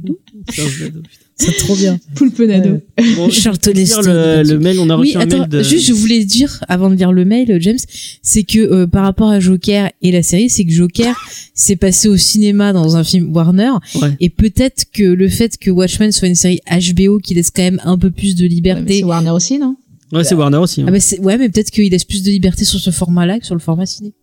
[1.35, 1.99] C'est trop bien.
[2.15, 2.79] Poulpenado.
[3.15, 5.63] Bon, Charlton dire Heston, le, le mail, on a Oui, reçu un attends, mail de.
[5.63, 7.77] juste je voulais dire avant de lire le mail, James,
[8.21, 11.15] c'est que euh, par rapport à Joker et la série, c'est que Joker
[11.55, 14.11] s'est passé au cinéma dans un film Warner Ouais.
[14.19, 17.81] et peut-être que le fait que Watchmen soit une série HBO qui laisse quand même
[17.83, 18.97] un peu plus de Ouais, mais liberté.
[18.99, 19.75] C'est Warner aussi, non?
[20.11, 20.81] Ouais, c'est Warner aussi.
[20.81, 20.85] hein.
[20.87, 23.45] ah bah c'est- ouais, mais peut-être qu'il laisse plus de liberté sur ce format-là que
[23.47, 24.13] sur le format ciné.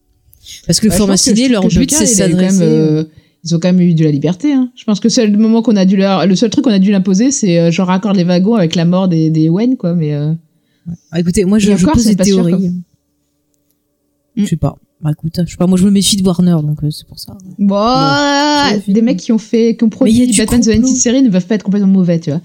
[0.66, 3.04] Parce que le je format je ciné, leur que but c'est s'adresser.
[3.44, 4.52] Ils ont quand même eu de la liberté.
[4.52, 4.70] Hein.
[4.76, 6.90] Je pense que seul moment qu'on a dû leur, le seul truc qu'on a dû
[6.90, 9.94] l'imposer, c'est euh, genre raccorder les wagons avec la mort des, des Wen, quoi.
[9.94, 10.32] Mais euh,
[11.10, 12.52] Ah, écoutez, moi je, je encore, pose des sûr, théories.
[12.52, 12.70] quoi.
[14.36, 14.76] Je sais pas.
[15.02, 17.18] Bah écoute, je sais pas, moi je me méfie de Warner, donc euh, c'est pour
[17.18, 17.34] ça.
[17.58, 20.38] bon, c'est des mecs qui ont fait, qui ont Mais il y a produit du
[20.42, 20.68] Batman The.
[20.68, 22.42] Animated Series ne peuvent pas être complètement mauvais, tu vois.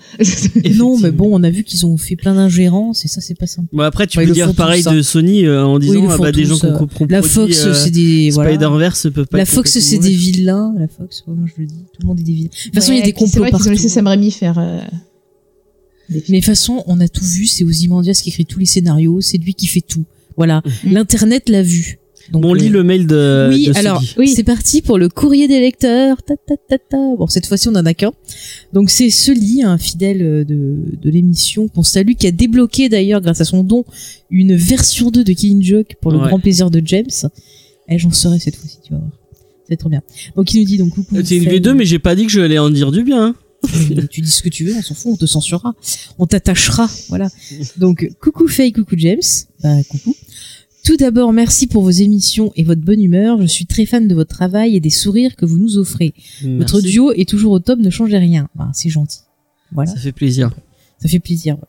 [0.75, 3.45] Non, mais bon, on a vu qu'ils ont fait plein d'ingérences et ça c'est pas
[3.47, 3.67] simple.
[3.73, 6.01] Bon, après, tu Ouais, ils peux dire pareil de Sony euh, en Oui, ils disant
[6.03, 8.51] le ah bah, des gens qui ont euh, compris La Fox, c'est des voilà.
[8.51, 10.73] Spider-Verse peut pas La Fox, c'est des vilains.
[10.77, 11.75] La Fox, ouais, moi je le dis.
[11.93, 12.49] Tout le monde est des vilains.
[12.49, 13.67] De toute façon, il y a des complots vrai qu'ils partout.
[13.67, 14.57] ont laissé Sam Raimi faire.
[14.59, 14.79] euh.
[16.09, 17.47] Mais de toute façon, on a tout vu.
[17.47, 19.19] C'est Ozymandias qui écrit tous les scénarios.
[19.21, 20.05] C'est lui qui fait tout.
[20.37, 20.61] Voilà.
[20.85, 20.93] Mhm.
[20.93, 21.99] L'internet l'a vu.
[22.31, 23.49] Donc, Bon, on lit euh, le mail de.
[23.51, 24.29] oui, de alors Oui.
[24.35, 26.21] c'est parti pour le courrier des lecteurs.
[26.23, 26.97] Ta, ta, ta, ta.
[27.17, 28.11] Bon, cette fois-ci, on en a qu'un.
[28.73, 33.41] Donc c'est Sully, un fidèle de, de l'émission qu'on salue, qui a débloqué d'ailleurs grâce
[33.41, 33.85] à son don
[34.31, 36.27] une version 2 de Killing Joke pour le Ouais.
[36.27, 37.05] grand plaisir de James.
[37.89, 39.11] Et j'en serai cette fois-ci, tu vas voir.
[39.69, 40.01] C'est trop bien.
[40.35, 41.15] Donc il nous dit donc coucou.
[41.23, 41.59] C'est une Faye.
[41.59, 43.27] V2, mais j'ai pas dit que je allais en dire du bien.
[43.27, 43.35] hein.
[44.11, 45.73] Tu dis ce que tu veux, on s'en fout, on te censurera.
[46.19, 47.29] On t'attachera, voilà.
[47.77, 49.21] Donc, coucou Faye, coucou James.
[49.63, 50.15] Bah, coucou.
[50.85, 53.41] Tout d'abord, merci pour vos émissions et votre bonne humeur.
[53.41, 56.13] Je suis très fan de votre travail et des sourires que vous nous offrez.
[56.43, 58.49] Votre duo est toujours au top, ne changez rien.
[58.55, 59.19] Bah, c'est gentil.
[59.71, 60.51] Voilà, Ça fait plaisir.
[60.99, 61.55] ça fait plaisir.
[61.55, 61.67] ouais.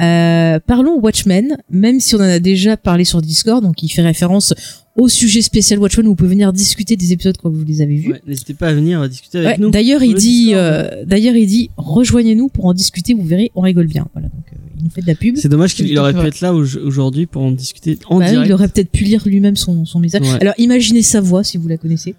[0.00, 4.02] Euh, parlons Watchmen, même si on en a déjà parlé sur Discord, donc il fait
[4.02, 4.54] référence
[4.96, 7.96] au sujet spécial Watchmen où vous pouvez venir discuter des épisodes quand vous les avez
[7.96, 8.12] vus.
[8.12, 9.70] Ouais, N'hésitez pas à venir discuter avec Ouais, nous.
[9.70, 13.14] D'ailleurs, il dit, euh, d'ailleurs, il dit, rejoignez-nous pour en discuter.
[13.14, 14.06] Vous verrez, on rigole bien.
[14.14, 14.28] Voilà.
[14.28, 15.36] Donc, euh, il nous fait de la pub.
[15.36, 18.30] C'est dommage qu'il il aurait pu être là au- aujourd'hui pour en discuter en Bah
[18.30, 18.48] direct.
[18.48, 20.22] il aurait peut-être pu lire lui-même son, son message.
[20.22, 20.38] Ouais.
[20.40, 22.14] Alors, imaginez sa voix si vous la connaissez.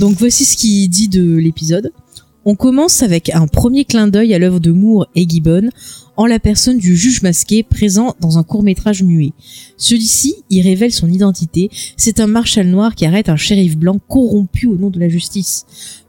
[0.00, 1.90] Donc, voici ce qu'il dit de l'épisode.
[2.46, 5.70] On commence avec un premier clin d'œil à l'œuvre de Moore et Gibbon
[6.16, 9.32] en la personne du juge masqué présent dans un court-métrage muet.
[9.76, 11.70] Celui-ci y révèle son identité.
[11.96, 15.66] C'est un marshal noir qui arrête un shérif blanc corrompu au nom de la justice.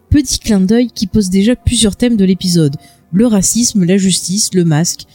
[0.09, 2.75] Petit clin d'œil qui pose déjà plusieurs thèmes de l'épisode.
[3.11, 5.05] Le racisme, la justice, le masque.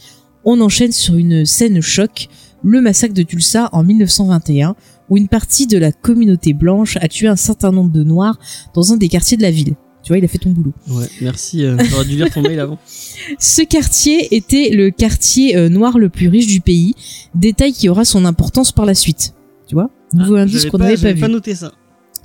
[0.43, 2.27] On enchaîne sur une scène choc,
[2.63, 4.75] le massacre de Tulsa en 1921,
[5.09, 8.39] où une partie de la communauté blanche a tué un certain nombre de noirs
[8.73, 9.75] dans un des quartiers de la ville.
[10.03, 10.73] Tu vois, il a fait ton boulot.
[10.89, 11.63] Ouais, merci.
[11.63, 12.79] euh, J'aurais dû lire ton mail avant.
[13.39, 16.95] Ce quartier était le quartier euh, noir le plus riche du pays,
[17.35, 19.33] détail qui aura son importance par la suite.
[19.67, 19.89] Tu vois?
[20.13, 21.21] Nouveau Ah, indice j'avais qu'on n'avait pas, j'avais vu.
[21.21, 21.71] pas noté ça.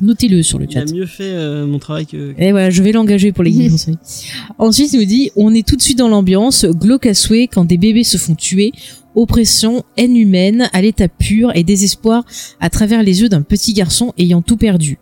[0.01, 0.93] Notez-le sur le Il a chat.
[0.93, 2.35] mieux fait euh, mon travail que.
[2.39, 3.97] Et voilà, je vais l'engager pour les guides série.
[4.59, 7.65] Ensuite, il nous dit, on est tout de suite dans l'ambiance, glauque à souhait quand
[7.65, 8.73] des bébés se font tuer,
[9.15, 12.24] oppression, haine humaine, à l'état pur et désespoir
[12.61, 14.98] à travers les yeux d'un petit garçon ayant tout perdu.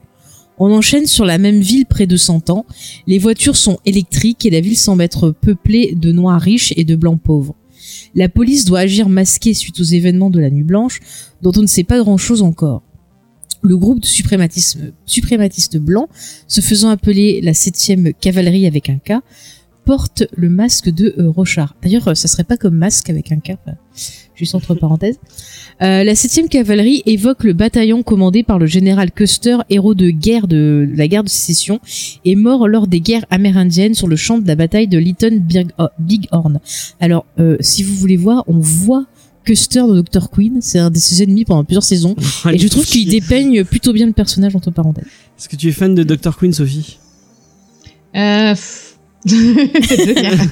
[0.59, 2.65] On enchaîne sur la même ville près de 100 ans,
[3.07, 6.95] les voitures sont électriques et la ville semble être peuplée de noirs riches et de
[6.95, 7.57] blancs pauvres.
[8.15, 11.01] La police doit agir masquée suite aux événements de la nuit blanche,
[11.43, 12.83] dont on ne sait pas grand chose encore.
[13.63, 16.09] Le groupe de suprématistes blancs
[16.47, 19.23] se faisant appeler la 7e cavalerie avec un K,
[19.85, 21.75] porte le masque de euh, Rochard.
[21.83, 23.77] D'ailleurs, euh, ça serait pas comme masque avec un K, enfin,
[24.35, 25.19] juste entre parenthèses.
[25.83, 30.47] Euh, la 7e cavalerie évoque le bataillon commandé par le général Custer, héros de guerre
[30.49, 31.81] de la guerre de sécession,
[32.25, 35.71] et mort lors des guerres amérindiennes sur le champ de la bataille de Lytton Big-
[35.79, 36.61] oh, Bighorn.
[37.01, 39.07] Alors, euh, si vous voulez voir, on voit
[39.45, 40.31] Custer de Dr.
[40.31, 42.17] Queen, c'est un de ses ennemis pendant plusieurs saisons,
[42.51, 45.05] et je trouve qu'il dépeigne plutôt bien le personnage entre parenthèses.
[45.39, 46.37] Est-ce que tu es fan de Dr.
[46.39, 46.99] Queen, Sophie?
[48.17, 48.55] Euh.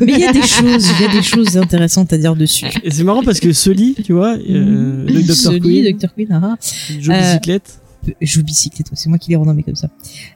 [0.01, 2.67] Mais il y a des choses, il y a des choses intéressantes à dire dessus.
[2.83, 5.35] Et c'est marrant parce que Sully, tu vois, euh, le Dr.
[5.35, 6.15] Sully, Queen, Dr.
[6.15, 6.57] Queen, ah,
[7.01, 7.81] Joe Euh, Bicyclette.
[8.21, 9.89] je joue bicyclette, ouais, c'est moi qui l'ai renommé comme ça.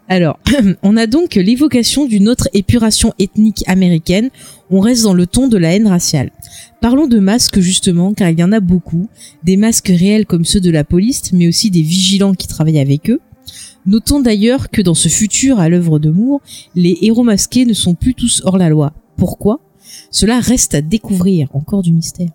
[0.09, 0.39] Alors,
[0.83, 4.31] on a donc l'évocation d'une autre épuration ethnique américaine.
[4.71, 6.31] On reste dans le ton de la haine raciale.
[6.81, 9.09] Parlons de masques justement, car il y en a beaucoup.
[9.45, 13.09] Des masques réels comme ceux de la police, mais aussi des vigilants qui travaillent avec
[13.11, 13.21] eux.
[13.87, 16.41] Notons d'ailleurs que dans ce futur à l'œuvre de Moore,
[16.75, 18.93] les héros masqués ne sont plus tous hors la loi.
[19.17, 19.61] Pourquoi?
[20.11, 22.31] Cela reste à découvrir, encore du mystère.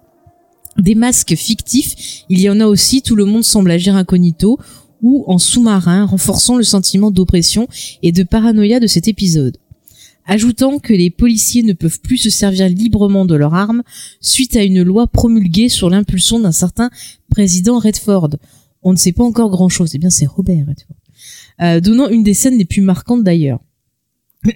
[0.77, 4.57] Des masques fictifs, il y en a aussi, tout le monde semble agir incognito
[5.01, 7.67] ou en sous-marin, renforçant le sentiment d'oppression
[8.01, 9.57] et de paranoïa de cet épisode.
[10.25, 13.83] Ajoutant que les policiers ne peuvent plus se servir librement de leurs armes
[14.21, 16.89] suite à une loi promulguée sur l'impulsion d'un certain
[17.29, 18.29] président Redford.
[18.83, 19.91] On ne sait pas encore grand chose.
[19.93, 21.00] Eh bien, c'est Robert Redford.
[21.61, 23.59] Euh, donnant une des scènes les plus marquantes d'ailleurs.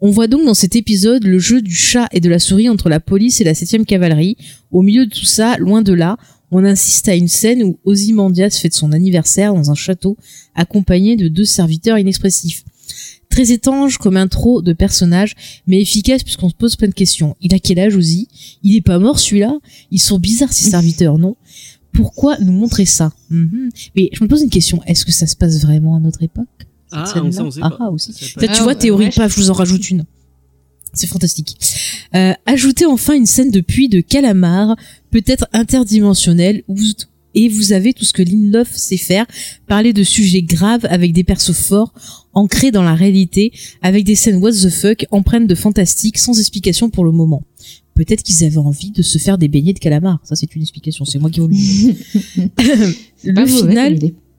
[0.00, 2.88] On voit donc dans cet épisode le jeu du chat et de la souris entre
[2.88, 4.36] la police et la 7 cavalerie.
[4.70, 6.16] Au milieu de tout ça, loin de là,
[6.50, 10.16] on insiste à une scène où Ozymandias fête son anniversaire dans un château,
[10.54, 12.64] accompagné de deux serviteurs inexpressifs.
[13.28, 15.36] Très étrange comme intro de personnage,
[15.66, 17.36] mais efficace puisqu'on se pose plein de questions.
[17.40, 18.28] Il a quel âge Ozzy?
[18.64, 19.58] Il est pas mort celui-là?
[19.92, 21.36] Ils sont bizarres ces serviteurs, non?
[21.92, 23.70] Pourquoi nous montrer ça Mhm.
[23.96, 26.46] Mais je me pose une question, est-ce que ça se passe vraiment à notre époque
[26.92, 27.76] Ah, on sait, on sait Ah, pas.
[27.80, 28.12] ah, aussi.
[28.12, 30.04] Tu vois, théorie ouais, paf, je vous en rajoute une.
[30.92, 31.56] C'est fantastique.
[32.16, 34.76] Euh, ajoutez enfin une scène de puits de calamar,
[35.12, 36.82] peut-être interdimensionnelle, où vous-
[37.34, 39.24] et vous avez tout ce que Lindelof sait faire,
[39.68, 41.92] parler de sujets graves avec des persos forts,
[42.32, 43.52] ancrés dans la réalité,
[43.82, 47.44] avec des scènes what the fuck, empreintes de fantastique, sans explication pour le moment.
[48.04, 50.20] Peut-être qu'ils avaient envie de se faire des beignets de calamar.
[50.24, 51.04] Ça, c'est une explication.
[51.04, 51.96] C'est moi qui vous le dis.
[53.24, 53.98] Le final,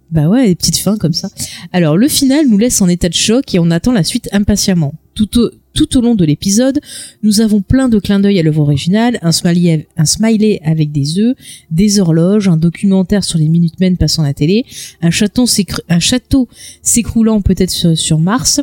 [0.10, 1.30] bah ouais, des petites fins comme ça.
[1.72, 4.96] Alors le final nous laisse en état de choc et on attend la suite impatiemment.
[5.14, 6.80] Tout au, tout au long de l'épisode,
[7.22, 11.20] nous avons plein de clins d'œil à l'œuvre originale, un smiley, un smiley avec des
[11.20, 11.36] œufs,
[11.70, 14.66] des horloges, un documentaire sur les Minutemen passant à la télé,
[15.04, 16.48] un château, s'écr- un château
[16.82, 18.60] s'écroulant peut-être sur, sur Mars,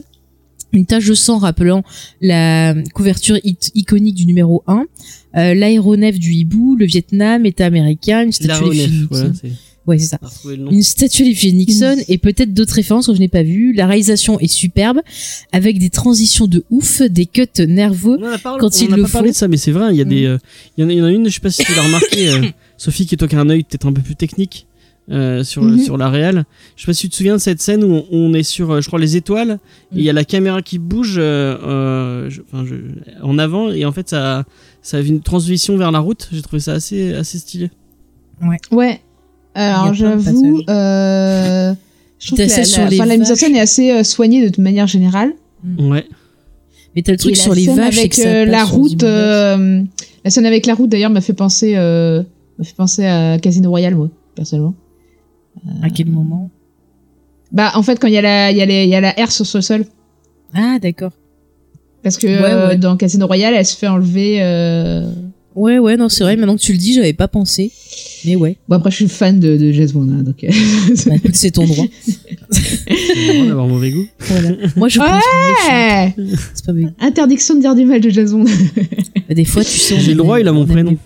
[0.72, 1.82] une tache de sang rappelant
[2.20, 3.38] la couverture
[3.74, 4.84] iconique du numéro 1,
[5.36, 9.32] euh, l'aéronef du hibou, le Vietnam, État américain, une statue Nixon.
[9.86, 13.42] Ouais, c'est ça on une statue Nixon et peut-être d'autres références que je n'ai pas
[13.42, 13.72] vues.
[13.72, 15.00] La réalisation est superbe,
[15.50, 18.18] avec des transitions de ouf, des cuts nerveux.
[18.20, 19.94] On en a parlé, quand on a le pas parlé de ça, mais c'est vrai,
[19.94, 20.08] il y a Mm.
[20.10, 20.38] des, euh,
[20.76, 21.82] il y, en a, il y en a une, je sais pas si tu l'as
[21.84, 22.42] remarqué, euh,
[22.76, 24.66] Sophie, qui est toi qui a un œil peut-être un peu plus technique
[25.10, 25.78] euh, sur Mhm.
[25.78, 26.44] sur la réal.
[26.76, 28.80] Je sais pas si tu te souviens de cette scène où on, est sur, euh,
[28.80, 29.58] je crois, les étoiles,
[29.94, 33.70] et il y a la caméra qui bouge euh, euh, je- enfin, je- en avant,
[33.70, 34.44] et en fait ça,
[34.82, 36.28] ça a une transition vers la route.
[36.32, 37.70] J'ai trouvé ça assez assez stylé.
[38.70, 39.00] Ouais.
[39.54, 41.74] Alors Il y a plein de j'avoue, euh,
[42.20, 45.32] je trouve que la, mise en scène est assez euh, soignée de manière générale.
[45.78, 46.06] Ouais.
[46.94, 49.02] Mais t'as le truc sur les vaches et avec que ça euh, passe la route.
[49.02, 49.82] euh,
[50.24, 52.22] la scène avec la route d'ailleurs m'a fait penser, euh,
[52.58, 54.74] m'a fait penser à Casino Royale moi personnellement.
[55.82, 56.50] À quel moment?
[57.52, 59.00] Bah en fait quand il y a la, il y a les, il y a
[59.00, 59.84] la R sur le sol.
[60.54, 61.12] Ah, d'accord.
[62.02, 62.76] Parce que Ouais, euh, ouais.
[62.76, 64.38] dans Casino Royale, elle se fait enlever.
[64.42, 65.10] euh,
[65.56, 66.36] Ouais, ouais, non, c'est vrai.
[66.36, 67.72] Maintenant que tu le dis, j'avais pas pensé.
[68.24, 68.56] Mais ouais.
[68.68, 70.44] Bon après je suis fan de, de James Bond hein, donc.
[70.44, 70.48] euh,
[71.06, 71.84] Bah, écoute, c'est ton droit.
[72.50, 74.06] C'est marrant d'avoir mauvais goût.
[74.20, 74.50] Voilà.
[74.76, 75.22] Moi, je pense
[75.68, 76.14] Ouais
[76.54, 76.92] C'est pas bien.
[77.00, 78.44] Interdiction de dire du mal de James Bond.
[79.28, 79.98] Bah, Des fois, tu sais.
[80.00, 80.96] J'ai le droit, il a mon prénom.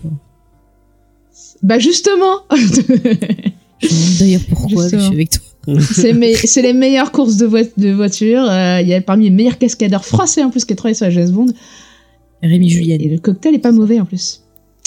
[1.63, 2.41] bah justement.
[3.83, 5.41] Je me demande d'ailleurs pourquoi je suis avec toi.
[6.45, 7.47] c'est les meilleures courses de,
[7.77, 8.43] de voiture.
[8.49, 11.05] euh, Il y a parmi les meilleurs cascadeurs français en plus qui a travaillé sur
[11.05, 11.47] la James Bond.
[12.41, 12.97] Rémi Julien.
[12.99, 14.41] Et le cocktail est pas mauvais en plus.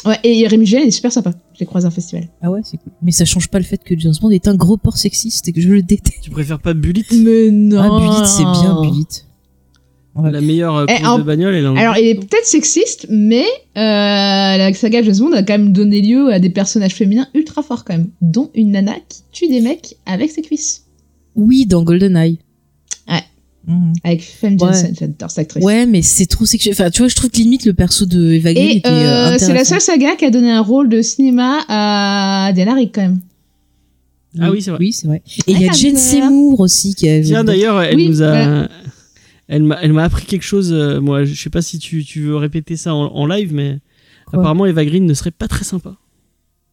[0.04, 1.32] Ouais, et Rémi Julien est super sympa.
[1.54, 2.28] Je l'ai croisé en festival.
[2.42, 2.92] Ah ouais, c'est cool.
[3.02, 5.52] Mais ça change pas le fait que James Bond est un gros porc sexiste et
[5.52, 6.20] que je le déteste.
[6.22, 7.80] Tu préfères pas Bullet Mais non.
[7.80, 9.26] Ah, Bullitt, c'est bien, Bullitt.
[10.18, 10.30] Ouais.
[10.30, 13.06] La meilleure euh, Eh, course en- de bagnole, elle en Alors, il est peut-être sexiste,
[13.10, 13.44] mais
[13.76, 13.80] euh,
[14.56, 17.84] la saga James Bond a quand même donné lieu à des personnages féminins ultra forts
[17.84, 20.84] quand même, dont une nana qui tue des mecs avec ses cuisses.
[21.34, 22.38] Oui, dans GoldenEye.
[23.10, 23.20] Ouais.
[23.66, 23.92] Mhm.
[24.04, 24.68] Avec Femme Ouais.
[24.68, 25.62] Jensen, j'adore cette actrice.
[25.64, 26.72] Ouais, mais c'est trop sexuel.
[26.72, 29.36] Enfin, tu vois, je trouve que limite le perso de Eva Green était euh, euh,
[29.38, 33.02] c'est la seule saga qui a donné un rôle de cinéma à Diana Rigg quand
[33.02, 33.20] même.
[34.40, 34.78] Ah oui, c'est vrai.
[34.80, 35.22] Oui, c'est vrai.
[35.46, 35.96] Et il y a Ah, Jane.
[35.96, 38.28] Seymour aussi qui a Tiens, d'ailleurs, elle Oui, nous a.
[38.30, 38.68] voilà.
[39.48, 40.72] Elle m'a, elle m'a appris quelque chose.
[40.72, 43.78] euh, moi, je sais pas si tu, tu veux répéter ça en, en live, mais
[44.26, 45.94] Quoi apparemment Eva Green ne serait pas très sympa.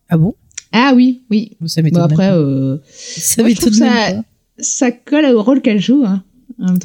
[0.09, 0.33] Ah bon?
[0.71, 1.51] Ah oui, oui.
[1.67, 2.01] Ça Bon m'étonne.
[2.01, 4.23] après, même euh, ça moi, je trouve m'étonne ça-
[4.57, 6.03] ça colle au rôle qu'elle joue.
[6.05, 6.23] Hein.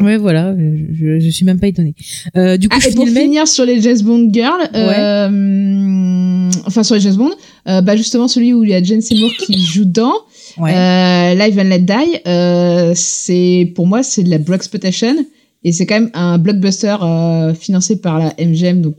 [0.01, 1.94] Ouais, voilà, je, je, je suis même pas étonnée.
[2.36, 6.82] Euh, du coup, Ah, je et pour finir sur les James Bond Girls, euh, enfin
[6.82, 7.31] sur les James Bond,
[7.69, 10.15] euh, bah justement celui où il y a Jane Seymour qui joue dans
[10.59, 10.74] Ouais.
[10.74, 15.15] euh, Live and Let Die, euh, c'est pour moi c'est de la exploitation
[15.64, 18.97] et c'est quand même un blockbuster euh, financé par la MGM donc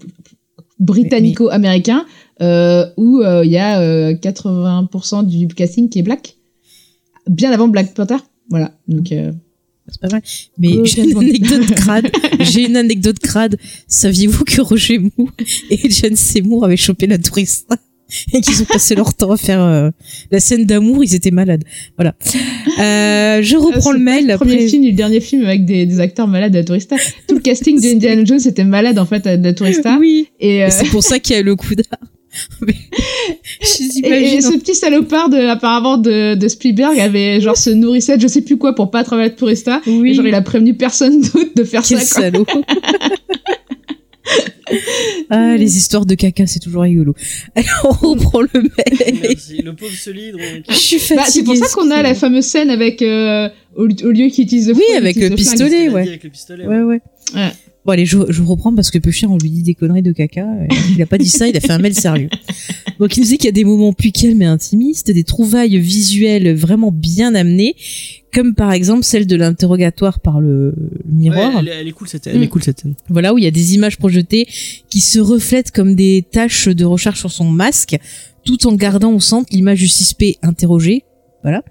[0.80, 2.06] britannico-américain
[2.41, 6.38] euh, où euh, il y a euh, 80% du casting qui est black,
[7.27, 8.18] bien avant Black Panther.
[8.49, 9.31] Voilà, donc euh,
[9.88, 10.22] C'est pas mal.
[10.57, 12.11] Mais Oh, j'ai une anecdote crade.
[12.40, 13.57] J'ai une anecdote crade.
[13.88, 15.31] Saviez-vous que Roger Moore
[15.69, 17.69] et Jane Seymour avaient chopé la touriste?
[18.34, 19.90] et qu'ils ont passé leur temps à faire euh,
[20.31, 21.64] la scène d'amour, ils étaient malades.
[21.98, 22.15] Voilà.
[22.80, 24.27] Euh, je reprends Ah, le c'est mail.
[24.27, 26.95] Le premier après- film, le dernier film avec des, des acteurs malades à Tourista.
[27.27, 29.98] Tout le casting d'Indiana Jones était malade en fait à de Tourista.
[29.99, 30.27] Oui.
[30.40, 31.99] Et, euh, C'est pour ça qu'il y a le coup d'art.
[32.61, 32.76] Mais-
[33.61, 38.18] Je et, et ce petit salopard de, apparemment de, de Spielberg avait genre se nourrissait
[38.18, 39.81] de je sais plus quoi pour pas travailler à Tourista.
[39.88, 40.11] Oui.
[40.11, 42.30] Et genre il a prévenu personne d'autre de faire Quel ça.
[42.31, 42.45] Quoi.
[42.45, 42.45] salaud.
[45.30, 47.16] Ah, les histoires de caca, c'est toujours rigolo.
[47.56, 49.20] Alors, on reprend le mail.
[49.22, 49.62] Merci.
[49.62, 50.36] Le pauvre solide.
[50.70, 51.16] Je suis fatiguée.
[51.18, 54.68] Bah, c'est pour ça qu'on a la fameuse scène avec euh, au, lieu qu'il utilise
[54.70, 55.58] le Oui, fouet, il avec utilise le flingue.
[55.60, 55.90] pistolet.
[55.90, 56.08] ouais.
[56.08, 56.68] Avec le pistolet.
[56.68, 57.02] Ouais, ouais.
[57.36, 57.50] Ouais.
[57.85, 60.45] Bon, allez, je, je reprends parce que Peuchère, on lui dit des conneries de caca.
[60.45, 62.30] euh, Il a pas dit ça, il a fait un mail sérieux.
[62.99, 65.77] Donc, il nous dit qu'il y a des moments plus calmes et intimistes, des trouvailles
[65.80, 67.76] visuelles vraiment bien amenées,
[68.34, 71.53] comme par exemple celle de l'interrogatoire par le, le miroir.
[71.56, 72.49] Ouais, elle, elle est cool cette, elle est Mm.
[72.49, 72.84] cool cette.
[73.07, 74.45] Voilà, où il y a des images projetées
[74.89, 77.97] qui se reflètent comme des taches de recherche sur son masque,
[78.43, 81.03] tout en gardant au centre l'image du suspect interrogé.
[81.43, 81.64] Voilà.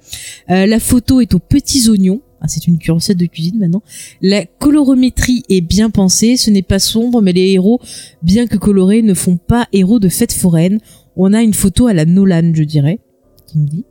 [0.50, 3.82] Euh, la photo est aux petits oignons, C'est une recette de cuisine maintenant.
[4.22, 7.80] La colorométrie est bien pensée, ce n'est pas sombre, mais les héros,
[8.22, 10.78] bien que colorés, ne font pas héros de fête foraine.
[11.16, 13.00] On a une photo à la Nolan, je dirais,
[13.46, 13.84] qui me dit.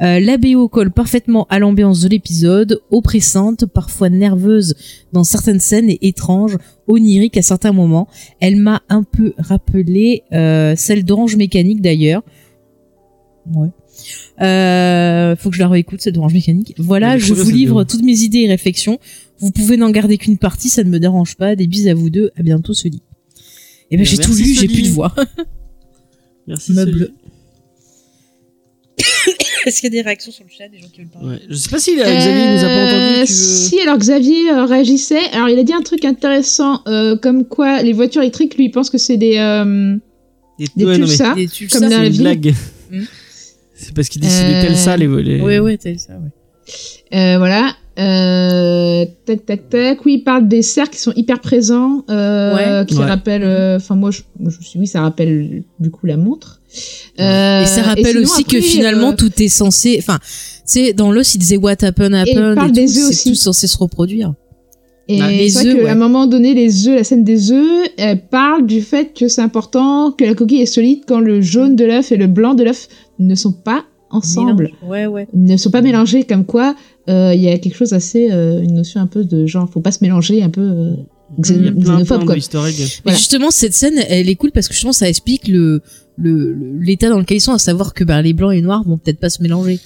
[0.00, 4.74] Euh, colle parfaitement à l'ambiance de l'épisode, oppressante, parfois nerveuse
[5.12, 6.56] dans certaines scènes et étrange,
[6.86, 8.06] onirique à certains moments.
[8.40, 12.22] Elle m'a un peu rappelé euh, celle d'Orange Mécanique d'ailleurs.
[13.52, 13.70] Ouais.
[14.40, 16.74] Euh, faut que je la réécoute cette Orange Mécanique.
[16.78, 18.98] Voilà, je vous livre toutes mes idées et réflexions.
[19.40, 21.54] Vous pouvez n'en garder qu'une partie, ça ne me dérange pas.
[21.56, 22.30] Des bises à vous deux.
[22.36, 23.02] À bientôt, Sully.
[23.90, 25.14] Et ben Eh j'ai ben, tout merci, lu, j'ai plus de voix.
[26.46, 26.72] Merci.
[26.72, 27.12] Meuble.
[29.66, 31.40] Est-ce qu'il y a des réactions sur le chat, des gens qui veulent parler Ouais.
[31.48, 33.04] Je sais pas si euh, Xavier nous a pas entendu.
[33.04, 35.20] Euh, tu veux- Si, alors Xavier euh, réagissait.
[35.32, 38.70] Alors, il a dit un truc intéressant, euh, comme quoi les voitures électriques, lui, il
[38.70, 39.96] pense que c'est des, euh,
[40.76, 41.34] des Ouais, non, mais Tulsa.
[41.34, 42.22] Des Tulsa, comme dans la une ville.
[42.22, 42.54] blague.
[43.80, 45.40] C'est parce qu'il dit Euh, tels ça les volets.
[45.40, 47.16] Ouais, ouais, t'as ça, ouais.
[47.18, 47.74] Euh, voilà.
[47.98, 50.04] Euh, tac, tac, tac.
[50.04, 52.86] Oui, il parle des cerfs qui sont hyper présents, euh, Ouais.
[52.86, 53.04] qui Ouais.
[53.04, 53.42] rappellent.
[53.44, 56.60] euh, Enfin, moi, je, je me suis oui, ça rappelle du coup la montre.
[57.20, 59.96] Euh, et ça rappelle sinon, aussi après, que finalement euh, tout est censé.
[59.98, 60.18] Enfin,
[60.64, 62.54] c'est dans l'os, il disait what happened il happened.
[62.56, 64.34] parle et œufs c'est tout censé se reproduire.
[65.10, 65.90] Et Ah, c'est vrai qu'à ouais.
[65.90, 69.40] un moment donné, les œufs, la scène des œufs, elle parle du fait que c'est
[69.40, 72.62] important que la coquille est solide quand le jaune de l'œuf et le blanc de
[72.64, 72.88] l'œuf
[73.18, 74.76] ne sont pas ensemble, Mélange.
[74.86, 75.28] Ouais, ouais.
[75.34, 76.24] ne sont pas mélangés.
[76.24, 76.74] Comme quoi,
[77.08, 79.80] euh, il y a quelque chose assez, euh, une notion un peu de genre, faut
[79.80, 80.92] pas se mélanger, un peu euh,
[81.38, 82.34] y plein, xénophobe quoi.
[82.36, 85.82] justement, cette scène, elle est cool parce que justement, ça explique le
[86.20, 88.98] l'état dans lequel ils sont, à savoir que bah, les blancs et les noirs vont
[88.98, 89.78] peut-être pas se mélanger.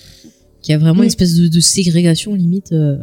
[0.63, 1.03] Qu'il y a vraiment Mm.
[1.03, 2.73] une espèce de, de ségrégation limite.
[2.73, 2.97] Euh,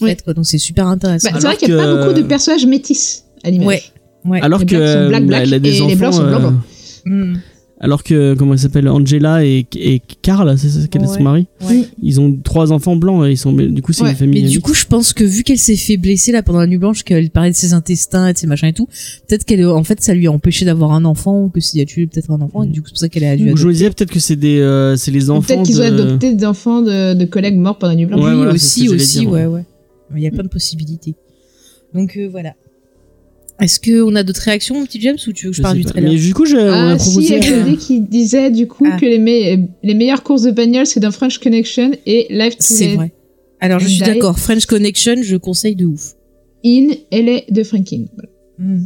[0.00, 0.34] faite, quoi.
[0.34, 1.30] Donc c'est super intéressant.
[1.30, 3.66] Bah, c'est vrai qu'il n'y a que- pas beaucoup de personnages métis à l'image.
[3.66, 3.82] Ouais.
[4.24, 4.40] ouais.
[4.40, 5.96] Alors Les que sont black, black, elle a des et les enfants.
[5.96, 6.54] blancs sont blancs, euh, blancs.
[7.04, 7.34] Mm.
[7.78, 11.22] Alors que comment elle s'appelle Angela et, et Carl, c'est ça qu'elle est son Ouais.
[11.22, 11.46] mari.
[11.68, 11.82] Ouais.
[12.02, 14.42] Ils ont trois enfants blancs et ils sont mais du coup c'est Ouais, une famille.
[14.42, 14.62] Mais du mixte.
[14.64, 17.28] coup, je pense que vu qu'elle s'est fait blesser là pendant la nuit blanche, qu'elle
[17.30, 18.86] parlait de ses intestins et de ses machins et tout,
[19.28, 21.84] peut-être qu'elle, en fait, ça lui a empêché d'avoir un enfant ou que s'il a
[21.84, 23.52] tué peut-être un enfant et du coup c'est pour ça qu'elle a dû.
[23.52, 25.84] Ou je me disais peut-être que c'est des euh, c'est les enfants Peut-être qu'ils ont
[25.84, 28.20] adopté des enfants de, de collègues morts pendant la nuit blanche.
[28.22, 29.52] Ouais, oui, voilà, aussi, aussi, dire, ouais, ouais.
[29.54, 29.64] ouais.
[30.16, 31.14] Il y a plein de possibilités.
[31.92, 32.54] Donc euh, voilà.
[33.60, 35.78] Est-ce qu'on a d'autres réactions, mon petit James, ou tu veux que je, je parle
[35.78, 35.90] du pas.
[35.90, 38.50] trailer Mais du coup, je, on a Ah si, il y a Xavier qui disait
[38.50, 38.98] du coup Ah.
[39.00, 42.56] que les, me- les meilleures courses de bagnole c'est dans French Connection et Live to
[42.60, 43.12] C'est vrai.
[43.60, 46.12] Alors je suis d'accord, French Connection, je conseille de ouf.
[46.64, 48.04] In LA de Franklin.
[48.14, 48.30] Voilà.
[48.58, 48.84] Mm.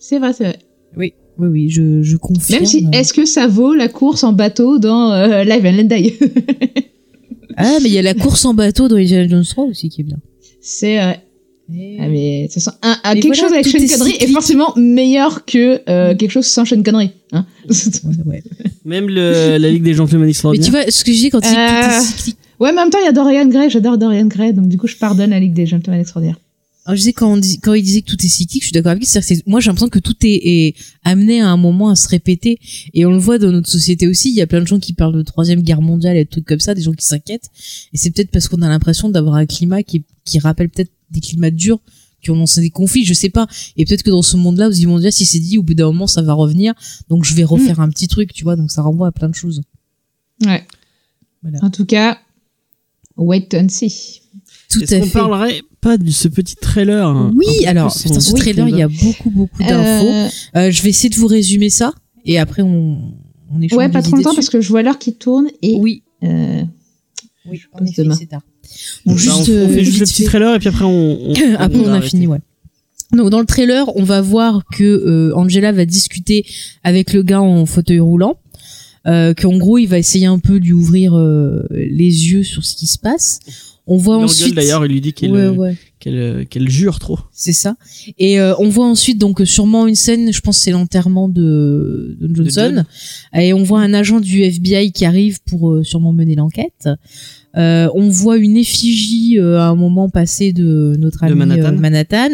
[0.00, 0.58] C'est vrai, c'est vrai.
[0.96, 2.60] Oui, oui, oui, je, je confirme.
[2.60, 5.84] Même si, est-ce que ça vaut la course en bateau dans euh, Live and Let
[5.84, 6.14] Die?
[7.56, 10.02] Ah, mais il y a la course en bateau dans Indiana Jones 3 aussi qui
[10.02, 10.18] est bien.
[10.60, 11.12] C'est euh,
[11.70, 14.16] ah, mais de toute façon, un, un- Mais quelque voilà, chose avec Sean est Connery
[14.20, 17.10] est forcément meilleur que euh, quelque chose sans Sean Connery.
[17.32, 18.42] Hein Ouais, ouais.
[18.84, 20.64] Même le, la Ligue des Gentlemen Mais Extraordinaires.
[20.66, 22.38] tu vois, ce que je dis quand il dit Euh, cyclique.
[22.60, 23.68] ouais, mais en même temps, il y a Dorian Gray.
[23.68, 26.38] J'adore Dorian Gray, donc du coup, je pardonne la Ligue des Gentlemen Extraordinaires.
[26.86, 28.72] Alors, je disais quand, on dit, quand il disait que tout est cyclique, je suis
[28.72, 29.06] d'accord avec lui.
[29.06, 30.74] C'est-à-dire que c'est- moi, j'ai l'impression que tout est, est
[31.04, 32.58] amené à un moment à se répéter.
[32.94, 34.30] Et on le voit dans notre société aussi.
[34.30, 36.46] Il y a plein de gens qui parlent de troisième guerre mondiale et de trucs
[36.46, 37.50] comme ça, des gens qui s'inquiètent.
[37.92, 41.20] Et c'est peut-être parce qu'on a l'impression d'avoir un climat qui, qui rappelle peut-être des
[41.20, 41.80] climats durs
[42.20, 43.46] qui ont lancé des conflits, je sais pas.
[43.76, 46.06] Et peut-être que dans ce monde-là, aux mondial, si c'est dit, au bout d'un moment,
[46.08, 46.74] ça va revenir.
[47.08, 48.56] Donc, je vais refaire un petit truc, tu vois.
[48.56, 49.62] Donc, ça renvoie à plein de choses.
[50.44, 50.64] Ouais.
[51.42, 51.58] Voilà.
[51.62, 52.18] En tout cas,
[53.16, 54.20] wait and see.
[54.68, 55.12] Tout Est-ce à qu'on fait.
[55.12, 58.82] parlerait pas de ce petit trailer hein, Oui, alors, plus putain, ce trailer, il y
[58.82, 60.08] a beaucoup, beaucoup d'infos.
[60.08, 61.94] Euh, Euh, je vais essayer de vous résumer ça
[62.24, 63.14] et après on,
[63.50, 64.36] on échange ouais, pas trop longtemps dessus.
[64.36, 66.64] parce que je vois l'heure qui tourne et oui, euh,
[67.48, 68.16] oui, en pense effet, demain.
[68.18, 68.42] c'est tard.
[69.06, 70.28] Bah, juste, on, on euh, fait juste le petit fait.
[70.28, 71.30] trailer et puis après on.
[71.30, 72.38] on- Après, on, a fini, ouais.
[73.12, 76.44] Donc, dans le trailer, on va voir que euh, Angela va discuter
[76.84, 78.36] avec le gars en fauteuil roulant.
[79.06, 82.64] Euh, qu'en gros, il va essayer un peu de lui ouvrir euh, les yeux sur
[82.66, 83.40] ce qui se passe.
[83.86, 84.54] On voit Il ensuite.
[84.54, 85.76] d'ailleurs, il lui dit qu'elle ouais, ouais.
[85.98, 87.18] qu'elle jure trop.
[87.32, 87.76] C'est ça.
[88.18, 92.34] Et euh, on voit ensuite donc sûrement une scène, je pense c'est l'enterrement de, de
[92.34, 92.84] Johnson.
[93.34, 96.90] Et on voit un agent du FBI qui arrive pour sûrement mener l'enquête.
[97.58, 101.74] Euh, on voit une effigie euh, à un moment passé de notre De ami Manhattan.
[101.74, 102.28] euh, Manhattan.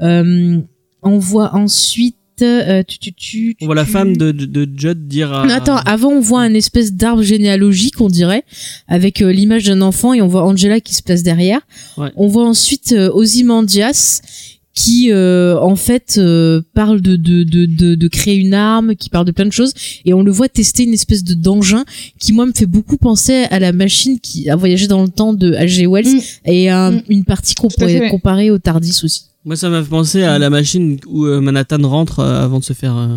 [0.00, 0.58] Euh,
[1.02, 5.06] on voit ensuite euh, tu, tu, tu, On voit la femme de, de, de Judd
[5.06, 5.46] dire à.
[5.46, 8.44] non, attends, avant on voit un espèce d'arbre généalogique, on dirait,
[8.88, 11.60] avec euh, l'image d'un enfant et on voit Angela qui se place derrière.
[11.98, 12.08] Ouais.
[12.16, 14.22] On voit ensuite euh, Ozymandias
[14.80, 19.08] qui euh, en fait euh, parle de, de, de, de, de créer une arme, qui
[19.10, 19.72] parle de plein de choses
[20.04, 21.84] et on le voit tester une espèce de d'engin
[22.18, 25.32] qui moi me fait beaucoup penser à la machine qui a voyagé dans le temps
[25.34, 25.86] de H.G.
[25.86, 26.20] Wells Mm.
[26.46, 27.02] et à Mm.
[27.08, 29.24] une partie qu'on pourrait comparer au Tardis aussi.
[29.44, 32.64] Moi, ça m'a fait penser à la machine où euh, Manhattan rentre euh, avant de
[32.64, 33.16] se faire euh,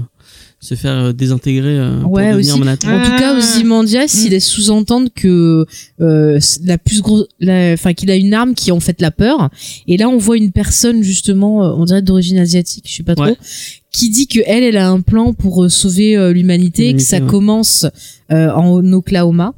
[0.63, 2.59] se faire euh, désintégrer euh, pour Ouais, devenir aussi.
[2.59, 2.87] Manhattan.
[2.89, 3.37] En tout cas, Ah.
[3.37, 5.65] Ozymandias, il laisse sous-entendre que
[5.99, 9.49] euh, la plus grosse, enfin qu'il a une arme qui est en fait la peur.
[9.87, 13.15] Et là, on voit une personne justement, euh, on dirait d'origine asiatique, je sais pas
[13.15, 13.37] trop, Ouais.
[13.91, 17.17] qui dit que elle, elle a un plan pour euh, sauver euh, l'humanité, que ça
[17.19, 17.27] ouais.
[17.27, 17.85] commence
[18.31, 19.53] euh, en Oklahoma.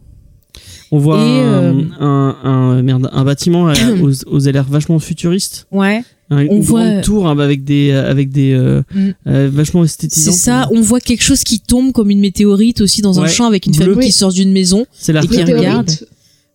[0.91, 3.65] On voit Et, un, euh, un, un- merde, un bâtiment
[4.01, 5.67] aux, aux airs vachement futuristes.
[5.71, 6.03] Ouais.
[6.31, 9.09] Un, On voit- tour hein, avec des avec des euh, Mm.
[9.27, 10.33] euh, vachement C'est esthétisantes.
[10.35, 10.67] ça.
[10.71, 13.73] On voit quelque chose qui tombe comme une météorite aussi dans un champ avec une
[13.75, 13.93] bleu.
[13.93, 14.85] famille qui sort d'une maison.
[14.91, 15.91] C'est la Et qui regarde.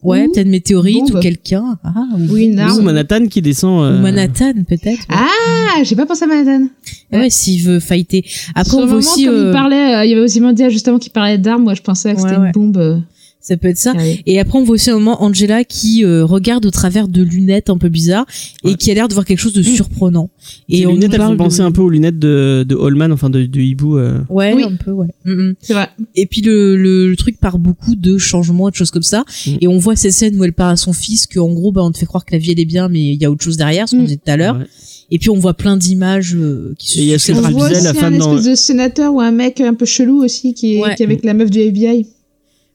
[0.03, 1.17] Ouais, Ou peut-être météorite bombe.
[1.17, 1.79] ou quelqu'un.
[1.85, 2.83] Ah, ou, Oui, une Ou arme.
[2.85, 3.85] Manhattan qui descend.
[3.85, 4.87] euh, ou Manhattan peut-être.
[4.87, 4.97] ouais.
[5.11, 6.69] Ah, j'ai pas pensé à Manhattan.
[7.13, 8.25] Ouais, s'il veut fighter.
[8.55, 10.23] Après, Sur on le voit moment, aussi, comme euh, il parlait, euh, il y avait
[10.23, 11.65] aussi Mandia justement qui parlait d'armes.
[11.65, 12.47] Moi, je pensais que Ouais, c'était ouais.
[12.57, 13.03] une bombe.
[13.41, 13.91] Ça peut être ça.
[13.93, 14.23] arrivait.
[14.27, 17.70] Et après, on voit aussi un moment Angela qui euh, regarde au travers de lunettes
[17.70, 18.27] un peu bizarres
[18.65, 20.28] et qui a l'air de voir quelque chose de surprenant.
[20.69, 21.62] Et Et on lunettes, elles font penser de...
[21.65, 23.97] un peu aux lunettes de, de Holman, enfin de, de Hibou.
[23.99, 24.19] euh.
[24.28, 24.62] Ouais, Oui.
[24.65, 25.09] un peu, ouais.
[25.25, 25.55] Mm, mm.
[25.60, 25.89] C'est vrai.
[26.15, 29.25] Et puis le, le, le truc part beaucoup de changements, de choses comme ça.
[29.47, 29.51] Mm.
[29.62, 31.83] Et on voit cette scène où elle parle à son fils, que en gros, bah,
[31.83, 33.43] on te fait croire que la vie elle est bien, mais il y a autre
[33.43, 34.07] chose derrière, ce qu'on Mm.
[34.07, 34.59] disait tout à l'heure.
[34.59, 34.67] Ouais.
[35.12, 37.39] Et puis on voit plein d'images euh, qui se Et il y a aussi la
[37.39, 40.83] un femme dans- espèce de sénateur ou un mec un peu chelou aussi qui est,
[40.83, 40.94] Ouais.
[40.94, 42.07] qui est avec la meuf du FBI.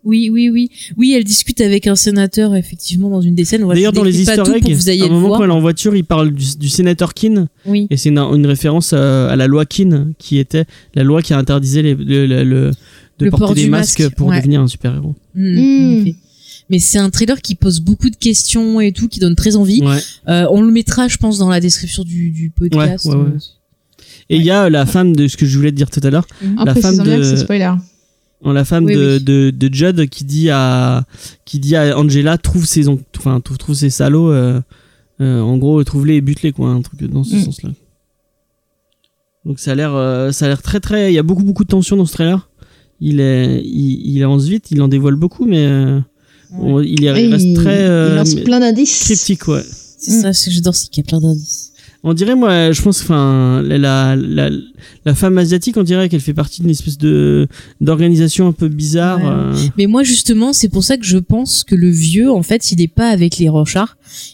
[0.06, 0.70] Oui, oui, oui.
[0.98, 3.68] Oui, elle discute avec un sénateur, effectivement, dans une des scènes.
[3.68, 5.40] D'ailleurs, dans les Easter eggs, que vous ayez à un moment voir.
[5.40, 7.88] quand elle est en voiture, il parle du, du sénateur Keane, Oui.
[7.90, 11.34] et c'est une, une référence à, à la loi Keane, qui était la loi qui
[11.82, 12.72] les, le, le- le-
[13.18, 14.38] de Le porter port des du masques masque, pour ouais.
[14.38, 15.16] devenir un super-héros.
[15.36, 15.58] Mm, Mm.
[15.58, 16.16] en effet.
[16.70, 19.82] Mais c'est un trailer qui pose beaucoup de questions et tout, qui donne très envie.
[19.84, 20.00] Ouais.
[20.28, 23.06] Euh, on le mettra, je pense, dans la description du, du podcast.
[23.06, 23.30] Ouais, ouais, ouais.
[24.30, 26.10] Et il y a la femme de ce que je voulais te dire tout à
[26.10, 26.26] l'heure,
[26.58, 27.72] En La femme bien de- que c'est spoiler.
[28.44, 29.24] La femme Oui, de, oui.
[29.24, 31.04] de, de Judd qui dit à
[31.46, 34.60] qui dit à Angela trouve ses on- enfin trouve, trouve ses salauds euh,
[35.22, 37.44] euh, en gros trouve-les et bute-les quoi un truc dans ce Mm.
[37.46, 37.70] sens-là.
[39.46, 41.64] Donc ça a l'air euh, ça a l'air très très il y a beaucoup beaucoup
[41.64, 42.50] de tension dans ce trailer.
[43.00, 46.00] Il est il, il avance vite, il en dévoile beaucoup mais euh,
[46.58, 49.04] on- il, est- il reste il, très euh, il lance mais- plein d'indices.
[49.06, 49.64] cryptique ouais.
[49.98, 51.72] C'est ça, c'est que j'adore, c'est qu'il y a plein d'indices.
[52.08, 54.52] On dirait, moi, je pense, enfin, la, la,
[55.06, 57.48] la, femme asiatique, on dirait qu'elle fait partie d'une espèce de
[57.82, 59.18] d'organisation un peu bizarre.
[59.18, 59.26] Ouais.
[59.28, 59.68] euh.
[59.76, 62.80] Mais moi, justement, c'est pour ça que je pense que le vieux, en fait, il
[62.80, 63.90] est pas avec les Rorschach.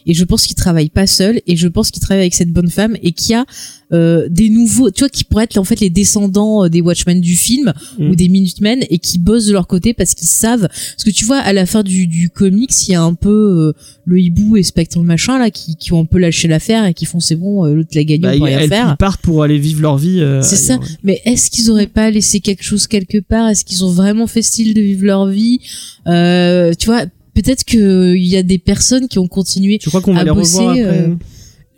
[0.05, 1.39] Et je pense qu'il travaille pas seul.
[1.47, 3.45] Et je pense qu'il travaille avec cette bonne femme et qu'il y a
[3.93, 7.19] euh, des nouveaux, tu vois, qui pourraient être en fait les descendants euh, des Watchmen
[7.21, 8.09] du film Mm.
[8.09, 10.67] ou des Minutemen et qui bossent de leur côté parce qu'ils savent.
[10.69, 13.29] Parce que tu vois, à la fin du, du comics, il y a un peu
[13.29, 13.73] euh,
[14.05, 17.05] le hibou et Spectre machin là qui, qui ont un peu lâché l'affaire et qui
[17.05, 18.91] font c'est bon, euh, l'autre l'a gagné, Bah, on peut rien faire.
[18.93, 20.19] ils partent pour aller vivre leur vie.
[20.21, 20.75] euh, C'est ça.
[20.77, 20.85] ouais.
[21.03, 23.49] Mais est-ce qu'ils auraient pas laissé quelque chose quelque part?
[23.49, 25.59] Est-ce qu'ils ont vraiment fait style de vivre leur vie?
[26.07, 29.77] Euh, Tu vois, peut-être que il y a des personnes qui ont continué.
[29.77, 31.15] Tu crois qu'on va les revoir après euh,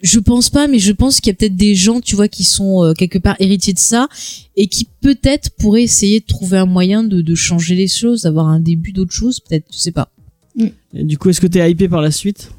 [0.04, 2.44] Je pense pas, mais je pense qu'il y a peut-être des gens, tu vois, qui
[2.44, 4.08] sont euh, quelque part héritiers de ça
[4.56, 8.48] et qui peut-être pourraient essayer de trouver un moyen de, de changer les choses, d'avoir
[8.48, 10.10] un début d'autre chose, peut-être, je sais pas.
[10.94, 12.52] Et du coup, est-ce que t'es hypé par la suite?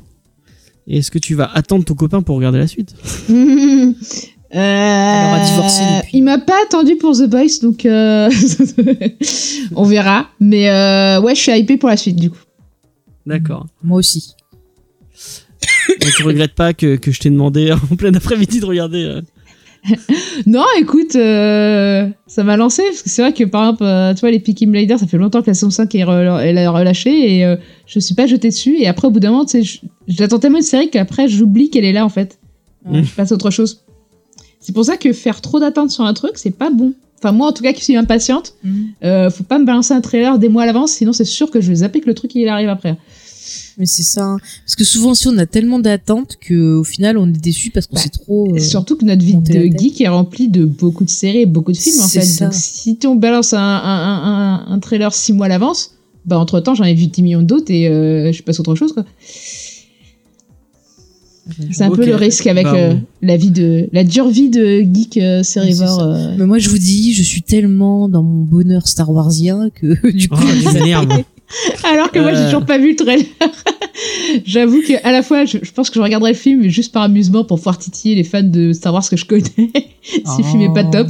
[0.87, 2.95] Et est-ce que tu vas attendre ton copain pour regarder la suite?
[4.55, 6.01] Euh.
[6.13, 8.31] Il m'a pas attendu pour The Boys, donc euh,
[9.75, 10.29] on verra.
[10.39, 12.39] Mais euh, ouais, je suis hypée pour la suite du coup.
[13.27, 13.67] D'accord.
[13.83, 14.35] Moi aussi.
[16.01, 19.21] Tu regrettes pas que, que je t'ai demandé en plein après-midi de regarder euh,
[20.47, 24.21] Non, écoute, euh, ça m'a lancé parce que c'est vrai que par exemple, euh, tu
[24.21, 26.71] vois, les Peaky Blinders, ça fait longtemps que la saison 5 est rela- elle a
[26.71, 27.57] relâché et euh,
[27.87, 28.77] je suis pas jetée dessus.
[28.79, 31.71] Et après, au bout d'un moment, tu sais, je- j'attends tellement une série qu'après, j'oublie
[31.71, 32.39] qu'elle est là en fait.
[33.05, 33.83] Je passe à autre chose.
[34.61, 36.95] C'est pour ça que faire trop d'attentes sur un truc, c'est pas bon.
[37.19, 38.55] Enfin, moi, en tout cas, qui suis impatiente,
[39.03, 41.61] euh, faut pas me balancer un trailer des mois à l'avance, sinon c'est sûr que
[41.63, 42.97] je vais zapper que le truc il arrive après.
[43.79, 44.25] Mais c'est ça.
[44.25, 44.39] hein.
[44.65, 47.87] Parce que souvent, si on a tellement d'attentes que au final, on est déçu parce
[47.87, 48.53] qu'on Bah, sait trop.
[48.53, 51.47] euh, Et surtout que notre vie de geek est remplie de beaucoup de séries et
[51.47, 52.23] beaucoup de films en fait.
[52.23, 52.45] ça.
[52.47, 55.91] Donc si on balance un, un, un, trailer six mois à l'avance,
[56.25, 58.75] bah entre temps j'en ai vu 10 millions d'autres et euh, je passe à autre
[58.77, 59.05] chose quoi.
[61.73, 64.81] C'est un peu le risque avec Bah, euh, la vie de la dure vie de
[64.81, 65.97] geek euh, sérivore.
[66.01, 66.07] ça.
[66.07, 66.35] euh.
[66.39, 70.29] Mais moi, je vous dis, je suis tellement dans mon bonheur Star Warsien que du
[70.31, 71.23] coup, Oh, tu m'énerves.
[71.85, 72.45] Alors que moi j'ai Euh.
[72.47, 73.25] toujours pas vu le trailer.
[74.45, 77.03] J'avoue que à la fois je, je pense que je regarderai le film juste par
[77.03, 79.45] amusement pour pouvoir titiller les fans de Star Wars que je connais.
[80.03, 80.91] si le film est pas Oh.
[80.91, 81.09] top.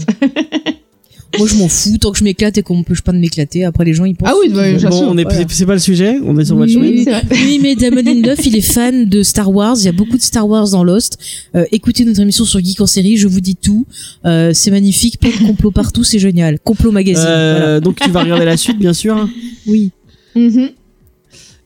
[1.38, 3.64] moi, je m'en fous tant que je m'éclate et qu'on m'empêche pas de m'éclater.
[3.64, 4.28] Après, les gens, ils pensent.
[4.30, 4.70] Ah oui, bah.
[4.88, 7.22] Bon, on est, c'est- c'est pas le sujet, on est sur Oui, Watchmen.
[7.32, 9.74] Oui, mais Damon Lindelof, il est fan de Star Wars.
[9.80, 11.18] Il y a beaucoup de Star Wars dans Lost.
[11.56, 13.16] Euh, écoutez notre émission sur Geek en série.
[13.16, 13.84] Je vous dis tout.
[14.26, 15.18] Euh, c'est magnifique.
[15.18, 16.04] Plein de complots partout.
[16.04, 16.60] C'est génial.
[16.60, 17.24] Complot magazine.
[17.26, 17.80] Euh, voilà.
[17.80, 19.28] Donc tu vas regarder la suite, bien sûr.
[19.66, 19.90] Oui.
[20.34, 20.70] Mhm.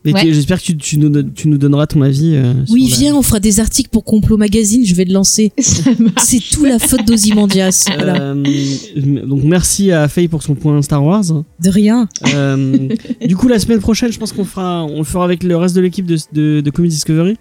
[0.05, 0.21] Mais Ouais.
[0.23, 2.31] tu- j'espère que tu, tu nous, don- tu nous donneras ton avis.
[2.35, 5.51] euh, Oui, la- viens, on fera des articles pour Complot Magazine, je vais le lancer.
[6.17, 7.83] C'est tout la faute d'Ozymandias.
[7.97, 8.21] Voilà.
[8.31, 11.25] Euh, donc merci à Faye pour son point Star Wars.
[11.61, 12.07] De rien.
[12.33, 12.87] Euh,
[13.27, 15.75] du coup la semaine prochaine, je pense qu'on fera, on le fera avec le reste
[15.75, 17.35] de l'équipe de, de, de Comedy Discovery.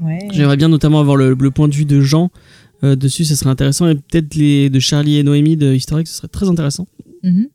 [0.00, 0.20] Ouais.
[0.32, 2.30] J'aimerais bien notamment avoir le, le point de vue de Jean
[2.82, 6.14] euh, dessus, ça serait intéressant, et peut-être les de Charlie et Noémie de Historique, ce
[6.16, 6.86] serait très intéressant.
[7.22, 7.48] Mhm.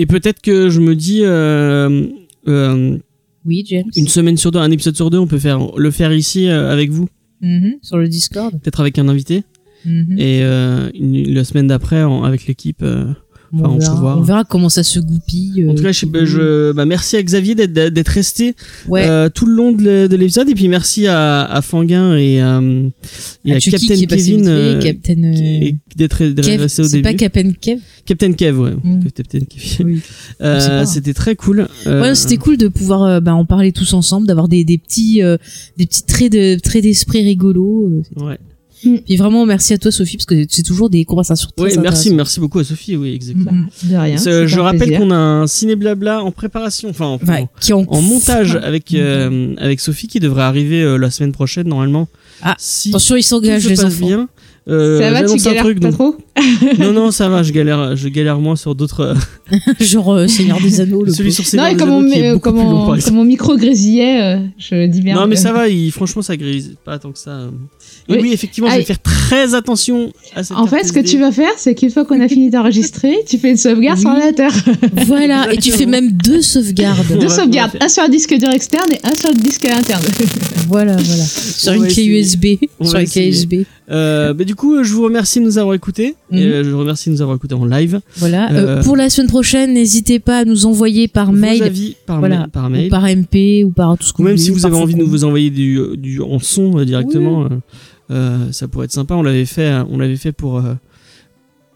[0.00, 2.06] Et peut-être que je me dis euh,
[2.46, 2.96] euh,
[3.44, 3.90] Oui, James.
[3.96, 6.70] une semaine sur deux, un épisode sur deux, on peut faire le faire ici euh,
[6.72, 7.08] avec vous,
[7.40, 7.74] Mhm.
[7.82, 8.52] Sur le Discord.
[8.60, 9.42] peut-être avec un invité,
[9.84, 10.16] Mhm.
[10.18, 12.82] et euh, une- la semaine d'après avec l'équipe.
[12.82, 13.06] euh,
[13.54, 14.18] Enfin, on on, verra, voir.
[14.18, 15.64] on verra comment ça se goupille.
[15.66, 18.54] En euh, tout cas, je, je- bah, merci à Xavier d'être resté
[18.88, 19.08] Ouais.
[19.08, 22.42] euh, tout le long de l'é- de l'épisode, et puis merci à, à Fanguin et,
[22.42, 22.88] euh,
[23.44, 25.32] et à, à Chucky Captain Kevin Captain
[25.96, 26.60] d'être Kev.
[26.62, 27.18] resté au C'est pas début.
[27.24, 27.80] Captain Kev?
[28.04, 28.72] Captain Kev, ouais.
[28.84, 29.04] Mm.
[29.14, 29.86] Captain Kevin.
[29.86, 30.00] Oui.
[30.40, 30.84] Euh.
[30.84, 31.66] C'était très cool.
[31.86, 35.36] Ouais, c'était cool de pouvoir bah, en parler tous ensemble, d'avoir des, des petits euh,
[35.76, 38.02] des petits traits de traits d'esprit rigolos.
[38.84, 41.82] Ouais, Puis vraiment merci à toi Sophie parce que c'est toujours des conversations très Ouais,
[41.82, 43.52] merci, merci beaucoup à Sophie, oui, exactement.
[43.84, 44.16] De rien.
[44.18, 47.72] C'est- c'est je rappelle qu'on a un ciné blabla en préparation, enfin en, Ouais, qui
[47.72, 52.08] en, en montage avec euh, avec Sophie qui devrait arriver euh, la semaine prochaine normalement.
[52.42, 54.06] Ah, si Attention, ils s'engagent se les enfants.
[54.06, 54.28] bien.
[54.68, 56.16] Euh, Ça va, tu galères truc, pas donc- trop
[56.78, 59.00] Non, non, ça va, je galère, je galère moins sur d'autres.
[59.00, 59.14] euh,
[59.80, 61.04] Genre euh, Seigneur des Anneaux.
[61.04, 63.00] Le celui sur Seigneur Non, des Anneaux mon, qui est beaucoup comme plus long, mon-
[63.00, 65.14] comme mon micro grésillait, euh, je dis bien.
[65.16, 67.48] Non, mais ça va, il, franchement, ça grise pas tant que ça.
[68.08, 68.32] Oui, Oui.
[68.32, 71.30] effectivement, je Ah, vais faire très attention à cette En fait, ce que tu vas
[71.30, 74.16] faire, c'est qu'une fois qu'on a fini d'enregistrer, tu fais une sauvegarde sur Oui.
[74.16, 74.52] l'ordinateur.
[75.06, 77.18] Voilà, et tu fais même deux sauvegardes.
[77.20, 80.02] Deux sauvegardes, un sur un disque dur externe et un sur le disque interne.
[80.68, 81.24] voilà, voilà.
[81.24, 82.04] Sur On une clé.
[82.04, 82.46] USB.
[82.80, 83.28] On Sur va une clé.
[83.28, 83.54] USB.
[83.90, 86.14] Euh, bah, du coup, je vous remercie de nous avoir écoutés.
[86.30, 86.38] Mhm.
[86.38, 88.00] Et, euh, je vous remercie de nous avoir écoutés en live.
[88.16, 88.50] Voilà.
[88.52, 91.62] Euh, Euh, pour la semaine prochaine, n'hésitez pas à nous envoyer par Vos mail.
[91.62, 92.38] avis par, Voilà.
[92.40, 92.88] mail, par Ou mail.
[92.90, 95.24] par MP ou par tout ce que Ou même si vous avez envie de nous
[95.24, 97.48] envoyer du, du en son directement, euh,
[98.52, 99.14] ça pourrait être sympa.
[99.14, 100.74] On l'avait fait, euh, on l'avait fait pour euh,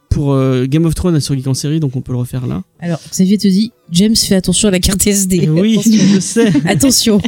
[0.08, 2.62] pour euh, Game of Thrones sur Geek en série, donc on peut le refaire là.
[2.80, 5.48] Alors, Xavier te dit, James, fais attention à la carte SD.
[5.48, 6.52] oui, je sais.
[6.66, 7.18] Attention.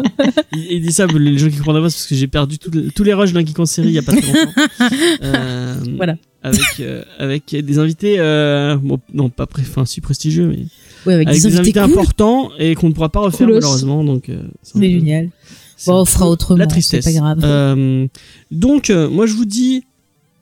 [0.52, 2.70] Il, il dit ça pour les gens qui comprennent pas parce que j'ai perdu tout
[2.94, 4.52] tous les rushs d'un Geek en série il y a pas très longtemps.
[5.22, 6.16] Euh, Voilà.
[6.42, 10.58] Avec euh, avec des invités, euh, bon, non pas pré, enfin si prestigieux, mais
[11.06, 11.90] ouais, avec, avec des invités, cool.
[11.90, 13.54] importants et qu'on ne pourra pas refaire Coolos.
[13.60, 14.04] malheureusement.
[14.04, 15.30] Donc euh, c'est peu- génial.
[15.44, 16.58] c'est Bon, on fera autrement.
[16.58, 17.04] La tristesse.
[17.04, 17.40] C'est pas grave.
[17.44, 18.06] Euh,
[18.50, 19.82] donc, euh, moi, je vous dis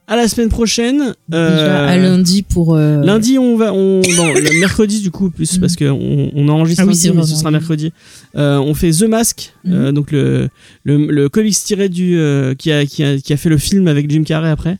[0.06, 1.14] à la semaine prochaine.
[1.32, 2.76] Euh, Déjà, à lundi pour.
[2.76, 5.60] Lundi, on va, on, non, le mercredi du coup, plus Mhm.
[5.60, 7.92] parce que on, enregistre Ah oui, lundi, c'est vrai, mais ce sera mercredi.
[8.34, 10.48] On fait The Mask, euh, donc le,
[10.84, 12.18] le, le comics tiré du,
[12.58, 14.78] qui a, qui a, qui a fait le film avec Jim Carrey après.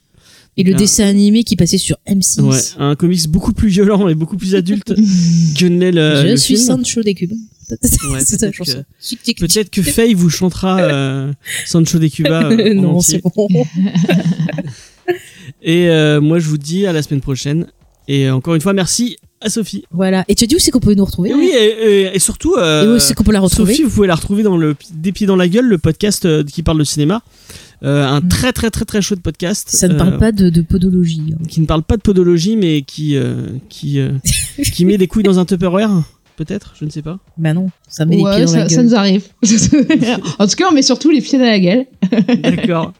[0.56, 2.40] Et le dessin animé qui passait sur M6.
[2.42, 4.94] Ouais, un comics beaucoup plus violent et beaucoup plus adulte
[5.58, 6.66] que ne l'est le, Je le suis film.
[6.84, 7.32] Sancho des Cubes.
[8.10, 8.84] Ouais, c'est sa peut-être chanson.
[9.34, 11.32] que- que Faye vous chantera euh,
[11.66, 12.44] Sancho de Cuba.
[12.50, 13.48] euh, non, c'est bon.
[15.62, 17.66] Et euh, moi, je vous dis à la semaine prochaine.
[18.08, 19.84] Et encore une fois, merci à Sophie.
[19.90, 20.24] voilà.
[20.28, 22.18] Et tu as dit où c'est qu'on pouvait nous retrouver Et oui, et, et- et
[22.18, 24.56] surtout, euh, Et où c'est qu'on peut la retrouver Sophie, vous pouvez la retrouver dans
[24.56, 27.22] le Des pieds dans la gueule, le podcast euh, qui parle de cinéma.
[27.82, 28.28] Euh, un Mm.
[28.28, 29.68] très très très très chouette podcast.
[29.70, 31.34] Ça ne euh, parle pas de, de podologie.
[31.34, 31.42] hein.
[31.48, 34.12] Qui ne parle pas de podologie, mais qui euh, qui euh,
[34.72, 36.02] qui met des couilles dans un Tupperware,
[36.36, 37.18] peut-être, je ne sais pas.
[37.36, 38.84] Bah non, ça met les pieds Ouais, dans la ça, ça gueule.
[38.86, 39.24] nous arrive.
[40.38, 41.86] en tout cas, on met surtout les pieds dans la gueule.
[42.42, 42.92] D'accord.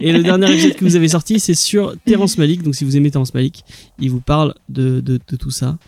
[0.00, 2.62] Et le dernier épisode que vous avez sorti, c'est sur Terrence Malik.
[2.62, 3.64] Donc si vous aimez Terrence Malik,
[3.98, 5.78] il vous parle de de, de tout ça.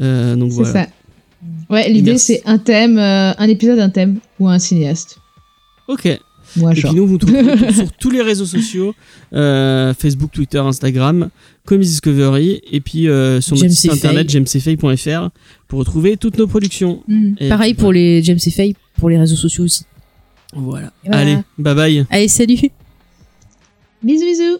[0.00, 0.72] Euh, donc voilà.
[0.72, 0.86] ça.
[1.70, 5.18] Ouais, l'idée, c'est un thème, euh, un épisode, un thème ou un cinéaste.
[5.88, 6.06] Ok.
[6.56, 8.94] Et Moi, puis nous, vous trouvez sur tous les réseaux sociaux
[9.32, 11.30] euh, Facebook, Twitter, Instagram,
[11.64, 15.30] Comics Discovery, et puis euh, sur notre James site et internet jamesfay.fr
[15.68, 17.02] pour retrouver toutes nos productions.
[17.06, 17.34] Hmm.
[17.38, 18.38] Et Pareil pour les James
[18.96, 19.84] pour les réseaux sociaux aussi.
[20.54, 20.92] Voilà.
[21.04, 21.18] Voilà.
[21.18, 22.06] Allez, bye bye.
[22.10, 22.58] Allez, salut
[24.02, 24.58] Bisous, bisous.